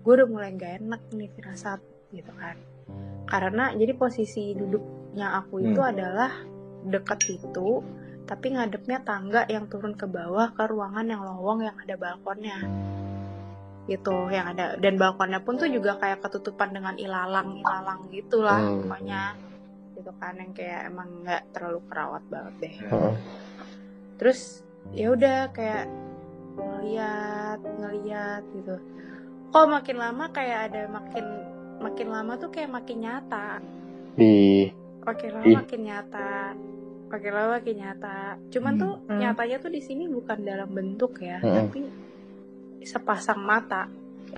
Gue 0.00 0.12
udah 0.16 0.28
mulai 0.28 0.56
gak 0.56 0.80
enak 0.80 1.02
nih 1.12 1.28
firasat 1.36 1.80
gitu 2.08 2.32
kan 2.40 2.56
karena 3.24 3.72
jadi 3.76 3.92
posisi 3.92 4.52
duduknya 4.52 5.36
aku 5.38 5.60
itu 5.60 5.80
Hmm. 5.80 5.92
adalah 5.92 6.32
deket 6.84 7.20
itu 7.28 7.82
tapi 8.24 8.52
ngadepnya 8.52 9.00
tangga 9.02 9.48
yang 9.48 9.66
turun 9.66 9.96
ke 9.96 10.04
bawah 10.04 10.52
ke 10.52 10.64
ruangan 10.64 11.08
yang 11.08 11.24
lowong 11.24 11.64
yang 11.64 11.76
ada 11.80 11.96
balkonnya 11.96 12.58
gitu 13.88 14.28
yang 14.28 14.52
ada 14.52 14.76
dan 14.76 15.00
balkonnya 15.00 15.40
pun 15.40 15.56
tuh 15.56 15.68
juga 15.72 15.96
kayak 15.96 16.20
ketutupan 16.20 16.76
dengan 16.76 16.92
ilalang 17.00 17.56
ilalang 17.56 18.04
gitulah 18.12 18.60
Hmm. 18.60 18.84
pokoknya 18.84 19.22
gitu 19.96 20.10
kan 20.20 20.36
yang 20.36 20.52
kayak 20.52 20.92
emang 20.92 21.08
nggak 21.24 21.42
terlalu 21.56 21.80
kerawat 21.88 22.22
banget 22.28 22.54
deh 22.60 22.74
Heeh. 22.84 23.14
terus 24.20 24.60
ya 24.92 25.10
udah 25.10 25.50
kayak 25.50 25.88
ngeliat 26.54 27.58
ngeliat 27.64 28.42
gitu 28.52 28.76
kok 29.48 29.66
makin 29.66 29.96
lama 29.96 30.24
kayak 30.30 30.68
ada 30.70 30.84
makin 30.86 31.24
makin 31.78 32.08
lama 32.08 32.32
tuh 32.34 32.50
kayak 32.50 32.70
makin 32.70 32.98
nyata. 33.00 33.62
Di 34.14 34.68
makin 35.00 35.28
lama 35.32 35.46
Ih. 35.46 35.56
makin 35.56 35.80
nyata. 35.82 36.30
Makin 37.08 37.30
lama 37.30 37.48
makin 37.56 37.76
nyata. 37.78 38.18
Cuman 38.48 38.72
Hmm. 38.74 38.80
tuh 38.80 38.92
Hmm. 39.06 39.18
nyatanya 39.18 39.56
tuh 39.58 39.70
di 39.70 39.80
sini 39.80 40.04
bukan 40.06 40.38
dalam 40.42 40.68
bentuk 40.68 41.18
ya 41.18 41.38
Hmm. 41.38 41.54
tapi 41.66 41.80
sepasang 42.82 43.40
mata. 43.40 43.86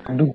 Aduh. 0.06 0.32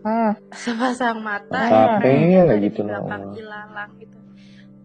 Ah, 0.00 0.32
sepasang 0.50 1.20
mata 1.20 1.60
Siapa 1.60 2.08
yang 2.08 2.30
ya 2.32 2.40
ada 2.48 2.56
gitu 2.56 2.80
di 2.80 2.88
belakang 2.88 3.36
ilalang 3.36 3.90
gitu. 4.00 4.16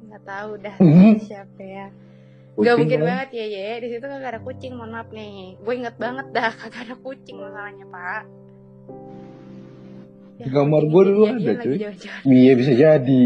Nggak 0.03 0.23
tahu 0.27 0.49
dah 0.59 0.75
Hmm. 0.75 1.15
siapa 1.19 1.61
ya. 1.63 1.87
Kucing 2.55 2.67
Gak 2.67 2.75
mungkin 2.79 2.99
kan? 2.99 3.07
banget 3.07 3.29
ya 3.35 3.45
ya 3.47 3.75
di 3.79 3.87
situ 3.91 4.05
kagak 4.05 4.31
ada 4.31 4.39
kucing 4.39 4.73
mohon 4.75 4.91
maaf 4.91 5.11
nih. 5.11 5.59
Gue 5.59 5.73
inget 5.75 5.95
banget 5.95 6.27
dah 6.31 6.51
kagak 6.51 6.87
ada 6.87 6.95
kucing 6.99 7.35
masalahnya 7.35 7.83
pak. 7.85 8.23
Ya, 8.23 8.44
Di 10.35 10.49
kamar 10.49 10.83
gua 10.85 11.01
ini 11.01 11.09
dulu 11.09 11.23
ada, 11.25 11.51
cuy. 11.57 11.77
iya 12.25 12.51
bisa 12.53 12.71
jadi 12.71 13.23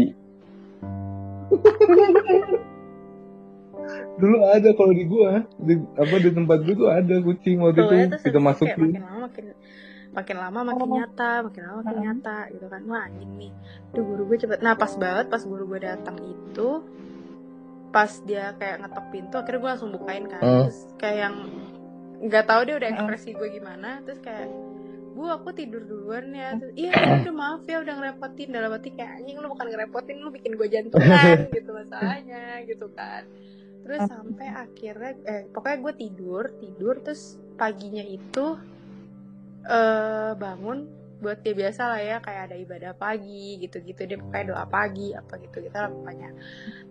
Dulu 4.14 4.36
ada 4.44 4.68
kalau 4.70 4.92
di 4.92 5.04
gua, 5.04 5.42
di 5.56 5.74
apa 5.96 6.14
di 6.18 6.30
tempat 6.30 6.58
gua 6.60 6.74
tuh 6.76 6.88
ada 6.88 7.14
kucing 7.18 7.56
waktu 7.58 7.80
itu 7.80 8.16
kita 8.20 8.38
masukin. 8.38 8.76
makin 8.76 9.00
lama 9.00 9.18
makin 9.24 9.44
makin 10.10 10.36
lama 10.36 10.60
makin 10.64 10.84
Oh. 10.84 10.90
nyata 10.92 11.32
makin 11.40 11.62
lama 11.62 11.76
makin 11.78 11.90
Mm-mm. 11.92 12.04
nyata 12.04 12.36
gitu 12.50 12.66
kan 12.66 12.82
wah 12.84 13.02
anjing 13.04 13.32
nih 13.36 13.52
tuh 13.88 14.02
guru 14.02 14.22
gue 14.24 14.38
cepet 14.38 14.58
nah 14.58 14.74
pas 14.74 14.90
banget 14.92 15.26
pas 15.28 15.38
guru 15.40 15.64
gue 15.66 15.80
datang 15.80 16.18
itu 16.18 16.68
pas 17.88 18.10
dia 18.20 18.50
kayak 18.52 18.76
ngetok 18.80 19.06
pintu 19.08 19.34
akhirnya 19.36 19.60
gue 19.60 19.70
langsung 19.70 19.92
bukain 19.92 20.26
kan 20.26 20.40
Hmm. 20.40 20.62
terus 20.66 20.78
kayak 20.96 21.16
yang 21.20 21.34
nggak 22.20 22.42
tahu 22.44 22.60
dia 22.60 22.74
udah 22.76 22.88
Mm-mm. 22.88 23.00
ekspresi 23.00 23.30
gue 23.32 23.48
gimana 23.52 23.88
terus 24.02 24.18
kayak 24.20 24.50
bu 25.20 25.28
aku 25.28 25.52
tidur 25.52 25.84
duluan 25.84 26.32
ya. 26.32 26.56
Terus, 26.56 26.72
iya 26.80 26.92
ya 26.96 27.12
udah 27.20 27.34
maaf 27.36 27.62
ya 27.68 27.84
udah 27.84 27.94
ngerepotin. 28.00 28.48
Dalam 28.48 28.72
hati 28.72 28.88
kayak 28.96 29.20
anjing 29.20 29.36
lu 29.36 29.52
bukan 29.52 29.66
ngerepotin 29.68 30.16
lu 30.24 30.32
bikin 30.32 30.56
gue 30.56 30.68
jantungan 30.72 31.36
gitu 31.60 31.70
masalahnya 31.76 32.64
gitu 32.64 32.86
kan. 32.96 33.28
Terus 33.84 34.00
sampai 34.08 34.48
akhirnya 34.48 35.12
eh 35.28 35.42
pokoknya 35.52 35.78
gue 35.84 35.94
tidur 36.00 36.44
tidur 36.56 36.94
terus 37.04 37.36
paginya 37.60 38.00
itu 38.00 38.56
eh 39.68 40.32
bangun 40.40 40.88
buat 41.20 41.44
dia 41.44 41.52
biasa 41.52 41.84
lah 41.84 42.00
ya 42.00 42.16
kayak 42.24 42.42
ada 42.48 42.56
ibadah 42.56 42.92
pagi 42.96 43.60
gitu-gitu 43.60 44.08
dia 44.08 44.16
kayak 44.32 44.56
doa 44.56 44.64
pagi 44.64 45.12
apa 45.12 45.36
gitu 45.36 45.60
gitu 45.60 45.76
lah 45.76 45.92
pokoknya. 45.92 46.32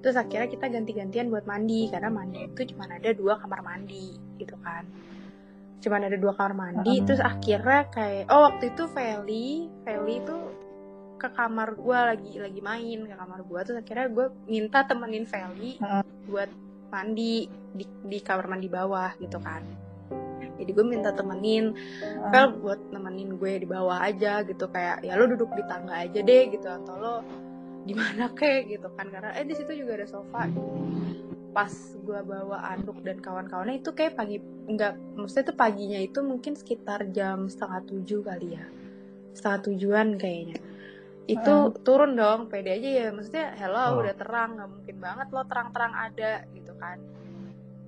Terus 0.05 0.15
akhirnya 0.21 0.47
kita 0.53 0.65
ganti-gantian 0.69 1.33
buat 1.33 1.49
mandi 1.49 1.89
karena 1.89 2.13
mandi 2.13 2.45
itu 2.45 2.61
cuma 2.77 2.85
ada 2.85 3.09
dua 3.09 3.41
kamar 3.41 3.65
mandi 3.65 4.13
gitu 4.37 4.53
kan 4.61 4.85
cuma 5.79 5.95
ada 5.97 6.15
dua 6.15 6.35
kamar 6.35 6.53
mandi 6.53 6.99
Mm. 6.99 7.05
terus 7.07 7.19
akhirnya 7.19 7.87
kayak 7.87 8.27
oh 8.27 8.51
waktu 8.51 8.71
itu 8.71 8.83
Feli 8.91 9.47
Feli 9.83 10.15
itu 10.19 10.35
ke 11.19 11.27
kamar 11.31 11.75
gue 11.75 11.99
lagi 11.99 12.33
lagi 12.39 12.61
main 12.63 12.99
ke 13.03 13.15
kamar 13.15 13.39
gue 13.43 13.59
terus 13.63 13.77
akhirnya 13.79 14.07
gue 14.07 14.25
minta 14.45 14.83
temenin 14.83 15.23
Feli 15.23 15.79
Mm. 15.79 16.03
buat 16.27 16.49
mandi 16.89 17.45
di, 17.69 17.85
di 17.85 18.17
kamar 18.19 18.49
mandi 18.49 18.67
bawah 18.67 19.13
gitu 19.17 19.37
kan 19.39 19.61
jadi 20.59 20.71
gue 20.75 20.83
minta 20.83 21.15
temenin 21.15 21.71
Fel 22.31 22.51
buat 22.59 22.79
nemenin 22.91 23.39
gue 23.39 23.63
di 23.63 23.67
bawah 23.69 24.03
aja 24.03 24.43
gitu 24.43 24.67
kayak 24.67 25.07
ya 25.07 25.15
lo 25.15 25.27
duduk 25.27 25.47
di 25.55 25.63
tangga 25.63 26.03
aja 26.03 26.19
deh 26.19 26.43
gitu 26.51 26.67
atau 26.67 26.95
lo 26.99 27.15
di 27.89 27.97
mana 27.97 28.29
kek 28.37 28.69
gitu 28.69 28.85
kan. 28.93 29.09
Karena 29.09 29.33
eh 29.33 29.43
di 29.43 29.57
situ 29.57 29.73
juga 29.73 29.97
ada 29.97 30.05
sofa 30.05 30.45
pas 31.49 31.73
gue 31.97 32.19
bawa 32.21 32.61
anduk 32.77 33.01
dan 33.01 33.17
kawan-kawannya 33.17 33.81
itu 33.81 33.89
kayak 33.97 34.13
pagi 34.13 34.37
enggak 34.69 34.93
maksudnya 35.17 35.49
itu 35.49 35.55
paginya 35.57 35.97
itu 35.97 36.19
mungkin 36.21 36.53
sekitar 36.53 37.09
jam 37.09 37.49
setengah 37.49 37.81
tujuh 37.89 38.21
kali 38.21 38.53
ya. 38.53 38.65
Setengah 39.33 39.59
tujuan 39.65 40.07
kayaknya. 40.21 40.61
Itu 41.25 41.53
turun 41.81 42.13
dong 42.13 42.53
pede 42.53 42.77
aja 42.77 42.89
ya. 42.89 43.07
Maksudnya 43.09 43.57
hello 43.57 43.97
Oh. 43.97 44.01
udah 44.05 44.13
terang 44.13 44.61
nggak 44.61 44.69
mungkin 44.69 44.95
banget 45.01 45.27
lo 45.33 45.41
terang-terang 45.45 45.93
ada 45.97 46.31
gitu 46.53 46.73
kan. 46.77 46.97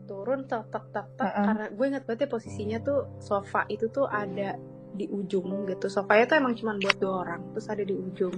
Turun 0.09 0.49
tek 0.49 0.65
tek 0.73 0.85
tek 0.89 1.07
tek 1.15 1.29
Mm-mm. 1.29 1.45
karena 1.45 1.65
gue 1.69 1.85
inget 1.85 2.03
banget 2.09 2.19
ya 2.25 2.29
posisinya 2.33 2.77
tuh 2.81 2.99
sofa 3.21 3.69
itu 3.69 3.93
tuh 3.93 4.09
ada 4.09 4.57
di 4.91 5.05
ujung 5.05 5.69
gitu. 5.69 5.85
Sofanya 5.85 6.25
tuh 6.27 6.37
emang 6.41 6.57
cuma 6.57 6.73
buat 6.75 6.97
dua 6.97 7.13
orang 7.23 7.41
terus 7.53 7.69
ada 7.69 7.85
di 7.85 7.93
ujung 7.93 8.33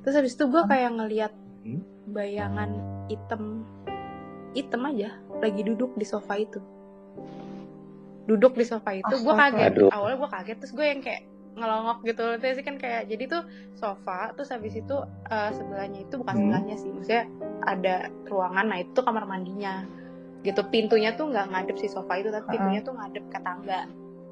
terus 0.00 0.14
habis 0.14 0.32
itu 0.32 0.44
gue 0.44 0.62
kayak 0.64 0.90
ngeliat 0.94 1.32
Hmm? 1.60 1.84
bayangan 2.08 2.70
hitam 3.06 3.68
hitam 4.50 4.80
aja 4.82 5.12
lagi 5.38 5.60
duduk 5.60 5.92
di 5.92 6.02
sofa 6.02 6.34
itu. 6.34 6.56
Duduk 8.24 8.54
di 8.54 8.64
sofa 8.64 8.94
itu 8.94 9.12
gue 9.12 9.34
kaget. 9.34 9.72
Aduh. 9.74 9.90
awalnya 9.90 10.16
gue 10.18 10.30
kaget 10.30 10.56
terus 10.56 10.72
gue 10.72 10.86
yang 10.86 11.00
kayak 11.00 11.22
ngelongok 11.50 11.98
gitu 12.06 12.24
terus 12.38 12.62
kan 12.62 12.78
kayak 12.78 13.10
jadi 13.10 13.24
tuh 13.26 13.42
sofa 13.74 14.30
terus 14.32 14.48
habis 14.48 14.72
itu 14.72 14.96
eh, 15.26 15.50
sebelahnya 15.52 16.00
itu 16.00 16.14
bukan 16.16 16.32
Hmm. 16.32 16.40
sebelahnya 16.46 16.76
sih 16.78 16.88
maksudnya 16.88 17.24
ada 17.60 17.96
ruangan 18.24 18.66
nah 18.66 18.78
itu 18.78 18.96
kamar 18.96 19.24
mandinya. 19.26 19.84
Gitu 20.40 20.64
pintunya 20.70 21.12
tuh 21.12 21.28
nggak 21.28 21.50
ngadep 21.50 21.76
si 21.76 21.92
sofa 21.92 22.16
itu 22.16 22.30
tapi 22.30 22.56
pintunya 22.56 22.80
tuh 22.80 22.96
ngadep 22.96 23.24
ke 23.28 23.38
tangga 23.38 23.84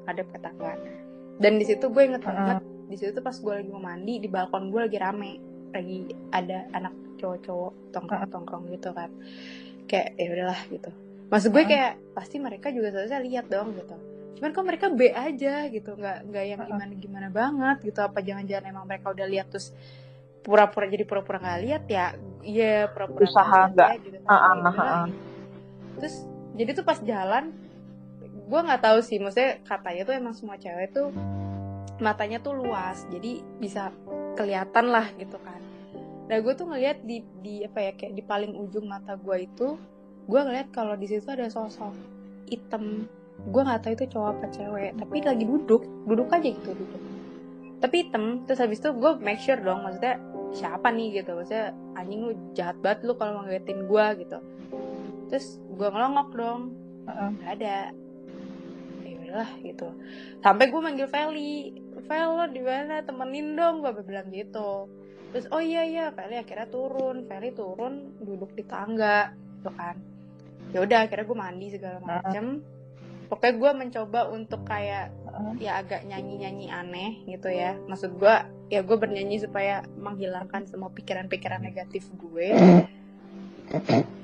ngadep 0.07 0.27
ke 0.31 0.39
tangga. 0.41 0.73
Dan 1.37 1.61
di 1.61 1.65
situ 1.67 1.85
gue 1.87 2.03
inget 2.03 2.23
Uh-uh. 2.23 2.33
banget 2.33 2.57
di 2.89 2.95
situ 2.97 3.13
tuh 3.13 3.21
pas 3.21 3.37
gue 3.37 3.53
lagi 3.53 3.69
mau 3.69 3.77
mandi 3.77 4.17
di 4.17 4.25
balkon 4.25 4.73
gue 4.73 4.81
lagi 4.81 4.97
rame 4.97 5.33
lagi 5.73 6.13
ada 6.33 6.65
anak 6.73 6.93
cowok-cowok 7.19 7.73
tongkrong-tongkrong 7.93 8.63
gitu 8.73 8.89
kan. 8.95 9.09
Kayak 9.85 10.07
ya 10.15 10.27
udahlah 10.33 10.61
gitu. 10.71 10.89
Maksud 11.29 11.49
gue 11.53 11.63
kayak 11.67 11.93
pasti 12.17 12.41
mereka 12.41 12.73
juga 12.73 12.89
seharusnya 12.89 13.21
lihat 13.21 13.45
dong 13.51 13.75
gitu. 13.77 13.95
Cuman 14.39 14.49
kok 14.55 14.65
mereka 14.65 14.85
B 14.89 15.11
aja 15.11 15.67
gitu. 15.69 15.93
Nggak 15.93 16.17
nggak 16.31 16.43
yang 16.47 16.59
gimana 16.65 16.93
gimana 16.95 17.27
banget 17.29 17.77
gitu. 17.91 17.99
Apa 18.01 18.23
jangan-jangan 18.23 18.65
emang 18.71 18.85
mereka 18.89 19.13
udah 19.13 19.27
lihat 19.29 19.51
terus 19.51 19.75
pura-pura 20.39 20.87
jadi 20.87 21.03
pura-pura 21.03 21.37
nggak 21.37 21.61
lihat 21.67 21.83
ya 21.91 22.05
iya 22.41 22.87
pura-pura 22.87 23.27
Usaha 23.27 23.67
nggak- 23.75 23.91
ya, 23.91 23.97
gitu 23.99 24.17
ah, 24.23 24.55
udah, 24.55 24.71
ah. 24.71 25.03
gitu. 25.05 25.19
terus 25.99 26.15
jadi 26.55 26.69
tuh 26.79 26.85
pas 26.87 26.99
jalan 27.03 27.51
gue 28.49 28.59
nggak 28.65 28.81
tahu 28.81 28.99
sih. 29.05 29.21
Maksudnya 29.21 29.61
katanya 29.61 30.01
tuh 30.09 30.15
emang 30.17 30.33
semua 30.33 30.57
cewek 30.57 30.89
tuh 30.89 31.13
matanya 32.01 32.39
tuh 32.41 32.55
luas. 32.57 33.05
Jadi 33.11 33.43
bisa 33.61 33.93
kelihatan 34.33 34.89
lah 34.89 35.05
gitu 35.19 35.37
kan 35.37 35.58
nah 36.29 36.37
gue 36.37 36.53
tuh 36.53 36.69
ngeliat 36.69 37.01
di 37.01 37.25
di 37.41 37.65
apa 37.65 37.89
ya 37.89 37.91
kayak 37.97 38.13
di 38.13 38.21
paling 38.21 38.53
ujung 38.53 38.85
mata 38.85 39.17
gue 39.17 39.49
itu 39.49 39.81
gue 40.29 40.39
ngeliat 40.45 40.69
kalau 40.69 40.93
di 40.93 41.09
situ 41.09 41.25
ada 41.25 41.49
sosok 41.49 41.89
hitam. 42.45 43.09
Gue 43.49 43.61
nggak 43.65 43.81
tahu 43.87 43.93
itu 43.97 44.05
cowok 44.13 44.29
apa 44.37 44.45
cewek 44.53 44.91
tapi 44.99 45.25
lagi 45.25 45.45
duduk 45.47 45.81
duduk 46.05 46.29
aja 46.29 46.45
gitu 46.45 46.69
duduk. 46.75 47.01
Tapi 47.81 47.95
hitam 48.05 48.45
terus 48.45 48.61
habis 48.61 48.77
itu 48.77 48.93
gue 48.93 49.11
make 49.23 49.41
sure 49.41 49.57
dong 49.57 49.81
maksudnya 49.81 50.21
siapa 50.53 50.93
nih 50.93 51.21
gitu 51.21 51.33
maksudnya 51.33 51.73
anjing 51.97 52.21
lu 52.25 52.33
jahat 52.53 52.77
banget 52.83 53.09
lu 53.09 53.17
kalau 53.17 53.41
ngeliatin 53.41 53.89
gue 53.89 54.05
gitu. 54.21 54.37
Terus 55.33 55.57
gue 55.65 55.87
ngelongok 55.89 56.29
dong 56.37 56.61
Heeh. 57.09 57.29
nggak 57.41 57.51
ada. 57.57 57.77
Ya 59.01 59.15
udahlah 59.17 59.51
gitu. 59.65 59.87
Sampai 60.45 60.69
gue 60.69 60.81
manggil 60.83 61.09
Feli 61.09 61.73
Fel 62.05 62.29
lo 62.37 62.45
di 62.51 62.61
mana? 62.61 63.01
Temenin 63.01 63.57
dong 63.57 63.81
gue 63.81 63.91
bilang 64.03 64.29
gitu 64.29 64.98
terus 65.29 65.45
oh 65.53 65.61
iya 65.61 65.85
iya 65.85 66.05
Feli 66.13 66.37
akhirnya 66.37 66.67
turun. 66.69 67.25
Feli 67.25 67.49
turun 67.53 68.17
duduk 68.21 68.53
di 68.57 68.63
tangga 68.65 69.33
gitu 69.59 69.71
kan. 69.73 69.95
Ya 70.73 70.79
udah 70.85 70.97
akhirnya 71.05 71.25
gue 71.25 71.37
mandi 71.37 71.67
segala 71.73 71.99
macem. 72.01 72.61
Pokoknya 73.29 73.53
gue 73.61 73.71
mencoba 73.85 74.19
untuk 74.33 74.65
kayak 74.65 75.13
ya 75.61 75.79
agak 75.79 76.01
nyanyi 76.09 76.41
nyanyi 76.41 76.67
aneh 76.73 77.11
gitu 77.29 77.49
ya. 77.49 77.77
Maksud 77.85 78.17
gue 78.17 78.35
ya 78.69 78.81
gue 78.81 78.97
bernyanyi 78.97 79.41
supaya 79.41 79.85
menghilangkan 79.97 80.65
semua 80.65 80.89
pikiran-pikiran 80.93 81.61
negatif 81.61 82.09
gue. 82.17 82.53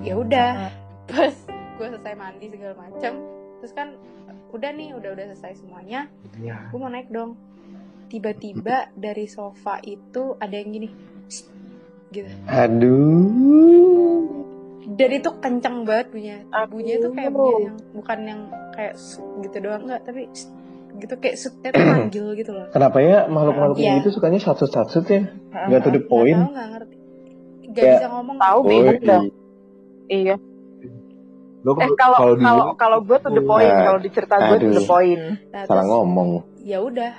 Ya 0.02 0.14
udah 0.18 0.74
pas 1.06 1.36
gue 1.78 1.86
selesai 1.86 2.16
mandi 2.18 2.50
segala 2.50 2.74
macem. 2.78 3.22
Terus 3.62 3.74
kan 3.78 3.94
udah 4.54 4.72
nih 4.74 4.96
udah 4.98 5.10
udah 5.14 5.26
selesai 5.34 5.62
semuanya. 5.62 6.10
Ya. 6.42 6.70
gue 6.74 6.80
mau 6.82 6.90
naik 6.90 7.14
dong 7.14 7.38
tiba-tiba 8.06 8.90
dari 8.94 9.26
sofa 9.26 9.78
itu 9.80 10.38
ada 10.38 10.54
yang 10.54 10.72
gini 10.72 10.90
gitu 12.10 12.30
Aduh. 12.46 14.22
dan 14.88 15.10
itu 15.12 15.30
kenceng 15.36 15.84
banget 15.84 16.08
bunyinya 16.10 16.40
bunyinya 16.66 16.98
tuh 17.02 17.12
kayak 17.12 17.32
bunyi 17.32 17.64
yang 17.64 17.78
bukan 17.92 18.20
yang 18.24 18.42
kayak 18.72 18.94
gitu 19.42 19.58
doang 19.60 19.84
enggak 19.84 20.02
tapi 20.04 20.22
gitu 20.96 21.14
kayak 21.18 21.36
setnya 21.36 21.70
tuh 21.70 21.84
manggil 21.84 22.26
gitu 22.34 22.52
loh 22.52 22.68
Kenapa 22.72 22.98
ya 23.00 23.28
makhluk-makhluk 23.28 23.78
Iya. 23.78 24.00
gitu 24.00 24.16
sukanya 24.16 24.40
satu-satu 24.40 24.96
ya? 25.06 25.28
Gak 25.68 25.82
to 25.84 25.90
the 25.92 26.00
Nggak 26.00 26.08
point. 26.08 26.40
tahu 26.40 26.52
nggak 26.52 26.68
ngerti 26.72 26.96
gak 27.68 27.84
Ya. 27.84 27.92
bisa 27.92 28.08
ngomong 28.08 28.36
Tahu, 28.38 28.60
gitu. 28.62 28.70
bingung 28.72 29.02
dah. 29.04 29.22
Iya. 30.08 30.36
Lo 31.66 31.72
Eh 31.76 31.90
kalau 31.98 32.18
kalau 32.38 32.66
kalau 32.78 32.98
gue 33.02 33.18
to 33.18 33.30
the 33.30 33.44
point, 33.44 33.68
Nah, 33.68 33.84
kalau 33.84 34.00
di 34.00 34.10
cerita 34.10 34.36
gue 34.40 34.58
to 34.62 34.70
the 34.72 34.86
point. 34.86 35.24
Nah, 35.52 35.64
Salah 35.66 35.82
terus 35.82 35.92
ngomong. 35.92 36.30
ya 36.64 36.78
udah 36.80 37.12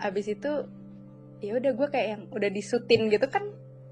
abis 0.00 0.26
itu 0.32 0.52
ya 1.40 1.56
udah 1.56 1.72
gue 1.72 1.88
kayak 1.88 2.08
yang 2.08 2.22
udah 2.32 2.50
disutin 2.52 3.08
gitu 3.08 3.26
kan 3.28 3.44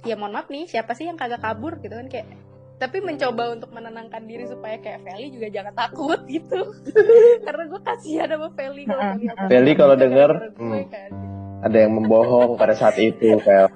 ya 0.04 0.14
mohon 0.14 0.36
maaf 0.36 0.48
nih 0.48 0.68
siapa 0.68 0.92
sih 0.92 1.08
yang 1.08 1.16
kagak 1.16 1.40
kabur 1.40 1.80
gitu 1.80 1.96
kan 1.96 2.08
kayak 2.08 2.28
tapi 2.78 3.02
mencoba 3.02 3.58
untuk 3.58 3.74
menenangkan 3.74 4.22
diri 4.22 4.46
supaya 4.46 4.78
kayak 4.78 5.02
Feli 5.02 5.34
juga 5.34 5.50
jangan 5.50 5.74
takut 5.74 6.20
gitu 6.30 6.60
karena 7.46 7.62
gue 7.66 7.80
kasihan 7.82 8.28
sama 8.30 8.48
Feli 8.54 8.86
kalau 8.86 9.02
Feli 9.18 9.26
Feli 9.50 9.72
kalau 9.74 9.94
Itu 9.98 10.02
denger, 10.06 10.30
hmm. 10.54 10.82
kan. 10.86 11.10
Ada 11.58 11.76
yang 11.82 11.92
membohong 11.98 12.54
pada 12.54 12.70
saat 12.70 12.94
itu, 13.02 13.34
Fel. 13.42 13.66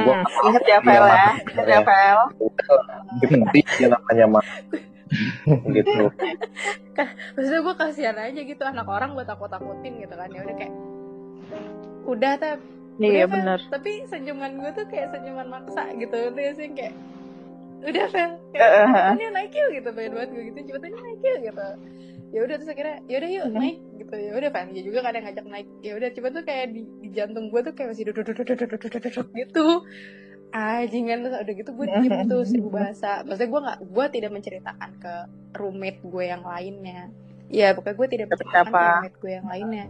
Gua- 0.00 0.24
Hmm, 0.24 0.48
ingat 0.48 0.64
ya 0.64 0.78
Vel 0.80 1.04
ya, 1.04 1.28
ingat 1.44 1.66
ya 1.68 1.80
Vel. 1.84 2.20
Berhenti 3.20 3.60
yang 3.84 3.92
namanya 3.92 4.24
mah. 4.32 4.44
gitu. 5.76 6.10
maksudnya 7.36 7.60
gue 7.62 7.74
kasihan 7.78 8.16
aja 8.18 8.40
gitu 8.42 8.62
anak 8.64 8.88
orang 8.90 9.14
gue 9.14 9.22
takut 9.22 9.46
takutin 9.46 10.02
gitu 10.02 10.16
kan 10.16 10.26
ya 10.32 10.42
udah 10.42 10.56
kayak 10.56 10.74
udah 12.06 12.34
teh 12.36 12.56
Iya 12.96 13.12
Udah, 13.12 13.28
Fel. 13.28 13.34
benar. 13.36 13.60
tapi 13.68 13.92
senyuman 14.08 14.56
gue 14.56 14.70
tuh 14.72 14.86
kayak 14.88 15.12
senyuman 15.12 15.52
maksa 15.52 15.84
gitu. 15.92 16.16
Dia 16.32 16.50
sih 16.56 16.72
kayak 16.72 16.96
udah 17.84 18.06
Fel. 18.08 18.30
Eh, 18.50 18.56
eh, 18.56 18.88
eh. 18.88 19.10
ini 19.12 19.24
naik 19.30 19.52
yuk 19.52 19.68
gitu. 19.74 19.88
Pengen 19.92 20.12
banget 20.16 20.30
gue 20.32 20.42
gitu. 20.48 20.58
Cepetan 20.64 20.96
naik 20.96 21.20
yuk 21.20 21.38
gitu. 21.44 21.66
Ya 22.26 22.40
udah 22.40 22.54
terus 22.56 22.70
akhirnya 22.72 22.96
ya 23.04 23.16
udah 23.20 23.30
yuk 23.30 23.44
Mhm. 23.44 23.52
naik 23.52 23.76
gitu. 24.00 24.14
Ya 24.16 24.32
udah 24.32 24.48
Fel 24.48 24.66
dia 24.72 24.82
juga 24.82 24.98
kadang 25.04 25.22
ngajak 25.22 25.44
naik. 25.44 25.68
Ya 25.84 25.92
udah 25.92 26.08
cuman 26.08 26.30
tuh 26.32 26.42
kayak 26.42 26.66
di, 26.72 26.80
di 27.04 27.08
jantung 27.12 27.44
gue 27.52 27.60
tuh 27.60 27.72
kayak 27.76 27.88
masih 27.92 28.04
duduk 28.08 28.24
duduk 28.24 28.44
duduk 28.48 28.56
duduk 28.64 28.80
duduk 28.80 29.02
duduk 29.04 29.26
gitu. 29.36 29.66
Anjingan 30.48 31.18
terus 31.20 31.36
udah 31.36 31.52
gitu 31.54 31.70
gue 31.70 31.86
diem 31.92 32.16
tuh 32.24 32.40
seribu 32.48 32.68
bahasa. 32.72 33.10
Maksudnya 33.28 33.50
gue 33.52 33.60
nggak 33.60 33.78
gue 33.84 34.06
tidak 34.08 34.30
menceritakan 34.32 34.90
ke 34.96 35.14
roommate 35.52 36.00
gue 36.00 36.24
yang 36.24 36.40
lainnya. 36.40 37.12
Ya 37.52 37.76
pokoknya 37.76 37.92
gue 37.92 38.08
tidak 38.08 38.26
Tapi 38.26 38.40
menceritakan 38.40 38.72
ke 38.72 38.80
roommate 38.80 39.18
gue 39.20 39.32
yang 39.36 39.46
lainnya. 39.46 39.84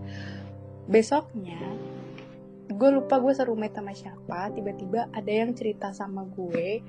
Besoknya 0.87 1.61
gue 2.67 2.91
lupa 2.91 3.23
gue 3.23 3.33
serumit 3.33 3.73
sama 3.73 3.95
siapa. 3.95 4.51
Tiba-tiba 4.51 5.07
ada 5.15 5.33
yang 5.33 5.55
cerita 5.55 5.95
sama 5.95 6.27
gue 6.27 6.83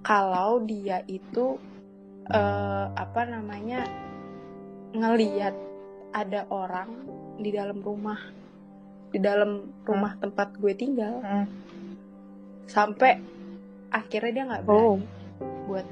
kalau 0.00 0.60
dia 0.64 1.04
itu 1.04 1.60
eh, 2.28 2.86
apa 2.92 3.22
namanya 3.28 3.84
ngeliat 4.96 5.52
ada 6.16 6.48
orang 6.48 6.88
di 7.36 7.52
dalam 7.52 7.84
rumah 7.84 8.18
di 9.08 9.20
dalam 9.20 9.68
rumah 9.84 10.16
tempat 10.20 10.56
gue 10.56 10.72
tinggal. 10.76 11.20
Hmm. 11.24 11.48
sampai 12.68 13.16
akhirnya 13.88 14.32
dia 14.36 14.44
nggak 14.44 14.62
berani 14.68 14.84
Oh. 14.84 14.98
buat 15.64 15.88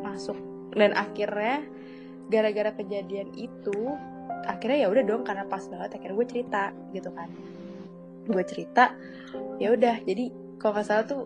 masuk. 0.00 0.36
Dan 0.72 0.96
akhirnya 0.96 1.60
gara-gara 2.32 2.72
kejadian 2.72 3.36
itu 3.36 3.92
akhirnya 4.46 4.86
ya 4.86 4.88
udah 4.88 5.04
dong 5.04 5.22
karena 5.22 5.44
pas 5.46 5.62
banget 5.68 5.98
akhirnya 5.98 6.16
gue 6.16 6.28
cerita 6.28 6.64
gitu 6.90 7.10
kan 7.14 7.28
gue 8.26 8.44
cerita 8.44 8.92
ya 9.56 9.72
udah. 9.72 10.02
Jadi 10.02 10.30
kalau 10.58 10.72
nggak 10.74 10.86
salah 10.86 11.06
tuh 11.06 11.22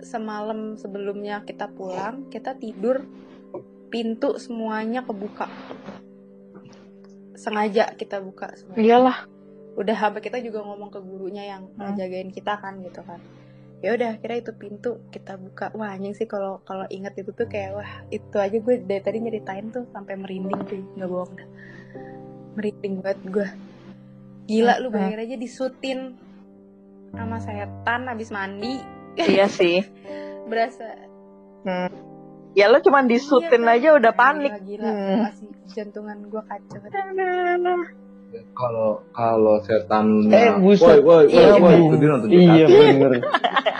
semalam 0.00 0.76
sebelumnya 0.76 1.42
kita 1.42 1.68
pulang 1.68 2.28
kita 2.28 2.54
tidur 2.54 3.04
pintu 3.88 4.36
semuanya 4.38 5.02
kebuka. 5.02 5.46
Sengaja 7.34 7.92
kita 7.94 8.22
buka 8.22 8.54
semuanya. 8.54 8.80
Iyalah. 8.80 9.18
udah 9.74 9.90
sampai 9.98 10.22
kita 10.22 10.38
juga 10.38 10.62
ngomong 10.62 10.86
ke 10.86 11.02
gurunya 11.02 11.50
yang 11.50 11.66
Hmm. 11.74 11.98
jagain 11.98 12.30
kita 12.30 12.62
kan 12.62 12.78
gitu 12.78 13.02
kan. 13.02 13.18
Ya 13.82 13.90
udah 13.90 14.22
kira 14.22 14.38
itu 14.38 14.54
pintu 14.54 15.02
kita 15.10 15.34
buka. 15.34 15.74
Wah 15.74 15.90
anjing 15.90 16.14
sih 16.14 16.30
kalau 16.30 16.62
kalau 16.62 16.86
inget 16.86 17.18
itu 17.18 17.34
tuh 17.34 17.50
kayak 17.50 17.74
wah 17.74 17.90
itu 18.06 18.38
aja 18.38 18.54
gue 18.54 18.74
dari 18.80 19.02
tadi 19.02 19.18
nyeritain 19.18 19.74
tuh 19.74 19.82
sampai 19.90 20.14
merinding 20.14 20.62
tuh 20.62 20.78
nggak 20.94 21.10
bohong 21.10 21.32
dah. 21.34 21.48
Merinding 22.54 22.94
banget 23.02 23.20
gue 23.26 23.48
gila 24.46 24.78
lu 24.78 24.88
Hmm. 24.88 24.94
bayangin 24.94 25.20
aja 25.26 25.36
disutin 25.42 25.98
sama 27.14 27.38
setan 27.38 28.00
habis 28.04 28.28
mandi 28.28 28.82
Iya 29.14 29.46
sih. 29.58 29.82
berasa 30.44 30.84
Hmm. 31.62 31.88
Ya 32.52 32.68
lo 32.68 32.78
cuma 32.78 33.00
disutin 33.02 33.48
Iya, 33.58 33.66
kan? 33.66 33.74
aja 33.74 33.88
udah 33.96 34.12
panik. 34.12 34.52
gila, 34.54 34.60
gila. 34.60 34.84
Hmm. 34.84 35.18
masih 35.24 35.48
jantungan 35.72 36.18
gue 36.22 36.42
kacau 36.44 36.78
kalau 38.52 38.90
kalau 39.10 39.56
setan 39.60 40.26
Eh, 40.28 40.52
buset. 40.56 41.00
woi 41.00 41.24
woi 41.24 41.24
woi 41.24 41.32
Iya, 41.32 41.54
woi 41.56 41.74
itu 41.80 41.94
dia 41.96 42.08
nonton 42.10 42.28
Iya 42.28 42.52
JKT. 42.60 42.74
bener. 42.76 43.12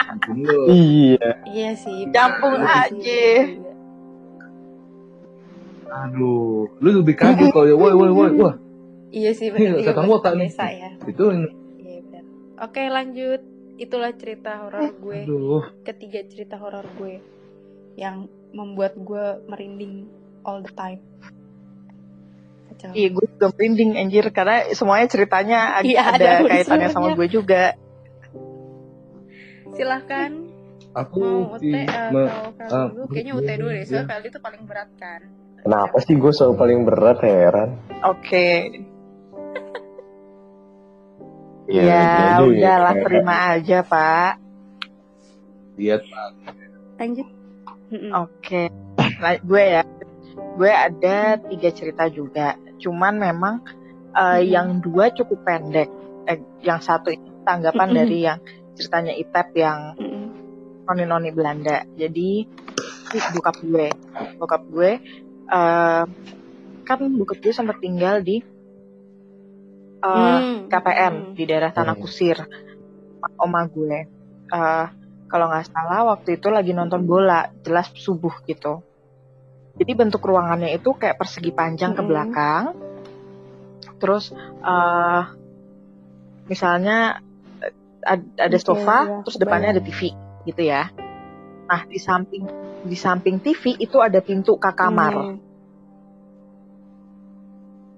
Ampun 0.07 0.37
lu. 0.41 0.61
Iya. 0.67 1.29
iya 1.45 1.71
sih 1.75 1.99
Campur 2.09 2.55
parah 2.57 2.87
aja. 2.87 2.95
sih. 2.97 3.37
aduh 5.87 6.67
lu 6.75 6.89
lebih 6.97 7.15
kaget 7.15 7.51
kalau 7.51 7.67
ya 7.67 7.77
woi 7.77 7.93
woi 7.93 8.11
woi 8.11 8.31
wah 8.35 8.55
iya 9.09 9.31
sih 9.31 9.47
Iya, 9.47 9.55
benar 9.55 9.71
juga 9.77 9.91
setan 9.93 10.07
botak 10.09 10.33
nih. 10.35 10.49
ya 10.51 10.91
itu 11.05 11.25
Iya. 11.25 11.47
Oke 12.61 12.87
lanjut. 12.87 13.43
Itulah 13.75 14.15
cerita 14.15 14.63
horor 14.63 14.95
gue. 15.03 15.27
aduh 15.27 15.65
Ketiga 15.83 16.23
cerita 16.31 16.55
horor 16.63 16.87
gue 16.95 17.19
yang 17.99 18.31
membuat 18.55 18.95
gue 18.95 19.43
merinding 19.51 20.07
all 20.47 20.63
the 20.63 20.71
time. 20.79 21.03
Kacau. 22.71 22.95
Iya 22.95 23.09
gue 23.11 23.27
juga 23.35 23.47
merinding 23.59 23.91
anjir 23.99 24.27
karena 24.31 24.71
semuanya 24.79 25.07
ceritanya 25.11 25.59
ag- 25.75 25.91
Iya, 25.91 26.03
ada 26.07 26.27
ada, 26.39 26.47
kaitannya 26.47 26.89
sama 26.95 27.19
gue 27.19 27.27
juga. 27.27 27.75
Silahkan 29.75 30.31
aku 30.95 31.19
mau 31.19 31.59
UT 31.59 31.67
eh, 31.67 31.87
kalau 31.91 32.55
Fel 32.55 32.71
ah, 32.71 32.87
dulu. 32.95 33.05
Kayaknya 33.11 33.33
UT 33.35 33.51
dulu 33.59 33.71
deh. 33.75 33.83
iya. 33.83 33.87
Soalnya 34.07 34.31
itu 34.31 34.39
paling 34.39 34.63
berat 34.71 34.91
kan. 34.95 35.21
Kenapa 35.67 35.97
sih 35.99 36.15
gue 36.15 36.31
selalu 36.31 36.55
paling 36.55 36.81
berat 36.87 37.19
heran? 37.27 37.71
Oke. 38.07 38.71
Iya, 38.71 38.94
Ya 41.65 42.37
jadi, 42.37 42.45
udahlah 42.45 42.95
eh, 42.95 43.03
terima 43.03 43.35
aja 43.57 43.79
pak. 43.81 44.33
Dia 45.81 45.97
Lanjut. 47.01 47.29
Mm-mm. 47.91 48.11
Oke, 48.15 48.69
Nah, 49.21 49.39
gue 49.41 49.63
ya, 49.63 49.83
gue 50.57 50.73
ada 50.73 51.39
tiga 51.41 51.71
cerita 51.73 52.05
juga. 52.09 52.57
Cuman 52.79 53.17
memang 53.17 53.55
eh, 54.15 54.45
Mhm. 54.45 54.47
yang 54.47 54.69
dua 54.79 55.11
cukup 55.11 55.43
pendek. 55.43 55.91
Eh, 56.25 56.39
yang 56.63 56.79
satu 56.79 57.11
ini 57.11 57.27
tanggapan 57.43 57.89
Mhm. 57.91 57.97
dari 57.97 58.19
yang 58.23 58.39
ceritanya 58.75 59.13
Itep 59.13 59.49
yang 59.59 59.99
Mm-mm. 59.99 60.25
noni-noni 60.87 61.31
Belanda. 61.35 61.83
Jadi 61.99 62.47
bokap 63.35 63.57
gue, 63.59 63.89
bokap 64.39 64.63
gue 64.71 64.91
eh, 65.45 66.05
kan 66.85 66.99
bokap 67.17 67.39
gue 67.41 67.53
sempat 67.53 67.81
tinggal 67.81 68.23
di 68.23 68.39
eh, 70.05 70.11
Hmm. 70.11 70.69
KPN 70.69 71.15
Hmm. 71.15 71.33
di 71.33 71.45
daerah 71.45 71.73
Tanah 71.73 71.97
Hmm. 71.97 72.03
Kusir, 72.05 72.37
oma 73.41 73.65
gue. 73.67 73.99
Eh, 74.47 74.87
kalau 75.25 75.49
nggak 75.49 75.67
salah 75.67 76.15
waktu 76.15 76.37
itu 76.37 76.53
lagi 76.53 76.71
nonton 76.71 77.03
bola, 77.03 77.49
jelas 77.65 77.89
subuh 77.91 78.37
gitu. 78.45 78.85
Jadi 79.75 79.93
bentuk 79.97 80.23
ruangannya 80.23 80.71
itu 80.71 80.95
kayak 80.95 81.19
persegi 81.19 81.51
panjang 81.51 81.97
ke 81.97 81.99
Mm-mm. 81.99 82.11
belakang. 82.13 82.65
Terus 83.99 84.31
eh 84.63 85.23
misalnya 86.45 87.19
ad- 88.05 88.37
ada 88.37 88.55
Oke, 88.55 88.63
sofa, 88.63 88.99
iya, 89.09 89.17
terus 89.25 89.37
depannya 89.41 89.71
ada. 89.75 89.83
TV 89.83 90.13
gitu 90.45 90.63
ya. 90.63 90.93
Nah 91.67 91.83
di 91.89 91.99
samping 91.99 92.45
di 92.85 92.95
samping 92.95 93.41
TV 93.41 93.81
itu 93.81 93.99
ada 93.99 94.21
pintu 94.21 94.61
ke 94.61 94.71
kamar. 94.71 95.15
Hmm. 95.35 95.39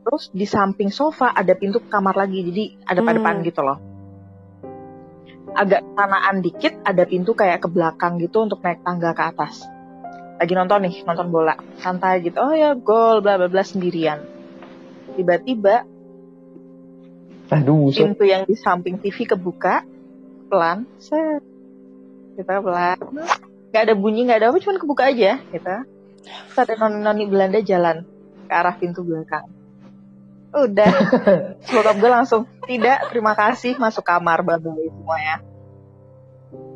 Terus 0.07 0.31
di 0.31 0.47
samping 0.47 0.95
sofa 0.95 1.35
ada 1.35 1.51
pintu 1.59 1.83
ke 1.83 1.91
kamar 1.91 2.15
lagi, 2.15 2.47
jadi 2.47 2.65
ada 2.87 3.03
pada 3.03 3.19
Hmm. 3.19 3.27
depan 3.27 3.35
gitu 3.43 3.61
loh. 3.67 3.79
Agak 5.51 5.83
tanaan 5.99 6.47
dikit 6.47 6.79
ada 6.87 7.03
pintu 7.03 7.35
kayak 7.35 7.59
ke 7.59 7.67
belakang 7.67 8.23
gitu 8.23 8.47
untuk 8.47 8.63
naik 8.63 8.87
tangga 8.87 9.11
ke 9.11 9.23
atas. 9.27 9.67
Lagi 10.39 10.55
nonton 10.55 10.87
nih, 10.87 11.03
nonton 11.03 11.27
bola, 11.35 11.59
santai 11.83 12.23
gitu. 12.23 12.39
Oh 12.39 12.55
ya, 12.55 12.79
gol 12.79 13.19
bla 13.19 13.35
bla 13.35 13.51
bla 13.51 13.67
sendirian. 13.67 14.23
Tiba-tiba 15.19 15.83
Aduh, 17.51 17.91
buset. 17.91 18.07
pintu 18.07 18.23
yang 18.31 18.47
di 18.47 18.55
samping 18.55 19.03
TV 19.03 19.27
kebuka 19.27 19.83
pelan, 20.47 20.87
set. 21.03 21.43
Kita 22.39 22.63
pelan. 22.63 22.95
Gak 23.75 23.91
ada 23.91 23.95
bunyi, 23.99 24.23
gak 24.29 24.39
ada 24.39 24.47
apa, 24.55 24.63
cuma 24.63 24.79
kebuka 24.79 25.11
aja, 25.11 25.43
gitu. 25.51 25.75
Terus 26.23 26.59
ada 26.63 26.75
noni-noni 26.79 27.25
Belanda 27.27 27.59
jalan 27.59 28.07
ke 28.47 28.53
arah 28.55 28.77
pintu 28.79 29.03
belakang. 29.03 29.56
Udah, 30.57 30.93
bokap 31.77 31.97
gue 32.01 32.11
langsung 32.11 32.49
tidak, 32.65 33.13
terima 33.13 33.37
kasih, 33.37 33.77
masuk 33.77 34.01
kamar 34.01 34.41
bye-bye 34.41 34.89
semuanya. 34.89 35.45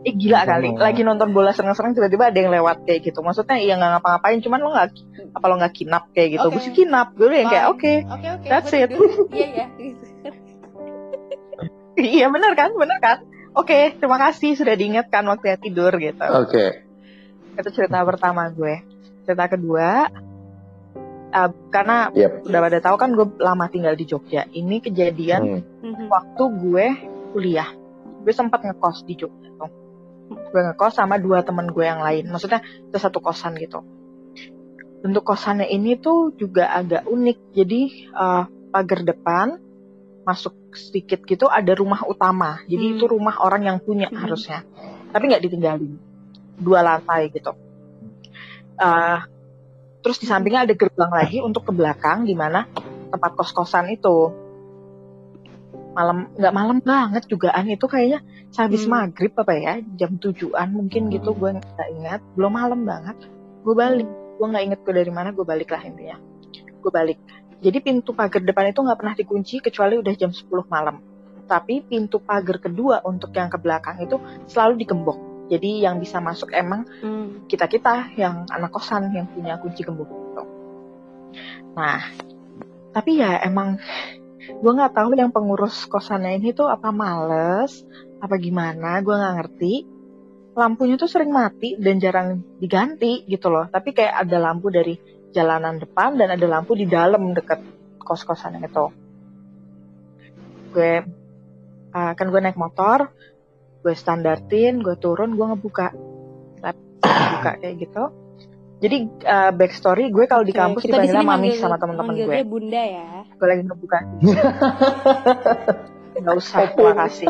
Eh 0.04 0.12
gila 0.16 0.44
kali, 0.44 0.76
lagi 0.76 1.00
nonton 1.00 1.32
bola 1.32 1.52
serang-serang 1.56 1.96
tiba-tiba 1.96 2.28
ada 2.28 2.38
yang 2.40 2.52
lewat 2.52 2.84
kayak 2.84 3.08
gitu. 3.08 3.24
Maksudnya 3.24 3.56
iya 3.56 3.80
nggak 3.80 4.00
ngapa-ngapain, 4.00 4.40
cuman 4.44 4.60
lo 4.60 4.70
nggak 4.72 4.88
apa 5.32 5.44
lo 5.48 5.54
nggak 5.60 5.74
kinap 5.76 6.04
kayak 6.12 6.28
gitu. 6.36 6.46
Oke. 6.48 6.54
Gue 6.56 6.62
sih 6.64 6.74
kinap, 6.76 7.08
gue 7.16 7.28
yang 7.32 7.48
kayak 7.48 7.66
oke, 7.72 7.92
Oke 8.08 8.28
oke. 8.36 8.48
That's 8.48 8.72
gua 8.72 8.80
it. 8.84 8.90
Iya 9.32 9.46
ya. 9.48 9.66
Gitu. 9.76 10.04
iya 12.20 12.26
bener 12.28 12.52
kan, 12.56 12.72
bener 12.76 12.98
kan? 13.00 13.18
Oke, 13.56 13.96
terima 13.96 14.16
kasih 14.20 14.56
sudah 14.56 14.76
diingatkan 14.76 15.24
waktu 15.24 15.56
tidur 15.60 15.92
gitu. 15.96 16.24
Oke. 16.36 16.84
Itu 17.56 17.68
cerita 17.72 18.04
pertama 18.04 18.48
gue. 18.52 18.84
Cerita 19.24 19.52
kedua, 19.52 20.08
uh, 21.30 21.50
karena 21.70 22.10
Yep. 22.12 22.46
udah 22.46 22.60
pada 22.60 22.78
tahu 22.80 22.96
kan 22.96 23.10
gue 23.14 23.26
lama 23.38 23.66
tinggal 23.66 23.94
di 23.94 24.04
Jogja. 24.04 24.46
Ini 24.46 24.78
kejadian 24.78 25.42
Hmm. 25.42 25.62
Mhm. 25.82 26.06
waktu 26.08 26.42
gue 26.60 26.86
kuliah. 27.32 27.70
Gue 28.20 28.34
sempat 28.34 28.60
ngekos 28.60 29.06
di 29.06 29.14
Jogja 29.16 29.48
tuh. 29.54 29.70
Gue 30.30 30.60
ngekos 30.62 30.94
sama 30.94 31.16
dua 31.16 31.40
temen 31.40 31.70
gue 31.70 31.82
yang 31.82 32.02
lain. 32.02 32.28
Maksudnya 32.28 32.60
itu 32.60 32.96
satu 32.96 33.18
kosan 33.18 33.56
gitu. 33.56 33.80
Bentuk 35.00 35.24
kosannya 35.24 35.64
ini 35.64 35.96
tuh 35.96 36.34
juga 36.34 36.68
agak 36.70 37.08
unik. 37.08 37.38
Jadi 37.56 37.80
eh, 38.06 38.42
pagar 38.68 39.00
depan 39.00 39.56
masuk 40.20 40.52
sedikit 40.76 41.24
gitu 41.24 41.48
ada 41.48 41.72
rumah 41.72 42.04
utama. 42.04 42.60
Jadi 42.68 42.84
Hmm. 42.84 42.94
itu 42.94 43.04
rumah 43.08 43.40
orang 43.40 43.64
yang 43.64 43.78
punya 43.80 44.12
Hmm. 44.12 44.20
harusnya. 44.20 44.62
Tapi 45.10 45.24
nggak 45.26 45.42
ditinggalin. 45.42 45.96
Dua 46.60 46.84
lantai 46.84 47.32
gitu. 47.32 47.56
Eh, 48.76 49.18
terus 50.00 50.16
di 50.20 50.26
sampingnya 50.26 50.68
ada 50.68 50.74
gerbang 50.76 51.12
lagi 51.12 51.38
untuk 51.44 51.68
ke 51.68 51.72
belakang 51.72 52.24
di 52.24 52.32
mana 52.32 52.66
tempat 53.10 53.36
kos-kosan 53.36 53.92
itu. 53.92 54.32
Malam 55.90 56.30
nggak 56.38 56.54
malam 56.54 56.78
banget 56.80 57.26
jugaan 57.26 57.66
itu 57.66 57.86
kayaknya. 57.90 58.22
Sehabis 58.50 58.86
Hmm. 58.86 59.10
maghrib 59.10 59.34
apa 59.34 59.52
ya 59.54 59.72
jam 59.98 60.18
tujuan 60.18 60.70
mungkin 60.70 61.10
gitu 61.10 61.34
gue 61.34 61.58
nggak 61.58 61.88
ingat. 61.98 62.20
Belum 62.34 62.52
malam 62.54 62.86
banget. 62.86 63.18
Gue 63.66 63.74
balik. 63.74 64.08
Gue 64.38 64.46
nggak 64.48 64.64
inget 64.70 64.80
gue 64.86 64.94
dari 64.94 65.12
mana 65.12 65.34
gue 65.34 65.44
balik 65.44 65.70
lah 65.70 65.82
intinya. 65.82 66.16
Gue 66.80 66.90
balik. 66.90 67.18
Jadi 67.60 67.78
pintu 67.84 68.16
pagar 68.16 68.40
depan 68.40 68.72
itu 68.72 68.80
nggak 68.80 68.98
pernah 68.98 69.14
dikunci 69.14 69.60
kecuali 69.60 70.00
udah 70.00 70.14
jam 70.16 70.32
10 70.32 70.48
malam. 70.70 70.96
Tapi 71.44 71.84
pintu 71.84 72.22
pagar 72.22 72.62
kedua 72.62 73.04
untuk 73.04 73.34
yang 73.36 73.52
ke 73.52 73.58
belakang 73.60 74.00
itu 74.00 74.16
selalu 74.48 74.80
digembok 74.80 75.29
jadi 75.50 75.90
yang 75.90 75.98
bisa 75.98 76.22
masuk 76.22 76.54
emang 76.54 76.86
Hmm. 77.02 77.44
kita 77.50 77.66
kita 77.66 78.14
yang 78.14 78.46
anak 78.48 78.70
kosan 78.70 79.10
yang 79.10 79.26
punya 79.26 79.58
kunci 79.58 79.82
gembok 79.82 80.06
gitu. 80.06 80.42
Nah, 81.74 82.00
tapi 82.94 83.18
ya 83.18 83.42
emang 83.42 83.78
gue 84.50 84.72
nggak 84.72 84.94
tahu 84.94 85.14
yang 85.14 85.30
pengurus 85.30 85.86
kosannya 85.86 86.38
ini 86.42 86.50
tuh 86.56 86.66
apa 86.66 86.90
males 86.90 87.86
apa 88.18 88.34
gimana 88.40 88.98
gue 89.04 89.14
nggak 89.14 89.36
ngerti 89.38 89.74
lampunya 90.58 90.98
tuh 90.98 91.06
sering 91.06 91.30
mati 91.30 91.78
dan 91.78 92.02
jarang 92.02 92.42
diganti 92.58 93.22
gitu 93.30 93.48
loh 93.48 93.70
tapi 93.70 93.94
kayak 93.94 94.26
ada 94.26 94.36
lampu 94.42 94.68
dari 94.68 94.98
jalanan 95.30 95.78
depan 95.78 96.18
dan 96.18 96.34
ada 96.34 96.46
lampu 96.50 96.74
di 96.74 96.90
dalam 96.90 97.30
deket 97.30 97.62
kos 98.02 98.26
kosan 98.26 98.58
itu 98.58 98.90
gue 100.74 100.92
uh, 101.94 102.12
kan 102.18 102.26
gue 102.26 102.40
naik 102.42 102.58
motor 102.58 103.14
gue 103.80 103.94
standartin 103.96 104.84
gue 104.84 104.96
turun 105.00 105.32
gue 105.36 105.46
ngebuka 105.46 105.92
buka 107.00 107.52
kayak 107.60 107.76
gitu. 107.80 108.04
Jadi 108.80 108.96
uh, 109.28 109.52
backstory 109.52 110.08
gue 110.08 110.24
kalau 110.24 110.40
di 110.40 110.56
kampus 110.56 110.88
dipanggilnya 110.88 111.20
mami 111.20 111.52
manggil- 111.52 111.60
sama 111.60 111.76
teman-teman 111.76 112.16
gue. 112.16 112.40
bunda 112.48 112.80
ya. 112.80 113.28
Gue 113.36 113.46
lagi 113.48 113.62
ngebuka. 113.68 113.98
Gak 116.20 116.36
usah, 116.36 116.68
terima 116.76 116.92
kasih. 117.06 117.28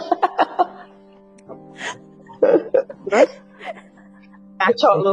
Terus 3.06 3.30
kacau 4.58 4.92
lu. 4.98 5.10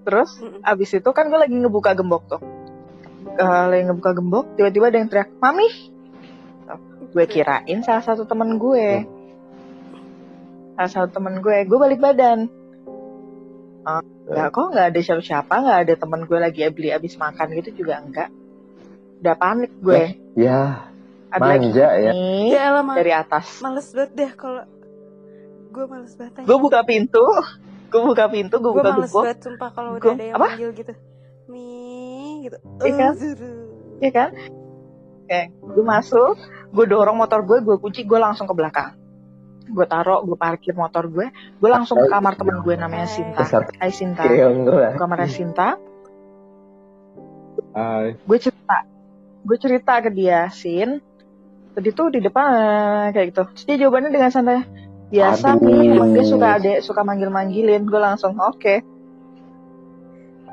Terus 0.00 0.30
abis 0.62 0.90
itu 0.94 1.10
kan 1.14 1.30
gue 1.30 1.38
lagi 1.38 1.54
ngebuka 1.54 1.94
gembok 1.94 2.22
tuh. 2.26 2.42
Eh, 3.30 3.64
lagi 3.70 3.82
ngebuka 3.86 4.10
gembok, 4.16 4.46
tiba-tiba 4.58 4.90
ada 4.90 4.98
yang 4.98 5.10
teriak, 5.10 5.30
mami. 5.38 5.68
Gue 7.10 7.24
kirain 7.26 7.78
salah 7.80 8.04
satu 8.04 8.22
temen 8.24 8.54
gue. 8.56 9.02
Salah 10.72 10.90
satu 10.90 11.10
temen 11.12 11.38
gue, 11.38 11.56
gue 11.62 11.78
balik 11.78 11.98
badan. 11.98 12.46
Ah, 13.82 14.00
Enggak 14.22 14.48
kok, 14.52 14.66
nggak 14.70 14.86
ada 14.86 15.00
siapa-siapa, 15.00 15.54
nggak 15.56 15.78
ada 15.82 15.94
temen 15.96 16.20
gue 16.22 16.38
lagi 16.38 16.60
beli 16.70 16.88
abis 16.90 17.16
makan 17.16 17.50
gitu 17.56 17.74
juga 17.76 17.98
enggak. 17.98 18.30
Udah 19.18 19.34
panik 19.34 19.72
gue. 19.76 20.14
Ya, 20.32 20.86
Ada 21.28 21.42
lagi 21.48 21.68
manja 21.68 21.88
ya. 21.92 22.10
nih 22.10 22.46
Ya 22.48 22.62
elah, 22.70 22.82
ma- 22.82 22.94
dari 22.94 23.10
atas. 23.10 23.58
males 23.58 23.90
banget 23.90 24.10
deh 24.14 24.30
kalau 24.32 24.62
gue 25.68 25.84
males 25.84 26.12
banget. 26.14 26.32
Gue 26.40 26.58
buka 26.58 26.80
pintu, 26.82 27.24
gue 27.90 28.00
buka 28.00 28.24
pintu, 28.28 28.54
gue 28.54 28.64
gue 28.64 28.72
buka 28.76 28.90
males 28.92 29.10
gembok, 29.10 29.24
banget 29.24 29.38
sumpah 29.42 29.68
kalau 29.72 29.90
udah 29.92 30.02
Gua- 30.04 30.14
ada 30.14 30.24
yang 30.24 30.36
apa? 30.36 30.46
manggil 30.48 30.70
gitu. 30.72 30.92
Mi 31.48 31.66
gitu. 32.44 32.58
Iya 32.78 32.92
kan? 32.94 33.12
Aduh. 33.12 33.58
ya 33.98 34.10
kan? 34.12 34.30
Oke, 35.20 35.40
gue 35.50 35.84
masuk, 35.84 36.34
gue 36.70 36.84
dorong 36.86 37.18
motor 37.18 37.42
gue, 37.42 37.58
gue 37.62 37.76
kunci, 37.82 38.06
gue 38.06 38.18
langsung 38.18 38.46
ke 38.46 38.54
belakang. 38.54 38.94
Gue 39.70 39.86
taruh, 39.86 40.22
gue 40.26 40.34
parkir 40.34 40.74
motor 40.74 41.06
gue, 41.06 41.30
gue 41.30 41.70
langsung 41.70 41.98
ke 41.98 42.06
kamar 42.10 42.34
temen 42.34 42.62
gue 42.62 42.74
namanya 42.74 43.06
Sinta. 43.06 43.42
Hai 43.78 43.90
Sinta, 43.90 44.26
gue. 44.26 44.88
kamarnya 44.98 45.30
Sinta. 45.30 45.78
Hai. 47.74 48.18
Gue 48.26 48.38
cerita, 48.38 48.76
gue 49.46 49.56
cerita 49.58 49.92
ke 50.02 50.10
dia, 50.10 50.50
Sin. 50.50 50.98
Tadi 51.70 51.90
tuh 51.94 52.10
di 52.10 52.18
depan 52.18 52.46
eh, 52.50 53.06
kayak 53.14 53.26
gitu. 53.30 53.42
Terus 53.54 53.64
dia 53.66 53.76
jawabannya 53.86 54.10
dengan 54.10 54.30
santai. 54.34 54.66
Biasa 55.10 55.58
Aduh. 55.58 55.66
nih, 55.66 55.94
emang 55.94 56.10
dia 56.14 56.24
suka 56.26 56.46
adek, 56.58 56.78
suka 56.82 57.02
manggil-manggilin. 57.02 57.82
Gue 57.86 58.00
langsung, 58.02 58.34
oke. 58.38 58.82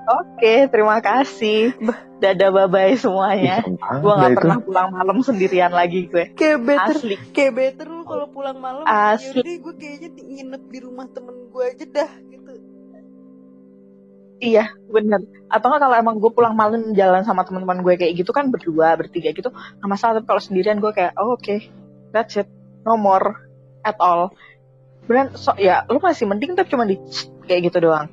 Oke, 0.07 0.69
terima 0.69 1.01
kasih. 1.01 1.73
Dadah 2.17 2.49
bye-bye 2.49 2.97
semuanya. 2.97 3.61
Gue 4.01 4.09
Nah, 4.09 4.25
gak 4.25 4.31
itu 4.33 4.37
pernah 4.41 4.57
pulang 4.57 4.89
malam 4.89 5.17
sendirian 5.21 5.69
lagi 5.69 6.09
gue. 6.09 6.33
Kayak 6.33 6.59
better, 6.65 6.95
Asli. 6.97 7.15
kayak 7.29 7.53
better 7.53 7.87
lu 7.93 8.03
kalau 8.09 8.25
pulang 8.33 8.57
malam. 8.57 8.85
Asli. 8.89 9.37
Yaudah 9.37 9.43
deh 9.45 9.57
gue 9.61 9.73
kayaknya 9.77 10.09
nginep 10.17 10.63
di 10.65 10.79
rumah 10.81 11.05
temen 11.13 11.35
gue 11.53 11.63
aja 11.63 11.85
dah 11.85 12.11
gitu. 12.33 12.51
Iya, 14.37 14.65
bener. 14.89 15.21
Atau 15.49 15.69
nggak 15.69 15.81
kalau 15.81 15.95
emang 15.97 16.15
gue 16.17 16.31
pulang 16.33 16.53
malam 16.57 16.93
jalan 16.97 17.21
sama 17.21 17.45
teman-teman 17.45 17.85
gue 17.85 17.93
kayak 17.97 18.13
gitu 18.17 18.33
kan 18.33 18.49
berdua, 18.49 18.97
bertiga 18.97 19.33
gitu, 19.33 19.49
nggak 19.53 19.89
masalah. 19.89 20.21
Tapi 20.21 20.25
kalau 20.29 20.41
sendirian 20.41 20.77
gue 20.81 20.93
kayak, 20.93 21.17
oh, 21.17 21.37
oke, 21.37 21.57
that's 22.13 22.37
it, 22.37 22.49
no 22.85 22.97
more 22.97 23.45
at 23.85 23.97
all. 24.01 24.33
beneran 25.07 25.31
so 25.39 25.55
ya 25.55 25.87
lu 25.87 26.03
masih 26.03 26.27
mending 26.27 26.53
tuh 26.53 26.67
cuma 26.67 26.83
di 26.83 26.99
kayak 27.47 27.71
gitu 27.71 27.87
doang 27.87 28.11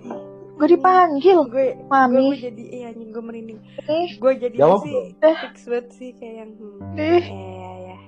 gue 0.65 0.71
dipanggil. 0.71 1.39
Gue 1.45 1.77
gue 1.77 1.85
mami. 1.85 2.33
jadi 2.35 2.65
iya 2.67 2.87
anjing 2.89 3.11
gue 3.11 3.21
merinding. 3.23 3.61
Nih 3.83 4.09
gue 4.15 4.33
jadi 4.39 4.57
Jawab 4.57 4.81
sih 4.81 4.97
dong. 5.15 5.37
fix 5.39 5.55
banget 5.65 5.87
sih 5.93 6.11
kayak 6.15 6.35
yang 6.39 6.51
hmm, 6.55 6.95
nih 6.95 7.23
ya 7.29 7.73
ya 7.85 7.99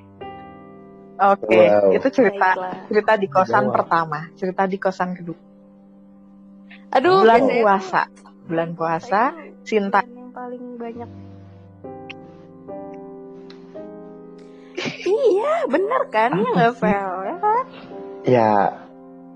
oke 1.27 1.49
Wow. 1.51 1.89
itu 1.93 2.09
cerita 2.11 2.49
baiklah. 2.51 2.77
cerita 2.87 3.13
di 3.15 3.27
kosan 3.27 3.63
Jawab. 3.63 3.75
pertama. 3.75 4.19
Cerita 4.35 4.63
di 4.65 4.77
kosan 4.77 5.11
kedua. 5.13 5.39
Aduh 6.89 7.21
bulan 7.21 7.37
biasanya 7.37 7.53
tuh- 7.53 7.63
puasa. 7.63 8.03
Bulan 8.47 8.71
puasa 8.73 9.21
Sinta. 9.61 10.01
Bulan 10.01 10.17
yang 10.17 10.31
paling 10.31 10.65
banyak. 10.77 11.11
Iya 15.07 15.67
bener 15.67 16.03
kan 16.09 16.31
ya 16.35 16.49
nggak 16.53 16.75
fail 16.77 17.13
ya 17.23 17.37
kan? 17.37 17.65
Ya 18.23 18.51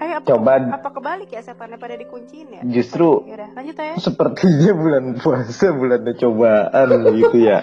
Ayo, 0.01 0.17
apa, 0.17 0.27
Coba- 0.27 0.73
apa 0.73 0.89
kebalik 0.91 1.29
ya 1.29 1.45
setannya 1.45 1.77
pada 1.77 1.93
dikunciin 1.95 2.49
ya 2.51 2.63
Justru- 2.65 3.29
ya 3.29 3.37
udah 3.37 3.49
lanjut 3.53 3.77
ya 3.77 3.95
sepertinya 4.01 4.73
bulan 4.73 5.05
puasa 5.21 5.67
bulan 5.71 6.01
cobaan 6.17 6.89
gitu 7.13 7.37
ya. 7.39 7.61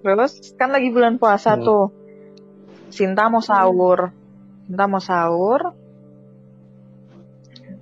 terus 0.00 0.32
kan 0.56 0.72
lagi 0.72 0.88
bulan 0.88 1.20
puasa 1.20 1.56
Hmm. 1.56 1.64
tuh 1.64 1.84
Sinta 2.90 3.28
mau 3.28 3.38
sahur 3.40 4.10
Sinta 4.66 4.84
mau 4.86 5.02
sahur 5.02 5.76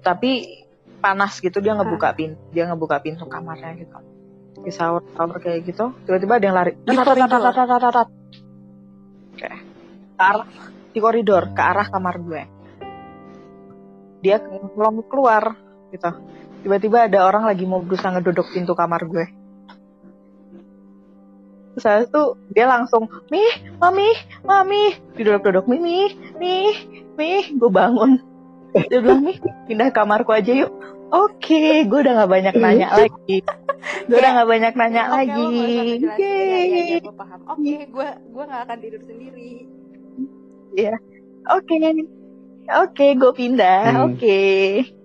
tapi 0.01 0.63
panas 0.99 1.39
gitu 1.39 1.63
dia 1.63 1.73
ngebuka 1.73 2.13
pintu 2.13 2.39
dia 2.51 2.67
ngebuka 2.67 2.99
pintu 2.99 3.25
kamarnya 3.25 3.73
gitu 3.79 3.97
di 4.59 4.73
sahur 4.75 5.07
sahur 5.15 5.39
kayak 5.39 5.63
gitu 5.65 5.95
tiba-tiba 6.05 6.35
ada 6.37 6.45
yang 6.45 6.57
lari 6.57 6.73
Di 6.75 6.91
koridor. 6.99 7.29
Tat, 7.31 7.55
tat, 7.55 7.55
tat, 7.55 7.81
tat, 7.81 7.93
tat. 7.95 8.09
Oke. 9.39 9.55
ke 10.19 10.25
arah 10.27 10.51
di 10.91 10.99
koridor 10.99 11.55
ke 11.55 11.63
arah 11.63 11.87
kamar 11.87 12.19
gue. 12.19 12.43
Dia 14.19 14.43
belum 14.43 15.07
keluar 15.07 15.55
gitu. 15.95 16.11
Tiba-tiba 16.67 17.07
ada 17.07 17.23
orang 17.23 17.47
lagi 17.47 17.63
mau 17.63 17.79
berusaha 17.79 18.19
ngedodok 18.19 18.51
pintu 18.51 18.75
kamar 18.75 19.07
gue. 19.07 19.31
Terus 21.79 21.87
habis 21.87 22.11
itu 22.11 22.23
dia 22.51 22.67
langsung 22.67 23.07
mih 23.31 23.79
mami 23.79 24.11
mami. 24.43 24.99
Didodok-dodok 25.15 25.71
mimi 25.71 26.19
mih 26.35 26.75
mih. 27.15 27.55
Gue 27.55 27.71
bangun 27.71 28.19
dia 28.75 28.99
bilang 29.01 29.25
mih 29.25 29.39
pindah 29.65 29.89
kamarku 29.95 30.33
aja 30.35 30.53
yuk 30.53 30.73
oke 31.09 31.63
gue 31.89 31.99
udah 32.05 32.13
nggak 32.21 32.31
banyak 32.31 32.55
nanya 32.61 32.89
lagi 32.93 33.41
gue 34.09 34.19
udah 34.19 34.33
nggak 34.35 34.49
banyak 34.49 34.75
nanya 34.75 35.03
Oke, 35.09 35.15
lagi. 35.15 35.47
Iya, 35.55 36.15
iya, 36.19 36.35
iya, 36.43 36.61
Yeay. 36.67 37.01
gue 37.05 37.15
paham. 37.15 37.41
Oke, 37.47 37.77
gue 37.87 38.09
gue 38.35 38.45
nggak 38.45 38.63
akan 38.67 38.79
tidur 38.83 39.03
sendiri. 39.07 39.53
Oke, 41.49 41.75
oke, 42.69 43.07
gue 43.17 43.33
pindah. 43.33 43.83
Hmm. 43.95 44.05
Oke, 44.13 44.41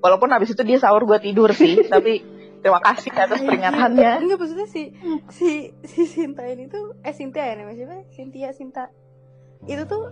walaupun 0.03 0.29
habis 0.33 0.51
itu 0.51 0.63
dia 0.65 0.77
sahur 0.81 1.05
gue 1.07 1.19
tidur 1.21 1.53
sih, 1.53 1.83
tapi 1.93 2.23
terima 2.63 2.79
kasih 2.81 3.11
atas 3.13 3.39
peringatannya. 3.43 4.11
Enggak 4.23 4.37
maksudnya 4.39 4.67
si 4.67 4.91
si 5.29 5.71
si 5.83 6.01
Sinta 6.07 6.47
ini 6.47 6.67
tuh 6.67 6.97
eh 7.03 7.13
Sinta 7.13 7.43
ya 7.43 7.59
namanya 7.59 7.77
siapa? 7.83 7.95
Sintia 8.11 8.49
Sinta. 8.55 8.89
Itu 9.67 9.83
tuh 9.87 10.11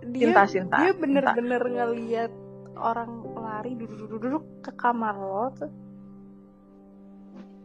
dia 0.00 0.32
Cinta, 0.32 0.42
cinta, 0.48 0.76
dia 0.80 0.96
bener-bener 0.96 1.60
ngeliat 1.60 2.32
orang 2.76 3.10
lari 3.34 3.72
duduk-duduk 3.74 4.62
ke 4.62 4.70
kamar 4.74 5.14
lo 5.16 5.46
tuh. 5.54 5.70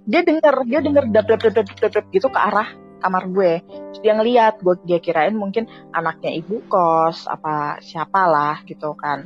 Dia 0.06 0.22
denger, 0.22 0.56
dia 0.70 0.80
denger 0.86 1.10
dap 1.10 1.26
dap 1.26 1.40
dap 1.42 1.54
dap 1.58 1.66
dap, 1.66 1.92
dap 1.98 2.06
gitu 2.14 2.30
ke 2.30 2.38
arah 2.38 2.70
kamar 3.02 3.26
gue. 3.30 3.54
Terus 3.66 4.00
dia 4.02 4.14
ngeliat, 4.14 4.62
gue 4.62 4.76
dia 4.86 5.00
kirain 5.02 5.34
mungkin 5.34 5.66
anaknya 5.90 6.30
ibu 6.38 6.62
kos 6.70 7.26
apa 7.26 7.82
siapalah 7.82 8.62
gitu 8.70 8.94
kan. 8.94 9.26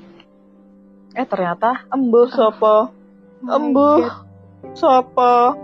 Eh 1.15 1.27
ternyata 1.27 1.83
embuh 1.91 2.31
sopo, 2.31 2.95
Oh 3.39 3.55
embuh 3.55 4.07
sopo. 4.71 5.55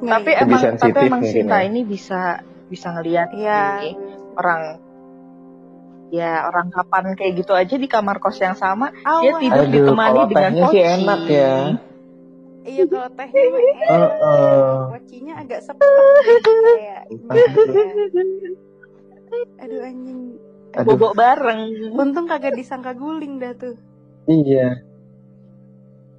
Nggak, 0.00 0.16
Tapi 0.16 0.30
iya. 0.32 0.40
Emang 0.48 0.60
sensitif 0.64 0.94
tapi 0.96 1.08
emang 1.12 1.22
Sinta 1.28 1.58
ya. 1.60 1.68
ini 1.68 1.80
bisa 1.84 2.40
bisa 2.72 2.88
ngeliat 2.96 3.28
Iya. 3.36 3.60
sih. 3.84 3.92
orang 4.30 4.62
ya 6.10 6.44
orang 6.46 6.74
kapan 6.74 7.14
kayak 7.14 7.32
gitu 7.38 7.52
aja 7.54 7.74
di 7.78 7.86
kamar 7.86 8.18
kos 8.18 8.42
yang 8.42 8.58
sama 8.58 8.90
dia 8.90 9.06
Awas. 9.06 9.40
tidur 9.40 9.64
Aduh, 9.64 9.72
ditemani 9.72 10.18
kalau 10.18 10.30
dengan 10.30 10.52
sih 10.52 10.62
poci. 10.66 10.78
enak 10.82 11.22
ya. 11.30 11.54
Iya 12.60 12.84
kalau 12.92 13.08
tehnya 13.16 13.44
mah 13.48 13.62
enak. 13.62 13.80
Heeh. 13.88 14.78
Wocinya 14.92 15.34
agak 15.40 15.60
sepet 15.64 15.90
gitu 16.28 16.50
kayak? 16.60 17.02
Aduh 19.62 19.80
anjing. 19.86 20.18
Aduh. 20.76 20.86
bobok 20.94 21.12
bareng 21.18 21.60
Untung 21.94 22.26
kagak 22.30 22.54
disangka 22.54 22.94
guling 22.94 23.38
dah 23.42 23.54
tuh. 23.56 23.74
Iya. 24.26 24.82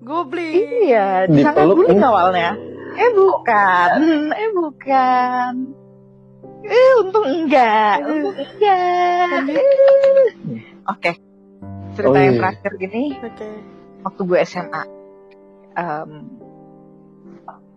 Gobling. 0.01 0.89
iya 0.89 1.29
disangka 1.29 1.61
Dipeluk 1.61 1.77
guling 1.85 2.01
awalnya 2.01 2.57
eh 2.91 3.09
bukan 3.15 3.99
eh 4.33 4.49
bukan 4.51 5.51
eh 6.63 6.91
untung 6.99 7.25
enggak. 7.25 7.95
Untung 8.03 8.37
enggak. 8.37 9.41
Oke. 10.87 11.11
Cerita 11.91 12.07
Oh, 12.09 12.15
yang 12.15 12.35
iya. 12.35 12.39
terakhir 12.39 12.71
gini. 12.77 13.03
Oke. 13.17 13.47
waktu 14.01 14.21
gue 14.25 14.39
SMA 14.41 14.83
Em, 15.71 16.11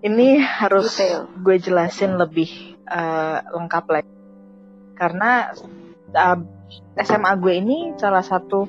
ini 0.02 0.40
harus 0.40 0.88
Detail. 0.90 1.28
gue 1.38 1.56
jelasin 1.58 2.16
lebih 2.16 2.50
eh, 2.84 3.38
lengkap 3.44 3.84
lagi. 3.86 4.14
Karena 4.94 5.52
eh, 6.10 6.38
SMA 7.00 7.32
gue 7.36 7.54
ini 7.54 7.78
salah 7.94 8.22
satu 8.22 8.66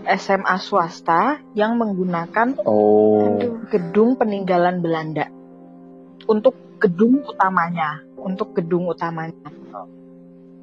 SMA 0.00 0.56
swasta 0.58 1.40
yang 1.52 1.76
menggunakan 1.76 2.56
Oh. 2.62 3.36
gedung 3.68 4.16
peninggalan 4.16 4.80
Belanda. 4.80 5.28
Untuk 6.24 6.54
gedung 6.78 7.20
utamanya 7.22 8.00
untuk 8.22 8.52
gedung 8.54 8.86
utamanya 8.86 9.34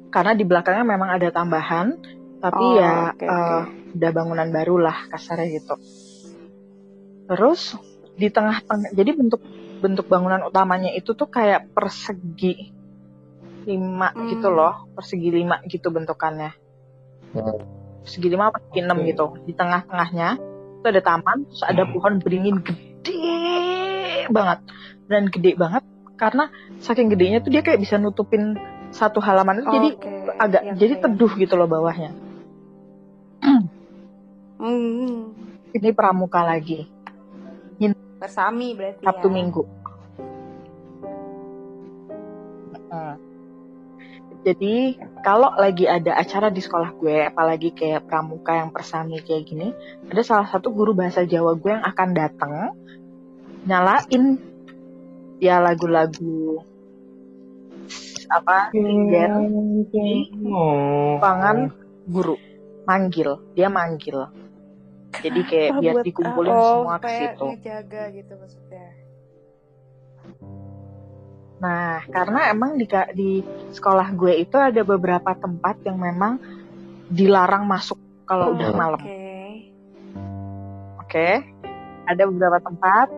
karena 0.08 0.32
di 0.32 0.44
belakangnya 0.48 0.84
memang 0.88 1.10
ada 1.20 1.28
tambahan 1.28 1.92
tapi 2.38 2.62
Oh, 2.62 2.78
ya 2.78 3.12
oke, 3.12 3.24
eh, 3.26 3.28
oke. 3.28 3.56
udah 3.98 4.10
bangunan 4.14 4.48
baru 4.48 4.76
lah 4.78 4.96
kasarnya 5.10 5.46
gitu 5.58 5.74
terus 7.28 7.76
di 8.16 8.28
tengah-tengah 8.32 8.96
jadi 8.96 9.10
bentuk 9.12 9.42
bentuk 9.78 10.06
bangunan 10.08 10.42
utamanya 10.42 10.90
itu 10.90 11.12
tuh 11.14 11.28
kayak 11.28 11.70
persegi 11.76 12.72
lima 13.68 14.10
Hmm. 14.16 14.26
gitu 14.32 14.48
loh 14.48 14.88
persegi 14.96 15.28
lima 15.28 15.60
gitu 15.68 15.92
bentukannya 15.92 16.50
Hmm. 17.36 17.58
persegi 18.02 18.28
lima 18.32 18.48
apa 18.48 18.64
persegi 18.64 18.80
enam 18.80 18.98
gitu 19.04 19.26
di 19.44 19.52
tengah-tengahnya 19.52 20.28
itu 20.78 20.86
ada 20.88 21.02
taman 21.04 21.44
terus 21.44 21.62
ada 21.68 21.82
Hmm. 21.84 21.92
pohon 21.92 22.12
beringin 22.24 22.56
gede 22.64 23.20
banget 24.32 24.58
dan 25.06 25.22
gede 25.28 25.52
banget 25.54 25.84
karena 26.18 26.50
saking 26.82 27.08
gedenya 27.08 27.38
tuh 27.38 27.48
dia 27.48 27.62
kayak 27.62 27.78
bisa 27.78 27.96
nutupin 27.96 28.58
satu 28.90 29.22
halaman 29.22 29.62
itu 29.62 29.70
jadi 29.70 29.88
Oke, 29.94 30.10
agak 30.36 30.62
yang 30.66 30.76
jadi 30.76 30.94
kayak- 30.98 31.04
teduh 31.06 31.32
gitu 31.38 31.54
loh 31.54 31.70
bawahnya 31.70 32.10
Hmm. 34.58 35.30
ini 35.70 35.88
pramuka 35.94 36.42
lagi 36.42 36.90
Bersami 38.18 38.74
berarti 38.74 39.06
Sabtu 39.06 39.30
ya. 39.30 39.34
Minggu. 39.38 39.62
Jadi 44.42 44.96
kalau 45.20 45.52
lagi 45.54 45.84
ada 45.84 46.16
acara 46.16 46.48
di 46.48 46.62
sekolah 46.62 46.94
gue, 46.96 47.26
apalagi 47.26 47.70
kayak 47.70 48.08
pramuka 48.08 48.54
yang 48.54 48.70
persami 48.72 49.20
kayak 49.20 49.44
gini, 49.44 49.74
ada 50.08 50.22
salah 50.24 50.48
satu 50.48 50.72
guru 50.72 50.94
bahasa 50.94 51.22
Jawa 51.22 51.58
gue 51.58 51.68
yang 51.74 51.84
akan 51.84 52.08
datang 52.10 52.52
nyalain 53.68 54.40
ya 55.38 55.62
lagu-lagu. 55.62 56.62
Apa? 58.28 58.68
Singer 58.74 59.30
di 59.88 60.28
ruangan 60.44 61.72
guru. 62.04 62.36
Manggil. 62.84 63.40
Dia 63.56 63.72
manggil. 63.72 64.28
Jadi 65.18 65.40
kayak 65.48 65.70
biar 65.80 65.96
dikumpulin 66.04 66.52
oh, 66.52 66.84
semua 66.84 66.96
ke 67.00 67.08
situ. 67.08 67.46
ngejaga 67.48 68.02
gitu 68.12 68.32
maksudnya. 68.36 68.88
Nah, 71.58 72.06
karena 72.06 72.54
emang 72.54 72.78
di, 72.78 72.86
di 73.18 73.30
sekolah 73.74 74.14
gue 74.14 74.46
itu 74.46 74.54
ada 74.54 74.84
beberapa 74.86 75.34
tempat 75.34 75.82
yang 75.82 75.98
memang 75.98 76.38
dilarang 77.10 77.66
masuk 77.66 77.98
kalau 78.28 78.54
udah 78.54 78.68
Oh, 78.70 78.76
malam. 78.78 79.00
Oke. 79.00 79.26
Oke, 81.08 81.28
ada 82.04 82.22
beberapa 82.28 82.60
tempat. 82.60 83.08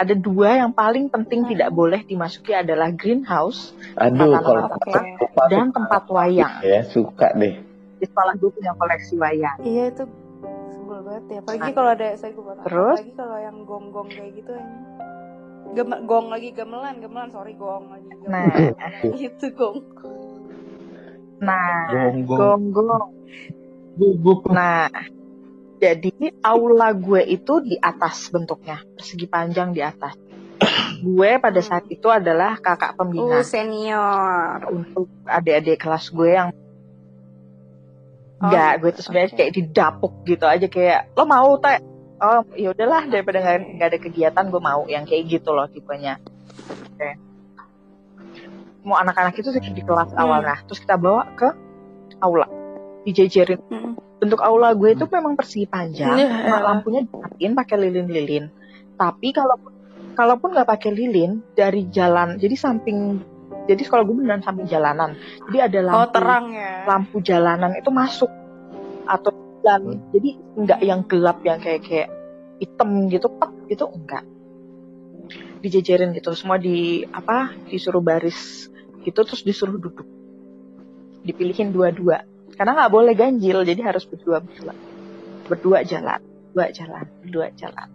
Ada 0.00 0.16
dua 0.16 0.56
yang 0.56 0.72
paling 0.72 1.06
penting 1.06 1.44
Hmm. 1.44 1.50
tidak 1.50 1.70
boleh 1.70 2.00
dimasuki 2.02 2.52
adalah 2.52 2.88
greenhouse 2.90 3.76
Aduh, 3.94 4.32
Tempat 4.32 4.40
kalau 4.40 4.62
Oke. 4.66 4.92
tempat 5.20 5.44
dan 5.46 5.66
tempat 5.68 6.02
wayang. 6.08 6.54
ya 6.62 6.80
suka 6.86 7.36
deh. 7.36 7.60
Di 7.94 8.06
sekolah 8.06 8.32
gue 8.34 8.48
punya 8.50 8.72
koleksi 8.74 9.14
wayang. 9.14 9.60
Iya 9.60 9.92
itu 9.92 10.04
sebel 10.70 10.98
banget 11.02 11.24
ya. 11.26 11.38
Apalagi 11.38 11.60
Nah. 11.62 11.74
kalau 11.74 11.90
ada 11.90 12.06
saya 12.16 12.30
gue 12.32 12.40
potong. 12.40 12.64
Terus? 12.64 12.96
Apalagi 12.96 13.12
kalau 13.14 13.38
yang 13.38 13.56
gong-gong 13.62 14.08
kayak 14.08 14.32
gitu 14.34 14.52
yang 14.52 14.70
Gem- 15.70 16.02
gong 16.02 16.26
lagi 16.26 16.48
gamelan, 16.50 16.98
gamelan 16.98 17.28
sorry 17.28 17.54
gong 17.54 17.84
lagi 17.86 18.08
gamelan. 18.08 18.26
Nah. 18.26 19.14
itu 19.28 19.46
gong. 19.52 19.78
Nah, 21.38 21.88
Gonggong. 21.88 22.38
gonggong. 22.72 23.08
Gugup. 23.94 24.40
Nah, 24.48 24.88
jadi 25.80 26.12
aula 26.44 26.92
gue 26.92 27.24
itu 27.24 27.64
di 27.64 27.74
atas 27.74 28.28
bentuknya, 28.28 28.84
persegi 28.94 29.24
panjang 29.24 29.72
di 29.72 29.80
atas. 29.80 30.12
gue 31.00 31.30
pada 31.40 31.60
saat 31.64 31.88
itu 31.88 32.04
adalah 32.06 32.60
kakak 32.60 32.92
pembina 32.94 33.40
Uh, 33.40 33.44
senior. 33.44 34.60
untuk 34.68 35.08
adik-adik 35.24 35.80
kelas 35.80 36.12
gue 36.12 36.30
yang 36.30 36.48
Oh, 38.40 38.48
Enggak, 38.48 38.72
gitu. 38.72 38.80
gue 38.80 38.90
tuh 38.96 39.02
sebenarnya 39.04 39.28
Oke. 39.28 39.36
kayak 39.36 39.52
didapuk 39.52 40.12
gitu 40.24 40.44
aja 40.48 40.64
kayak 40.64 41.00
lo 41.12 41.28
mau 41.28 41.60
tak? 41.60 41.84
Oh 42.20 42.40
ya 42.56 42.72
udahlah 42.72 43.04
daripada 43.04 43.36
nggak 43.40 43.88
ada 43.92 43.98
kegiatan 44.00 44.44
gue 44.48 44.60
mau 44.60 44.88
yang 44.88 45.04
kayak 45.04 45.28
gitu 45.28 45.52
loh 45.52 45.68
tipenya. 45.68 46.16
Oke. 46.96 47.20
Mau 48.80 48.96
anak-anak 48.96 49.36
itu 49.36 49.52
di 49.52 49.84
kelas 49.84 50.16
Hmm. 50.16 50.24
awal 50.24 50.40
nah, 50.40 50.56
terus 50.64 50.80
kita 50.80 50.96
bawa 50.96 51.28
ke 51.36 51.52
aula 52.20 52.48
dijejerin. 53.04 53.60
Hmm. 53.68 54.00
Bentuk 54.20 54.40
aula 54.40 54.76
gue 54.76 54.92
itu 54.92 55.08
memang 55.08 55.32
persegi 55.32 55.64
panjang, 55.64 56.12
Iya. 56.14 56.28
cuma 56.44 56.58
lampunya 56.60 57.00
dimatiin 57.02 57.52
pakai 57.56 57.76
lilin-lilin. 57.80 58.44
Tapi 58.94 59.32
kalau 59.32 59.56
kalaupun 60.12 60.52
nggak 60.52 60.68
pakai 60.68 60.92
lilin 60.92 61.40
dari 61.56 61.88
jalan, 61.88 62.36
jadi 62.36 62.52
samping 62.52 63.24
jadi 63.64 63.80
sekolah 63.80 64.04
gue 64.04 64.16
beneran 64.20 64.44
samping 64.44 64.68
jalanan. 64.68 65.16
Jadi 65.48 65.58
ada 65.58 65.78
lampu 65.80 65.96
Oh, 65.96 66.08
terang 66.12 66.46
ya. 66.52 66.84
lampu 66.84 67.16
jalanan 67.20 67.72
itu 67.74 67.88
masuk 67.88 68.28
atau 69.08 69.32
dan 69.60 70.04
jadi 70.12 70.30
nggak 70.56 70.80
yang 70.80 71.00
gelap 71.04 71.40
yang 71.40 71.60
kayak 71.60 71.84
kayak 71.84 72.08
hitam 72.60 73.08
gitu 73.08 73.28
pet 73.28 73.52
gitu 73.68 73.84
enggak 73.88 74.24
dijejerin 75.60 76.16
gitu 76.16 76.32
semua 76.32 76.56
di 76.56 77.04
apa 77.04 77.52
disuruh 77.68 78.00
baris 78.00 78.68
gitu 79.04 79.20
terus 79.20 79.44
disuruh 79.44 79.76
duduk 79.76 80.04
dipilihin 81.20 81.68
dua-dua 81.70 82.24
karena 82.60 82.76
nggak 82.76 82.92
boleh 82.92 83.16
ganjil 83.16 83.64
jadi 83.64 83.80
harus 83.88 84.04
berdua 84.04 84.44
berdua. 84.44 84.76
Berdua 85.48 85.80
jalan 85.80 86.20
dua 86.52 86.68
jalan 86.76 87.08
berdua 87.24 87.48
jalan. 87.56 87.88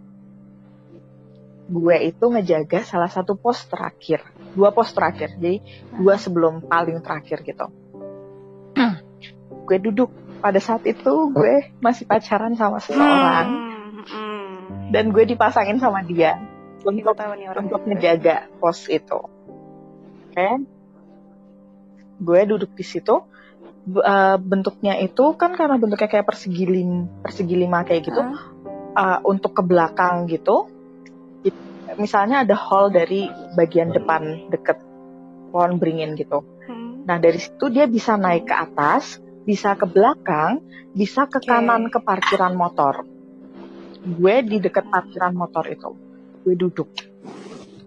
Gue 1.70 2.10
itu 2.10 2.24
ngejaga 2.26 2.82
salah 2.82 3.06
satu 3.06 3.38
pos 3.38 3.62
terakhir 3.70 4.26
dua 4.58 4.74
pos 4.74 4.90
terakhir 4.90 5.38
jadi 5.38 5.62
dua 5.94 6.18
sebelum 6.18 6.66
paling 6.66 6.98
terakhir 6.98 7.46
gitu. 7.46 7.70
Gue 9.70 9.78
duduk. 9.78 10.10
Pada 10.36 10.58
saat 10.58 10.82
itu 10.82 11.30
gue 11.30 11.72
masih 11.78 12.06
pacaran 12.06 12.58
sama 12.58 12.82
seseorang. 12.82 13.46
Hmm, 13.46 14.02
hmm. 14.02 14.90
dan 14.90 15.14
gue 15.14 15.24
dipasangin 15.26 15.78
sama 15.78 16.02
dia 16.02 16.42
untuk 16.82 17.14
untuk 17.54 17.82
ngejaga 17.86 18.50
pos 18.58 18.82
itu. 18.90 19.30
Oke. 20.26 20.48
Gue 22.18 22.40
duduk 22.50 22.74
di 22.74 22.82
situ 22.82 23.26
Eh, 23.86 24.36
bentuknya 24.42 24.98
itu 24.98 25.38
kan 25.38 25.54
karena 25.54 25.78
bentuknya 25.78 26.10
kayak 26.10 26.26
persegi 26.26 26.66
lim 26.66 27.06
persegi 27.22 27.54
lima 27.54 27.86
kayak 27.86 28.02
gitu 28.10 28.18
eh, 28.98 29.18
untuk 29.22 29.54
ke 29.54 29.62
belakang 29.62 30.26
gitu. 30.26 30.66
It- 31.46 31.94
misalnya 31.94 32.42
ada 32.42 32.58
hall 32.58 32.90
dari 32.90 33.30
bagian 33.54 33.94
depan 33.94 34.50
deket 34.50 34.82
pohon 35.54 35.78
beringin 35.78 36.18
gitu. 36.18 36.42
Hmm. 36.66 37.06
Nah 37.06 37.22
dari 37.22 37.38
situ 37.38 37.70
dia 37.70 37.86
bisa 37.86 38.18
naik 38.18 38.50
ke 38.50 38.58
atas, 38.58 39.22
bisa 39.46 39.78
ke 39.78 39.86
belakang, 39.86 40.66
bisa 40.90 41.30
ke 41.30 41.38
Oke. 41.38 41.46
kanan 41.46 41.86
ke 41.86 42.02
parkiran 42.02 42.58
motor. 42.58 43.06
Gue 44.02 44.42
di 44.42 44.58
dekat 44.58 44.90
parkiran 44.90 45.30
motor 45.30 45.62
itu, 45.70 45.94
gue 46.42 46.54
duduk, 46.58 46.90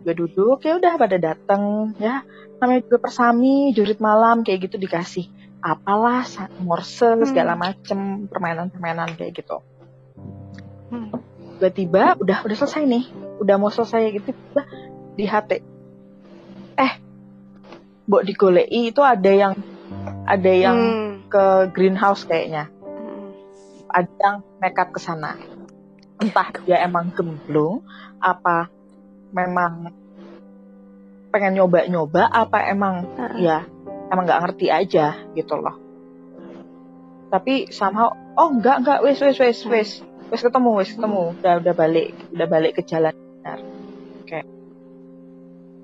gue 0.07 0.13
duduk 0.15 0.63
ya 0.63 0.79
udah 0.79 0.95
pada 0.95 1.19
dateng 1.19 1.91
ya. 1.99 2.23
Namanya 2.63 2.87
juga 2.87 3.03
persami 3.03 3.75
jurit 3.75 3.99
malam 3.99 4.47
kayak 4.47 4.71
gitu 4.71 4.79
dikasih 4.79 5.38
apalah 5.59 6.23
morse 6.63 7.19
segala 7.27 7.55
macem 7.55 8.27
permainan-permainan 8.31 9.15
kayak 9.19 9.43
gitu. 9.43 9.59
Hmm. 10.89 11.11
Tiba-tiba 11.59 12.15
udah 12.15 12.37
udah 12.47 12.55
selesai 12.55 12.87
nih, 12.87 13.05
udah 13.43 13.55
mau 13.59 13.67
selesai 13.67 14.15
gitu 14.15 14.31
tiba 14.31 14.63
di 15.19 15.27
HT. 15.27 15.51
Eh, 16.79 16.93
Mbok 18.07 18.23
digolei 18.23 18.65
itu 18.71 19.03
ada 19.03 19.29
yang 19.29 19.53
ada 20.23 20.51
yang 20.51 20.77
Hmm. 20.79 21.13
ke 21.27 21.45
greenhouse 21.75 22.23
kayaknya. 22.23 22.71
Hmm. 22.71 23.35
Ada 23.91 24.11
yang 24.15 24.37
nekat 24.63 24.87
ke 24.95 24.99
sana. 25.03 25.35
Entah 26.19 26.51
dia 26.63 26.83
emang 26.83 27.11
gemblung 27.11 27.83
apa 28.19 28.67
memang 29.31 29.93
pengen 31.29 31.61
nyoba-nyoba 31.61 32.25
apa 32.25 32.65
emang 32.73 33.05
Heeh. 33.15 33.45
ya 33.45 33.59
emang 34.09 34.25
nggak 34.25 34.41
ngerti 34.43 34.67
aja 34.73 35.15
gitu 35.37 35.55
loh. 35.57 35.77
Tapi 37.29 37.69
somehow 37.69 38.09
oh 38.37 38.49
enggak 38.49 38.81
enggak 38.81 38.99
wes 39.05 39.21
wes 39.21 39.37
wes 39.37 39.59
wes 39.69 39.89
wes 40.33 40.41
ketemu 40.41 40.69
wes 40.81 40.89
ketemu 40.93 41.37
udah 41.37 41.53
udah 41.61 41.73
balik 41.77 42.17
udah 42.33 42.47
balik 42.49 42.73
ke 42.77 42.81
jalan 42.85 43.13
benar. 43.13 43.59
Oke. 44.25 44.39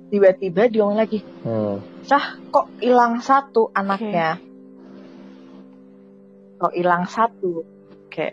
Tiba-tiba 0.10 0.62
dia 0.70 0.82
ngomong 0.82 1.00
lagi 1.02 1.20
Hmm. 1.46 1.82
Sah 2.06 2.38
kok 2.50 2.70
hilang 2.82 3.22
satu 3.22 3.70
anaknya? 3.74 4.42
Kok 6.58 6.74
hilang 6.74 7.06
satu? 7.06 7.62
Oke. 8.10 8.30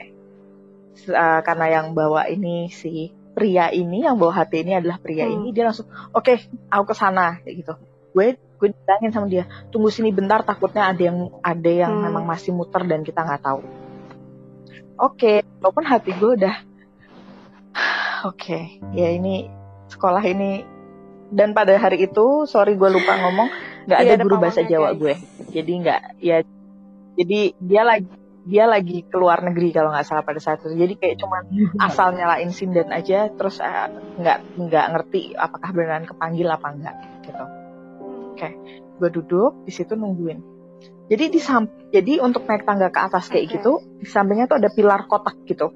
Eh, 1.03 1.40
karena 1.43 1.66
yang 1.68 1.97
bawa 1.97 2.28
ini 2.28 2.68
si 2.72 3.11
pria 3.32 3.72
ini 3.72 4.05
yang 4.05 4.20
bawa 4.20 4.45
hati 4.45 4.61
ini 4.61 4.76
adalah 4.76 5.01
pria 5.01 5.24
Hmm. 5.24 5.40
ini 5.40 5.57
dia 5.57 5.64
langsung 5.68 5.88
oke 6.12 6.32
aku 6.68 6.84
ke 6.84 6.95
sana 6.97 7.40
kayak 7.45 7.57
gitu. 7.64 7.74
Gue 8.13 8.37
gue 8.37 8.69
bilangin 8.71 9.11
sama 9.11 9.27
dia 9.27 9.43
tunggu 9.69 9.91
sini 9.91 10.15
bentar 10.15 10.47
takutnya 10.47 10.87
ada 10.87 11.03
yang 11.03 11.19
ada 11.43 11.71
yang 11.71 11.93
Hmm. 11.93 12.05
memang 12.07 12.25
masih 12.25 12.55
muter 12.55 12.87
dan 12.87 13.03
kita 13.03 13.21
nggak 13.21 13.43
tahu. 13.43 13.61
Oke, 14.97 15.43
walaupun 15.59 15.83
hati 15.83 16.15
gue 16.15 16.31
udah 16.39 16.57
oke 18.29 18.59
ya 18.93 19.09
ini 19.11 19.49
sekolah 19.89 20.23
ini 20.23 20.63
dan 21.33 21.57
pada 21.57 21.75
hari 21.75 22.07
itu 22.07 22.45
sorry 22.45 22.77
gue 22.77 22.87
lupa 22.87 23.17
ngomong 23.19 23.49
nggak 23.89 23.99
Tidak 23.99 24.13
ada 24.15 24.21
ada 24.21 24.25
guru 24.25 24.37
bahasa 24.39 24.63
Jawa 24.63 24.93
guys. 24.95 25.01
gue 25.01 25.15
jadi 25.51 25.73
nggak 25.83 26.01
ya 26.21 26.37
jadi 27.19 27.41
dia 27.59 27.83
lagi 27.83 28.09
dia 28.43 28.65
lagi 28.67 29.07
keluar 29.07 29.39
negeri 29.41 29.71
kalau 29.71 29.91
nggak 29.91 30.07
salah 30.07 30.23
pada 30.23 30.39
saat 30.39 30.61
itu 30.63 30.75
jadi 30.77 30.95
kayak 30.95 31.17
cuman 31.19 31.43
asal 31.87 32.13
nyalain 32.13 32.51
sinden 32.53 32.91
aja 32.91 33.27
terus 33.33 33.59
eh, 33.59 33.89
nggak 34.21 34.39
nggak 34.61 34.87
ngerti 34.93 35.33
apakah 35.35 35.71
beneran 35.73 36.05
kepanggil 36.05 36.47
apa 36.47 36.67
enggak 36.71 36.97
gitu 37.25 37.45
gue 39.03 39.11
duduk 39.11 39.66
di 39.66 39.72
situ 39.74 39.99
nungguin. 39.99 40.39
Jadi 41.11 41.24
di 41.28 41.41
jadi 41.93 42.12
untuk 42.24 42.47
naik 42.49 42.64
tangga 42.64 42.89
ke 42.89 43.01
atas 43.03 43.28
kayak 43.28 43.45
Oke. 43.51 43.55
gitu 43.59 43.72
di 44.01 44.07
sampingnya 44.09 44.49
tuh 44.49 44.57
ada 44.62 44.70
pilar 44.72 45.05
kotak 45.11 45.37
gitu. 45.45 45.74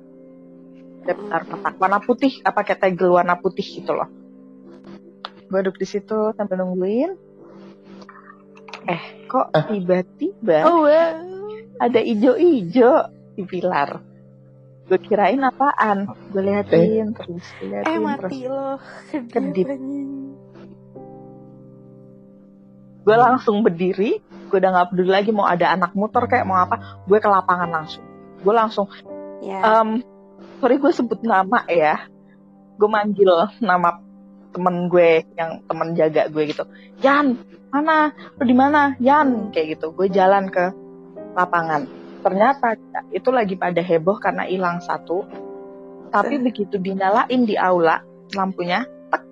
Ada 1.04 1.12
pilar 1.12 1.42
kotak 1.44 1.74
warna 1.76 1.98
putih 2.00 2.40
apa 2.46 2.64
kayak 2.64 2.80
tegel 2.80 3.12
warna 3.12 3.36
putih 3.36 3.66
gitu 3.66 3.92
loh. 3.92 4.08
Gue 5.46 5.60
duduk 5.62 5.76
di 5.78 5.86
situ 5.86 6.32
sambil 6.34 6.62
nungguin. 6.62 7.10
Eh 8.86 9.02
kok 9.26 9.50
tiba-tiba 9.50 10.62
Oh 10.62 10.86
wow. 10.86 11.18
ada 11.82 12.00
ijo-ijo 12.00 12.92
di 13.34 13.42
pilar. 13.44 14.00
Gue 14.86 14.98
kirain 15.02 15.42
apaan? 15.42 16.06
Gue 16.30 16.42
liatin 16.46 17.10
terus 17.10 17.42
Eh 17.58 17.66
liatin 17.66 17.98
terus 17.98 18.06
mati 18.06 18.40
loh. 18.46 18.78
Kedip. 19.10 19.68
Gue 23.06 23.14
langsung 23.16 23.62
berdiri 23.62 24.18
gue 24.50 24.58
udah 24.58 24.70
nggak 24.74 24.88
peduli 24.90 25.10
lagi 25.14 25.30
mau 25.30 25.46
ada 25.46 25.74
anak 25.74 25.94
motor 25.94 26.26
kayak 26.26 26.46
mau 26.46 26.58
apa 26.58 27.02
gue 27.06 27.18
ke 27.22 27.28
lapangan 27.30 27.70
langsung. 27.70 28.04
Gue 28.42 28.54
langsung 28.54 28.86
Ya. 29.46 29.60
em 29.62 30.02
sorry 30.58 30.80
gue 30.80 30.90
sebut 30.90 31.22
nama 31.22 31.62
ya. 31.70 32.10
Gue 32.74 32.88
manggil 32.90 33.30
nama 33.62 34.02
temen 34.50 34.90
gue 34.90 35.22
yang 35.38 35.62
temen 35.70 35.94
jaga 35.94 36.26
gue 36.26 36.42
gitu. 36.50 36.64
Yan 37.06 37.38
mana? 37.70 38.10
Lu 38.40 38.42
di 38.42 38.56
mana? 38.56 38.98
Yan 38.98 39.54
kayak 39.54 39.78
gitu. 39.78 39.94
Gue 39.94 40.10
jalan 40.10 40.50
ke 40.50 40.72
lapangan. 41.36 41.86
Ternyata 42.26 42.74
itu 43.14 43.28
lagi 43.30 43.54
pada 43.54 43.78
heboh 43.84 44.18
karena 44.18 44.48
hilang 44.50 44.82
satu. 44.82 45.22
Tapi 46.10 46.42
begitu 46.42 46.80
dinyalain 46.80 47.44
di 47.44 47.54
aula 47.54 48.02
lampunya 48.34 48.82
tek 49.12 49.22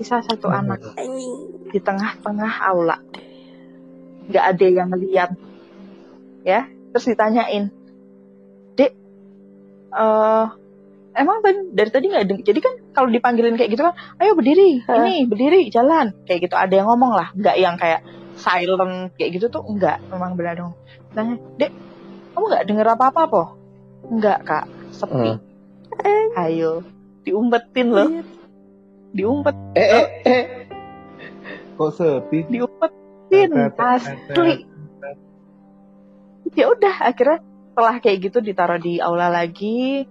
bisa 0.00 0.24
satu 0.26 0.50
anak. 0.50 0.80
Anjing. 0.96 1.55
Di 1.68 1.78
tengah-tengah 1.78 2.52
aula. 2.62 2.98
Nggak 4.26 4.44
ada 4.54 4.66
yang 4.66 4.90
lihat 4.92 5.30
ya 6.46 6.66
terus 6.90 7.10
ditanyain 7.10 7.74
dek 8.74 8.94
eh 9.92 10.46
emang 11.16 11.42
tadi- 11.42 11.70
dari 11.72 11.90
tadi 11.90 12.06
nggak 12.06 12.24
deng- 12.24 12.44
jadi 12.44 12.58
kan 12.60 12.74
kalau 12.92 13.08
dipanggilin 13.10 13.58
kayak 13.58 13.74
gitu 13.74 13.82
kan 13.82 13.94
ayo 14.18 14.34
berdiri 14.34 14.82
ini 15.02 15.26
berdiri 15.26 15.66
jalan. 15.68 16.14
Kayak 16.24 16.50
gitu 16.50 16.54
ada 16.54 16.74
yang 16.74 16.86
ngomong 16.86 17.12
lah. 17.14 17.28
Nggak 17.34 17.56
yang 17.56 17.74
kayak 17.76 18.00
silent 18.36 19.14
kayak 19.16 19.30
gitu 19.34 19.48
tuh 19.48 19.62
enggak 19.64 19.98
memang 20.10 20.36
benar 20.36 20.54
dong. 20.54 20.72
Tanya 21.14 21.38
dek 21.56 21.72
kamu 22.34 22.44
nggak 22.46 22.64
denger 22.68 22.86
apa 22.92 23.04
apa 23.08 23.22
po? 23.26 23.42
Enggak 24.06 24.38
kak. 24.44 24.66
Sepi. 24.92 25.32
Hmm. 25.96 26.28
ayo 26.36 26.84
diumpetin 27.24 27.88
loh. 27.90 28.10
Diumpet. 29.16 29.56
Eh 29.72 29.88
eh 29.88 30.06
eh. 30.28 30.44
Kok 31.76 31.90
sepi? 31.92 32.38
diumpetin 32.48 33.50
asli 33.76 34.64
ya 36.56 36.72
udah 36.72 36.94
akhirnya 37.04 37.38
setelah 37.72 37.96
kayak 38.00 38.18
gitu 38.30 38.38
ditaruh 38.40 38.80
di 38.80 39.02
aula 39.02 39.28
lagi 39.28 40.06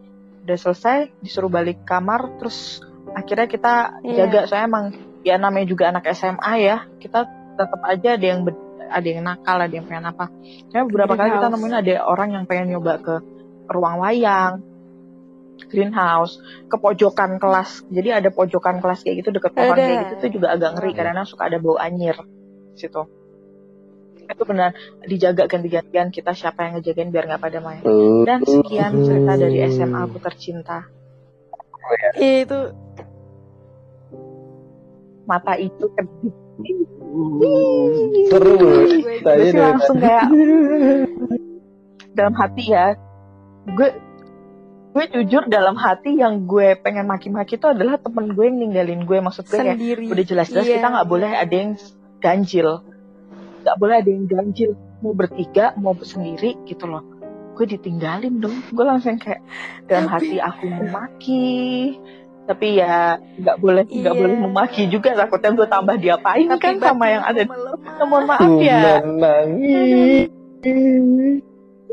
udah 0.46 0.58
selesai 0.60 1.10
disuruh 1.26 1.50
balik 1.50 1.82
kamar 1.90 2.38
terus 2.38 2.84
akhirnya 3.18 3.48
kita 3.50 3.74
Iya. 4.06 4.30
jaga 4.30 4.40
soalnya 4.46 4.68
emang 4.70 4.86
ya 5.26 5.42
namanya 5.42 5.66
juga 5.66 5.90
anak 5.90 6.06
SMA 6.14 6.54
ya 6.62 6.86
kita 7.02 7.26
tetap 7.58 7.82
aja 7.82 8.20
ada 8.20 8.26
yang 8.26 8.46
ada 8.86 9.08
yang 9.08 9.26
nakal 9.26 9.58
ada 9.58 9.74
yang 9.74 9.88
pengen 9.90 10.06
apa 10.06 10.30
Soalnya 10.70 10.86
beberapa 10.86 11.14
kali 11.18 11.30
kita 11.34 11.48
nemuin 11.50 11.76
ada 11.82 11.94
orang 12.06 12.30
yang 12.38 12.44
pengen 12.46 12.78
nyoba 12.78 12.94
ke 13.02 13.16
ruang 13.66 13.98
wayang 14.06 14.62
greenhouse 15.72 16.40
ke 16.68 16.76
pojokan 16.76 17.40
kelas. 17.40 17.84
Jadi 17.88 18.10
ada 18.12 18.30
pojokan 18.32 18.84
kelas 18.84 19.04
kayak 19.04 19.24
gitu 19.24 19.30
deket 19.36 19.52
pohon 19.56 19.76
kayak 19.76 20.00
gitu 20.08 20.14
tuh 20.20 20.32
juga 20.40 20.48
agak 20.56 20.80
ngeri 20.80 20.92
karena 20.96 21.24
suka 21.24 21.48
ada 21.48 21.58
bau 21.60 21.80
anyir 21.80 22.16
di 22.76 22.78
situ. 22.80 23.02
Itu 24.26 24.44
benar 24.44 24.74
dijaga 25.06 25.46
ganti-gantian 25.46 26.10
kita 26.10 26.34
siapa 26.34 26.66
yang 26.66 26.82
ngejagain 26.82 27.10
biar 27.14 27.26
nggak 27.30 27.42
pada 27.42 27.60
main. 27.62 27.82
Dan 28.26 28.42
sekian 28.44 28.92
cerita 29.06 29.34
dari 29.38 29.58
SMA 29.70 30.00
aku 30.02 30.18
tercinta. 30.20 30.90
Iya, 32.18 32.50
itu. 32.50 32.60
Mata 35.26 35.58
itu 35.58 35.86
sih 38.90 39.02
dari 39.24 39.50
langsung 39.56 39.98
kayak 40.00 40.26
dalam 42.18 42.34
hati 42.36 42.64
ya 42.72 42.96
gue 43.76 43.90
gue 44.96 45.12
jujur 45.12 45.44
dalam 45.46 45.76
hati 45.76 46.16
yang 46.16 46.48
gue 46.48 46.80
pengen 46.80 47.04
maki-maki 47.04 47.60
itu 47.60 47.68
adalah 47.68 48.00
temen 48.00 48.32
gue 48.32 48.48
yang 48.48 48.58
ninggalin 48.58 49.04
gue. 49.04 49.20
Maksud 49.20 49.44
gue 49.44 49.60
kayak 49.60 49.76
sendiri. 49.76 50.08
udah 50.08 50.24
jelas-jelas 50.24 50.64
Iya. 50.64 50.76
kita 50.80 50.88
nggak 50.88 51.08
boleh 51.08 51.32
ada 51.36 51.52
yang 51.52 51.72
ganjil. 52.18 52.70
Nggak 53.60 53.76
boleh 53.76 53.96
ada 54.00 54.08
yang 54.08 54.24
ganjil. 54.24 54.72
Mau 55.04 55.12
bertiga 55.12 55.76
mau 55.76 55.92
sendiri 56.00 56.56
gitu 56.64 56.88
loh. 56.88 57.04
Gue 57.54 57.68
ditinggalin 57.68 58.40
dong. 58.40 58.56
Gue 58.72 58.88
langsung 58.88 59.20
kayak 59.20 59.44
dalam 59.84 60.08
Tapi- 60.08 60.32
hati 60.32 60.38
aku 60.40 60.64
memaki. 60.66 61.46
Tapi 62.46 62.68
ya 62.78 63.20
nggak 63.20 63.58
boleh 63.60 63.84
nggak 63.84 64.16
Iya. 64.16 64.22
boleh 64.22 64.38
memaki 64.40 64.88
juga. 64.88 65.12
Takutnya 65.12 65.52
gue 65.52 65.68
tambah 65.68 65.96
diapain 66.00 66.48
Tapi 66.48 66.62
kan 66.62 66.76
sama 66.80 67.06
yang 67.12 67.24
ada. 67.28 67.44
Ya, 67.44 68.04
mohon 68.08 68.24
maaf 68.32 68.48
ya. 68.64 69.04
Menangis 69.04 70.32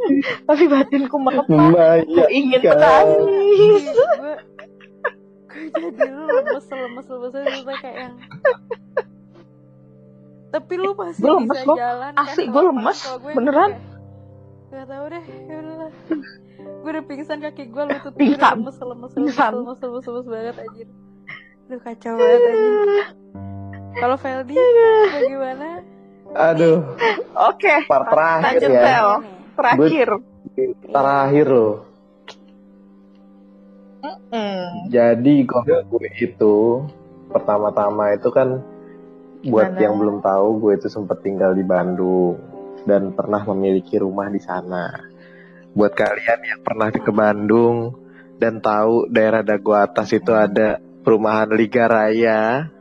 tapi 0.48 0.64
batinku 0.66 1.16
aku 1.16 1.52
ingin 2.28 2.60
kan. 2.60 3.04
menangis 3.06 3.84
gue 3.86 4.34
gue 5.52 5.90
jadi 5.92 6.10
lu 6.10 6.22
lemes 6.26 6.66
lemes 6.66 7.06
lemes 7.06 7.32
lemes 7.32 7.76
kayak 7.78 7.96
yang 7.98 8.14
tapi 10.50 10.74
lu 10.76 10.92
masih 10.92 11.16
Gue 11.18 11.32
lemes 11.34 11.56
bisa 11.56 11.74
jalan 11.74 12.12
Asli, 12.14 12.42
kan 12.42 12.52
gue 12.52 12.62
lemes. 12.66 12.98
gue 13.00 13.32
Beneran. 13.32 13.70
kayak, 13.70 13.90
Gak 14.70 14.84
tau 14.86 15.04
deh, 15.06 15.24
yaudahlah 15.46 15.90
Gue 16.74 16.90
udah 16.90 17.04
pingsan 17.04 17.38
kaki 17.40 17.64
gue 17.66 17.82
lutut 17.82 18.12
gue 18.12 18.28
udah 18.28 18.36
Pingsan. 18.36 18.54
lemes 18.58 18.76
lemes 18.76 19.12
lemes 19.12 19.36
lemes 19.38 19.78
lemes 19.78 20.04
lemes 20.04 20.26
banget 20.26 20.56
anjir. 20.58 20.88
Aduh 21.62 21.80
kacau 21.80 22.12
banget 22.14 22.40
anjir. 22.42 23.06
Kalau 23.92 24.16
Feldi 24.16 24.56
bagaimana? 25.06 25.68
aduh. 26.34 26.78
Oke 27.46 27.72
part 27.84 28.08
terakhir 28.08 28.44
Lanjut, 28.56 28.70
ya 28.72 29.41
Terakhir 29.62 30.08
terakhir 30.90 31.46
loh 31.48 31.76
Hmm. 34.32 34.88
jadi 34.88 35.34
gue 35.44 36.08
itu 36.18 36.56
pertama-tama 37.28 38.16
itu 38.16 38.32
kan 38.32 38.64
buat 39.44 39.76
Gimana? 39.76 39.82
yang 39.84 39.94
belum 40.00 40.16
tahu 40.24 40.48
gue 40.58 40.72
itu 40.80 40.88
sempat 40.88 41.20
tinggal 41.20 41.52
di 41.52 41.60
Bandung 41.60 42.40
dan 42.88 43.12
pernah 43.12 43.44
memiliki 43.52 44.00
rumah 44.00 44.32
di 44.32 44.40
sana 44.40 44.88
buat 45.76 45.92
kalian 45.92 46.40
yang 46.42 46.60
pernah 46.64 46.88
ke 46.88 47.12
Bandung 47.12 47.92
dan 48.40 48.58
tahu 48.64 49.06
daerah 49.12 49.44
Dago 49.44 49.76
Atas 49.76 50.10
itu 50.16 50.32
ada 50.32 50.80
perumahan 51.04 51.52
Liga 51.52 51.84
Raya 51.86 52.72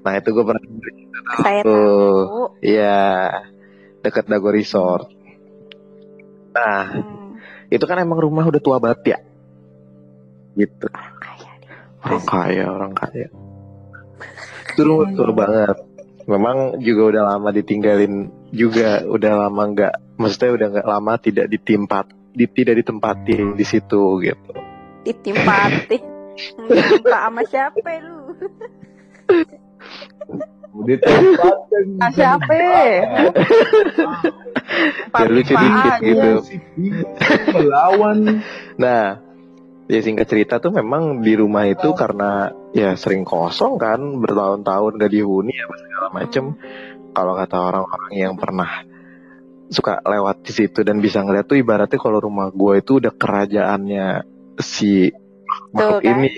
nah 0.00 0.12
itu 0.16 0.32
gue 0.32 0.44
pernah 0.48 0.62
Tuh. 0.64 1.44
tahu 1.44 2.42
Iya, 2.62 3.30
dekat 4.00 4.30
Dago 4.30 4.48
Resort. 4.48 5.15
Nah, 6.56 6.82
hmm. 6.88 7.68
itu 7.68 7.84
kan 7.84 8.00
emang 8.00 8.16
rumah 8.24 8.48
udah 8.48 8.60
tua 8.64 8.80
banget 8.80 9.16
ya. 9.16 9.18
Gitu. 10.56 10.86
Kaya 10.88 11.52
deh 11.60 11.72
Orang 12.00 12.24
kaya, 12.24 12.64
orang 12.72 12.94
kaya. 12.96 13.28
Itu 14.72 14.80
rumah 14.88 15.12
tua 15.12 15.32
banget. 15.36 15.78
Memang 16.26 16.80
juga 16.80 17.02
udah 17.12 17.22
lama 17.36 17.48
ditinggalin 17.54 18.32
juga, 18.50 19.04
udah 19.06 19.46
lama 19.46 19.62
nggak, 19.70 20.18
maksudnya 20.18 20.50
udah 20.58 20.66
nggak 20.74 20.88
lama 20.88 21.12
tidak 21.22 21.46
ditempat, 21.52 22.10
di, 22.34 22.50
tidak 22.50 22.82
ditempatin 22.82 23.54
di 23.54 23.62
situ 23.62 24.02
gitu. 24.24 24.50
Ditimpati 25.06 26.16
Minta 26.68 27.30
sama 27.30 27.42
siapa 27.46 27.90
lu? 28.02 28.34
Udah 30.76 30.96
tempat 31.00 31.56
Ah, 32.00 32.10
siapa 32.12 32.56
Biar 35.12 35.30
lucu 35.30 35.54
dikit 35.54 35.92
gitu. 36.02 36.30
melawan 37.54 38.42
Nah, 38.76 39.20
ya 39.86 40.00
singkat 40.02 40.26
cerita 40.26 40.58
tuh 40.58 40.74
memang 40.74 41.22
di 41.22 41.38
rumah 41.38 41.64
itu 41.68 41.94
karena 41.94 42.50
ya 42.74 42.98
sering 42.98 43.22
kosong 43.22 43.78
kan, 43.78 44.00
bertahun-tahun 44.20 44.98
gak 45.00 45.12
dihuni 45.12 45.54
apa 45.54 45.74
segala 45.78 46.08
macem. 46.12 46.44
Kalau 47.16 47.32
kata 47.32 47.56
orang-orang 47.56 48.12
yang 48.12 48.34
pernah 48.36 48.84
suka 49.72 49.98
lewat 50.04 50.46
di 50.46 50.52
situ 50.52 50.84
dan 50.86 51.00
bisa 51.02 51.24
ngeliat 51.24 51.48
tuh 51.48 51.58
ibaratnya 51.58 51.98
kalau 51.98 52.22
rumah 52.22 52.52
gue 52.54 52.78
itu 52.78 53.02
udah 53.02 53.10
kerajaannya 53.10 54.06
si 54.62 55.10
makhluk 55.72 56.02
kan? 56.06 56.22
ini 56.22 56.32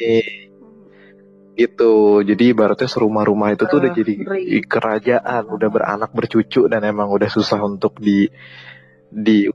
gitu. 1.58 2.22
Jadi 2.22 2.54
ibaratnya 2.54 2.86
serumah-rumah 2.86 3.58
itu 3.58 3.66
tuh 3.66 3.82
udah 3.82 3.90
Eh, 3.90 3.96
jadi 3.98 4.12
ngeri. 4.22 4.62
kerajaan, 4.62 5.42
udah 5.50 5.68
beranak 5.68 6.10
bercucu 6.14 6.70
dan 6.70 6.86
emang 6.86 7.10
udah 7.10 7.26
susah 7.26 7.58
untuk 7.66 7.98
di 7.98 8.30
di 9.10 9.50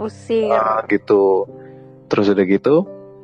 Usir 0.00 0.50
ah, 0.50 0.80
gitu. 0.88 1.44
Terus 2.08 2.32
udah 2.32 2.46
gitu 2.48 2.76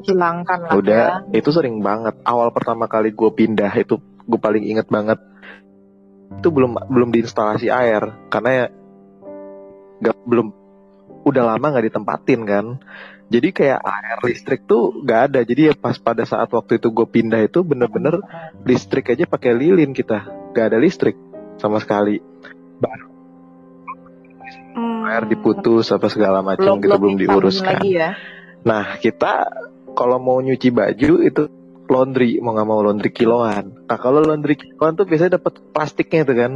hilangkan 0.02 0.58
lah 0.66 0.72
udah 0.74 1.04
ya. 1.30 1.38
itu 1.38 1.48
sering 1.54 1.78
banget 1.80 2.18
awal 2.26 2.50
pertama 2.50 2.90
kali 2.90 3.14
gue 3.14 3.30
pindah 3.30 3.70
itu 3.78 4.02
gue 4.02 4.40
paling 4.40 4.66
inget 4.66 4.90
banget 4.90 5.18
itu 6.42 6.48
belum 6.50 6.74
belum 6.90 7.08
diinstalasi 7.14 7.70
air 7.70 8.02
karena 8.32 8.50
ya 8.50 8.66
nggak 10.02 10.16
belum 10.26 10.46
udah 11.22 11.42
lama 11.54 11.66
nggak 11.70 11.86
ditempatin 11.92 12.40
kan 12.42 12.66
jadi 13.32 13.48
kayak 13.48 13.80
air 13.80 14.18
listrik 14.28 14.68
tuh 14.68 15.00
nggak 15.00 15.20
ada. 15.32 15.40
Jadi 15.40 15.72
ya 15.72 15.74
pas 15.74 15.96
pada 15.96 16.28
saat 16.28 16.52
waktu 16.52 16.76
itu 16.76 16.92
gue 16.92 17.08
pindah 17.08 17.40
itu 17.40 17.64
bener-bener 17.64 18.20
listrik 18.68 19.08
aja 19.08 19.24
pakai 19.24 19.56
lilin 19.56 19.96
kita. 19.96 20.52
Nggak 20.52 20.66
ada 20.68 20.78
listrik 20.78 21.16
sama 21.56 21.80
sekali. 21.80 22.20
Hmm. 24.72 25.04
air 25.04 25.28
diputus 25.28 25.92
apa 25.92 26.08
segala 26.08 26.40
macam 26.40 26.80
gitu 26.80 26.96
belum 26.96 27.20
diurus 27.20 27.60
disambungin 27.60 27.68
kan 27.68 27.76
lagi 27.76 27.90
ya? 27.92 28.10
Nah 28.64 28.84
kita 28.96 29.32
kalau 29.92 30.16
mau 30.16 30.40
nyuci 30.40 30.72
baju 30.72 31.12
itu 31.20 31.42
laundry 31.92 32.40
mau 32.40 32.56
nggak 32.56 32.68
mau 32.68 32.80
laundry 32.80 33.12
kiloan. 33.12 33.84
Nah 33.84 33.98
kalau 34.00 34.24
laundry 34.24 34.56
kiloan 34.56 34.96
tuh 34.96 35.04
biasanya 35.04 35.36
dapat 35.36 35.60
plastiknya 35.76 36.24
tuh 36.24 36.36
kan. 36.36 36.52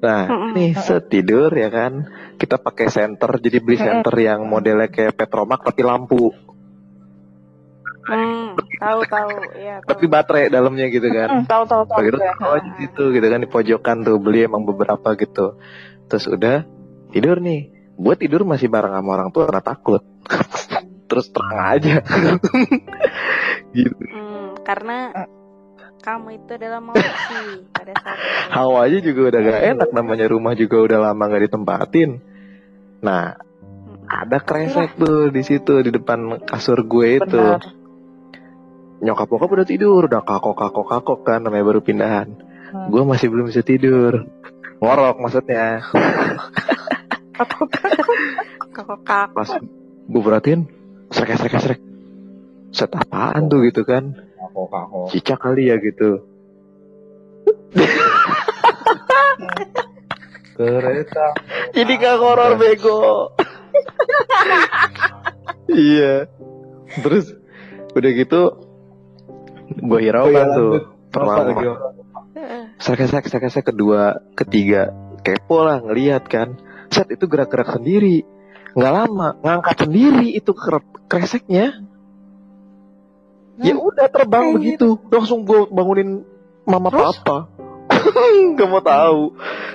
Nah 0.00 0.22
nih 0.56 0.72
setidur 0.80 1.52
ya 1.52 1.68
kan 1.68 2.08
kita 2.42 2.58
pakai 2.58 2.90
senter 2.90 3.30
jadi 3.38 3.58
beli 3.58 3.78
senter 3.78 4.10
yang 4.14 4.42
modelnya 4.42 4.90
kayak 4.90 5.14
Petromak 5.14 5.62
tapi 5.62 5.80
lampu 5.80 6.34
Hmm, 8.02 8.58
tahu 8.82 9.06
tahu 9.06 9.30
ya 9.54 9.78
tahu. 9.78 9.94
tapi 9.94 10.04
baterai 10.10 10.50
dalamnya 10.50 10.90
gitu 10.90 11.06
kan. 11.06 11.28
Hmm, 11.30 11.44
tahu 11.46 11.62
tahu 11.70 11.86
tahu 11.86 11.98
Begitu 12.02 12.18
gue. 12.18 12.34
oh 12.42 12.58
di 12.58 12.70
situ 12.76 13.04
gitu 13.14 13.26
kan 13.30 13.38
di 13.38 13.46
pojokan 13.46 13.96
tuh 14.02 14.18
beli 14.18 14.42
emang 14.42 14.66
beberapa 14.66 15.14
gitu. 15.14 15.54
Terus 16.10 16.26
udah 16.26 16.66
tidur 17.14 17.38
nih. 17.38 17.70
Buat 17.94 18.18
tidur 18.18 18.42
masih 18.42 18.66
bareng 18.66 18.90
sama 18.90 19.10
orang 19.14 19.30
tua 19.30 19.46
karena 19.46 19.62
takut. 19.62 20.02
Terus 21.06 21.30
terang 21.30 21.62
aja. 21.62 22.02
gitu. 23.78 24.02
Hmm, 24.02 24.58
karena 24.66 24.96
kamu 26.02 26.42
itu 26.42 26.50
adalah 26.58 26.80
mochi 26.90 27.06
pada 27.70 27.92
saat 27.94 28.18
itu. 28.18 28.50
Hawanya 28.50 28.98
juga 28.98 29.20
udah 29.30 29.40
gak 29.40 29.62
enak 29.78 29.88
namanya 29.94 30.26
rumah 30.26 30.58
juga 30.58 30.76
udah 30.82 30.98
lama 31.06 31.22
gak 31.30 31.44
ditempatin. 31.46 32.10
Nah, 33.02 33.34
Hmm. 33.34 34.06
ada 34.06 34.38
kresek 34.38 34.94
tuh 34.94 35.34
di 35.34 35.42
situ 35.42 35.82
di 35.82 35.90
depan 35.90 36.46
kasur 36.46 36.86
gue 36.86 37.18
itu. 37.18 37.42
Benar. 37.42 37.62
Nyokap 39.02 39.26
bokap 39.26 39.50
udah 39.50 39.66
tidur, 39.66 40.06
udah 40.06 40.22
kakok 40.22 40.54
kakok 40.54 40.86
kakok 40.86 41.18
kan 41.26 41.42
namanya 41.42 41.66
baru 41.66 41.82
pindahan. 41.82 42.38
Hmm. 42.70 42.86
Gue 42.88 43.02
masih 43.02 43.28
belum 43.28 43.50
bisa 43.50 43.66
tidur. 43.66 44.30
Ngorok 44.78 45.18
maksudnya. 45.18 45.82
Kakak 47.32 48.86
kakak. 48.86 49.28
Pas 49.34 49.50
gue 50.06 50.22
perhatiin, 50.22 50.70
srek 51.10 51.34
srek 51.34 51.58
srek. 51.58 51.80
Set 52.72 52.94
apaan 52.94 53.50
tuh 53.50 53.66
gitu 53.66 53.82
kan? 53.84 54.14
kako 54.38 54.62
kako 54.68 55.00
Cicak 55.12 55.38
kali 55.38 55.70
ya 55.70 55.76
gitu. 55.78 56.24
kereta 60.56 61.26
Ini 61.72 61.92
gak 61.96 62.16
horor 62.20 62.52
bego. 62.56 63.32
iya. 65.68 66.28
Terus 67.00 67.32
udah 67.92 68.10
gitu 68.12 68.42
gue 69.72 69.98
Oh 69.98 70.02
hiraukan 70.02 70.46
iya, 70.46 70.56
tuh. 70.56 70.72
Pertama. 71.12 71.60
sek 72.80 73.00
sek 73.48 73.64
kedua, 73.64 74.20
ketiga 74.36 74.92
kepo 75.22 75.64
lah 75.64 75.80
ngelihat 75.80 76.26
kan. 76.26 76.58
Set 76.92 77.08
itu 77.08 77.24
gerak-gerak 77.30 77.72
sendiri. 77.72 78.26
Nggak 78.76 78.92
lama 78.92 79.28
ngangkat 79.40 79.76
sendiri 79.88 80.36
itu 80.36 80.52
kre- 80.52 80.84
kreseknya. 81.08 81.80
Ya 83.62 83.74
udah 83.78 84.08
terbang 84.10 84.56
begitu. 84.58 84.98
Langsung 85.08 85.46
gue 85.46 85.68
bangunin 85.70 86.26
mama 86.66 86.90
Terus? 86.90 87.16
papa. 87.22 87.48
Gak 88.58 88.68
mau 88.68 88.82
tahu. 88.82 89.34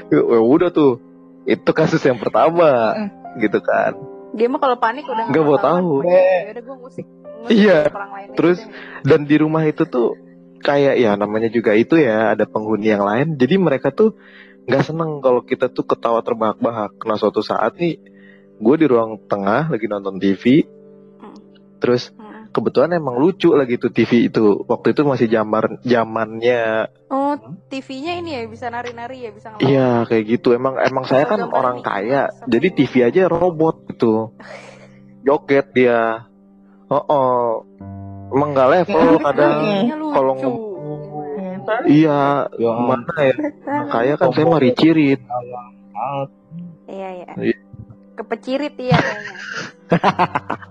Ya 0.09 0.39
udah 0.39 0.69
tuh. 0.69 0.99
Itu 1.47 1.71
kasus 1.71 2.03
yang 2.03 2.19
pertama, 2.19 2.91
gitu 3.39 3.59
kan. 3.63 3.95
Dia 4.35 4.51
mah 4.51 4.59
kalau 4.59 4.75
panik 4.75 5.07
udah 5.07 5.31
Nggak 5.31 5.43
mau 5.47 5.57
tahu. 5.57 6.03
ya 6.03 6.51
udah 6.51 6.63
gue 6.63 6.77
musik. 6.77 7.05
Iya. 7.47 7.87
Terus 8.35 8.59
dan 9.07 9.23
di 9.23 9.39
rumah 9.39 9.63
itu 9.63 9.87
tuh 9.87 10.19
kayak 10.57 10.97
ya 10.97 11.13
namanya 11.15 11.47
juga 11.47 11.71
itu 11.71 11.95
ya 11.95 12.33
ada 12.33 12.43
penghuni 12.43 12.89
yang 12.89 13.05
lain 13.05 13.37
jadi 13.37 13.61
mereka 13.61 13.93
tuh 13.93 14.17
nggak 14.65 14.83
seneng 14.83 15.21
kalau 15.21 15.45
kita 15.45 15.69
tuh 15.69 15.85
ketawa 15.85 16.19
terbahak-bahak 16.25 16.97
nah 17.05 17.13
suatu 17.13 17.45
saat 17.45 17.77
nih 17.77 18.01
gue 18.57 18.75
di 18.75 18.85
ruang 18.89 19.21
tengah 19.29 19.69
lagi 19.69 19.85
nonton 19.85 20.17
TV 20.17 20.65
Hmm. 21.17 21.37
terus 21.77 22.09
Heeh. 22.09 22.26
Kebetulan 22.57 22.97
emang 22.97 23.21
lucu 23.21 23.53
lagi 23.53 23.77
tuh 23.77 23.93
TV 23.93 24.33
itu 24.33 24.65
waktu 24.65 24.97
itu 24.97 25.05
masih 25.05 25.29
zaman 25.29 25.77
zamannya 25.85 26.89
Oh, 27.07 27.37
TV-nya 27.69 28.19
ini 28.19 28.29
ya 28.35 28.41
bisa 28.49 28.67
nari-nari 28.67 29.23
ya, 29.23 29.31
bisa 29.31 29.53
ngelawan. 29.53 29.69
iya 29.69 29.89
kayak 30.09 30.23
gitu 30.25 30.57
emang 30.57 30.81
emang 30.81 31.05
saya 31.05 31.29
kan 31.29 31.45
orang 31.45 31.85
kaya 31.85 32.33
jadi. 32.49 32.67
TV 32.73 32.93
aja 33.05 33.29
robot 33.29 33.85
gitu 33.93 34.33
joget 35.25 35.69
dia 35.77 36.25
oh, 36.89 37.03
oh. 37.05 37.45
emang 38.33 38.57
nggak 38.57 38.69
level 38.73 39.21
kadang 39.21 39.53
TV-nya 39.61 39.95
lucu. 40.01 40.13
kalau 40.17 40.33
iya 41.87 42.47
Ya 42.57 42.71
mana 42.73 43.13
ya 43.21 43.35
kaya 43.93 44.13
kan 44.17 44.29
saya 44.33 44.45
mah 44.47 44.59
ricirit. 44.63 45.19
Iya, 46.87 47.09
iya. 47.23 47.29
Iya. 47.35 47.57
Kepecirit 48.17 48.75
ya 48.79 48.97
kayaknya. 48.97 49.35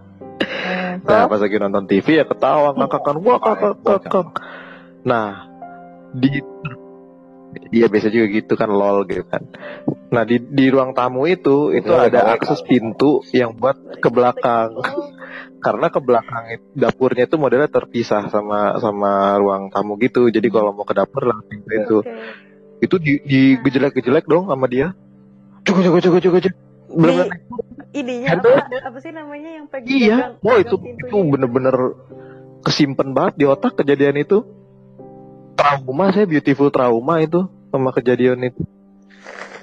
Nah 1.06 1.26
pas 1.30 1.40
lagi 1.40 1.56
nonton 1.58 1.84
TV 1.86 2.06
ya 2.20 2.24
ketawa 2.24 2.74
ngakak 2.74 3.16
wah 3.22 3.38
kakak 3.38 3.74
kakak. 3.82 4.28
Nah 5.06 5.48
di 6.16 6.42
Iya 7.56 7.88
biasa 7.88 8.12
juga 8.12 8.26
gitu 8.28 8.52
kan 8.54 8.68
lol 8.68 9.08
gitu 9.08 9.24
kan. 9.24 9.42
Nah 10.12 10.22
di 10.28 10.36
di 10.38 10.68
ruang 10.68 10.92
tamu 10.92 11.24
itu 11.24 11.72
itu 11.72 11.88
Betul, 11.88 12.04
ada 12.12 12.20
betul. 12.20 12.34
akses 12.36 12.60
pintu 12.62 13.10
yang 13.32 13.56
buat 13.56 13.76
ke 13.98 14.08
belakang. 14.12 14.76
Karena 15.64 15.88
ke 15.88 15.98
belakang 15.98 16.44
itu, 16.52 16.66
dapurnya 16.76 17.24
itu 17.26 17.36
modelnya 17.40 17.66
terpisah 17.72 18.28
sama 18.28 18.76
sama 18.78 19.40
ruang 19.40 19.72
tamu 19.72 19.96
gitu. 19.98 20.28
Jadi 20.28 20.46
kalau 20.52 20.76
mau 20.76 20.84
ke 20.84 20.94
dapur 20.94 21.26
lah 21.26 21.40
pintu 21.48 21.70
itu. 21.72 21.98
Oke. 22.04 22.12
Itu 22.84 22.96
di 23.00 23.24
di 23.24 23.40
gejelek-gejelek 23.56 24.28
dong 24.28 24.52
sama 24.52 24.68
dia. 24.68 24.92
Cukup 25.64 25.80
cukup 25.80 26.00
cukup 26.04 26.20
cukup 26.22 26.40
cukup. 26.44 26.60
Ininya 27.92 28.28
Aduh. 28.34 28.56
apa, 28.56 28.76
apa 28.82 28.98
sih 29.00 29.08
namanya 29.10 29.50
yang 29.52 29.66
pegang 29.66 29.88
Iya, 29.88 30.16
pegang- 30.34 30.36
oh 30.42 30.56
itu 30.58 30.74
pintunya 30.76 31.08
itu 31.08 31.18
bener-bener 31.26 31.76
kesimpan 32.60 33.08
banget 33.10 33.34
di 33.36 33.44
otak 33.44 33.72
kejadian 33.74 34.16
itu. 34.18 34.44
Trauma 35.56 36.10
saya 36.10 36.24
beautiful 36.24 36.68
trauma 36.68 37.18
itu 37.18 37.40
sama 37.70 37.88
kejadian 37.90 38.44
itu. 38.44 38.62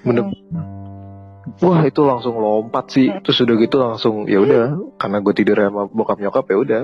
Bener. 0.02 0.34
Wah 1.60 1.82
itu 1.84 2.02
langsung 2.02 2.34
lompat 2.36 2.90
sih. 2.90 3.14
Terus 3.22 3.38
udah 3.40 3.56
gitu 3.56 3.76
langsung 3.78 4.16
ya 4.26 4.40
udah 4.40 4.64
karena 4.98 5.18
gue 5.20 5.34
tidur 5.34 5.58
sama 5.60 5.86
bokap 5.86 6.18
nyokap 6.18 6.46
ya 6.48 6.58
udah 6.58 6.82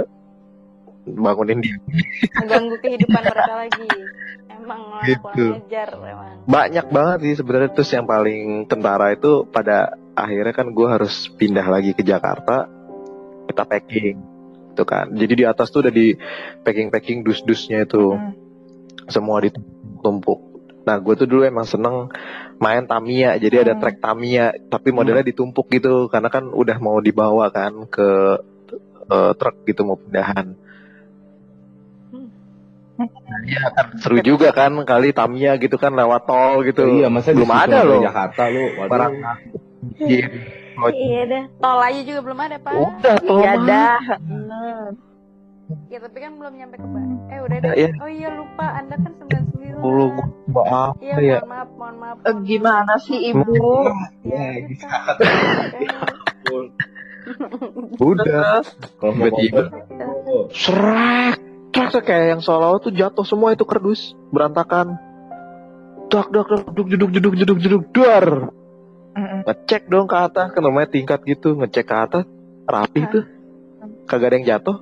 bangunin 1.09 1.57
dia. 1.59 1.73
mengganggu 2.37 2.75
kehidupan 2.77 3.21
mereka 3.23 3.53
lagi. 3.57 3.87
Emang 4.51 4.81
Gitu. 5.01 5.25
kurang 5.25 5.65
ajar 5.65 5.87
emang. 5.95 6.45
Banyak 6.45 6.85
banget 6.87 7.17
sih 7.23 7.33
sebenarnya 7.35 7.69
terus 7.71 7.89
yang 7.89 8.05
paling 8.05 8.41
tentara 8.67 9.09
itu 9.09 9.47
pada 9.47 9.97
akhirnya 10.23 10.53
kan 10.55 10.67
gue 10.71 10.87
harus 10.87 11.31
pindah 11.35 11.65
lagi 11.65 11.95
ke 11.95 12.03
Jakarta. 12.03 12.67
Kita 13.49 13.63
packing 13.65 14.17
itu 14.75 14.83
kan. 14.85 15.11
Jadi 15.11 15.33
di 15.41 15.45
atas 15.47 15.73
tuh 15.73 15.83
udah 15.83 15.93
di 15.93 16.15
packing-packing 16.63 17.25
dus-dusnya 17.25 17.83
itu. 17.87 18.15
Hmm. 18.15 18.35
semua 19.09 19.41
ditumpuk. 19.41 20.37
Nah, 20.85 21.01
gue 21.01 21.13
tuh 21.17 21.25
dulu 21.25 21.41
emang 21.41 21.65
seneng 21.65 22.13
main 22.61 22.85
Tamiya, 22.85 23.41
jadi 23.41 23.65
ada 23.65 23.73
Hmm. 23.73 23.81
track 23.81 23.97
Tamiya, 24.05 24.53
tapi 24.69 24.93
modelnya 24.93 25.25
ditumpuk 25.25 25.65
gitu, 25.73 26.05
karena 26.13 26.29
kan 26.29 26.45
udah 26.53 26.77
mau 26.77 27.01
dibawa 27.01 27.49
kan 27.49 27.89
ke 27.89 28.09
eh, 29.09 29.31
truk 29.33 29.65
gitu 29.65 29.81
mau 29.81 29.97
pindahan. 29.97 30.53
Iya 33.49 33.65
kan 33.73 33.85
seru 33.97 34.21
juga 34.21 34.53
kan 34.53 34.75
kali 34.85 35.09
Tamiya 35.09 35.57
gitu 35.57 35.81
kan 35.81 35.97
lewat 35.97 36.29
tol 36.29 36.61
gitu. 36.67 36.85
Iya, 36.85 37.09
masa 37.09 37.33
belum 37.33 37.49
ada 37.49 37.81
loh. 37.81 38.05
Jakarta 38.05 38.45
lu. 38.51 38.77
Barang 38.85 39.13
Iya. 39.99 40.25
Iya 40.91 41.21
dah. 41.27 41.43
Tol 41.59 41.79
aja 41.83 42.01
juga 42.03 42.19
belum 42.23 42.39
ada, 42.39 42.57
Pak. 42.59 42.71
Udah 42.73 43.15
tol 43.23 43.39
Iya 43.43 43.53
dah. 43.63 43.99
Ya 45.85 46.01
tapi 46.01 46.17
kan 46.17 46.33
belum 46.41 46.53
nyampe 46.57 46.81
ke 46.81 46.87
Bandung. 46.87 47.21
Eh 47.29 47.39
udah 47.45 47.57
deh. 47.61 47.71
Iya. 47.77 47.89
Oh 48.01 48.09
iya 48.09 48.29
lupa, 48.33 48.65
Anda 48.73 48.95
kan 48.97 49.13
99. 49.21 49.79
Dulu 49.79 50.03
gua 50.49 50.63
apa 50.65 50.97
Iya, 50.99 51.15
ya? 51.21 51.37
mohon 51.39 51.49
maaf, 51.53 51.69
mohon 51.77 51.95
maaf. 52.01 52.17
Eh, 52.25 52.35
gimana 52.43 52.93
sih 52.97 53.31
ibu? 53.31 53.53
Ya, 54.25 54.43
Ya, 54.57 54.65
kita. 54.65 54.87
Udah. 58.01 58.65
Kalau 58.97 59.13
mau 59.13 59.29
Tiba-tiba. 59.29 59.61
Srek, 60.49 61.37
srek 61.69 61.87
srek, 61.93 62.03
kayak 62.03 62.25
yang 62.33 62.41
seolah 62.41 62.81
tuh 62.81 62.89
jatuh 62.89 63.25
semua 63.25 63.53
itu 63.53 63.63
kardus 63.63 64.17
berantakan. 64.33 64.97
Dak 66.09 66.33
dak 66.33 66.49
dak 66.49 66.65
duduk 66.73 66.87
duduk 66.89 67.09
duduk 67.13 67.33
duduk 67.37 67.57
duduk 67.61 67.83
dar. 67.93 68.49
Mm-mm. 69.15 69.41
Ngecek 69.45 69.89
dong 69.89 70.05
ke 70.05 70.15
atas, 70.15 70.53
kan 70.53 70.61
namanya 70.61 70.89
tingkat 70.93 71.19
gitu, 71.25 71.57
ngecek 71.57 71.85
ke 71.85 71.95
atas, 71.95 72.23
rapi 72.65 73.01
tuh. 73.09 73.25
Kagak 74.05 74.33
ada 74.33 74.35
yang 74.41 74.47
jatuh. 74.47 74.77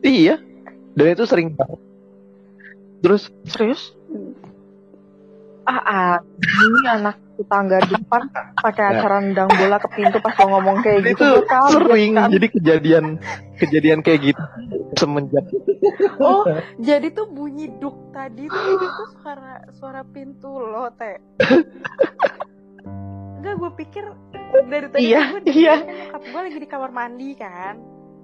Iya. 0.00 0.40
Dan 0.94 1.06
itu 1.14 1.24
sering 1.26 1.54
banget. 1.54 1.80
Terus 2.98 3.22
serius? 3.46 3.94
Ah, 5.68 5.80
ah, 5.84 6.14
ini 6.40 6.80
anak 6.88 7.16
tetangga 7.38 7.78
depan 7.84 8.26
pakai 8.58 8.82
Ya. 8.82 8.90
acara 8.98 9.22
nendang 9.22 9.46
bola 9.46 9.78
ke 9.78 9.88
pintu 9.94 10.18
pas 10.18 10.34
lo 10.34 10.44
ngomong 10.58 10.82
kayak 10.82 11.06
gitu. 11.06 11.22
itu 11.22 11.28
sering. 11.70 12.12
kan. 12.18 12.28
Jadi 12.34 12.46
kejadian 12.50 13.04
kejadian 13.62 14.00
kayak 14.02 14.32
gitu 14.34 14.42
semenjak 14.98 15.46
Oh, 16.18 16.42
jadi 16.76 17.08
tuh 17.10 17.26
bunyi 17.26 17.70
duk 17.72 18.10
tadi 18.10 18.44
tuh 18.44 18.62
itu 18.68 18.86
suara 19.14 19.62
suara 19.72 20.02
pintu 20.04 20.50
lo, 20.50 20.90
Teh. 20.92 21.16
Enggak, 23.38 23.54
gue 23.56 23.70
pikir 23.78 24.04
dari 24.66 24.86
tadi 24.88 25.00
Iya, 25.06 25.22
gue 25.32 25.42
iya. 25.48 25.74
nyokap 25.78 26.22
gue 26.24 26.40
lagi 26.42 26.58
di 26.58 26.68
kamar 26.68 26.90
mandi 26.90 27.30
kan. 27.32 27.78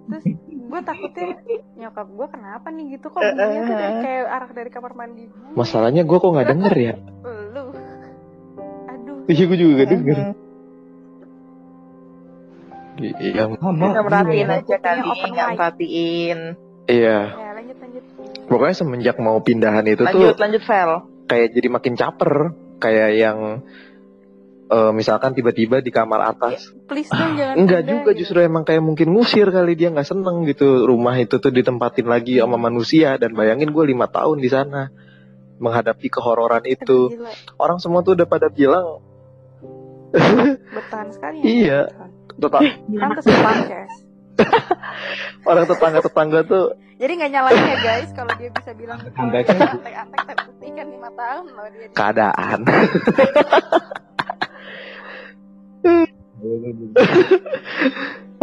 Terus 0.04 0.24
gue 0.44 0.80
takutnya 0.82 1.26
nyokap 1.78 2.08
gue 2.10 2.26
kenapa 2.28 2.66
nih 2.68 2.84
gitu 2.92 3.06
kok 3.08 3.22
bunyinya 3.22 3.60
tuh 3.62 3.74
dari 3.74 3.96
kayak 4.02 4.24
arah 4.26 4.50
dari 4.50 4.70
kamar 4.70 4.92
mandi 4.92 5.22
gue. 5.24 5.48
masalahnya 5.54 6.02
gue 6.02 6.18
kok 6.18 6.28
nggak 6.28 6.48
denger 6.50 6.74
ya? 6.74 6.94
Lu. 7.24 7.64
Aduh. 8.90 9.16
Iya 9.24 9.42
gue 9.46 9.56
juga 9.56 9.72
gak 9.78 9.90
denger. 9.94 10.18
Iya, 12.94 13.42
sama. 13.58 13.86
Nggak 13.90 14.04
merhatiin 14.06 14.46
Iya. 14.46 14.58
aja 14.62 14.76
kali, 14.78 15.00
nggak 15.26 15.48
merhatiin. 15.56 16.40
Iya. 16.90 17.18
Ya, 17.34 17.50
lanjut 17.56 17.76
lanjut. 17.80 18.02
Pokoknya 18.44 18.76
semenjak 18.76 19.16
mau 19.20 19.40
pindahan 19.40 19.84
itu 19.88 20.04
tuh 20.04 20.08
Lanjut, 20.08 20.36
lanjut, 20.36 20.62
kayak 21.28 21.56
jadi 21.56 21.68
makin 21.72 21.94
caper 21.96 22.32
kayak 22.78 23.10
yang 23.16 23.38
eh, 24.68 24.92
misalkan 24.92 25.32
tiba-tiba 25.32 25.80
di 25.80 25.88
kamar 25.88 26.36
atas 26.36 26.72
Please 26.84 27.08
dong 27.08 27.36
jangan 27.36 27.56
enggak 27.56 27.82
pindah, 27.84 27.92
juga 27.96 28.10
gitu. 28.12 28.20
justru 28.24 28.38
emang 28.44 28.64
kayak 28.68 28.82
mungkin 28.84 29.16
ngusir 29.16 29.48
kali 29.48 29.72
dia 29.76 29.88
nggak 29.92 30.08
seneng 30.08 30.44
gitu 30.44 30.84
rumah 30.84 31.16
itu 31.16 31.40
tuh 31.40 31.52
ditempatin 31.52 32.08
lagi 32.08 32.40
sama 32.40 32.60
manusia 32.60 33.16
dan 33.16 33.32
bayangin 33.32 33.72
gue 33.72 33.84
lima 33.88 34.08
tahun 34.08 34.40
di 34.40 34.50
sana 34.52 34.92
menghadapi 35.60 36.06
kehororan 36.10 36.66
itu 36.66 37.14
Gila, 37.14 37.30
orang 37.56 37.78
semua 37.80 38.02
tuh 38.02 38.18
udah 38.18 38.26
pada 38.28 38.50
bilang 38.50 39.00
bertahan 40.70 41.08
sekali. 41.10 41.38
Iya. 41.64 41.90
tetap 42.34 42.62
Pantes 42.62 43.26
podcast. 43.26 44.03
orang 45.50 45.64
tetangga-tetangga 45.68 46.40
tuh 46.46 46.78
Jadi 46.94 47.12
nggak 47.18 47.30
nyalain 47.34 47.58
ya 47.58 47.76
guys 47.82 48.10
kalau 48.14 48.30
dia 48.38 48.54
bisa 48.54 48.70
bilang 48.72 49.02
gitu. 49.02 49.18
Antek-antek. 49.18 49.82
Antek-antek 49.82 50.20
tapi 50.30 50.42
buktikan 50.46 50.86
lima 50.94 51.10
tahun 51.12 51.44
loh 51.50 51.66
dia. 51.74 51.90
di- 51.90 51.96
keadaan 51.98 52.58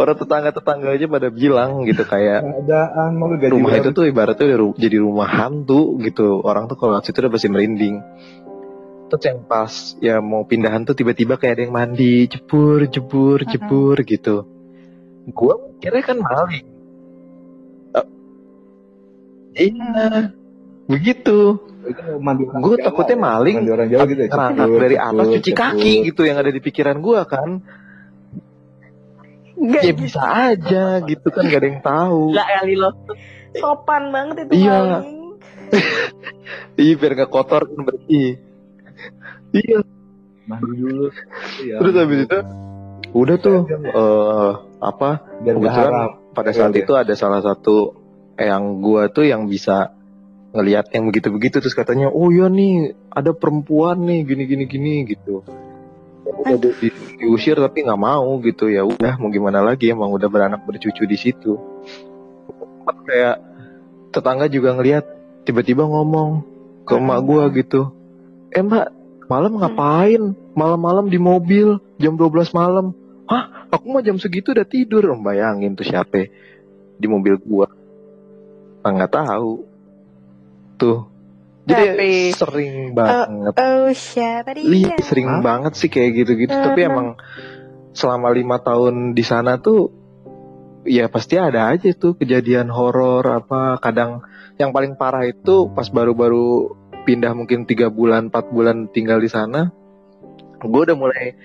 orang 0.00 0.16
tetangga-tetangga 0.18 0.88
aja 0.98 1.06
pada 1.06 1.28
bilang 1.30 1.86
gitu 1.86 2.02
kayak 2.02 2.42
Keadaan 2.42 3.10
mau 3.14 3.30
gaji 3.30 3.54
rumah 3.54 3.72
itu 3.78 3.94
tuh 3.94 4.10
ibaratnya 4.10 4.46
udah 4.50 4.58
ru- 4.58 4.78
jadi 4.78 4.96
rumah 4.98 5.28
hantu 5.30 6.00
gitu 6.02 6.42
orang 6.42 6.66
tuh 6.66 6.74
kalau 6.80 6.98
situ 7.04 7.22
udah 7.22 7.30
pasti 7.30 7.48
merinding 7.52 8.02
terus 9.12 9.28
yang 9.28 9.44
pas 9.44 9.72
ya 10.00 10.24
mau 10.24 10.48
pindahan 10.48 10.88
tuh 10.88 10.96
tiba-tiba 10.96 11.36
kayak 11.36 11.60
ada 11.60 11.62
yang 11.68 11.74
mandi 11.76 12.32
jebur 12.32 12.88
jebur 12.88 13.44
jebur 13.44 13.96
gitu 14.08 14.48
gue 15.24 15.54
kira 15.78 15.98
kan 16.00 16.18
maling 16.18 16.66
Eh, 19.52 19.68
iya 19.68 20.32
begitu 20.84 21.60
Jawa 21.82 22.78
takutnya 22.80 23.12
ya? 23.12 23.20
maling, 23.20 23.56
Mandi 23.58 23.70
orang 23.70 23.88
Jawa 23.88 24.04
gitu 24.06 24.20
ya. 24.20 24.30
cepur, 24.30 24.78
dari 24.78 24.96
cepur, 24.96 25.08
atas 25.12 25.26
cuci 25.28 25.42
cepur. 25.44 25.58
kaki 25.58 25.92
gitu 26.04 26.22
yang 26.22 26.36
ada 26.38 26.48
di 26.48 26.60
pikiran 26.60 26.96
gue 26.98 27.20
kan 27.24 27.48
Enggak 29.54 29.80
ya 29.80 29.86
gitu. 29.86 30.00
bisa 30.00 30.20
aja 30.24 30.84
gitu 31.02 31.26
kan 31.28 31.42
gak 31.44 31.60
ada 31.60 31.68
yang 31.68 31.80
tahu 31.80 32.22
Enggak 32.30 32.48
kali 32.50 32.74
lo. 32.74 32.90
Sopan 33.52 34.02
banget 34.08 34.36
itu 34.42 34.52
Iya. 34.58 34.78
maling. 34.96 35.20
iya 36.80 36.94
biar 36.96 37.12
gak 37.14 37.30
kotor 37.30 37.62
kan 37.62 37.80
bersih 37.82 38.40
iya 39.52 39.78
Mandi 40.42 40.72
dulu. 40.74 41.06
Iya. 41.60 41.76
terus 41.78 41.94
habis 41.94 42.18
itu 42.24 42.38
udah 43.12 43.36
tuh 43.36 43.58
eh 43.68 44.52
apa 44.80 45.10
Biar 45.40 45.54
nggak 45.54 45.72
kebetulan 45.72 45.92
haram. 45.92 46.10
pada 46.32 46.50
Oke, 46.50 46.58
saat 46.58 46.72
oke. 46.72 46.80
itu 46.80 46.92
ada 46.92 47.14
salah 47.14 47.40
satu 47.40 47.76
yang 48.34 48.80
gua 48.80 49.06
tuh 49.06 49.24
yang 49.24 49.46
bisa 49.46 49.92
ngelihat 50.52 50.88
yang 50.90 51.08
begitu-begitu 51.08 51.60
terus 51.60 51.72
katanya 51.72 52.08
oh 52.08 52.28
iya 52.28 52.48
nih 52.48 52.92
ada 53.08 53.32
perempuan 53.32 54.00
nih 54.02 54.20
gini 54.22 54.44
gini 54.44 54.64
gini 54.66 54.92
gitu. 55.06 55.44
Udah 56.22 56.56
di- 56.56 56.76
di- 56.78 56.96
diusir 57.18 57.56
tapi 57.56 57.82
nggak 57.82 57.98
mau 57.98 58.40
gitu 58.40 58.66
ya 58.66 58.82
udah 58.82 59.16
mau 59.16 59.28
gimana 59.28 59.60
lagi 59.60 59.88
emang 59.88 60.08
udah 60.10 60.28
beranak 60.28 60.64
bercucu 60.64 61.04
di 61.04 61.16
situ. 61.16 61.56
Kayak 63.04 63.42
tetangga 64.10 64.46
juga 64.46 64.72
ngelihat 64.72 65.04
tiba-tiba 65.42 65.82
ngomong 65.82 66.44
ke 66.82 66.94
emak 66.94 67.20
gua 67.22 67.46
gitu 67.48 67.92
eh 68.48 68.60
mbak 68.60 68.88
malam 69.26 69.56
ngapain? 69.56 70.22
Malam-malam 70.52 71.08
di 71.08 71.16
mobil 71.16 71.80
jam 71.96 72.12
12 72.12 72.28
malam 72.52 72.92
hah 73.24 73.44
aku 73.68 73.86
mah 73.88 74.00
jam 74.00 74.16
segitu 74.16 74.50
udah 74.50 74.64
tidur 74.64 75.04
bayangin 75.18 75.72
tuh 75.72 75.84
siapa 75.84 76.26
di 76.94 77.06
mobil 77.06 77.38
gua 77.38 77.66
Ah, 78.82 78.90
nggak 78.90 79.14
tahu 79.14 79.62
tuh 80.74 81.06
jadi 81.62 81.94
Tapi- 81.94 82.34
sering 82.34 82.74
banget 82.92 83.54
Oh, 83.54 83.86
siapa 83.94 84.50
Iya, 84.52 84.98
dia? 84.98 85.06
sering 85.06 85.30
Hah? 85.30 85.38
banget 85.40 85.78
sih 85.78 85.86
kayak 85.86 86.10
gitu-gitu. 86.16 86.50
Tapi 86.50 86.82
Eh, 86.82 86.90
emang 86.90 87.14
selama 87.92 88.34
lima 88.34 88.58
tahun 88.58 89.14
di 89.14 89.22
sana 89.22 89.62
tuh, 89.62 89.94
ya 90.82 91.06
pasti 91.06 91.38
ada 91.38 91.70
aja 91.70 91.94
tuh 91.94 92.18
kejadian 92.18 92.66
horor 92.66 93.22
apa. 93.28 93.78
Kadang 93.78 94.26
yang 94.58 94.74
paling 94.74 94.98
parah 94.98 95.22
itu 95.22 95.70
pas 95.70 95.86
baru-baru 95.86 96.74
pindah 97.02 97.30
mungkin 97.30 97.62
tiga 97.62 97.86
bulan, 97.86 98.26
empat 98.26 98.50
bulan 98.50 98.90
tinggal 98.90 99.22
di 99.22 99.30
sana, 99.30 99.70
gue 100.58 100.82
udah 100.82 100.98
mulai 100.98 101.38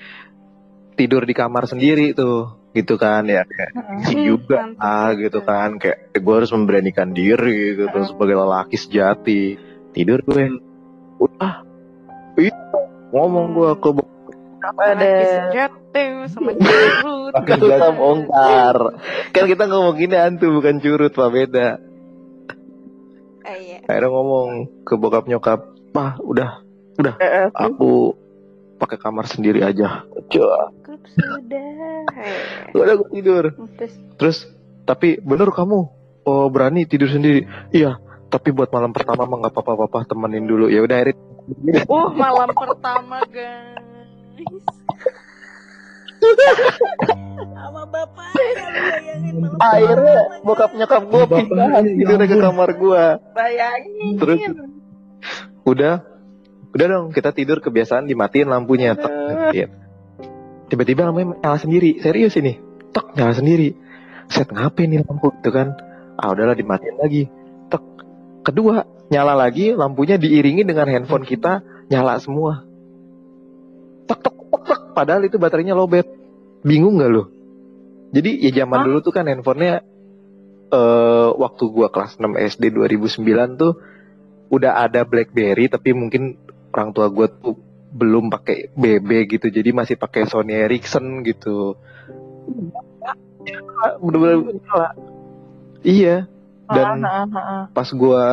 tidur 0.98 1.22
di 1.22 1.32
kamar 1.32 1.64
sendiri 1.64 2.12
tuh, 2.12 2.68
gitu 2.74 2.98
kan 2.98 3.24
ya. 3.24 3.46
Kayak 3.46 3.72
Heeh. 3.72 4.26
juga 4.26 4.58
mantap 4.66 4.82
ah 4.82 5.10
gitu. 5.14 5.22
gitu 5.24 5.40
kan 5.42 5.70
kayak 5.78 5.98
gue 6.12 6.34
harus 6.34 6.50
memberanikan 6.50 7.10
diri 7.12 7.78
gitu 7.78 7.98
sebagai 8.04 8.36
lelaki 8.36 8.76
sejati 8.76 9.42
tidur 9.92 10.20
gue 10.22 10.58
udah 11.18 11.62
itu 12.36 12.80
ngomong 13.10 13.54
gue 13.54 13.72
ke 13.78 13.90
Ada 14.68 14.94
Laki 14.94 15.26
sejati 15.28 16.04
sama 16.28 16.52
curut. 16.52 17.34
Gak 17.40 17.56
sejati. 17.56 17.72
usah 17.72 17.92
bongkar 17.94 18.78
kan 19.32 19.44
kita 19.46 19.64
ngomonginnya 19.66 20.20
hantu 20.26 20.50
bukan 20.52 20.76
curut 20.78 21.12
pak 21.12 21.30
beda 21.30 21.70
Eh, 23.48 23.58
iya. 23.64 23.78
akhirnya 23.82 24.12
ngomong 24.12 24.48
ke 24.84 24.94
bokap 24.94 25.24
nyokap 25.26 25.64
pah 25.90 26.20
udah 26.20 26.60
Eh, 27.16 27.48
aku 27.50 28.18
pakai 28.76 28.98
kamar 28.98 29.24
sendiri 29.24 29.62
aja 29.62 30.04
Cua. 30.28 30.74
Sudah. 31.16 32.04
Udah 32.76 32.94
gue 33.00 33.10
tidur. 33.16 33.44
Terus? 33.80 33.94
Terus 34.20 34.38
tapi 34.84 35.22
bener 35.24 35.54
kamu. 35.54 35.80
Oh 36.28 36.48
berani 36.52 36.84
tidur 36.84 37.08
sendiri. 37.08 37.48
Iya 37.72 38.04
tapi 38.28 38.52
buat 38.52 38.68
malam 38.76 38.92
pertama 38.92 39.24
mah 39.24 39.38
nggak 39.40 39.54
apa-apa 39.56 39.88
papa 39.88 40.04
temenin 40.04 40.44
dulu. 40.44 40.68
Ya 40.68 40.84
udah 40.84 41.00
akhirnya 41.00 41.38
Uh, 41.88 42.12
malam 42.12 42.52
pertama, 42.52 43.24
guys. 43.32 43.80
Sama 47.56 47.88
bapak 47.88 48.36
ya, 48.36 48.68
lu 48.68 48.80
bayangin 48.84 49.36
malam 49.40 49.60
akhirnya 49.64 50.18
pertama, 50.28 50.44
bokap 50.44 50.72
nyokap 50.76 51.04
gue 51.08 51.24
pindahan 51.40 51.84
ya 51.88 51.94
tidurnya 52.04 52.28
ke 52.28 52.38
kamar 52.42 52.70
gue 52.76 53.04
bayangin. 53.32 54.14
terus? 54.20 54.40
Udah. 55.64 55.96
Udah 56.76 56.86
dong 56.92 57.16
kita 57.16 57.32
tidur 57.32 57.64
kebiasaan 57.64 58.12
dimatiin 58.12 58.52
lampunya. 58.52 59.00
Tek. 59.00 59.72
Tiba-tiba 60.68 61.08
lampunya 61.08 61.36
nyala 61.40 61.58
sendiri. 61.60 62.00
Serius 62.00 62.36
ini. 62.40 62.60
Tek 62.92 63.16
nyala 63.16 63.34
sendiri. 63.36 63.76
Set 64.28 64.52
ngapain 64.52 64.92
nih 64.92 65.04
lampu 65.04 65.32
itu 65.32 65.50
kan? 65.52 65.76
Ah 66.20 66.32
udahlah 66.32 66.56
dimatiin 66.56 66.98
lagi. 67.00 67.24
Tek. 67.72 67.84
Kedua 68.44 68.84
nyala 69.08 69.34
lagi 69.36 69.72
lampunya 69.72 70.20
diiringi 70.20 70.68
dengan 70.68 70.88
handphone 70.92 71.24
kita 71.24 71.64
nyala 71.88 72.20
semua. 72.20 72.68
Tek 74.06 74.20
tek 74.20 74.36
tek 74.36 74.64
tek. 74.68 74.82
Padahal 74.96 75.24
itu 75.26 75.40
baterainya 75.40 75.76
lowbat. 75.76 76.08
Bingung 76.62 77.00
nggak 77.00 77.12
lo 77.12 77.38
jadi 78.12 78.32
ya 78.40 78.52
zaman 78.64 78.78
Hah? 78.82 78.86
dulu 78.88 79.00
tuh 79.04 79.14
kan 79.16 79.28
handphonenya 79.28 79.84
eh 80.68 81.30
waktu 81.36 81.64
gua 81.72 81.88
kelas 81.92 82.20
6 82.20 82.60
SD 82.60 82.76
2009 82.76 83.60
tuh 83.60 83.74
udah 84.48 84.84
ada 84.84 85.04
BlackBerry 85.04 85.68
tapi 85.68 85.92
mungkin 85.92 86.40
orang 86.72 86.92
tua 86.96 87.08
gua 87.12 87.28
tuh 87.28 87.56
belum 87.88 88.28
pakai 88.30 88.72
BB 88.72 89.10
gitu 89.30 89.48
jadi 89.48 89.72
masih 89.72 89.96
pakai 89.96 90.26
Sony 90.26 90.54
Ericsson 90.58 91.24
gitu 91.24 91.80
bener-bener 94.00 94.60
iya 95.82 96.28
Dan- 96.68 97.00
Heeh, 97.00 97.08
heeh, 97.08 97.26
heeh. 97.32 97.64
pas 97.72 97.90
gua 97.90 98.24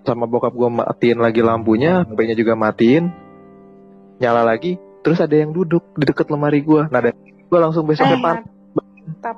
sama 0.00 0.24
bokap 0.24 0.54
gua 0.54 0.70
matiin 0.70 1.18
lagi 1.18 1.42
lampunya 1.42 2.06
HP-nya 2.06 2.34
juga 2.34 2.54
matiin 2.54 3.10
nyala 4.16 4.46
lagi 4.46 4.78
terus 5.00 5.18
ada 5.18 5.34
yang 5.34 5.50
duduk 5.50 5.82
di 5.96 6.06
deket 6.06 6.30
lemari 6.30 6.62
gua 6.62 6.86
nah 6.86 7.02
situ 7.02 7.18
gua 7.50 7.66
langsung 7.66 7.82
besoknya 7.82 8.14
Eh, 8.14 8.22
pan- 8.22 8.46
mantap. 8.72 9.36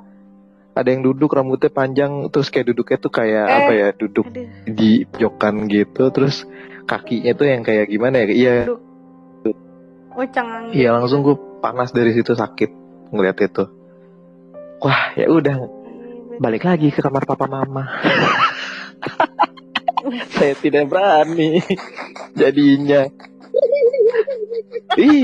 ada 0.73 0.89
yang 0.89 1.01
duduk 1.01 1.29
rambutnya 1.29 1.69
panjang 1.69 2.29
terus 2.29 2.47
kayak 2.47 2.69
duduknya 2.69 2.97
tuh 2.99 3.09
kayak 3.09 3.41
Eh. 3.43 3.57
apa 3.57 3.71
ya 3.73 3.87
duduk 3.91 4.25
Aduh. 4.27 4.45
di 4.69 4.91
pojokan 5.03 5.55
gitu 5.65 6.03
terus 6.09 6.45
kakinya 6.83 7.33
tuh 7.33 7.47
yang 7.47 7.61
kayak 7.61 7.89
gimana 7.89 8.21
ya 8.21 8.27
iya 8.29 8.53
Oh, 10.13 10.25
cangang. 10.25 10.71
iya 10.71 10.91
langsung 10.91 11.21
gue 11.21 11.33
panas 11.57 11.89
dari 11.89 12.11
situ 12.11 12.31
sakit 12.31 12.69
ngeliat 13.09 13.37
itu 13.39 13.63
wah 14.77 15.11
ya 15.13 15.25
udah 15.27 15.55
balik 16.37 16.63
lagi 16.63 16.89
ke 16.89 16.99
kamar 16.99 17.23
papa 17.23 17.45
mama 17.45 17.87
saya 20.35 20.53
tidak 20.55 20.85
berani 20.85 21.59
jadinya 22.33 23.07
ih 24.95 25.23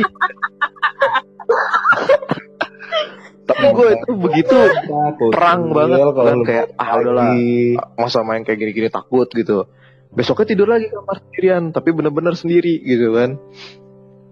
tapi 3.44 3.66
gue 3.68 3.88
itu 3.92 4.10
begitu 4.16 4.56
Takut. 4.86 5.30
perang 5.34 5.70
banget 5.70 5.98
Iya, 6.00 6.06
kalau 6.08 6.24
kan 6.24 6.38
kayak 6.46 6.66
ah 6.78 6.90
udahlah 6.96 7.34
lagi. 7.34 7.76
masa 7.98 8.18
main 8.22 8.42
kayak 8.42 8.58
gini-gini 8.58 8.88
takut 8.88 9.28
gitu 9.28 9.66
besoknya 10.10 10.46
tidur 10.48 10.66
lagi 10.70 10.88
kamar 10.88 11.20
sendirian 11.20 11.64
tapi 11.70 11.90
bener-bener 11.92 12.34
sendiri 12.34 12.80
gitu 12.80 13.12
kan 13.12 13.36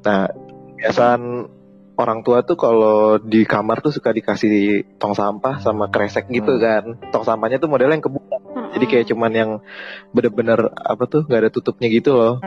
nah 0.01 0.25
kebiasaan 0.77 1.21
orang 1.95 2.21
tua 2.21 2.41
tuh 2.41 2.53
kalau 2.53 2.97
di 3.17 3.41
kamar 3.43 3.81
tuh 3.81 3.89
suka 3.89 4.09
dikasih 4.11 4.85
tong 4.95 5.11
sampah 5.11 5.57
sama 5.57 5.89
kresek 5.89 6.29
gitu 6.29 6.53
Hmm. 6.53 6.61
kan. 6.61 6.83
Tong 7.09 7.25
sampahnya 7.25 7.57
tuh 7.57 7.67
modelnya 7.67 7.97
yang 7.97 8.05
kebuka 8.05 8.37
jadi 8.69 8.85
kayak 8.85 9.05
cuman 9.07 9.31
yang 9.31 9.51
bener-bener 10.11 10.69
apa 10.71 11.03
tuh 11.03 11.25
nggak 11.25 11.39
ada 11.39 11.51
tutupnya 11.51 11.87
gitu 11.87 12.13
loh. 12.13 12.37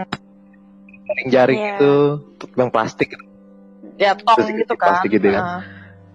Jaring-jaring 1.02 1.58
Iya. 1.58 1.70
gitu 1.72 1.92
tutup 2.38 2.56
yang 2.56 2.70
plastik 2.70 3.18
Ya 3.96 4.14
tong 4.14 4.38
Terus 4.38 4.54
gitu 4.56 4.74
kan. 4.74 4.94
plastik 4.94 5.10
gitu 5.12 5.28
kan. 5.28 5.44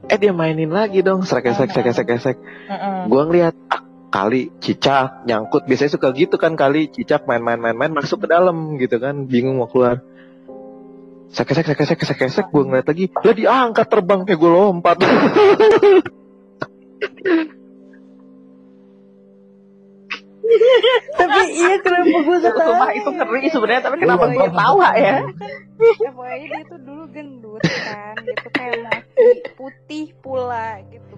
eh 0.05 0.15
dia 0.15 0.31
mainin 0.31 0.69
lagi 0.69 1.01
dong 1.01 1.21
srek 1.21 1.45
esek 1.47 1.69
srek 1.69 1.91
esek 1.91 2.07
esek 2.07 2.37
Heeh. 2.39 3.09
gua 3.09 3.25
ngeliat 3.25 3.57
ah, 3.67 3.81
kali 4.07 4.53
cicak 4.55 5.25
nyangkut. 5.25 5.65
Biasanya 5.65 5.91
suka 5.91 6.13
gitu 6.13 6.37
kan 6.37 6.53
kali 6.53 6.87
cicak 6.87 7.25
main-main 7.25 7.59
main-main 7.59 7.91
masuk 7.91 8.23
ke 8.23 8.27
dalam 8.27 8.77
gitu 8.77 8.95
kan 8.95 9.25
bingung 9.25 9.57
mau 9.57 9.67
keluar 9.67 9.99
sekesek 11.35 11.65
sekesek 11.67 11.99
sekesek 11.99 12.07
sekesek 12.15 12.45
gue 12.47 12.63
ngeliat 12.63 12.87
lagi 12.87 13.05
lah 13.11 13.35
diangkat 13.35 13.85
terbang 13.91 14.23
kayak 14.23 14.39
gue 14.39 14.51
lompat 14.51 14.97
Tapi 21.15 21.41
iya 21.51 21.75
kenapa 21.81 22.05
gue 22.21 22.37
Sumpah 22.37 22.53
ketawa 22.53 22.87
itu 22.93 23.09
ngeri 23.09 23.41
sebenarnya 23.49 23.81
tapi 23.81 23.95
kenapa 23.97 24.23
nggak 24.23 24.35
gue 24.35 24.45
pernah. 24.45 24.61
tawa 24.61 24.89
ya? 24.93 25.15
Ya 25.97 26.09
pokoknya 26.13 26.37
dia 26.45 26.61
tuh 26.69 26.79
dulu 26.79 27.03
gendut 27.09 27.63
kan 27.65 28.15
gitu 28.21 28.47
kayak 28.53 28.77
mati 28.83 29.25
putih 29.57 30.05
pula 30.21 30.67
gitu 30.85 31.13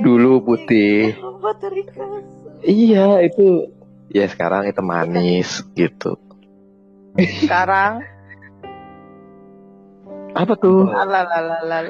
Dulu 0.00 0.32
putih. 0.40 1.10
gitu, 1.10 1.90
kasur. 1.90 2.52
iya 2.62 3.18
itu 3.20 3.66
ya 4.08 4.24
sekarang 4.24 4.70
itu 4.70 4.80
manis 4.80 5.60
gitu 5.74 6.16
Sekarang 7.42 8.06
Apa 10.40 10.56
tuh? 10.56 10.88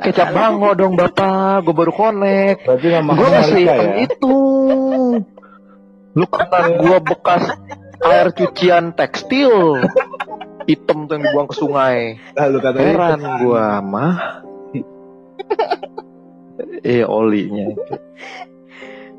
Kecap 0.03 0.29
bango 0.35 0.75
dong 0.75 0.99
bapak, 0.99 1.63
gue 1.63 1.75
baru 1.75 1.93
connect. 1.95 2.67
Berarti 2.67 2.87
Gue 2.91 3.29
masih 3.31 3.63
ya? 3.63 3.77
itu. 4.03 4.37
Lu 6.11 6.27
kata 6.27 6.59
gue 6.75 6.97
bekas 6.99 7.45
air 8.03 8.35
cucian 8.35 8.91
tekstil. 8.91 9.79
Hitam 10.67 11.07
tuh 11.07 11.15
yang 11.15 11.31
dibuang 11.31 11.47
ke 11.47 11.55
sungai. 11.55 11.99
Lalu 12.35 12.57
katanya 12.59 12.87
Heran 12.91 13.21
gue 13.39 13.67
mah. 13.87 14.15
Eh 16.81 17.05
olinya. 17.05 17.77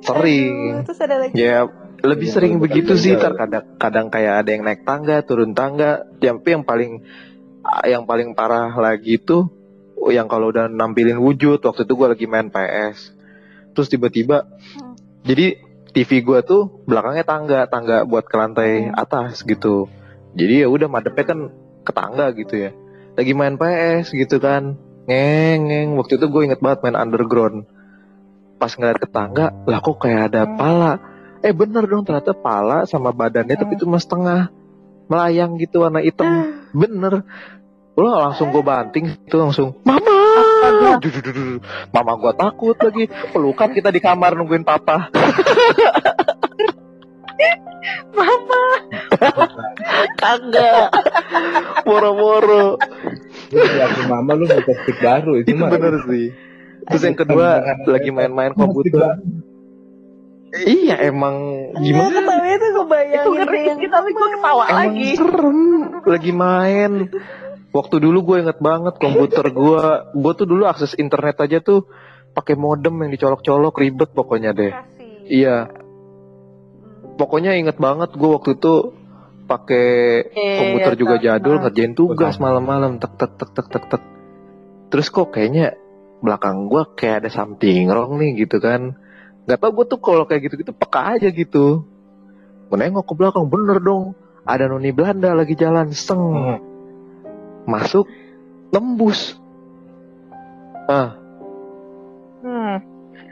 Sering. 0.02 0.82
Aduh, 0.82 0.86
terus 0.86 1.00
ada 1.02 1.16
lagi 1.22 1.34
Ya 1.38 1.70
lebih 2.02 2.28
Iya, 2.30 2.34
sering 2.34 2.58
begitu 2.58 2.98
sih 2.98 3.14
Tar. 3.14 3.38
kadang 3.38 3.66
kadang 3.78 4.08
kayak 4.10 4.42
ada 4.42 4.50
yang 4.50 4.66
naik 4.66 4.82
tangga 4.82 5.22
turun 5.22 5.54
tangga 5.54 6.10
tapi 6.18 6.50
yang 6.50 6.66
paling 6.66 7.06
yang 7.86 8.04
paling 8.06 8.34
parah 8.34 8.74
lagi 8.74 9.18
tuh 9.18 9.50
yang 10.10 10.26
kalau 10.26 10.50
udah 10.50 10.66
nampilin 10.66 11.22
wujud 11.22 11.62
waktu 11.62 11.86
itu 11.86 11.94
gue 11.94 12.08
lagi 12.10 12.26
main 12.26 12.50
PS 12.50 13.14
terus 13.72 13.88
tiba-tiba 13.88 14.44
Hmm. 14.78 14.98
jadi 15.22 15.62
TV 15.92 16.24
gue 16.24 16.40
tuh 16.42 16.82
belakangnya 16.88 17.26
tangga 17.28 17.60
tangga 17.68 18.08
buat 18.08 18.26
ke 18.26 18.36
lantai 18.36 18.90
Hmm. 18.90 18.98
atas 18.98 19.46
gitu 19.46 19.86
jadi 20.34 20.66
ya 20.66 20.68
udah 20.72 20.88
madepnya 20.90 21.26
kan 21.28 21.40
ke 21.82 21.92
tangga 21.94 22.34
gitu 22.34 22.56
ya 22.58 22.72
lagi 23.14 23.32
main 23.36 23.56
PS 23.56 24.10
gitu 24.10 24.42
kan 24.42 24.76
ngeng 25.06 25.60
ngeng 25.68 25.90
waktu 26.00 26.18
itu 26.18 26.26
gue 26.30 26.42
inget 26.50 26.60
banget 26.62 26.82
main 26.82 26.98
underground 26.98 27.68
pas 28.58 28.74
ngeliat 28.74 29.02
ke 29.02 29.10
tangga 29.10 29.54
lah 29.66 29.80
kok 29.82 30.02
kayak 30.02 30.34
ada 30.34 30.50
Hmm. 30.50 30.58
pala 30.58 30.92
eh 31.42 31.54
bener 31.54 31.86
dong 31.86 32.06
ternyata 32.06 32.34
pala 32.34 32.86
sama 32.86 33.14
badannya 33.14 33.54
tapi 33.54 33.78
Hmm. 33.78 33.82
cuma 33.86 33.98
setengah 33.98 34.50
melayang 35.12 35.60
gitu 35.60 35.84
warna 35.84 36.00
hitam. 36.00 36.64
Bener. 36.72 37.28
Lo 38.00 38.08
langsung 38.16 38.56
gue 38.56 38.64
banting 38.64 39.20
itu 39.20 39.36
langsung 39.36 39.76
mama! 39.84 40.24
Mama 41.92 42.12
gue 42.16 42.34
takut 42.40 42.80
lagi. 42.80 43.12
Pelukan 43.36 43.76
kita 43.76 43.92
di 43.92 44.00
kamar 44.00 44.40
nungguin 44.40 44.64
papa. 44.64 45.12
Mama. 48.16 48.64
kagak. 50.16 50.88
Moro-moro 51.84 52.80
yakin 53.52 54.06
mama 54.08 54.32
lu 54.38 54.46
buka 54.48 54.74
stick 54.84 54.98
baru 55.04 55.32
itu 55.44 55.52
itu 55.52 55.64
bener 55.64 55.96
sih. 56.08 56.28
Terus 56.88 57.04
yang 57.06 57.18
kedua 57.20 57.48
lagi 57.86 58.10
main-main 58.10 58.56
komputer 58.56 59.22
iya 60.54 61.00
emang 61.02 61.36
gimana 61.78 62.12
ketawanya 62.14 62.58
tuh 62.58 62.72
kebayang 62.78 63.16
Itu 63.16 63.30
ngeri 63.32 63.62
sih, 63.78 63.88
tapi 63.88 64.10
gue 64.12 64.28
ketawa 64.36 64.64
Emang 64.66 64.76
lagi. 64.92 65.10
serem 65.16 65.60
lagi 66.04 66.32
main. 66.32 66.92
Waktu 67.72 67.96
dulu 67.98 68.20
gue 68.22 68.38
inget 68.44 68.60
banget 68.60 69.00
komputer 69.00 69.48
gue, 69.48 69.84
gue 70.12 70.34
tuh 70.36 70.44
dulu 70.44 70.68
akses 70.68 70.92
internet 70.96 71.40
aja 71.40 71.64
tuh 71.64 71.88
pakai 72.32 72.60
modem 72.60 73.00
yang 73.00 73.12
dicolok-colok 73.12 73.80
ribet 73.80 74.12
pokoknya 74.12 74.52
deh. 74.52 74.76
Iya, 75.24 75.72
pokoknya 77.16 77.56
inget 77.56 77.80
banget 77.80 78.12
gue 78.12 78.28
waktu 78.28 78.60
itu 78.60 78.92
pakai 79.48 79.88
Iya, 80.32 80.56
komputer 80.60 80.94
iya, 80.96 81.00
juga 81.00 81.16
sama. 81.16 81.24
jadul 81.24 81.56
ngerjain 81.60 81.94
tugas 81.94 82.36
malam-malam 82.38 83.00
tek 83.00 83.14
tek 83.16 83.32
tek 83.36 83.50
tek 83.52 83.68
tek 83.68 83.84
tek. 83.88 84.04
Terus 84.92 85.08
kok 85.08 85.32
kayaknya 85.32 85.76
belakang 86.20 86.68
gue 86.68 86.84
kayak 86.94 87.24
ada 87.24 87.30
something 87.32 87.88
wrong 87.88 88.20
nih 88.20 88.36
gitu 88.36 88.60
kan. 88.60 89.00
Gak 89.44 89.58
tau 89.58 89.72
gue 89.72 89.86
tuh 89.86 90.00
kalau 90.00 90.24
kayak 90.24 90.42
gitu-gitu 90.48 90.72
peka 90.72 91.18
aja 91.18 91.28
gitu. 91.28 91.84
Menengok 92.70 93.04
ke 93.04 93.14
belakang 93.14 93.46
bener 93.46 93.78
dong. 93.78 94.14
Ada 94.42 94.66
noni 94.66 94.90
Belanda 94.90 95.34
lagi 95.34 95.54
jalan 95.54 95.92
seng. 95.92 96.22
Hmm. 96.22 96.60
Masuk 97.66 98.06
tembus. 98.70 99.38
Ah, 100.88 101.16
Hmm. 102.42 102.82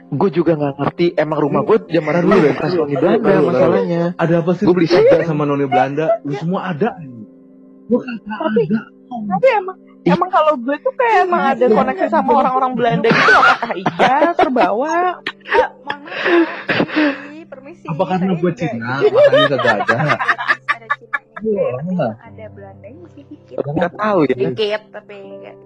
gue 0.08 0.30
juga 0.30 0.54
nggak 0.54 0.74
ngerti. 0.76 1.06
Emang 1.14 1.38
rumah 1.40 1.62
gue 1.62 1.82
zaman 1.88 2.22
dulu 2.22 2.30
Lalu, 2.30 2.46
bekas 2.48 2.70
lalu, 2.70 2.80
noni 2.80 2.94
Belanda 2.96 3.18
lalu, 3.20 3.34
lalu. 3.34 3.48
masalahnya. 3.48 4.02
Ada 4.14 4.34
apa 4.38 4.50
sih? 4.54 4.64
Gua 4.64 4.74
beli 4.74 4.86
Ada 4.86 5.24
sama 5.24 5.42
noni 5.44 5.66
Belanda. 5.66 6.06
Lu 6.22 6.34
semua 6.34 6.60
ada. 6.70 6.90
Lu 7.88 7.96
kata 7.98 8.30
Tapi- 8.30 8.66
ada. 8.66 8.80
Tapi 9.10 9.46
emang 9.50 9.76
emang 10.02 10.28
kalau 10.28 10.56
gue 10.56 10.76
tuh 10.76 10.92
kayak 10.92 11.16
emang 11.24 11.42
ada 11.50 11.64
koneksi 11.66 12.06
sama 12.08 12.30
orang-orang 12.34 12.72
Belanda 12.72 13.08
gitu 13.08 13.32
apakah 13.32 13.72
iya 13.74 14.14
terbawa. 14.32 14.94
Ah, 15.50 15.68
mohon 15.76 16.00
maaf 16.04 16.38
permisi 16.86 17.42
permisi 17.44 17.84
Apa 17.84 18.02
karena 18.06 18.32
gue 18.32 18.52
Cina? 18.52 18.90
makanya 19.02 19.46
kagak 19.50 19.74
ada? 19.82 19.96
ada 20.68 20.86
Cina 20.94 21.18
Iya. 21.40 21.68
ada 22.20 22.44
Belandanya 22.50 23.04
sih 23.10 23.24
dikit. 23.24 23.56
Tahu 23.90 24.18
ya. 24.24 24.34
dikit 24.36 24.82
tapi 24.90 25.14
enggak 25.16 25.56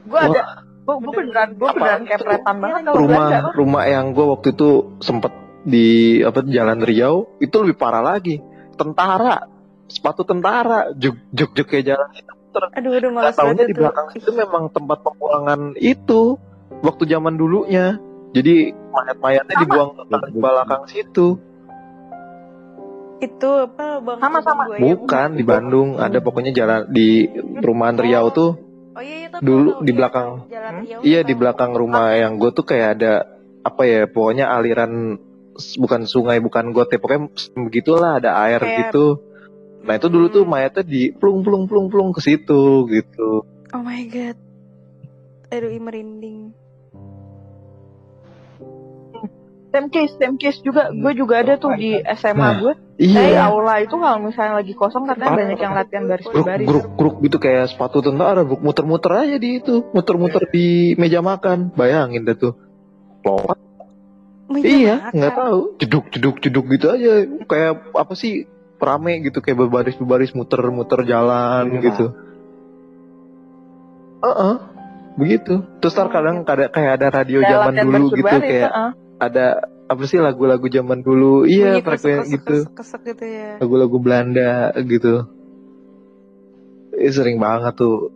gue 0.00 0.18
ada 0.18 0.40
gue 0.80 0.94
gue 0.96 1.12
beneran 1.14 1.48
gue 1.54 1.70
beneran 1.70 2.02
kepretan 2.04 2.56
banget 2.58 2.80
kalau 2.82 2.98
rumah 2.98 3.24
Belanda. 3.28 3.50
rumah 3.54 3.84
yang 3.84 4.06
gue 4.10 4.26
waktu 4.26 4.48
itu 4.50 4.68
sempet 4.98 5.32
di 5.60 5.88
apa 6.20 6.40
Jalan 6.42 6.80
Riau 6.80 7.36
itu 7.36 7.52
lebih 7.54 7.76
parah 7.76 8.00
lagi. 8.00 8.40
Tentara 8.74 9.44
sepatu 9.90 10.22
tentara 10.22 10.94
juk 10.94 11.18
juk 11.34 11.50
juk 11.52 11.66
kayak 11.66 11.92
jalan 11.92 12.08
itu 12.14 12.32
aduh 12.50 12.90
udah 12.90 13.10
malas 13.14 13.34
tahunya 13.38 13.46
banget 13.54 13.66
di 13.66 13.74
tuh. 13.74 13.80
belakang 13.82 14.06
situ 14.10 14.30
memang 14.34 14.64
tempat 14.70 14.98
pembuangan 15.06 15.60
itu 15.78 16.34
waktu 16.82 17.02
zaman 17.06 17.34
dulunya. 17.38 17.98
Jadi 18.30 18.70
mayat-mayatnya 18.70 19.54
Sama. 19.54 19.62
dibuang 19.66 19.90
ke 19.94 20.02
belakang 20.34 20.82
situ. 20.86 21.26
Itu 23.20 23.48
apa 23.68 24.00
bang? 24.00 24.18
Sama-sama. 24.18 24.62
Bang 24.66 24.78
Buaya 24.80 24.82
bukan 24.96 25.28
di 25.36 25.44
Bandung. 25.44 25.88
Ada 25.98 26.18
pokoknya 26.24 26.52
jalan 26.54 26.88
di 26.88 27.26
perumahan 27.58 27.98
Riau 27.98 28.30
tuh. 28.32 28.50
Oh 28.90 29.02
iya 29.02 29.30
itu 29.30 29.36
Dulu 29.38 29.70
tahu, 29.78 29.84
di 29.86 29.90
iya, 29.92 29.98
belakang. 29.98 30.28
Jalan 30.48 30.72
Hmm? 30.74 30.82
Riau 30.82 31.00
iya 31.04 31.20
di 31.22 31.34
belakang 31.36 31.70
rumah 31.74 32.06
yang 32.16 32.38
gue 32.40 32.50
tuh 32.50 32.64
kayak 32.66 32.88
ada 32.98 33.12
apa 33.60 33.82
ya 33.84 34.00
pokoknya 34.08 34.48
aliran 34.48 35.20
bukan 35.76 36.08
sungai 36.08 36.40
bukan 36.40 36.72
got 36.72 36.88
ya 36.88 36.96
pokoknya 36.96 37.28
begitulah 37.68 38.16
ada 38.16 38.40
air 38.48 38.58
Kayak- 38.58 38.78
gitu 38.88 39.06
nah 39.80 39.94
itu 39.94 40.06
dulu 40.06 40.26
tuh 40.28 40.42
Hmm. 40.42 40.52
mayatnya 40.52 40.84
di 40.84 41.10
plung 41.10 41.40
plung 41.40 41.64
plung 41.64 41.88
plung 41.88 42.10
ke 42.10 42.20
situ 42.20 42.84
gitu. 42.86 43.44
Oh 43.70 43.80
my 43.80 44.02
god. 44.06 44.36
Aduh 45.48 45.70
merinding. 45.76 46.52
Same 49.70 49.86
case 49.86 50.10
same 50.18 50.34
case 50.34 50.58
juga. 50.60 50.90
Gue 50.90 51.14
juga 51.14 51.46
ada 51.46 51.54
tuh 51.54 51.78
di 51.78 51.94
SMA 52.18 52.34
Nah, 52.34 52.52
gue. 52.58 52.72
iya. 52.98 53.46
Aula 53.46 53.78
itu 53.78 53.94
kalau 53.94 54.18
misalnya 54.18 54.58
lagi 54.58 54.74
kosong 54.74 55.06
katanya 55.06 55.30
banyak 55.30 55.58
yang 55.62 55.74
latihan 55.78 56.04
baris 56.10 56.26
gruk 56.26 56.42
baris. 56.42 56.66
gruk 56.66 56.86
gruk 56.98 57.16
gitu 57.22 57.38
kayak 57.38 57.70
sepatu 57.70 58.02
tentara 58.02 58.42
muter-muter 58.42 59.12
aja 59.14 59.36
di 59.38 59.62
itu. 59.62 59.86
Muter-muter 59.94 60.50
di 60.50 60.98
meja 60.98 61.22
makan. 61.22 61.70
Bayangin 61.70 62.26
dah 62.26 62.34
tuh. 62.34 62.58
Meja 64.50 64.66
iya 64.66 64.94
nggak 65.14 65.34
tahu. 65.38 65.58
Jeduk 65.78 66.04
jeduk 66.10 66.36
jeduk 66.42 66.66
gitu 66.66 66.86
aja. 66.90 67.12
Kayak 67.46 67.94
apa 67.94 68.14
sih 68.18 68.50
rame 68.82 69.20
gitu 69.20 69.38
kayak 69.38 69.58
berbaris 69.58 69.94
berbaris 69.94 70.32
muter-muter 70.32 71.04
jalan 71.04 71.68
Iya. 71.70 71.80
gitu. 71.82 72.06
Heeh, 74.20 74.54
begitu. 75.16 75.54
Terus 75.78 75.94
ntar 75.94 76.08
kadang 76.08 76.42
kada 76.42 76.68
kayak 76.68 76.92
ada 76.96 77.06
radio 77.14 77.40
Kayak 77.40 77.52
zaman 77.54 77.74
dulu 77.80 78.04
gitu 78.10 78.24
baris, 78.26 78.42
kayak 78.42 78.68
heeh. 78.68 78.90
ada 79.18 79.46
apa 79.86 80.02
sih 80.04 80.18
lagu-lagu 80.18 80.66
zaman 80.66 81.00
dulu? 81.00 81.44
Iya 81.44 81.76
Bunyi 81.76 81.82
frekuensi 81.82 82.20
kesek, 82.22 82.34
gitu. 82.36 82.56
kesek, 82.62 82.74
kesek 82.74 83.00
gitu 83.06 83.24
ya. 83.26 83.50
Lagu-lagu 83.58 83.96
Belanda 83.96 84.52
gitu. 84.76 85.14
Eh, 86.92 87.10
sering 87.10 87.36
banget 87.36 87.74
tuh. 87.74 88.12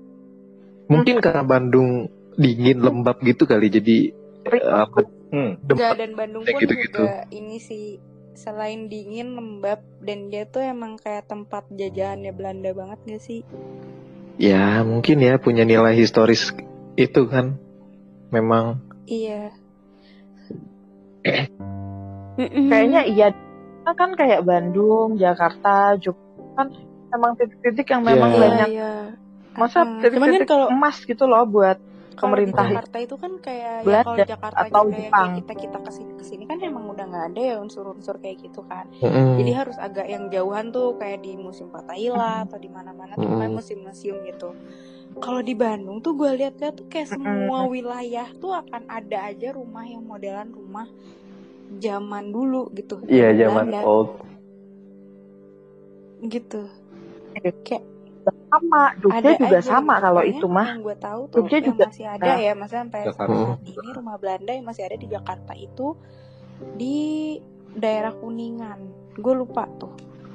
Mungkin 0.87 1.19
karena 1.19 1.41
Bandung 1.43 2.13
dingin 2.35 2.79
lembab 2.79 3.17
gitu 3.21 3.45
kali 3.45 3.71
jadi 3.71 4.13
eh, 4.45 4.61
apa 4.63 5.09
Hmm. 5.27 5.59
Dan 5.67 6.15
Bandung 6.15 6.47
Kayak 6.47 6.55
pun 6.55 6.63
gitu-gitu. 6.63 7.03
juga 7.03 7.27
ini 7.29 7.57
sih 7.59 7.99
selain 8.35 8.91
dingin 8.91 9.39
lembab 9.39 9.81
dan 10.03 10.29
dia 10.29 10.45
tuh 10.45 10.63
emang 10.63 10.99
kayak 10.99 11.31
tempat 11.31 11.65
jajahannya 11.71 12.35
Belanda 12.35 12.71
banget 12.75 12.99
gak 13.07 13.23
sih? 13.23 13.41
ya 14.35 14.83
mungkin 14.83 15.23
ya 15.23 15.39
punya 15.39 15.63
nilai 15.63 15.95
historis 15.95 16.51
itu 16.99 17.23
kan 17.31 17.55
memang 18.35 18.83
Iya. 19.07 19.55
kayaknya 22.71 23.07
iya 23.07 23.29
kan 23.95 24.11
kayak 24.19 24.43
Bandung 24.43 25.21
Jakarta 25.21 25.95
Jogja 26.03 26.19
kan 26.59 26.67
emang 27.15 27.39
titik-titik 27.39 27.87
yang 27.95 28.03
memang 28.03 28.31
Iya. 28.35 28.41
banyak 28.43 28.69
Iya. 28.75 28.93
masa 29.55 29.87
cuman 29.87 29.95
kan 29.95 30.03
titik-titik 30.03 30.49
kalau 30.51 30.67
emas 30.67 30.97
gitu 31.07 31.25
loh 31.31 31.47
buat 31.47 31.79
pemerintah 32.17 32.65
Jakarta 32.67 32.97
itu 33.03 33.15
kan 33.19 33.33
kayak 33.43 33.77
ya 33.85 34.01
kalau 34.07 34.19
Jakarta 34.23 34.59
atau 34.65 34.83
juga 34.87 34.97
Jepang. 34.97 35.11
kayak 35.13 35.35
kita 35.43 35.53
kita 35.59 35.79
ke 35.83 35.91
sini 35.91 36.13
ke 36.15 36.25
sini 36.25 36.45
kan 36.47 36.59
emang 36.63 36.85
udah 36.91 37.05
nggak 37.05 37.25
ada 37.35 37.41
ya 37.43 37.57
unsur-unsur 37.61 38.17
kayak 38.23 38.43
gitu 38.43 38.63
kan. 38.67 38.87
mm-mm. 39.03 39.39
Jadi 39.43 39.51
harus 39.53 39.77
agak 39.79 40.07
yang 40.09 40.31
jauhan 40.31 40.71
tuh 40.73 40.97
kayak 40.97 41.21
di 41.23 41.35
musim 41.37 41.69
Fatahila 41.69 42.47
atau 42.49 42.59
di 42.59 42.71
mana-mana 42.71 43.15
tuh 43.15 43.27
Mm-mm. 43.27 43.39
kayak 43.43 43.53
musim-museum 43.53 44.19
gitu. 44.25 44.51
Kalau 45.23 45.41
di 45.47 45.55
Bandung 45.55 46.03
tuh 46.03 46.19
gue 46.19 46.31
lihat-lihat 46.43 46.75
tuh 46.75 46.87
kayak 46.91 47.15
semua 47.15 47.71
wilayah 47.71 48.27
tuh 48.43 48.51
akan 48.51 48.83
ada 48.91 49.31
aja 49.31 49.55
rumah 49.55 49.87
yang 49.87 50.03
modelan 50.03 50.51
rumah 50.51 50.91
zaman 51.79 52.35
dulu 52.35 52.71
gitu. 52.75 52.99
iya 53.07 53.31
Belanda. 53.31 53.43
zaman 53.47 53.67
old 53.87 54.11
gitu. 56.25 56.67
Kayak 57.67 57.85
sama 58.31 58.83
Jogja 58.97 59.19
ada 59.19 59.31
juga 59.35 59.47
aja 59.51 59.61
sama 59.61 59.95
gitu. 59.99 60.05
kalau 60.07 60.23
itu 60.25 60.47
mah 60.47 60.67
yang 60.71 60.83
gue 60.83 60.97
tahu 60.97 61.21
tuh 61.29 61.37
Jogja 61.43 61.57
yang 61.59 61.67
juga 61.69 61.85
masih 61.91 62.07
ada 62.07 62.25
ada. 62.25 62.33
ya 62.41 62.53
maksudnya 62.55 62.83
sampai 62.87 63.01
saat 63.11 63.29
ini 63.67 63.91
rumah 63.93 64.17
Belanda 64.17 64.53
yang 64.55 64.67
masih 64.67 64.83
ada 64.87 64.97
di 64.97 65.07
Jakarta 65.11 65.53
itu 65.53 65.87
di 66.79 66.99
daerah 67.75 68.13
Kuningan 68.15 68.81
gue 69.19 69.35
lupa 69.35 69.67
tuh 69.77 69.93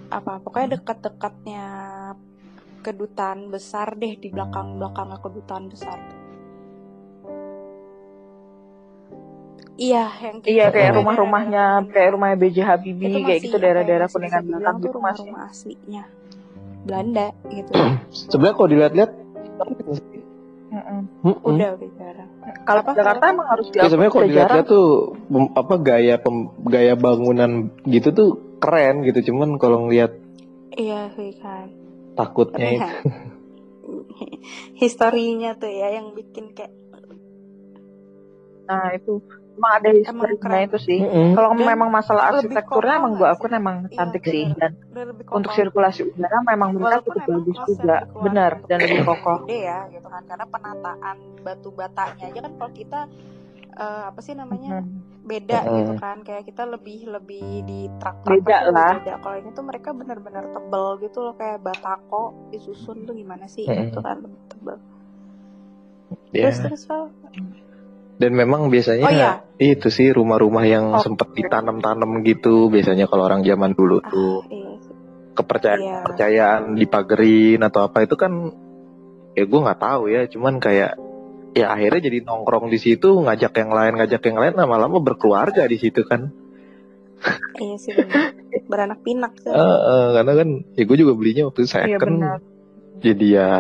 apa 0.10 0.42
pokoknya 0.42 0.76
dekat-dekatnya 0.76 1.66
kedutaan 2.82 3.48
besar 3.50 3.96
deh 3.96 4.16
di 4.16 4.28
belakang 4.32 4.80
belakangnya 4.80 5.18
kedutaan 5.20 5.66
besar 5.70 6.00
iya 9.80 10.12
yang 10.20 10.44
Iya 10.44 10.66
kayak 10.76 10.92
Oh. 10.92 10.96
rumah-rumahnya 11.04 11.88
kayak 11.88 12.10
rumahnya 12.12 12.36
B.J. 12.36 12.58
Habibie 12.68 13.24
kayak 13.24 13.40
gitu 13.48 13.56
daerah-daerah 13.56 14.08
kuningan 14.12 14.44
belakang 14.44 14.76
gitu 14.84 14.98
masih. 15.00 15.24
rumah-rumah 15.24 15.42
aslinya 15.48 16.04
Belanda 16.86 17.28
gitu 17.50 17.72
Sebenarnya 18.32 18.56
kalau 18.56 18.70
dilihat-lihat 18.70 19.12
Mm-mm. 20.70 21.02
mm-mm. 21.26 21.44
udah 21.50 21.70
udah 21.76 21.90
jarang 21.98 22.30
Kalau 22.64 22.82
Apa, 22.86 22.92
Jakarta 22.94 23.26
emang 23.34 23.48
harus 23.50 23.68
Ya, 23.74 23.74
diakui 23.74 23.90
sebenarnya 23.90 24.12
kalau 24.14 24.28
dilihat-lihat 24.30 24.68
tuh 24.70 24.88
apa 25.58 25.76
gaya 25.82 26.16
pem- 26.22 26.52
gaya 26.70 26.94
bangunan 26.94 27.52
gitu 27.90 28.10
tuh 28.14 28.30
keren 28.62 29.02
gitu. 29.08 29.34
Cuman 29.34 29.58
kalau 29.58 29.90
ngelihat 29.90 30.14
iya 30.78 31.10
sih 31.18 31.34
kan 31.42 31.74
takutnya 32.14 32.70
Tapi 32.70 32.76
itu. 32.78 32.84
ya, 32.86 32.92
historinya 34.82 35.52
tuh 35.58 35.72
ya 35.72 35.88
yang 35.98 36.14
bikin 36.14 36.54
kayak 36.54 36.74
Nah 38.70 38.94
itu 38.94 39.18
emang 39.60 39.72
ada 39.76 39.90
historinya 39.92 40.60
itu 40.64 40.78
sih. 40.80 41.00
Mm-mm. 41.00 41.36
Kalau 41.36 41.50
Dan 41.52 41.68
memang 41.68 41.90
masalah 41.90 42.24
arsitekturnya 42.32 42.94
emang 42.96 43.14
gue 43.14 43.28
sih? 43.28 43.36
akun 43.36 43.52
emang 43.54 43.76
Iya, 43.84 43.92
cantik 43.94 44.24
sih 44.24 44.44
bener. 44.48 44.72
dan 44.90 45.08
untuk 45.12 45.28
kokoh. 45.44 45.52
sirkulasi 45.54 46.02
udara 46.08 46.38
memang 46.42 46.70
mereka 46.74 46.98
cukup 47.02 47.22
bagus 47.22 47.58
juga. 47.68 47.98
Benar 48.18 48.52
untuk 48.56 48.68
dan 48.68 48.78
lebih 48.80 49.04
kokoh. 49.04 49.38
gede 49.44 49.60
ya 49.62 49.80
gitu 49.90 50.08
kan 50.08 50.24
karena 50.24 50.46
penataan 50.48 51.16
batu 51.40 51.70
batanya 51.70 52.24
aja 52.26 52.40
kan 52.40 52.54
kalau 52.56 52.72
kita 52.72 53.00
eh, 53.72 54.04
apa 54.08 54.20
sih 54.20 54.34
namanya 54.34 54.80
Hmm. 54.80 55.04
beda 55.22 55.60
Mm-mm. 55.62 55.78
gitu 55.78 55.94
kan 55.96 56.18
kayak 56.20 56.44
kita 56.44 56.64
lebih 56.64 57.06
lebih 57.06 57.44
di 57.62 57.80
trak 57.96 58.24
Beda 58.24 58.66
lah. 58.66 58.98
beda 58.98 59.20
kalau 59.20 59.36
ini 59.38 59.50
tuh 59.52 59.62
mereka 59.62 59.90
benar-benar 59.92 60.48
tebel 60.50 60.98
gitu 61.00 61.20
loh 61.22 61.34
kayak 61.34 61.60
batako 61.60 62.24
disusun 62.50 63.04
tuh 63.04 63.14
gimana 63.14 63.46
sih 63.46 63.64
Mm-mm. 63.64 63.88
gitu 63.88 64.00
kan 64.00 64.20
lebih 64.20 64.40
tebel 64.48 64.78
Ya. 66.30 66.46
terus 66.46 66.58
terus 66.60 66.84
Val? 66.86 67.10
Dan 68.20 68.32
memang 68.34 68.68
biasanya 68.68 69.06
Oh, 69.06 69.12
iya. 69.12 69.32
itu 69.58 69.88
sih 69.88 70.12
rumah-rumah 70.12 70.64
yang 70.64 70.92
Oh. 70.92 71.00
sempet 71.00 71.32
ditanam-tanam 71.34 72.20
gitu. 72.22 72.68
Biasanya 72.68 73.08
kalau 73.08 73.24
orang 73.24 73.42
zaman 73.42 73.72
dulu 73.72 74.04
tuh 74.04 74.44
ah 74.44 74.48
iya 74.50 74.72
sih. 74.78 74.94
kepercayaan 75.32 75.80
Iya. 75.80 75.96
kepercayaan 75.98 76.62
dipagerin 76.76 77.60
atau 77.64 77.82
apa 77.82 78.04
itu 78.04 78.14
kan 78.14 78.52
ya 79.34 79.44
gue 79.44 79.60
nggak 79.62 79.80
tahu 79.80 80.04
ya. 80.10 80.28
Cuman 80.28 80.60
kayak 80.60 81.00
ya 81.50 81.66
akhirnya 81.70 82.02
jadi 82.04 82.18
nongkrong 82.22 82.68
di 82.68 82.78
situ 82.78 83.10
ngajak 83.18 83.56
yang 83.58 83.72
lain 83.72 83.94
ngajak 83.96 84.22
yang 84.22 84.38
lain 84.38 84.54
lama-lama 84.54 85.00
berkeluarga 85.00 85.64
di 85.64 85.78
situ 85.78 86.04
kan. 86.04 86.30
iya 87.58 87.76
sih 87.76 87.92
bener. 87.92 88.32
beranak 88.66 89.00
pinak 89.02 89.36
Eh, 89.36 89.44
tuh 89.44 89.52
eh, 89.52 90.08
karena 90.14 90.34
kan 90.36 90.50
ya 90.72 90.84
gue 90.86 90.98
juga 90.98 91.14
belinya 91.14 91.44
waktu 91.46 91.60
itu 91.60 91.68
Iya 91.68 91.76
second 91.98 92.16
benar. 92.16 92.38
jadi 92.98 93.28
ya 93.30 93.52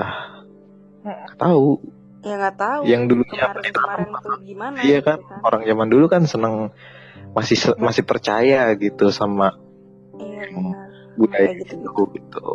nggak 1.01 1.35
tahu 1.35 1.79
ya 2.19 2.33
nggak 2.35 2.57
tahu 2.59 2.81
yang 2.83 3.07
dulunya 3.07 3.39
kemarin 3.39 3.71
kemarin 3.71 4.09
tuh 4.19 4.35
gimana 4.43 4.77
Iya 4.83 4.99
gitu 4.99 5.07
kan 5.07 5.19
orang 5.41 5.61
zaman 5.63 5.87
dulu 5.87 6.05
kan 6.07 6.21
seneng 6.27 6.55
masih 7.31 7.55
se- 7.55 7.77
masih 7.79 8.03
percaya 8.03 8.67
gitu 8.75 9.07
sama 9.09 9.55
iya 10.17 10.49
benar 10.51 10.87
budaya 11.15 11.51
kayak 11.51 11.57
gitu 11.63 11.73
itu 11.77 12.01
gitu. 12.15 12.47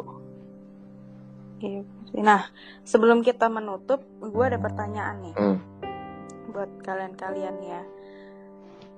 Iya. 1.61 1.81
Nah, 2.15 2.43
sebelum 2.83 3.21
kita 3.21 3.49
menutup, 3.49 4.05
gue 4.19 4.45
ada 4.45 4.57
pertanyaan 4.57 5.17
nih 5.21 5.35
Hmm. 5.35 5.59
buat 6.49 6.71
kalian-kalian 6.81 7.57
ya. 7.61 7.83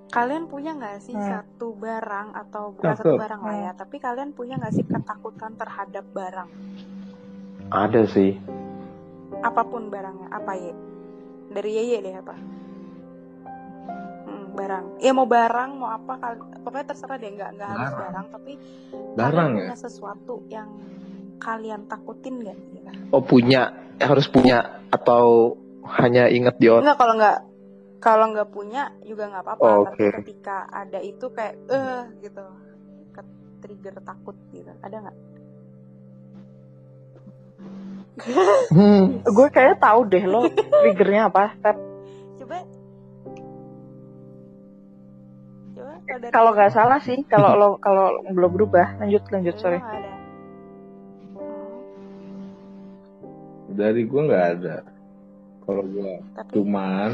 Kalian 0.07 0.47
punya 0.47 0.75
nggak 0.75 0.99
sih 1.01 1.15
Hmm. 1.15 1.25
satu 1.25 1.75
barang 1.75 2.35
atau 2.37 2.75
bukan 2.75 2.95
satu 2.95 3.15
barang 3.17 3.41
lah 3.41 3.57
ya, 3.57 3.73
tapi 3.73 3.97
kalian 3.97 4.31
punya 4.31 4.55
nggak 4.57 4.71
sih 4.73 4.83
ketakutan 4.83 5.55
terhadap 5.55 6.05
barang, 6.11 6.51
Ada 7.67 8.07
sih. 8.07 8.39
Apa 9.43 9.63
pun 9.67 9.89
barangnya, 9.93 10.29
apa 10.33 10.53
ya? 10.57 10.75
Dari 11.53 11.71
Yeye 11.79 11.99
deh 12.03 12.15
apa? 12.17 12.35
Hmm, 14.27 14.47
barang. 14.57 14.85
Ya 14.99 15.13
mau 15.15 15.29
barang, 15.29 15.71
mau 15.79 15.91
apa, 15.93 16.13
kal- 16.19 16.47
pokoknya 16.65 16.87
terserah 16.91 17.17
deh, 17.21 17.31
nggak 17.31 17.51
nggak 17.57 17.71
harus 17.71 17.91
Barang. 17.95 18.27
tapi 18.33 18.53
Barang 19.17 19.51
ya? 19.53 19.57
punya 19.63 19.77
sesuatu 19.77 20.35
yang 20.51 20.69
kalian 21.39 21.87
takutin 21.87 22.43
nggak? 22.43 22.59
Gitu. 22.75 22.91
Oh 23.15 23.23
punya 23.23 23.71
harus 24.01 24.27
punya 24.29 24.83
atau 24.91 25.57
hanya 26.01 26.27
inget 26.29 26.57
di 26.59 26.67
otak. 26.69 26.83
Enggak 26.83 26.99
kalau 26.99 27.15
nggak 27.17 27.39
kalau 28.03 28.27
nggak 28.35 28.49
punya 28.53 28.83
juga 29.07 29.31
nggak 29.31 29.45
apa-apa. 29.47 29.65
Oh, 29.65 29.83
Tapi 29.87 30.03
oke. 30.03 30.17
ketika 30.23 30.67
ada 30.69 30.99
itu 31.01 31.27
kayak 31.31 31.55
eh 31.71 32.03
gitu, 32.21 32.45
ke 33.15 33.23
trigger 33.63 33.95
takut 34.03 34.37
gitu. 34.51 34.73
Ada 34.83 34.97
nggak? 35.07 35.17
Hmm. 38.73 39.21
Gue 39.37 39.47
kayaknya 39.53 39.77
tahu 39.77 40.01
deh 40.09 40.25
lo 40.25 40.49
triggernya 40.51 41.29
apa. 41.29 41.53
Tep. 41.61 41.77
Coba. 42.41 42.57
Coba 45.77 45.93
kalau 46.33 46.51
nggak 46.57 46.73
salah 46.73 47.01
sih, 47.03 47.27
kalau 47.29 47.55
lo 47.61 47.69
kalau 47.77 48.25
belum 48.33 48.51
berubah, 48.57 48.97
lanjut 49.03 49.23
lanjut 49.29 49.57
sorry. 49.61 49.81
Dari 53.77 54.03
gue 54.09 54.21
nggak 54.25 54.47
ada. 54.57 54.77
Kalau 55.67 55.83
gue 55.83 56.13
Tapi 56.39 56.51
cuman 56.55 57.11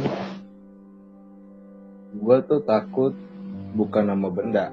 gue 2.12 2.37
tuh 2.45 2.61
takut 2.69 3.16
bukan 3.73 4.05
nama 4.05 4.29
benda, 4.29 4.69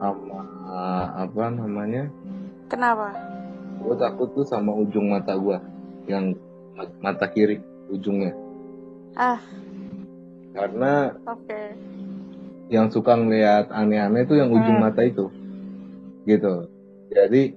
sama 0.00 0.40
apa 1.20 1.44
namanya? 1.52 2.08
kenapa? 2.72 3.12
Gue 3.84 3.94
takut 3.94 4.32
tuh 4.32 4.42
sama 4.42 4.72
ujung 4.72 5.12
mata 5.12 5.36
gue, 5.36 5.60
yang 6.06 6.32
mata 6.98 7.28
kiri 7.28 7.60
ujungnya. 7.86 8.32
Ah. 9.12 9.38
Karena 10.50 11.12
Oke. 11.24 11.62
yang 12.66 12.88
suka 12.88 13.12
ngeliat 13.12 13.68
aneh-aneh 13.68 14.24
itu 14.24 14.34
yang 14.34 14.48
ujung 14.48 14.80
Hmm. 14.80 14.88
mata 14.88 15.02
itu 15.02 15.28
gitu 16.24 16.66
jadi 17.06 17.52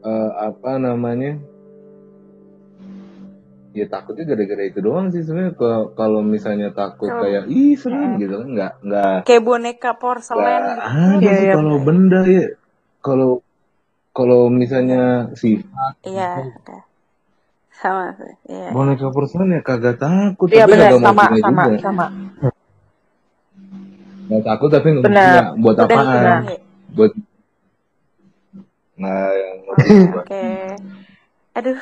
eh, 0.00 0.30
apa 0.38 0.78
namanya 0.78 1.34
ya 3.72 3.84
takutnya 3.84 4.22
gara-gara 4.24 4.62
itu 4.62 4.78
doang 4.78 5.10
sih 5.10 5.20
sebenarnya 5.20 5.58
Kalau- 5.92 6.22
misalnya 6.22 6.70
takut 6.70 7.10
Kalau- 7.10 7.26
kayak 7.26 7.50
ih 7.50 7.74
serem 7.74 8.14
Hmm. 8.14 8.20
gitu 8.22 8.34
kan 8.38 8.48
nggak 8.48 8.72
nggak 8.86 9.16
Kayak 9.26 9.42
boneka 9.42 9.90
porselen 9.98 10.44
nggak 10.46 10.78
gitu. 10.78 11.18
Iya, 11.18 11.32
sih 11.34 11.44
iya, 11.44 11.54
kalau 11.58 11.76
benda 11.82 12.20
ya 12.22 12.44
kalau 13.00 13.30
kalau 14.14 14.46
misalnya 14.46 15.02
sifat 15.34 15.94
Iya, 16.02 16.38
oke. 16.48 16.76
Sama 17.74 18.14
sih. 18.14 18.32
Iya. 18.46 18.70
boneka 18.70 19.10
porcelain 19.10 19.50
ya 19.50 19.60
kagak 19.60 19.98
takut 19.98 20.46
Iya 20.48 20.64
tapi 20.64 20.72
kagak 20.72 21.02
sama 21.02 21.24
sama 21.34 21.62
juga 21.66 21.78
sama. 21.82 22.06
nggak 24.24 24.42
takut 24.42 24.68
tapi 24.70 24.88
nggak 24.94 25.04
punya 25.04 25.42
buat 25.58 25.76
apaan. 25.76 26.08
Iya. 26.48 26.58
buat 26.90 27.12
nah 28.94 29.28
yang 29.28 29.58
Oke. 30.22 30.46
Aduh, 31.52 31.78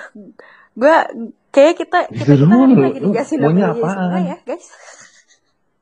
gua 0.75 0.97
kayak 1.49 1.75
kita 1.79 1.99
kita, 2.09 2.25
kita 2.35 2.45
hari 2.49 2.75
lagi 2.75 2.99
dikasih 2.99 3.37
maunya 3.39 3.69
semua 3.71 4.19
ya, 4.19 4.37
guys. 4.43 4.67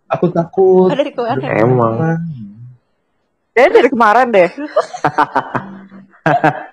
aku 0.07 0.27
takut 0.29 0.87
Oh, 0.87 0.93
dari 0.93 1.11
kemarin. 1.11 1.47
Emang. 1.57 1.95
Kayaknya 3.51 3.71
dari 3.73 3.89
kemarin 3.89 4.27
deh. 4.29 4.51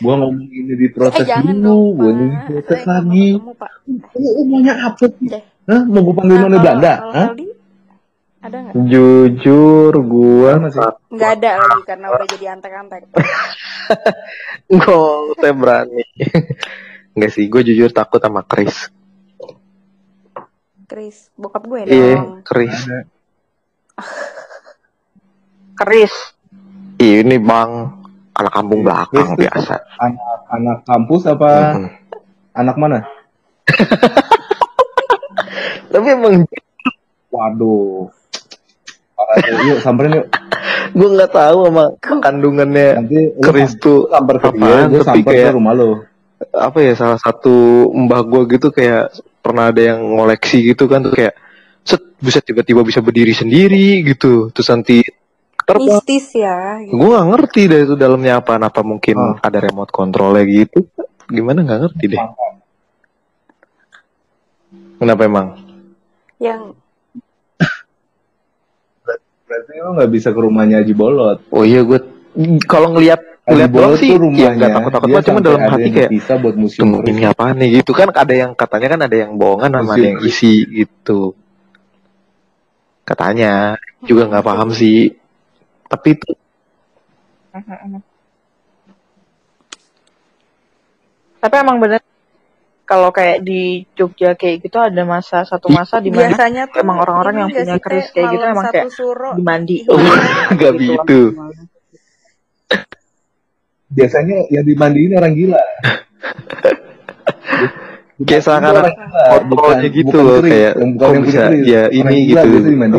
gua 0.00 0.14
ngomong 0.16 0.42
ini 0.42 0.72
di 0.74 0.86
Eh, 0.86 0.92
dulu 1.38 1.76
gua 1.94 2.10
ini 2.10 2.24
nggak 2.26 2.50
mau 2.50 2.82
lagi 2.82 3.26
lu 4.16 4.42
maunya 4.44 4.74
apa 4.82 5.04
sih 5.06 5.26
Deh. 5.28 5.42
Hah? 5.64 5.80
mau 5.84 6.00
gua 6.02 6.14
panggil 6.16 6.34
Nah, 6.34 6.42
kalau- 6.42 6.50
Belanda 6.56 6.94
Hah? 7.10 7.28
Ada 8.40 8.56
nggak? 8.56 8.74
Jujur 8.88 9.92
gua 10.02 10.50
Sama 10.56 10.68
sih. 10.70 10.80
Nggak 11.10 11.30
ada 11.36 11.50
lagi 11.58 11.80
karena 11.84 12.06
udah 12.08 12.26
jadi 12.26 12.46
antek-antek. 12.50 13.02
Nggak, 14.72 14.96
saya 15.36 15.52
berani. 15.52 16.04
Enggak 17.14 17.30
sih, 17.32 17.44
gue 17.44 17.60
jujur 17.60 17.90
takut 17.90 18.16
sama 18.16 18.40
Chris. 18.40 18.86
Chris, 20.86 21.28
bokap 21.34 21.66
gue 21.66 21.80
Iya, 21.84 22.16
dong. 22.16 22.40
Chris. 25.76 26.14
Ini 27.00 27.36
bang, 27.40 27.70
anak 28.34 28.52
kampung 28.52 28.80
belakang 28.84 29.26
Chris, 29.32 29.38
biasa. 29.42 29.74
anak 29.98 30.38
anak 30.50 30.78
kampus 30.84 31.22
apa 31.26 31.50
Mm-mm. 31.72 31.88
anak 32.52 32.76
mana 32.76 32.98
Tapi 35.90 36.06
emang 36.08 36.34
waduh 37.30 38.06
yuk 39.62 39.78
samperin 39.80 40.16
yuk 40.16 40.26
gue 40.90 41.08
nggak 41.10 41.30
tahu 41.30 41.58
sama 41.68 41.84
kandungannya 42.00 42.86
Nanti 42.98 43.18
keris 43.38 43.76
tuh 43.76 44.08
samper 44.08 44.36
ke 44.36 44.48
dia, 44.52 44.76
gue 44.84 45.00
samper 45.00 45.30
kayak- 45.30 45.46
ke 45.46 45.54
rumah 45.54 45.72
lo. 45.72 45.88
apa 46.50 46.76
ya 46.80 46.92
salah 46.94 47.16
satu 47.16 47.86
mbah 47.94 48.20
gue 48.22 48.42
gitu 48.50 48.68
kayak 48.68 49.08
pernah 49.38 49.68
ada 49.68 49.80
yang 49.86 49.98
ngoleksi 50.02 50.60
gitu 50.66 50.84
kan 50.84 51.00
tuh 51.00 51.12
kayak 51.12 51.32
set 51.80 52.00
bisa 52.16 52.40
tiba-tiba 52.40 52.80
bisa 52.80 52.98
berdiri 52.98 53.30
sendiri 53.30 54.02
gitu 54.02 54.48
terus 54.50 54.66
nanti 54.68 54.98
terbang 55.70 55.86
Mistis 55.96 56.26
ya. 56.34 56.58
gitu. 56.82 56.92
gue 56.92 57.08
gak 57.10 57.28
ngerti 57.30 57.60
deh 57.64 57.80
itu 57.84 57.94
dalamnya 57.94 58.32
apa 58.38 58.52
apa 58.58 58.80
mungkin 58.82 59.16
Oh. 59.16 59.34
ada 59.38 59.58
remote 59.60 59.90
controlnya 59.90 60.42
gitu 60.44 60.90
gimana 61.26 61.62
nggak 61.62 61.80
ngerti 61.86 62.04
deh 62.10 62.22
kenapa 64.96 65.22
emang 65.24 65.46
Yang 66.36 66.74
Berarti 69.44 69.72
lo 69.76 69.90
nggak 69.92 70.10
bisa 70.10 70.28
ke 70.30 70.38
rumahnya 70.38 70.78
Haji 70.80 70.94
Bolot. 70.94 71.38
oh 71.50 71.64
iya 71.66 71.82
gue 71.82 71.98
kalau 72.64 72.94
ngelihat 72.94 73.18
ngelihat 73.44 73.70
doang 73.70 73.82
Bolot 73.90 73.98
sih 73.98 74.08
tuh 74.08 74.14
ya 74.14 74.20
rumahnya. 74.22 74.50
nggak 74.54 74.70
takut 74.70 74.90
takut 74.94 75.22
cuma 75.26 75.40
dalam 75.42 75.62
hati 75.66 75.88
kayak 75.90 76.10
bisa 76.10 76.32
buat 76.38 76.54
museum 76.54 76.86
ini 77.02 77.22
apa 77.26 77.50
nih 77.52 77.68
gitu 77.82 77.90
kan 77.90 78.08
ada 78.14 78.30
yang 78.30 78.50
katanya 78.54 78.88
kan 78.94 79.00
ada 79.10 79.16
yang 79.18 79.34
bohongan 79.34 79.70
sama 79.74 79.92
ada 79.98 80.06
yang 80.06 80.18
isi 80.22 80.62
gitu 80.70 81.34
katanya 83.02 83.74
juga 84.06 84.30
nggak 84.30 84.46
paham 84.46 84.70
sih 84.70 85.18
tapi 85.90 86.14
itu 86.14 86.30
Tapi 91.40 91.54
emang 91.56 91.80
bener 91.80 92.04
kalau 92.84 93.14
kayak 93.14 93.46
di 93.46 93.86
Jogja 93.96 94.34
kayak 94.36 94.66
gitu 94.66 94.76
ada 94.76 95.02
masa 95.06 95.46
satu 95.46 95.72
masa 95.72 96.02
di 96.02 96.12
mana 96.12 96.34
biasanya 96.34 96.68
tuh 96.68 96.82
emang 96.82 96.98
orang-orang 97.00 97.34
yang 97.46 97.50
punya 97.54 97.76
keris 97.80 98.10
kayak 98.12 98.28
gitu 98.34 98.44
emang 98.44 98.66
satu 98.66 98.74
kayak 98.76 98.90
suro 98.92 99.30
dimandi. 99.38 99.76
Oh, 99.88 99.96
nggak 100.54 100.72
gitu 100.78 101.20
Biasanya 103.90 104.46
yang 104.54 104.64
dimandiin 104.68 105.18
orang 105.18 105.34
gila. 105.34 105.62
Kayak 108.20 108.52
gila, 108.52 108.84
kontrolnya 109.32 109.88
gitu 109.88 110.12
bukan 110.12 110.28
loh 110.28 110.44
kayak 110.44 110.72
kok 110.76 111.12
bisa 111.24 111.42
ya 111.64 111.88
ini 111.88 112.28
gitu. 112.28 112.52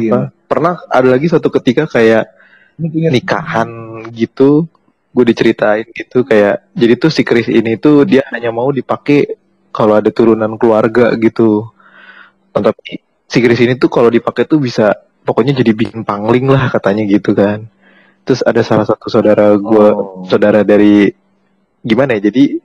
Apa, 0.10 0.34
pernah 0.50 0.82
ada 0.90 1.08
lagi 1.14 1.30
suatu 1.30 1.54
ketika 1.54 1.86
kayak 1.86 2.26
nikahan 2.80 3.70
gitu 4.14 4.68
gue 5.12 5.26
diceritain 5.28 5.84
gitu 5.92 6.24
kayak 6.24 6.72
jadi 6.72 6.94
tuh 6.96 7.12
si 7.12 7.22
keris 7.28 7.52
ini 7.52 7.76
tuh 7.76 8.08
dia 8.08 8.24
hanya 8.32 8.50
mau 8.56 8.72
dipakai 8.72 9.36
kalau 9.72 9.96
ada 10.00 10.12
turunan 10.12 10.56
keluarga 10.60 11.12
gitu. 11.20 11.68
Tapi 12.52 13.00
si 13.28 13.38
keris 13.40 13.62
ini 13.64 13.76
tuh 13.80 13.88
kalau 13.92 14.12
dipakai 14.12 14.44
tuh 14.48 14.60
bisa 14.60 14.92
pokoknya 15.24 15.56
jadi 15.64 15.72
bikin 15.76 16.04
pangling 16.04 16.48
lah 16.52 16.72
katanya 16.72 17.04
gitu 17.08 17.32
kan. 17.36 17.68
Terus 18.28 18.44
ada 18.46 18.62
salah 18.64 18.86
satu 18.88 19.08
saudara 19.12 19.52
gue 19.56 19.88
Oh. 19.92 20.24
saudara 20.28 20.62
dari 20.64 21.10
gimana 21.82 22.16
ya 22.20 22.30
jadi 22.30 22.62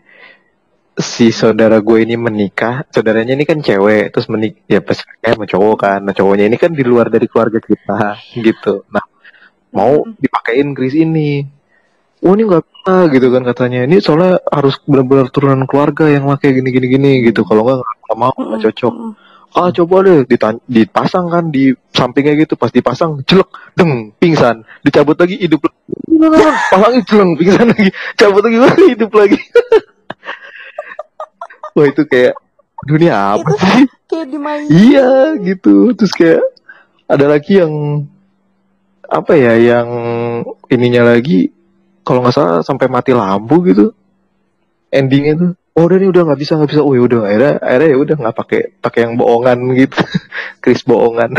si 0.97 1.29
saudara 1.33 1.81
gue 1.81 1.99
ini 2.05 2.17
menikah 2.17 2.85
saudaranya 2.93 3.33
ini 3.37 3.45
kan 3.49 3.59
cewek 3.61 4.13
terus 4.13 4.27
menik 4.33 4.65
ya 4.69 4.81
pas 4.85 4.99
kayak 5.23 5.35
sama 5.39 5.47
cowok 5.51 5.77
kan. 5.79 5.99
Nah 6.07 6.15
cowoknya 6.15 6.47
ini 6.51 6.57
kan 6.63 6.71
di 6.75 6.85
luar 6.87 7.11
dari 7.11 7.27
keluarga 7.31 7.59
kita 7.59 8.19
gitu. 8.47 8.87
Nah 8.95 9.03
mau 9.77 10.09
dipakein 10.17 10.73
keris 10.73 10.97
ini. 10.97 11.45
Oh 12.25 12.33
ini 12.33 12.49
nggak 12.49 12.65
bisa 12.65 12.95
gitu 13.13 13.29
kan 13.29 13.43
katanya. 13.45 13.85
Ini 13.85 14.01
soalnya 14.01 14.41
harus 14.49 14.81
benar-benar 14.89 15.29
turunan 15.29 15.69
keluarga 15.69 16.09
yang 16.09 16.25
pakai 16.25 16.57
gini 16.57 16.73
gini 16.73 16.87
gini 16.89 17.11
gitu. 17.29 17.45
Kalau 17.45 17.63
nggak 17.63 17.79
nggak 17.85 18.19
mau 18.19 18.33
nggak 18.33 18.73
cocok. 18.73 18.95
Ah 19.57 19.73
coba 19.73 20.05
deh 20.05 20.21
dipasang 20.69 21.27
kan 21.29 21.45
di 21.53 21.77
sampingnya 21.93 22.33
gitu. 22.41 22.57
Pas 22.57 22.73
dipasang 22.73 23.21
jelek 23.29 23.49
deng 23.77 24.17
pingsan. 24.17 24.65
Dicabut 24.81 25.17
lagi 25.17 25.37
hidup 25.37 25.69
lagi. 25.69 25.77
Pasangin 26.73 27.03
jeleng 27.05 27.31
pingsan 27.37 27.67
lagi. 27.69 27.91
Cabut 28.17 28.43
lagi 28.43 28.57
hidup 28.97 29.13
lagi. 29.13 29.41
Wah 31.77 31.85
itu 31.85 32.03
kayak 32.09 32.33
dunia 32.89 33.37
apa 33.37 33.45
Itu 33.45 33.61
sih? 33.61 33.85
kayak 34.09 34.61
iya 34.73 35.37
gitu. 35.41 35.93
Terus 35.93 36.13
kayak 36.17 36.43
ada 37.07 37.27
lagi 37.29 37.61
yang 37.61 38.05
apa 39.07 39.33
ya 39.39 39.55
yang 39.57 39.89
ininya 40.71 41.15
lagi 41.15 41.51
kalau 42.07 42.23
nggak 42.23 42.35
salah 42.35 42.61
sampai 42.63 42.87
mati 42.87 43.11
lampu 43.15 43.63
gitu. 43.67 43.91
Endingnya 44.91 45.35
tuh 45.35 45.51
oh 45.77 45.83
udah 45.85 45.99
nih 46.01 46.09
udah 46.09 46.23
nggak 46.31 46.41
bisa 46.41 46.53
nggak 46.57 46.71
bisa. 46.71 46.83
Oh 46.83 46.95
ya 46.95 47.03
udah 47.05 47.19
akhirnya 47.27 47.53
akhirnya 47.61 47.89
ya 47.91 47.99
udah 47.99 48.17
nggak 48.23 48.37
pakai 48.37 48.61
pakai 48.79 49.01
yang 49.07 49.15
bohongan 49.19 49.59
gitu. 49.75 49.99
Chris 50.63 50.83
bohongan. 50.87 51.31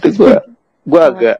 Itu 0.00 0.08
gua 0.16 0.44
gua 0.84 1.02
agak 1.12 1.36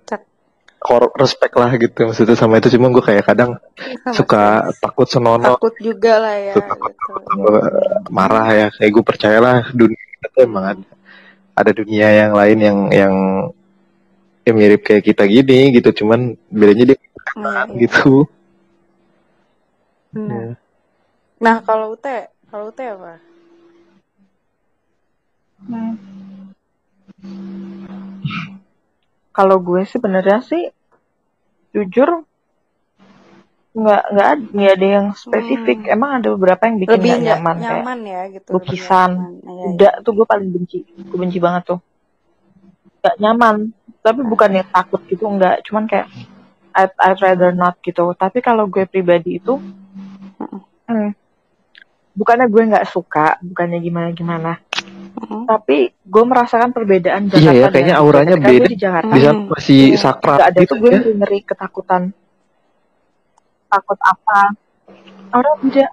hor- 0.85 1.14
respect 1.18 1.55
lah 1.59 1.70
gitu 1.76 1.98
maksudnya 2.09 2.36
sama 2.39 2.60
itu. 2.60 2.72
Cuma 2.72 2.89
gue 2.93 3.05
kayak 3.05 3.24
kadang 3.28 3.59
Sama 4.05 4.14
suka 4.14 4.43
takut 4.78 5.09
senono 5.10 5.59
takut 5.59 5.74
juga 5.80 6.22
lah 6.22 6.36
ya 6.39 6.55
Suka 6.56 6.74
gitu. 6.76 7.12
gua 7.36 7.60
marah 8.09 8.48
ya. 8.52 8.66
Kayak 8.72 8.90
gue 8.97 9.05
percayalah 9.05 9.56
dunia 9.76 9.98
tuh 10.32 10.43
emang 10.44 10.64
ada 10.76 10.86
ada 11.59 11.70
dunia 11.74 12.09
yang 12.14 12.32
lain 12.39 12.59
yang 12.62 12.78
yang 12.94 13.14
yang 14.49 14.59
mirip 14.59 14.81
kayak 14.83 15.05
kita 15.05 15.29
gini 15.29 15.77
gitu 15.77 16.05
cuman 16.05 16.35
bedanya 16.49 16.95
dia 16.95 16.99
iya. 16.99 17.62
gitu 17.77 18.27
Benar. 20.09 20.57
Nah 21.39 21.57
kalau 21.62 21.95
Ute, 21.95 22.33
kalau 22.49 22.73
Ute 22.73 22.85
apa? 22.89 23.15
Hmm. 25.69 25.95
Kalau 29.35 29.57
gue 29.62 29.81
sih 29.87 30.01
sebenarnya 30.01 30.43
sih 30.43 30.65
jujur 31.70 32.27
nggak 33.79 34.03
nggak 34.11 34.29
nggak 34.51 34.73
ada 34.75 34.87
yang 34.99 35.07
spesifik. 35.15 35.87
Hmm. 35.87 35.95
Emang 35.95 36.11
ada 36.19 36.29
beberapa 36.35 36.62
yang 36.66 36.77
bikin 36.83 36.95
Lebih 36.99 37.11
nggak 37.11 37.20
nggak 37.23 37.39
nyaman, 37.39 37.57
kayak 37.57 37.70
nyaman 37.70 37.99
ya 38.03 38.20
gitu. 38.35 38.49
lukisan. 38.57 39.11
nyaman. 39.12 39.47
Iya. 39.47 39.65
udah 39.70 39.93
tuh 40.03 40.12
gue 40.16 40.27
paling 40.27 40.49
benci. 40.51 40.79
Gue 40.89 41.19
benci 41.20 41.39
banget 41.39 41.62
tuh. 41.77 41.81
Nggak 43.05 43.16
nyaman. 43.23 43.57
Tapi 43.99 44.20
bukan 44.23 44.51
yang 44.53 44.69
takut 44.69 45.03
gitu 45.05 45.25
enggak. 45.25 45.61
Cuman 45.62 45.85
kayak 45.85 46.07
I'd, 46.73 46.93
I'd 46.97 47.19
rather 47.19 47.51
not 47.51 47.77
gitu. 47.81 48.12
Tapi 48.12 48.39
kalau 48.39 48.66
gue 48.66 48.85
pribadi 48.85 49.37
itu 49.37 49.59
hmm, 50.85 51.11
bukannya 52.15 52.47
gue 52.47 52.62
nggak 52.69 52.87
suka, 52.87 53.37
bukannya 53.41 53.79
gimana 53.79 54.09
gimana. 54.11 54.53
Mm-mm. 55.19 55.45
Tapi 55.45 55.91
gue 55.91 56.25
merasakan 56.25 56.70
perbedaan 56.70 57.27
Jakarta 57.27 57.43
Iya 57.43 57.53
ya, 57.53 57.66
kayaknya 57.69 57.97
auranya 57.97 58.37
beda. 58.37 58.66
di 58.66 58.77
Jakarta 58.77 59.11
di 59.11 59.20
sana 59.20 59.35
Hmm. 59.35 59.51
masih 59.51 59.81
Iya. 59.89 59.99
sakral 59.99 60.37
nggak 60.37 60.49
ada 60.49 60.61
gitu 60.61 60.69
tuh 60.69 60.77
gue 60.79 60.91
ya 60.91 61.01
ngeri 61.12 61.41
ketakutan 61.43 62.03
takut 63.66 63.99
apa 63.99 64.41
orang 65.31 65.57
tidak 65.62 65.91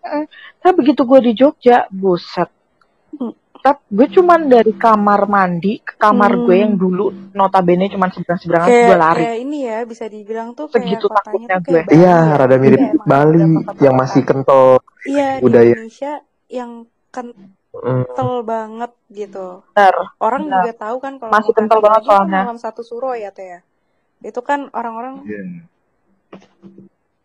Mm. 0.00 0.24
tapi 0.58 0.74
begitu 0.76 1.04
gue 1.04 1.20
di 1.22 1.32
Jogja 1.34 1.84
buset 1.90 2.48
Hmm. 3.12 3.36
Tapi 3.60 3.80
gue 3.86 4.06
cuman 4.10 4.40
dari 4.46 4.72
kamar 4.72 5.20
mandi 5.24 5.78
ke 5.78 5.94
kamar 5.94 6.32
Hmm. 6.32 6.42
gue 6.42 6.56
yang 6.58 6.74
dulu 6.74 7.06
notabene 7.30 7.86
cuman 7.86 8.08
seberang 8.08 8.38
seberangan 8.38 8.66
Kayak, 8.66 8.84
gue 8.84 8.98
lari 8.98 9.22
kayak 9.22 9.38
ini 9.38 9.58
ya 9.62 9.78
bisa 9.82 10.04
dibilang 10.06 10.48
tuh 10.52 10.66
kayak 10.66 10.80
Segitu 10.80 11.06
kotanya 11.06 11.20
takutnya 11.22 11.56
tuh 11.56 11.70
kayak 11.70 11.84
gue. 11.84 11.94
iya 11.94 12.16
ya. 12.16 12.36
rada 12.36 12.56
mirip 12.56 12.78
Iya, 12.78 12.88
emang 12.88 12.96
ada 12.98 13.06
Bali 13.06 13.38
yang 13.78 13.94
masih 13.94 14.22
kental 14.22 14.62
Iya 15.02 15.28
budaya. 15.38 15.72
Indonesia 15.74 16.12
yang 16.48 16.70
kental 17.10 17.48
Mm, 17.70 18.42
banget 18.44 18.92
gitu. 19.08 19.62
benar 19.68 19.94
Orang 20.18 20.42
Benar. 20.44 20.58
juga 20.60 20.74
tahu 20.80 20.96
kan 20.98 21.12
kalau 21.16 21.30
Masih 21.30 21.52
kental 21.52 21.78
banget 21.78 22.02
kan 22.02 22.08
soalnya. 22.10 22.40
malam 22.42 22.58
satu 22.58 22.80
suro 22.80 23.14
ya 23.14 23.30
teh 23.30 23.46
ya. 23.48 23.60
Itu 24.20 24.40
kan 24.40 24.68
orang-orang 24.70 25.22
Iya. 25.22 25.42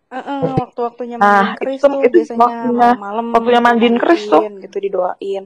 eh, 0.08 0.22
eh, 0.22 0.40
waktu-waktunya 0.56 1.18
Nah, 1.18 1.26
mandiin 1.52 1.58
keris 1.58 1.76
itu- 1.76 1.88
tuh 1.88 2.00
itu 2.00 2.14
biasanya 2.14 2.40
waktunya- 2.40 2.72
malam-malam 2.94 3.26
waktunya 3.32 3.52
gitu, 3.54 3.66
mandiin 3.66 3.96
keris 3.98 4.24
tuh. 4.24 4.32
mandiin 4.38 4.56
gitu 4.62 4.78
didoain. 4.80 5.44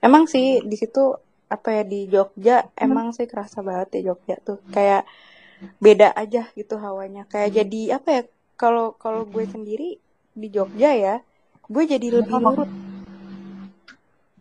Emang 0.00 0.24
sih 0.24 0.64
di 0.64 0.76
situ 0.80 1.12
apa 1.50 1.68
ya 1.76 1.82
di 1.82 2.06
Jogja 2.08 2.62
emang 2.78 3.10
sih 3.12 3.26
kerasa 3.28 3.60
banget 3.60 4.00
ya 4.00 4.12
Jogja 4.12 4.36
tuh. 4.40 4.58
Kayak 4.72 5.04
beda 5.76 6.16
aja 6.16 6.48
gitu 6.56 6.80
hawanya. 6.80 7.28
Kayak 7.28 7.50
jadi 7.62 8.00
apa 8.00 8.08
ya 8.08 8.22
kalau 8.56 8.96
kalau 8.96 9.28
gue 9.28 9.44
sendiri 9.44 10.00
di 10.32 10.48
Jogja 10.48 10.92
ya 10.96 11.14
gue 11.70 11.84
jadi 11.86 12.06
lebih 12.22 12.34
nurut 12.40 12.70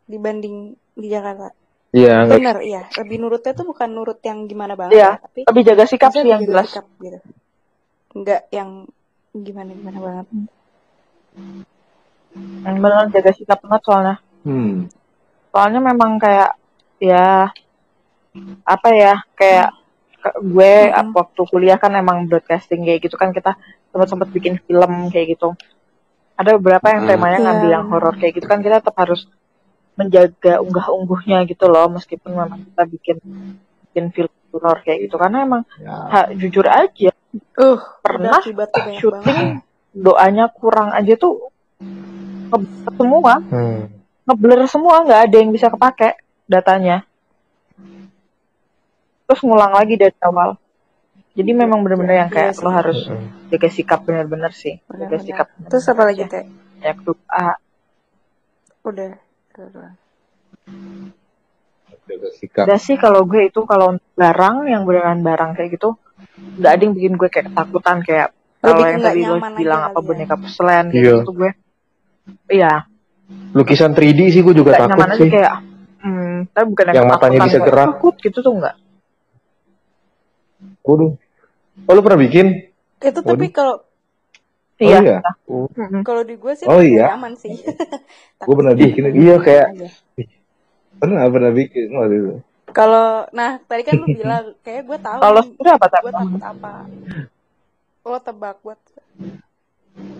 dibanding 0.07 0.79
di 0.95 1.07
Jakarta. 1.11 1.51
Iya 1.89 2.23
bener 2.29 2.57
iya. 2.61 2.83
Lebih 2.95 3.17
nurutnya 3.19 3.51
tuh 3.57 3.65
bukan 3.67 3.89
nurut 3.89 4.19
yang 4.21 4.45
gimana 4.45 4.77
banget 4.77 4.95
Iya. 4.95 5.09
ya 5.09 5.21
tapi 5.21 5.39
lebih 5.49 5.63
jaga 5.65 5.83
sikap 5.89 6.11
sih 6.13 6.23
yang 6.23 6.41
jelas. 6.45 6.69
sikap 6.69 6.85
gitu. 7.01 7.19
Nggak 8.15 8.41
yang 8.53 8.69
gimana 9.33 9.69
gimana 9.75 9.97
banget. 9.99 10.25
Benar 12.63 13.09
jaga 13.11 13.31
sikap 13.33 13.57
banget 13.65 13.81
soalnya. 13.83 14.15
Hmm. 14.45 14.87
Soalnya 15.49 15.81
memang 15.81 16.17
kayak 16.17 16.53
ya 16.97 17.49
apa 18.63 18.89
ya 18.91 19.13
kayak 19.33 19.69
gue 20.37 20.73
Mm-mm. 20.85 21.11
waktu 21.11 21.41
kuliah 21.45 21.75
kan 21.75 21.91
emang 21.93 22.25
broadcasting 22.25 22.83
kayak 22.83 23.01
gitu 23.01 23.15
kan 23.15 23.31
kita 23.31 23.55
sempat 23.89 24.07
sempat 24.07 24.29
bikin 24.29 24.59
film 24.59 25.07
kayak 25.07 25.33
gitu 25.33 25.55
ada 26.35 26.55
beberapa 26.55 26.85
yang 26.87 27.03
Hmm. 27.03 27.09
temanya 27.09 27.35
Iya, 27.35 27.45
ngambil 27.45 27.69
yang 27.69 27.85
benar. 27.85 27.93
horor 27.97 28.13
kayak 28.15 28.33
gitu 28.33 28.45
kan 28.45 28.59
kita 28.59 28.79
tetap 28.79 28.95
harus 28.95 29.27
menjaga 29.93 30.59
unggah 30.59 30.87
ungguhnya 30.89 31.43
gitu 31.43 31.65
loh 31.65 31.87
meskipun 31.89 32.31
memang 32.31 32.63
kita 32.63 32.83
bikin 32.85 33.17
bikin 33.85 34.05
film 34.09 34.31
horor 34.49 34.79
kayak 34.79 34.99
gitu 35.03 35.15
karena 35.15 35.43
emang 35.43 35.61
Ya. 35.77 35.95
ha- 36.07 36.31
jujur 36.31 36.65
aja 36.65 37.11
Uh, 37.53 37.77
Pernah 38.01 38.41
banget. 38.41 38.97
syuting 38.97 39.61
doanya 39.91 40.49
kurang 40.49 40.89
aja 40.89 41.13
tuh 41.13 41.53
semua 42.91 43.37
Hmm. 43.43 43.98
Ngeblur 44.29 44.61
semua 44.65 45.01
nggak 45.01 45.21
ada 45.25 45.35
yang 45.35 45.49
bisa 45.49 45.67
kepake 45.67 46.13
datanya 46.45 47.01
terus 49.25 49.41
ngulang 49.41 49.71
lagi 49.71 49.95
dari 49.95 50.13
awal 50.19 50.53
jadi 51.33 51.51
memang 51.51 51.81
bener-bener 51.81 52.19
yang 52.19 52.29
kayak 52.29 52.51
Iya 52.51 52.61
lo 52.61 52.69
harus 52.69 52.99
Hmm. 53.05 53.29
jaga 53.49 53.67
sikap 53.67 53.99
bener-bener 54.01 54.51
sih 54.51 54.77
jaga 54.87 55.17
sikap 55.17 55.47
bener-bener 55.49 55.69
Terus 55.69 55.85
apa 55.87 56.01
lagi 56.03 56.23
teh? 56.23 56.43
ya 56.79 56.93
doa 56.95 57.47
Udah. 58.79 59.11
Udah. 59.51 59.91
Jaga 62.07 62.29
sikap. 62.31 62.63
Udah 62.65 62.79
sih 62.79 62.95
kalau 62.95 63.21
gue 63.23 63.45
itu 63.45 63.61
kalau 63.63 63.87
barang 64.15 64.65
yang 64.65 64.81
beneran 64.83 65.19
barang 65.19 65.53
kayak 65.53 65.75
gitu 65.75 65.93
nggak 66.57 66.71
ada 66.71 66.81
yang 66.81 66.93
bikin 66.93 67.13
gue 67.15 67.29
kayak 67.29 67.45
ketakutan 67.49 67.97
kayak 68.01 68.29
kalau 68.59 68.83
yang 68.83 68.99
tadi 68.99 69.21
lo 69.23 69.37
bilang 69.53 69.81
apa 69.85 69.93
ya. 69.93 70.03
boneka 70.03 70.35
puslen 70.35 70.85
Iya. 70.89 71.21
gitu 71.21 71.31
gue 71.33 71.51
iya 72.49 72.88
Lukisan 73.49 73.93
3D 73.93 74.19
sih 74.29 74.41
gue 74.41 74.53
juga 74.53 74.73
takut 74.75 75.05
sih. 75.15 75.29
kayak 75.29 75.53
hmm, 76.01 76.49
tapi 76.49 76.65
bukan 76.67 76.85
Yang 76.89 77.05
matanya 77.05 77.17
ketakutan 77.37 77.47
bisa 77.47 77.59
gerak. 77.61 77.87
takut 77.89 78.15
gitu 78.17 78.37
tuh 78.39 78.53
enggak 78.55 78.75
Waduh. 80.81 81.11
Oh 81.81 81.93
lu 81.93 82.01
pernah 82.01 82.19
bikin? 82.19 82.47
Itu 82.99 83.19
tapi 83.21 83.47
kalau 83.49 83.85
iya 84.75 84.97
Oh 84.97 85.03
iya. 85.03 85.17
Mm-mm. 85.47 86.01
kalau 86.01 86.25
di 86.25 86.35
gue 86.35 86.53
sih 86.53 86.65
Oh, 86.65 86.81
iya? 86.81 87.13
nyaman 87.13 87.33
sih. 87.35 87.53
Gue 88.39 88.55
pernah 88.59 88.73
bikin. 88.73 89.03
Iya 89.13 89.35
kayak 89.37 89.65
aja. 89.69 89.87
Pernah 90.97 91.29
pernah 91.29 91.51
bikin 91.53 91.87
waktu 91.93 92.15
itu. 92.17 92.33
Kalau 92.69 93.25
nah 93.31 93.57
tadi 93.61 93.81
kan 93.81 93.95
lu 93.95 94.07
bilang 94.19 94.53
kayak 94.61 94.83
gue 94.83 94.97
tahu 94.99 95.19
kalau 95.19 95.41
nih, 95.41 95.47
sebenarnya 95.47 95.75
apa 95.77 95.87
gue 95.99 96.11
takut 96.11 96.41
apa. 96.43 96.71
Lo 98.03 98.17
tebak 98.19 98.57
buat 98.59 98.79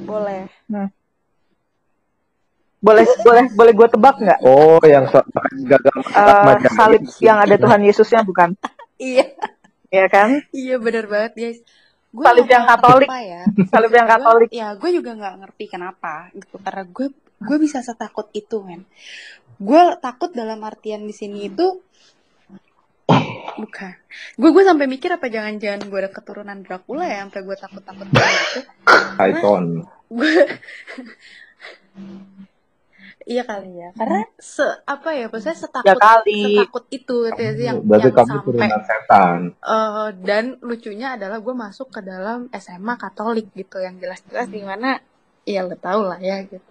boleh. 0.06 0.44
Boleh 2.80 3.03
boleh 3.22 3.43
boleh 3.51 3.73
gue 3.76 3.88
tebak 3.91 4.15
nggak? 4.19 4.39
Oh 4.47 4.80
yang 4.88 5.06
so- 5.11 5.27
gagal 5.68 5.95
macam 6.15 6.72
salib 6.72 7.03
yang 7.19 7.38
ada 7.39 7.56
Tuhan 7.60 7.81
Yesusnya 7.84 8.23
bukan? 8.23 8.56
Iya, 8.99 9.31
ya 9.88 10.11
kan? 10.11 10.43
Iya 10.51 10.76
benar 10.76 11.07
banget 11.07 11.31
guys. 11.39 11.60
Gue 12.11 12.26
Salib 12.27 12.51
yang 12.51 12.68
Katolik. 12.68 13.07
Ya? 13.07 13.43
salib 13.72 13.91
yang 13.95 14.07
Katolik. 14.11 14.49
ya 14.51 14.68
gue 14.76 14.89
juga 14.91 15.15
nggak 15.15 15.35
ngerti 15.39 15.65
kenapa 15.72 16.27
gitu 16.35 16.60
karena 16.60 16.84
gue 16.84 17.07
gue 17.15 17.57
bisa 17.64 17.80
setakut 17.80 18.27
itu 18.35 18.60
men. 18.60 18.84
Gue 19.56 19.95
takut 20.03 20.35
dalam 20.35 20.60
artian 20.68 21.07
di 21.07 21.15
sini 21.15 21.47
itu 21.47 21.80
bukan 23.56 23.91
gue 24.35 24.49
gue 24.51 24.64
sampai 24.68 24.85
mikir 24.91 25.15
apa 25.15 25.31
jangan-jangan 25.31 25.88
gue 25.88 25.99
ada 26.03 26.11
keturunan 26.11 26.60
Dracula 26.60 27.07
ya 27.07 27.23
sampai 27.23 27.39
gue 27.39 27.56
takut 27.56 27.84
takut 27.88 28.07
gitu. 28.11 28.60
Python. 29.15 29.88
gue 30.11 30.34
iya 33.26 33.44
kali 33.44 33.72
ya. 33.76 33.90
Karena 33.96 34.24
se 34.40 34.64
apa 34.88 35.10
ya 35.12 35.26
maksudnya 35.28 35.58
setakut 35.58 35.88
Ya 35.88 35.96
kali. 35.96 36.40
setakut 36.56 36.84
itu 36.91 37.16
gitu 37.28 37.40
ya 37.41 37.52
sih, 37.58 37.66
yang 37.68 37.78
Berarti 37.84 38.10
yang 38.10 38.16
kamu 38.16 38.38
sampai 38.56 38.70
setan. 38.88 39.40
Eh, 39.60 40.08
dan 40.24 40.46
lucunya 40.64 41.08
adalah 41.20 41.38
gue 41.44 41.56
masuk 41.56 41.88
ke 41.91 42.00
dalam 42.04 42.48
SMA 42.54 42.94
Katolik 42.96 43.48
gitu 43.54 43.78
yang 43.80 44.00
jelas-jelas 44.00 44.48
di 44.48 44.62
mana 44.64 45.00
ya 45.44 45.66
lo 45.66 45.76
tau 45.76 46.06
lah 46.06 46.20
ya 46.22 46.44
gitu. 46.46 46.62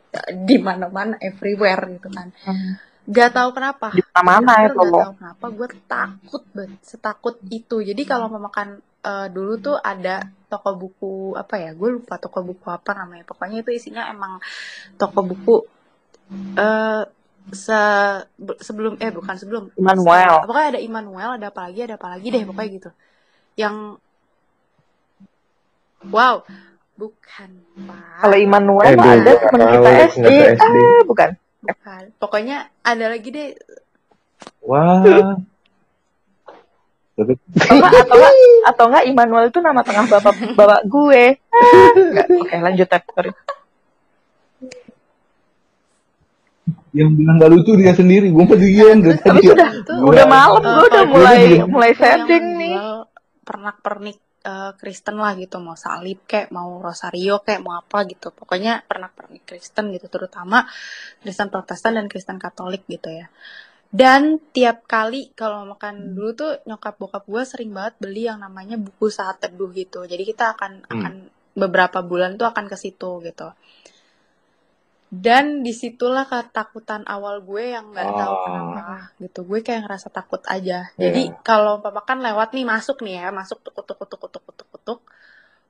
Di 0.49 0.57
mana-mana 0.57 1.21
everywhere 1.21 1.85
gitu 2.01 2.09
kan. 2.09 2.33
Gak 3.09 3.31
tahu 3.37 3.49
kenapa. 3.57 3.93
Di 3.93 4.03
mana-mana 4.13 4.53
itu 4.69 4.77
gak 4.77 4.89
lo 4.89 4.99
tahu 5.01 5.13
kenapa 5.21 5.45
gue 5.53 5.69
takut 5.87 6.43
banget 6.53 6.81
setakut 6.85 7.37
itu. 7.49 7.77
Jadi 7.81 8.03
kalau 8.05 8.29
mau 8.29 8.49
makan 8.49 8.81
eh, 9.05 9.29
dulu 9.33 9.53
tuh 9.61 9.77
ada 9.81 10.25
toko 10.49 10.73
buku 10.81 11.13
apa 11.37 11.61
ya 11.61 11.77
gue 11.77 11.89
lupa 12.01 12.17
toko 12.17 12.41
buku 12.41 12.67
apa 12.69 12.93
namanya. 12.97 13.25
Pokoknya 13.29 13.61
itu 13.61 13.71
isinya 13.73 14.09
emang 14.09 14.41
toko 14.97 15.21
buku 15.25 15.55
eh 16.55 17.03
se 17.49 17.81
be- 18.37 18.61
sebelum 18.61 19.01
eh 19.01 19.09
bukan 19.09 19.35
sebelum. 19.35 19.63
Immanuel. 19.75 20.45
Se- 20.45 20.47
pokoknya 20.47 20.69
ada 20.77 20.81
Immanuel 20.81 21.31
ada 21.41 21.47
apa 21.49 21.61
lagi 21.65 21.81
ada 21.81 21.97
apa 21.97 22.09
lagi 22.13 22.29
deh 22.29 22.43
pokoknya 22.45 22.69
gitu. 22.77 22.91
Yang 23.57 23.75
wow 26.09 26.45
bukan 26.95 27.51
pak. 27.87 28.21
Kalau 28.21 28.37
Immanuel 28.37 28.85
Eh, 28.85 28.95
mah 28.95 29.05
gue 29.07 29.15
ada 29.23 29.33
tahu, 29.49 29.65
kita 29.73 29.91
SD 30.13 30.27
SD. 30.57 30.77
ah 30.77 31.01
bukan. 31.07 31.29
Bukan. 31.59 32.03
Pokoknya 32.19 32.57
ada 32.83 33.05
lagi 33.09 33.29
deh. 33.31 33.51
Wah. 34.63 35.01
Tapi 37.19 37.35
atau 37.51 37.75
nggak 37.75 37.93
atau 37.99 38.15
nggak 38.15 38.35
atau 38.69 38.85
nggak 38.87 39.05
Immanuel 39.09 39.49
itu 39.49 39.59
nama 39.59 39.83
tengah 39.83 40.07
bapak 40.07 40.35
bapak 40.55 40.81
gue. 40.87 41.25
Ah, 41.51 41.91
nggak. 41.97 42.27
Oke 42.45 42.57
lanjut 42.61 42.87
sorry 43.11 43.33
yang 46.93 47.11
bilang 47.13 47.37
gak 47.37 47.51
lucu 47.51 47.73
dia 47.75 47.93
sendiri. 47.93 48.29
Gue 48.29 48.45
mah 48.45 48.55
diam 48.55 48.99
dari 48.99 49.19
Tapi 49.19 49.41
tadi. 49.41 49.47
udah 49.49 49.71
Gua- 49.99 50.27
malam 50.27 50.63
gue 50.63 50.87
udah 50.87 51.05
mulai 51.07 51.37
dia 51.47 51.65
mulai 51.65 51.91
yang 51.91 51.99
setting 51.99 52.45
nih. 52.55 52.75
Menjual 52.75 52.97
pernak-pernik 53.43 54.19
eh, 54.41 54.73
Kristen 54.75 55.17
lah 55.17 55.33
gitu. 55.35 55.57
Mau 55.59 55.75
salib 55.75 56.23
kayak 56.25 56.49
mau 56.49 56.79
rosario 56.79 57.41
kayak 57.41 57.61
mau 57.61 57.75
apa 57.75 57.99
gitu. 58.05 58.31
Pokoknya 58.31 58.81
pernak-pernik 58.83 59.45
Kristen 59.45 59.91
gitu 59.91 60.07
terutama 60.07 60.65
Kristen 61.19 61.49
Protestan 61.49 61.97
dan 61.97 62.07
Kristen 62.07 62.37
Katolik 62.37 62.85
gitu 62.87 63.11
ya. 63.11 63.27
Dan 63.89 64.37
tiap 64.53 64.85
kali 64.85 65.33
kalau 65.33 65.65
makan 65.65 66.13
dulu 66.13 66.31
tuh 66.33 66.61
nyokap 66.65 66.97
bokap 66.97 67.25
gue 67.25 67.43
sering 67.43 67.73
banget 67.73 67.97
beli 67.97 68.29
yang 68.29 68.37
namanya 68.39 68.77
buku 68.77 69.09
saat 69.09 69.41
teduh 69.41 69.73
gitu. 69.73 70.05
Jadi 70.05 70.23
kita 70.23 70.53
akan 70.53 70.73
Hmm. 70.85 70.93
akan 70.93 71.13
beberapa 71.53 71.99
bulan 72.01 72.37
tuh 72.37 72.47
akan 72.47 72.69
ke 72.69 72.77
situ 72.77 73.19
gitu 73.19 73.51
dan 75.09 75.65
di 75.65 75.73
situlah 75.73 76.29
ketakutan 76.29 77.01
awal 77.09 77.41
gue 77.41 77.73
yang 77.73 77.97
nggak 77.97 78.09
tahu 78.13 78.35
Ah. 78.35 78.43
kenapa 78.45 78.97
gitu. 79.17 79.41
Gue 79.49 79.65
kayak 79.65 79.89
ngerasa 79.89 80.09
takut 80.13 80.45
aja. 80.45 80.93
Jadi 80.95 81.33
kalau 81.41 81.81
papa 81.81 82.05
kan 82.05 82.21
lewat 82.21 82.53
nih 82.53 82.69
masuk 82.69 83.01
nih 83.01 83.25
ya 83.25 83.33
masuk 83.33 83.65
tuk 83.65 83.73
tuk 83.73 83.89
tuk 83.89 84.05
tuk 84.05 84.29
tuk 84.29 84.45
tuk 84.53 84.81
tuk 84.85 85.01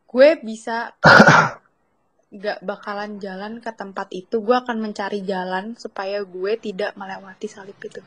gue 0.08 0.28
bisa 0.42 0.96
nggak 2.34 2.58
bakalan 2.66 3.22
jalan 3.22 3.62
ke 3.62 3.70
tempat 3.70 4.10
itu. 4.10 4.42
Gue 4.42 4.58
akan 4.58 4.82
mencari 4.82 5.22
jalan 5.22 5.78
supaya 5.78 6.18
gue 6.26 6.52
tidak 6.58 6.98
melewati 6.98 7.46
salib 7.46 7.78
itu. 7.78 8.02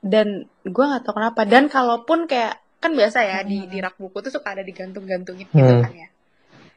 Dan 0.00 0.48
gue 0.62 0.84
nggak 0.88 1.02
tahu 1.04 1.14
kenapa. 1.20 1.42
Dan 1.44 1.68
kalaupun 1.68 2.24
kayak 2.24 2.64
kan 2.80 2.92
biasa 2.96 3.18
ya 3.24 3.38
di 3.42 3.66
di 3.66 3.78
rak 3.80 3.96
buku 3.98 4.24
tuh 4.24 4.32
suka 4.32 4.54
ada 4.56 4.62
digantung-gantungin 4.62 5.48
gitu 5.52 5.60
Hmm. 5.68 5.82
kan 5.84 5.92
ya. 5.92 6.08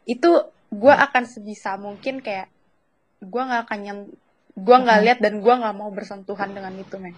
Itu 0.03 0.51
gue 0.69 0.93
akan 0.93 1.23
sebisa 1.25 1.75
mungkin 1.81 2.21
kayak 2.21 2.47
gue 3.19 3.41
nggak 3.41 3.61
akan 3.67 3.79
nyem 3.81 3.99
gue 4.59 4.77
nggak 4.79 4.99
lihat 5.07 5.19
dan 5.23 5.39
gue 5.39 5.53
nggak 5.53 5.75
mau 5.75 5.89
bersentuhan 5.89 6.51
dengan 6.51 6.73
itu 6.75 6.95
men. 6.99 7.15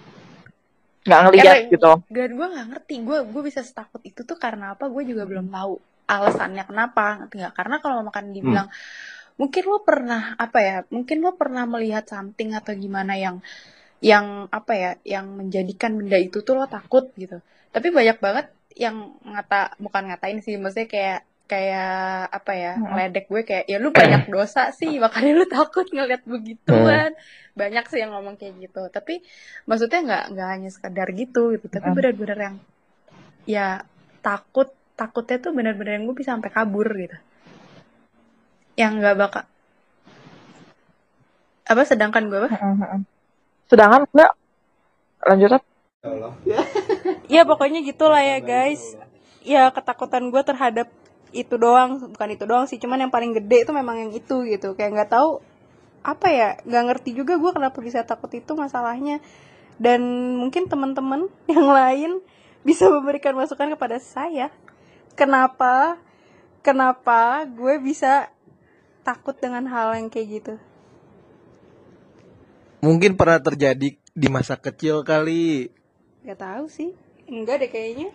Nggak 1.01 1.19
ngeliat 1.25 1.45
Karena- 1.45 1.71
gitu. 1.73 1.91
Dan 2.13 2.29
gue 2.37 2.47
nggak 2.53 2.67
ngerti. 2.69 2.95
Gue 3.01 3.17
gue 3.25 3.41
bisa 3.41 3.65
setakut 3.65 4.01
itu 4.05 4.21
tuh 4.21 4.37
karena 4.37 4.77
apa? 4.77 4.85
Gue 4.85 5.01
juga 5.03 5.25
belum 5.25 5.49
tahu 5.49 5.81
alasannya 6.05 6.63
kenapa 6.69 7.25
ngerti 7.25 7.35
nggak? 7.41 7.55
Karena 7.57 7.75
kalau 7.81 8.05
makan 8.05 8.25
dibilang 8.29 8.67
mungkin 9.39 9.63
lo 9.65 9.81
pernah 9.81 10.37
apa 10.37 10.59
ya 10.61 10.75
mungkin 10.93 11.17
lo 11.25 11.33
pernah 11.33 11.65
melihat 11.65 12.05
something 12.05 12.53
atau 12.53 12.77
gimana 12.77 13.17
yang 13.17 13.41
yang 14.03 14.45
apa 14.53 14.73
ya 14.77 14.91
yang 15.01 15.25
menjadikan 15.33 15.97
benda 15.97 16.21
itu 16.21 16.45
tuh 16.45 16.61
lo 16.61 16.69
takut 16.69 17.09
gitu. 17.17 17.41
Tapi 17.73 17.89
banyak 17.89 18.21
banget 18.21 18.53
yang 18.77 19.17
ngata 19.25 19.81
bukan 19.81 20.13
ngatain 20.13 20.39
sih 20.45 20.61
maksudnya 20.61 20.87
kayak 20.87 21.19
kayak 21.51 21.91
apa 22.31 22.51
ya 22.55 22.71
Mm-mm. 22.79 22.87
ngeledek 22.95 23.25
gue 23.27 23.41
kayak 23.43 23.65
ya 23.67 23.77
lu 23.83 23.91
banyak 23.91 24.23
dosa 24.35 24.71
sih 24.71 24.95
makanya 25.03 25.31
lu 25.35 25.45
takut 25.45 25.83
ngeliat 25.91 26.23
begituan. 26.23 27.11
Banyak 27.51 27.83
sih 27.91 27.99
yang 27.99 28.15
ngomong 28.15 28.39
kayak 28.39 28.55
gitu. 28.63 28.87
Tapi 28.87 29.19
maksudnya 29.67 29.99
nggak 30.07 30.23
nggak 30.31 30.47
hanya 30.47 30.69
sekedar 30.71 31.07
gitu 31.11 31.59
gitu. 31.59 31.67
Tapi 31.67 31.91
Mm. 31.91 31.95
benar-benar 31.99 32.39
yang 32.39 32.55
ya 33.43 33.83
takut 34.23 34.71
takutnya 34.95 35.37
tuh 35.37 35.51
benar-benar 35.51 35.99
yang 35.99 36.07
gue 36.07 36.15
bisa 36.15 36.31
sampai 36.31 36.47
kabur 36.49 36.87
gitu. 36.95 37.17
Yang 38.79 38.91
nggak 39.03 39.15
bakal 39.19 39.43
apa 41.67 41.81
sedangkan 41.83 42.23
gue 42.27 42.39
apa? 42.41 42.49
Sedangkan 43.67 44.07
enggak. 44.07 44.31
Lanjut 45.21 45.49
Tep. 45.53 45.63
ya 47.35 47.45
pokoknya 47.45 47.85
gitulah 47.85 48.23
ya 48.23 48.39
guys. 48.39 48.97
ya 49.41 49.69
ketakutan 49.69 50.29
gue 50.29 50.41
terhadap 50.41 50.85
itu 51.31 51.55
doang 51.55 51.99
bukan 52.11 52.29
itu 52.35 52.43
doang 52.47 52.65
sih 52.67 52.77
cuman 52.79 53.07
yang 53.07 53.11
paling 53.13 53.31
gede 53.35 53.63
itu 53.67 53.71
memang 53.71 53.95
yang 54.07 54.11
itu 54.11 54.43
gitu 54.47 54.75
kayak 54.75 54.91
nggak 54.95 55.11
tahu 55.11 55.39
apa 56.01 56.27
ya 56.33 56.49
nggak 56.65 56.83
ngerti 56.91 57.09
juga 57.15 57.37
gue 57.37 57.51
kenapa 57.53 57.77
bisa 57.79 58.03
takut 58.03 58.31
itu 58.33 58.51
masalahnya 58.57 59.23
dan 59.79 60.01
mungkin 60.37 60.67
teman-teman 60.67 61.31
yang 61.51 61.67
lain 61.67 62.11
bisa 62.61 62.89
memberikan 62.89 63.33
masukan 63.33 63.73
kepada 63.73 63.97
saya 63.97 64.51
kenapa 65.17 65.97
kenapa 66.61 67.47
gue 67.47 67.79
bisa 67.81 68.29
takut 69.01 69.33
dengan 69.37 69.65
hal 69.69 69.97
yang 69.97 70.09
kayak 70.11 70.29
gitu 70.41 70.55
Mungkin 72.81 73.13
pernah 73.13 73.37
terjadi 73.37 73.93
di 73.93 74.27
masa 74.33 74.57
kecil 74.57 75.05
kali. 75.05 75.69
nggak 76.25 76.39
tahu 76.41 76.65
sih 76.65 76.97
Enggak 77.31 77.63
deh 77.63 77.69
kayaknya. 77.71 78.09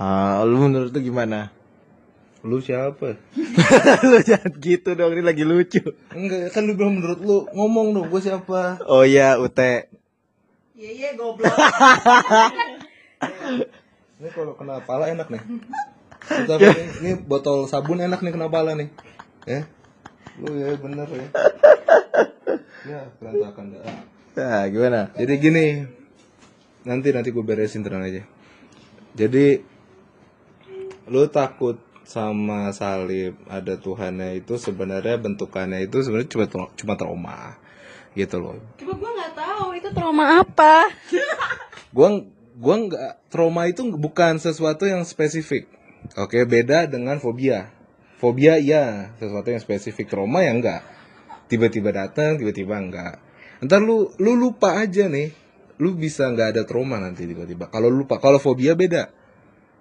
Ah, 0.00 0.42
lu 0.42 0.66
menurut 0.66 0.90
lu 0.90 0.98
gimana? 0.98 1.52
Lu 2.40 2.56
siapa? 2.64 3.20
lu 4.10 4.18
jangan 4.24 4.52
gitu 4.64 4.96
dong, 4.96 5.12
ini 5.12 5.20
lagi 5.20 5.44
lucu. 5.44 5.84
Enggak, 6.16 6.56
kan 6.56 6.64
lu 6.64 6.72
bilang 6.72 6.96
menurut 6.96 7.20
lu 7.20 7.44
ngomong 7.52 7.92
dong, 7.92 8.06
gue 8.08 8.20
siapa? 8.24 8.80
Oh 8.88 9.04
iya, 9.04 9.36
Ute. 9.36 9.92
Iya 10.72 10.90
iya 10.96 11.08
goblok. 11.12 11.52
Ini 14.20 14.28
kalau 14.36 14.52
kena 14.52 14.80
pala 14.84 15.12
enak 15.12 15.32
nih. 15.32 15.40
Kita 16.20 16.60
ini, 16.60 16.84
ini 17.00 17.10
botol 17.16 17.64
sabun 17.64 18.04
enak 18.04 18.20
nih 18.20 18.32
kena 18.36 18.52
pala 18.52 18.76
nih. 18.76 18.92
Ya. 19.48 19.64
Lu 20.36 20.52
ya 20.56 20.76
bener 20.76 21.08
ya. 21.08 21.26
Ya, 22.84 23.00
berantakan 23.16 23.76
dah. 23.76 23.84
Nah, 24.36 24.64
gimana? 24.68 25.00
Jadi 25.16 25.34
gini. 25.40 25.66
Nanti 26.84 27.12
nanti 27.12 27.32
gue 27.32 27.44
beresin 27.44 27.80
tenang 27.80 28.04
aja. 28.04 28.24
Jadi 29.16 29.60
lu 31.08 31.24
takut 31.32 31.80
sama 32.10 32.74
salib 32.74 33.38
ada 33.46 33.78
Tuhannya 33.78 34.42
itu 34.42 34.58
sebenarnya 34.58 35.14
bentukannya 35.22 35.86
itu 35.86 36.02
sebenarnya 36.02 36.30
cuma 36.34 36.46
cuma 36.74 36.94
trauma 36.98 37.38
gitu 38.18 38.42
loh. 38.42 38.58
Cuma 38.82 38.98
gue 38.98 39.10
nggak 39.14 39.34
tahu 39.38 39.66
itu 39.78 39.88
trauma 39.94 40.42
apa. 40.42 40.90
Gua 41.94 42.22
gua 42.54 42.76
nggak 42.86 43.30
trauma 43.30 43.66
itu 43.66 43.82
bukan 43.94 44.38
sesuatu 44.38 44.86
yang 44.86 45.02
spesifik. 45.02 45.66
Oke, 46.14 46.42
beda 46.46 46.86
dengan 46.86 47.18
fobia. 47.18 47.70
Fobia 48.22 48.62
iya, 48.62 49.10
sesuatu 49.18 49.50
yang 49.50 49.58
spesifik. 49.58 50.06
Trauma 50.06 50.46
ya 50.46 50.54
enggak. 50.54 50.86
Tiba-tiba 51.50 51.90
datang, 51.90 52.38
tiba-tiba 52.38 52.78
enggak. 52.78 53.18
Ntar 53.58 53.82
lu 53.82 54.14
lu 54.22 54.38
lupa 54.38 54.78
aja 54.78 55.10
nih. 55.10 55.34
Lu 55.82 55.98
bisa 55.98 56.30
nggak 56.30 56.54
ada 56.54 56.62
trauma 56.62 57.02
nanti 57.02 57.26
tiba-tiba. 57.26 57.66
Kalau 57.74 57.90
lu 57.90 58.06
lupa, 58.06 58.22
kalau 58.22 58.38
fobia 58.38 58.78
beda. 58.78 59.10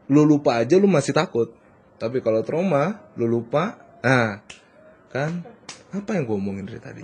Lu 0.09 0.25
lupa 0.25 0.57
aja 0.57 0.81
lu 0.81 0.89
masih 0.89 1.13
takut. 1.13 1.58
Tapi 1.99 2.23
kalau 2.23 2.39
trauma, 2.47 2.95
lu 3.19 3.27
lupa, 3.27 3.75
nah 3.99 4.39
kan 5.11 5.43
apa 5.91 6.15
yang 6.15 6.23
gue 6.23 6.37
omongin 6.39 6.63
dari 6.63 6.79
tadi? 6.79 7.01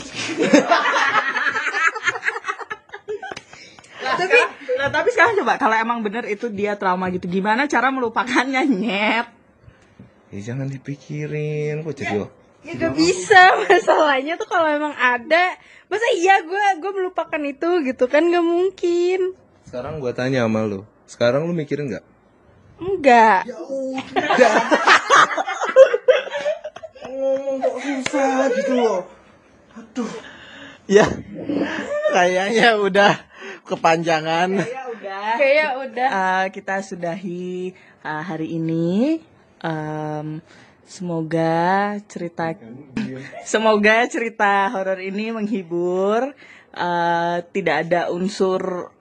tapi 4.05 4.39
nah, 4.79 4.89
tapi 4.93 5.09
sekarang 5.11 5.35
coba 5.43 5.59
kalau 5.59 5.75
emang 5.75 5.99
bener 5.99 6.23
itu 6.29 6.47
dia 6.47 6.77
trauma 6.79 7.09
gitu 7.11 7.27
gimana 7.27 7.65
cara 7.67 7.89
melupakannya 7.91 8.63
nyet 8.69 9.27
Ya 10.31 10.39
jangan 10.53 10.71
dipikirin, 10.71 11.83
kok 11.83 11.95
jadi 11.99 12.27
Ya 12.65 12.73
gak 12.79 12.95
bisa 12.97 13.41
masalahnya 13.67 14.39
tuh 14.39 14.47
kalau 14.47 14.65
emang 14.71 14.95
ada 14.95 15.59
masa 15.91 16.07
iya 16.17 16.39
gue 16.41 16.65
gue 16.81 16.91
melupakan 16.95 17.41
itu 17.43 17.83
gitu 17.83 18.05
kan 18.07 18.25
gak 18.31 18.45
mungkin 18.45 19.35
Sekarang 19.67 19.99
gue 19.99 20.11
tanya 20.15 20.45
sama 20.47 20.63
lu. 20.65 20.81
Sekarang 21.05 21.45
lu 21.45 21.53
mikirin 21.53 21.89
nggak? 21.93 22.14
Enggak. 22.79 23.47
Ngomong 27.05 27.57
kok 27.61 27.77
susah 27.79 28.49
gitu 28.51 28.73
loh. 28.75 29.01
Ya, 30.85 31.09
kayaknya 32.13 32.77
udah 32.77 33.13
kepanjangan. 33.65 34.49
ya 34.61 34.83
udah. 34.93 35.25
Kayak 35.35 35.71
udah. 35.81 36.09
Eh, 36.09 36.45
kita 36.53 36.75
sudahi 36.85 37.73
eh, 38.05 38.21
hari 38.23 38.55
ini. 38.55 39.19
Em, 39.65 40.45
semoga 40.85 41.97
cerita 42.05 42.53
semoga 43.41 44.05
cerita 44.05 44.69
horor 44.69 45.01
ini 45.01 45.33
menghibur. 45.33 46.37
Eh, 46.75 47.37
tidak 47.49 47.89
ada 47.89 48.13
unsur 48.13 48.93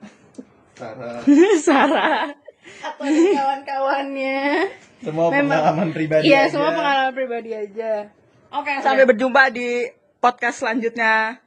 Sarah. 0.74 1.22
Sarah 1.66 2.43
atau 2.80 3.04
kawan-kawannya 3.06 4.68
Semua 5.04 5.28
Memang. 5.28 5.60
pengalaman 5.60 5.88
pribadi. 5.92 6.24
iya 6.28 6.48
aja. 6.48 6.52
semua 6.52 6.70
pengalaman 6.72 7.12
pribadi 7.12 7.50
aja 7.52 8.08
oke 8.52 8.72
sampai 8.80 9.04
berjumpa 9.04 9.42
di 9.52 9.88
podcast 10.20 10.64
selanjutnya 10.64 11.40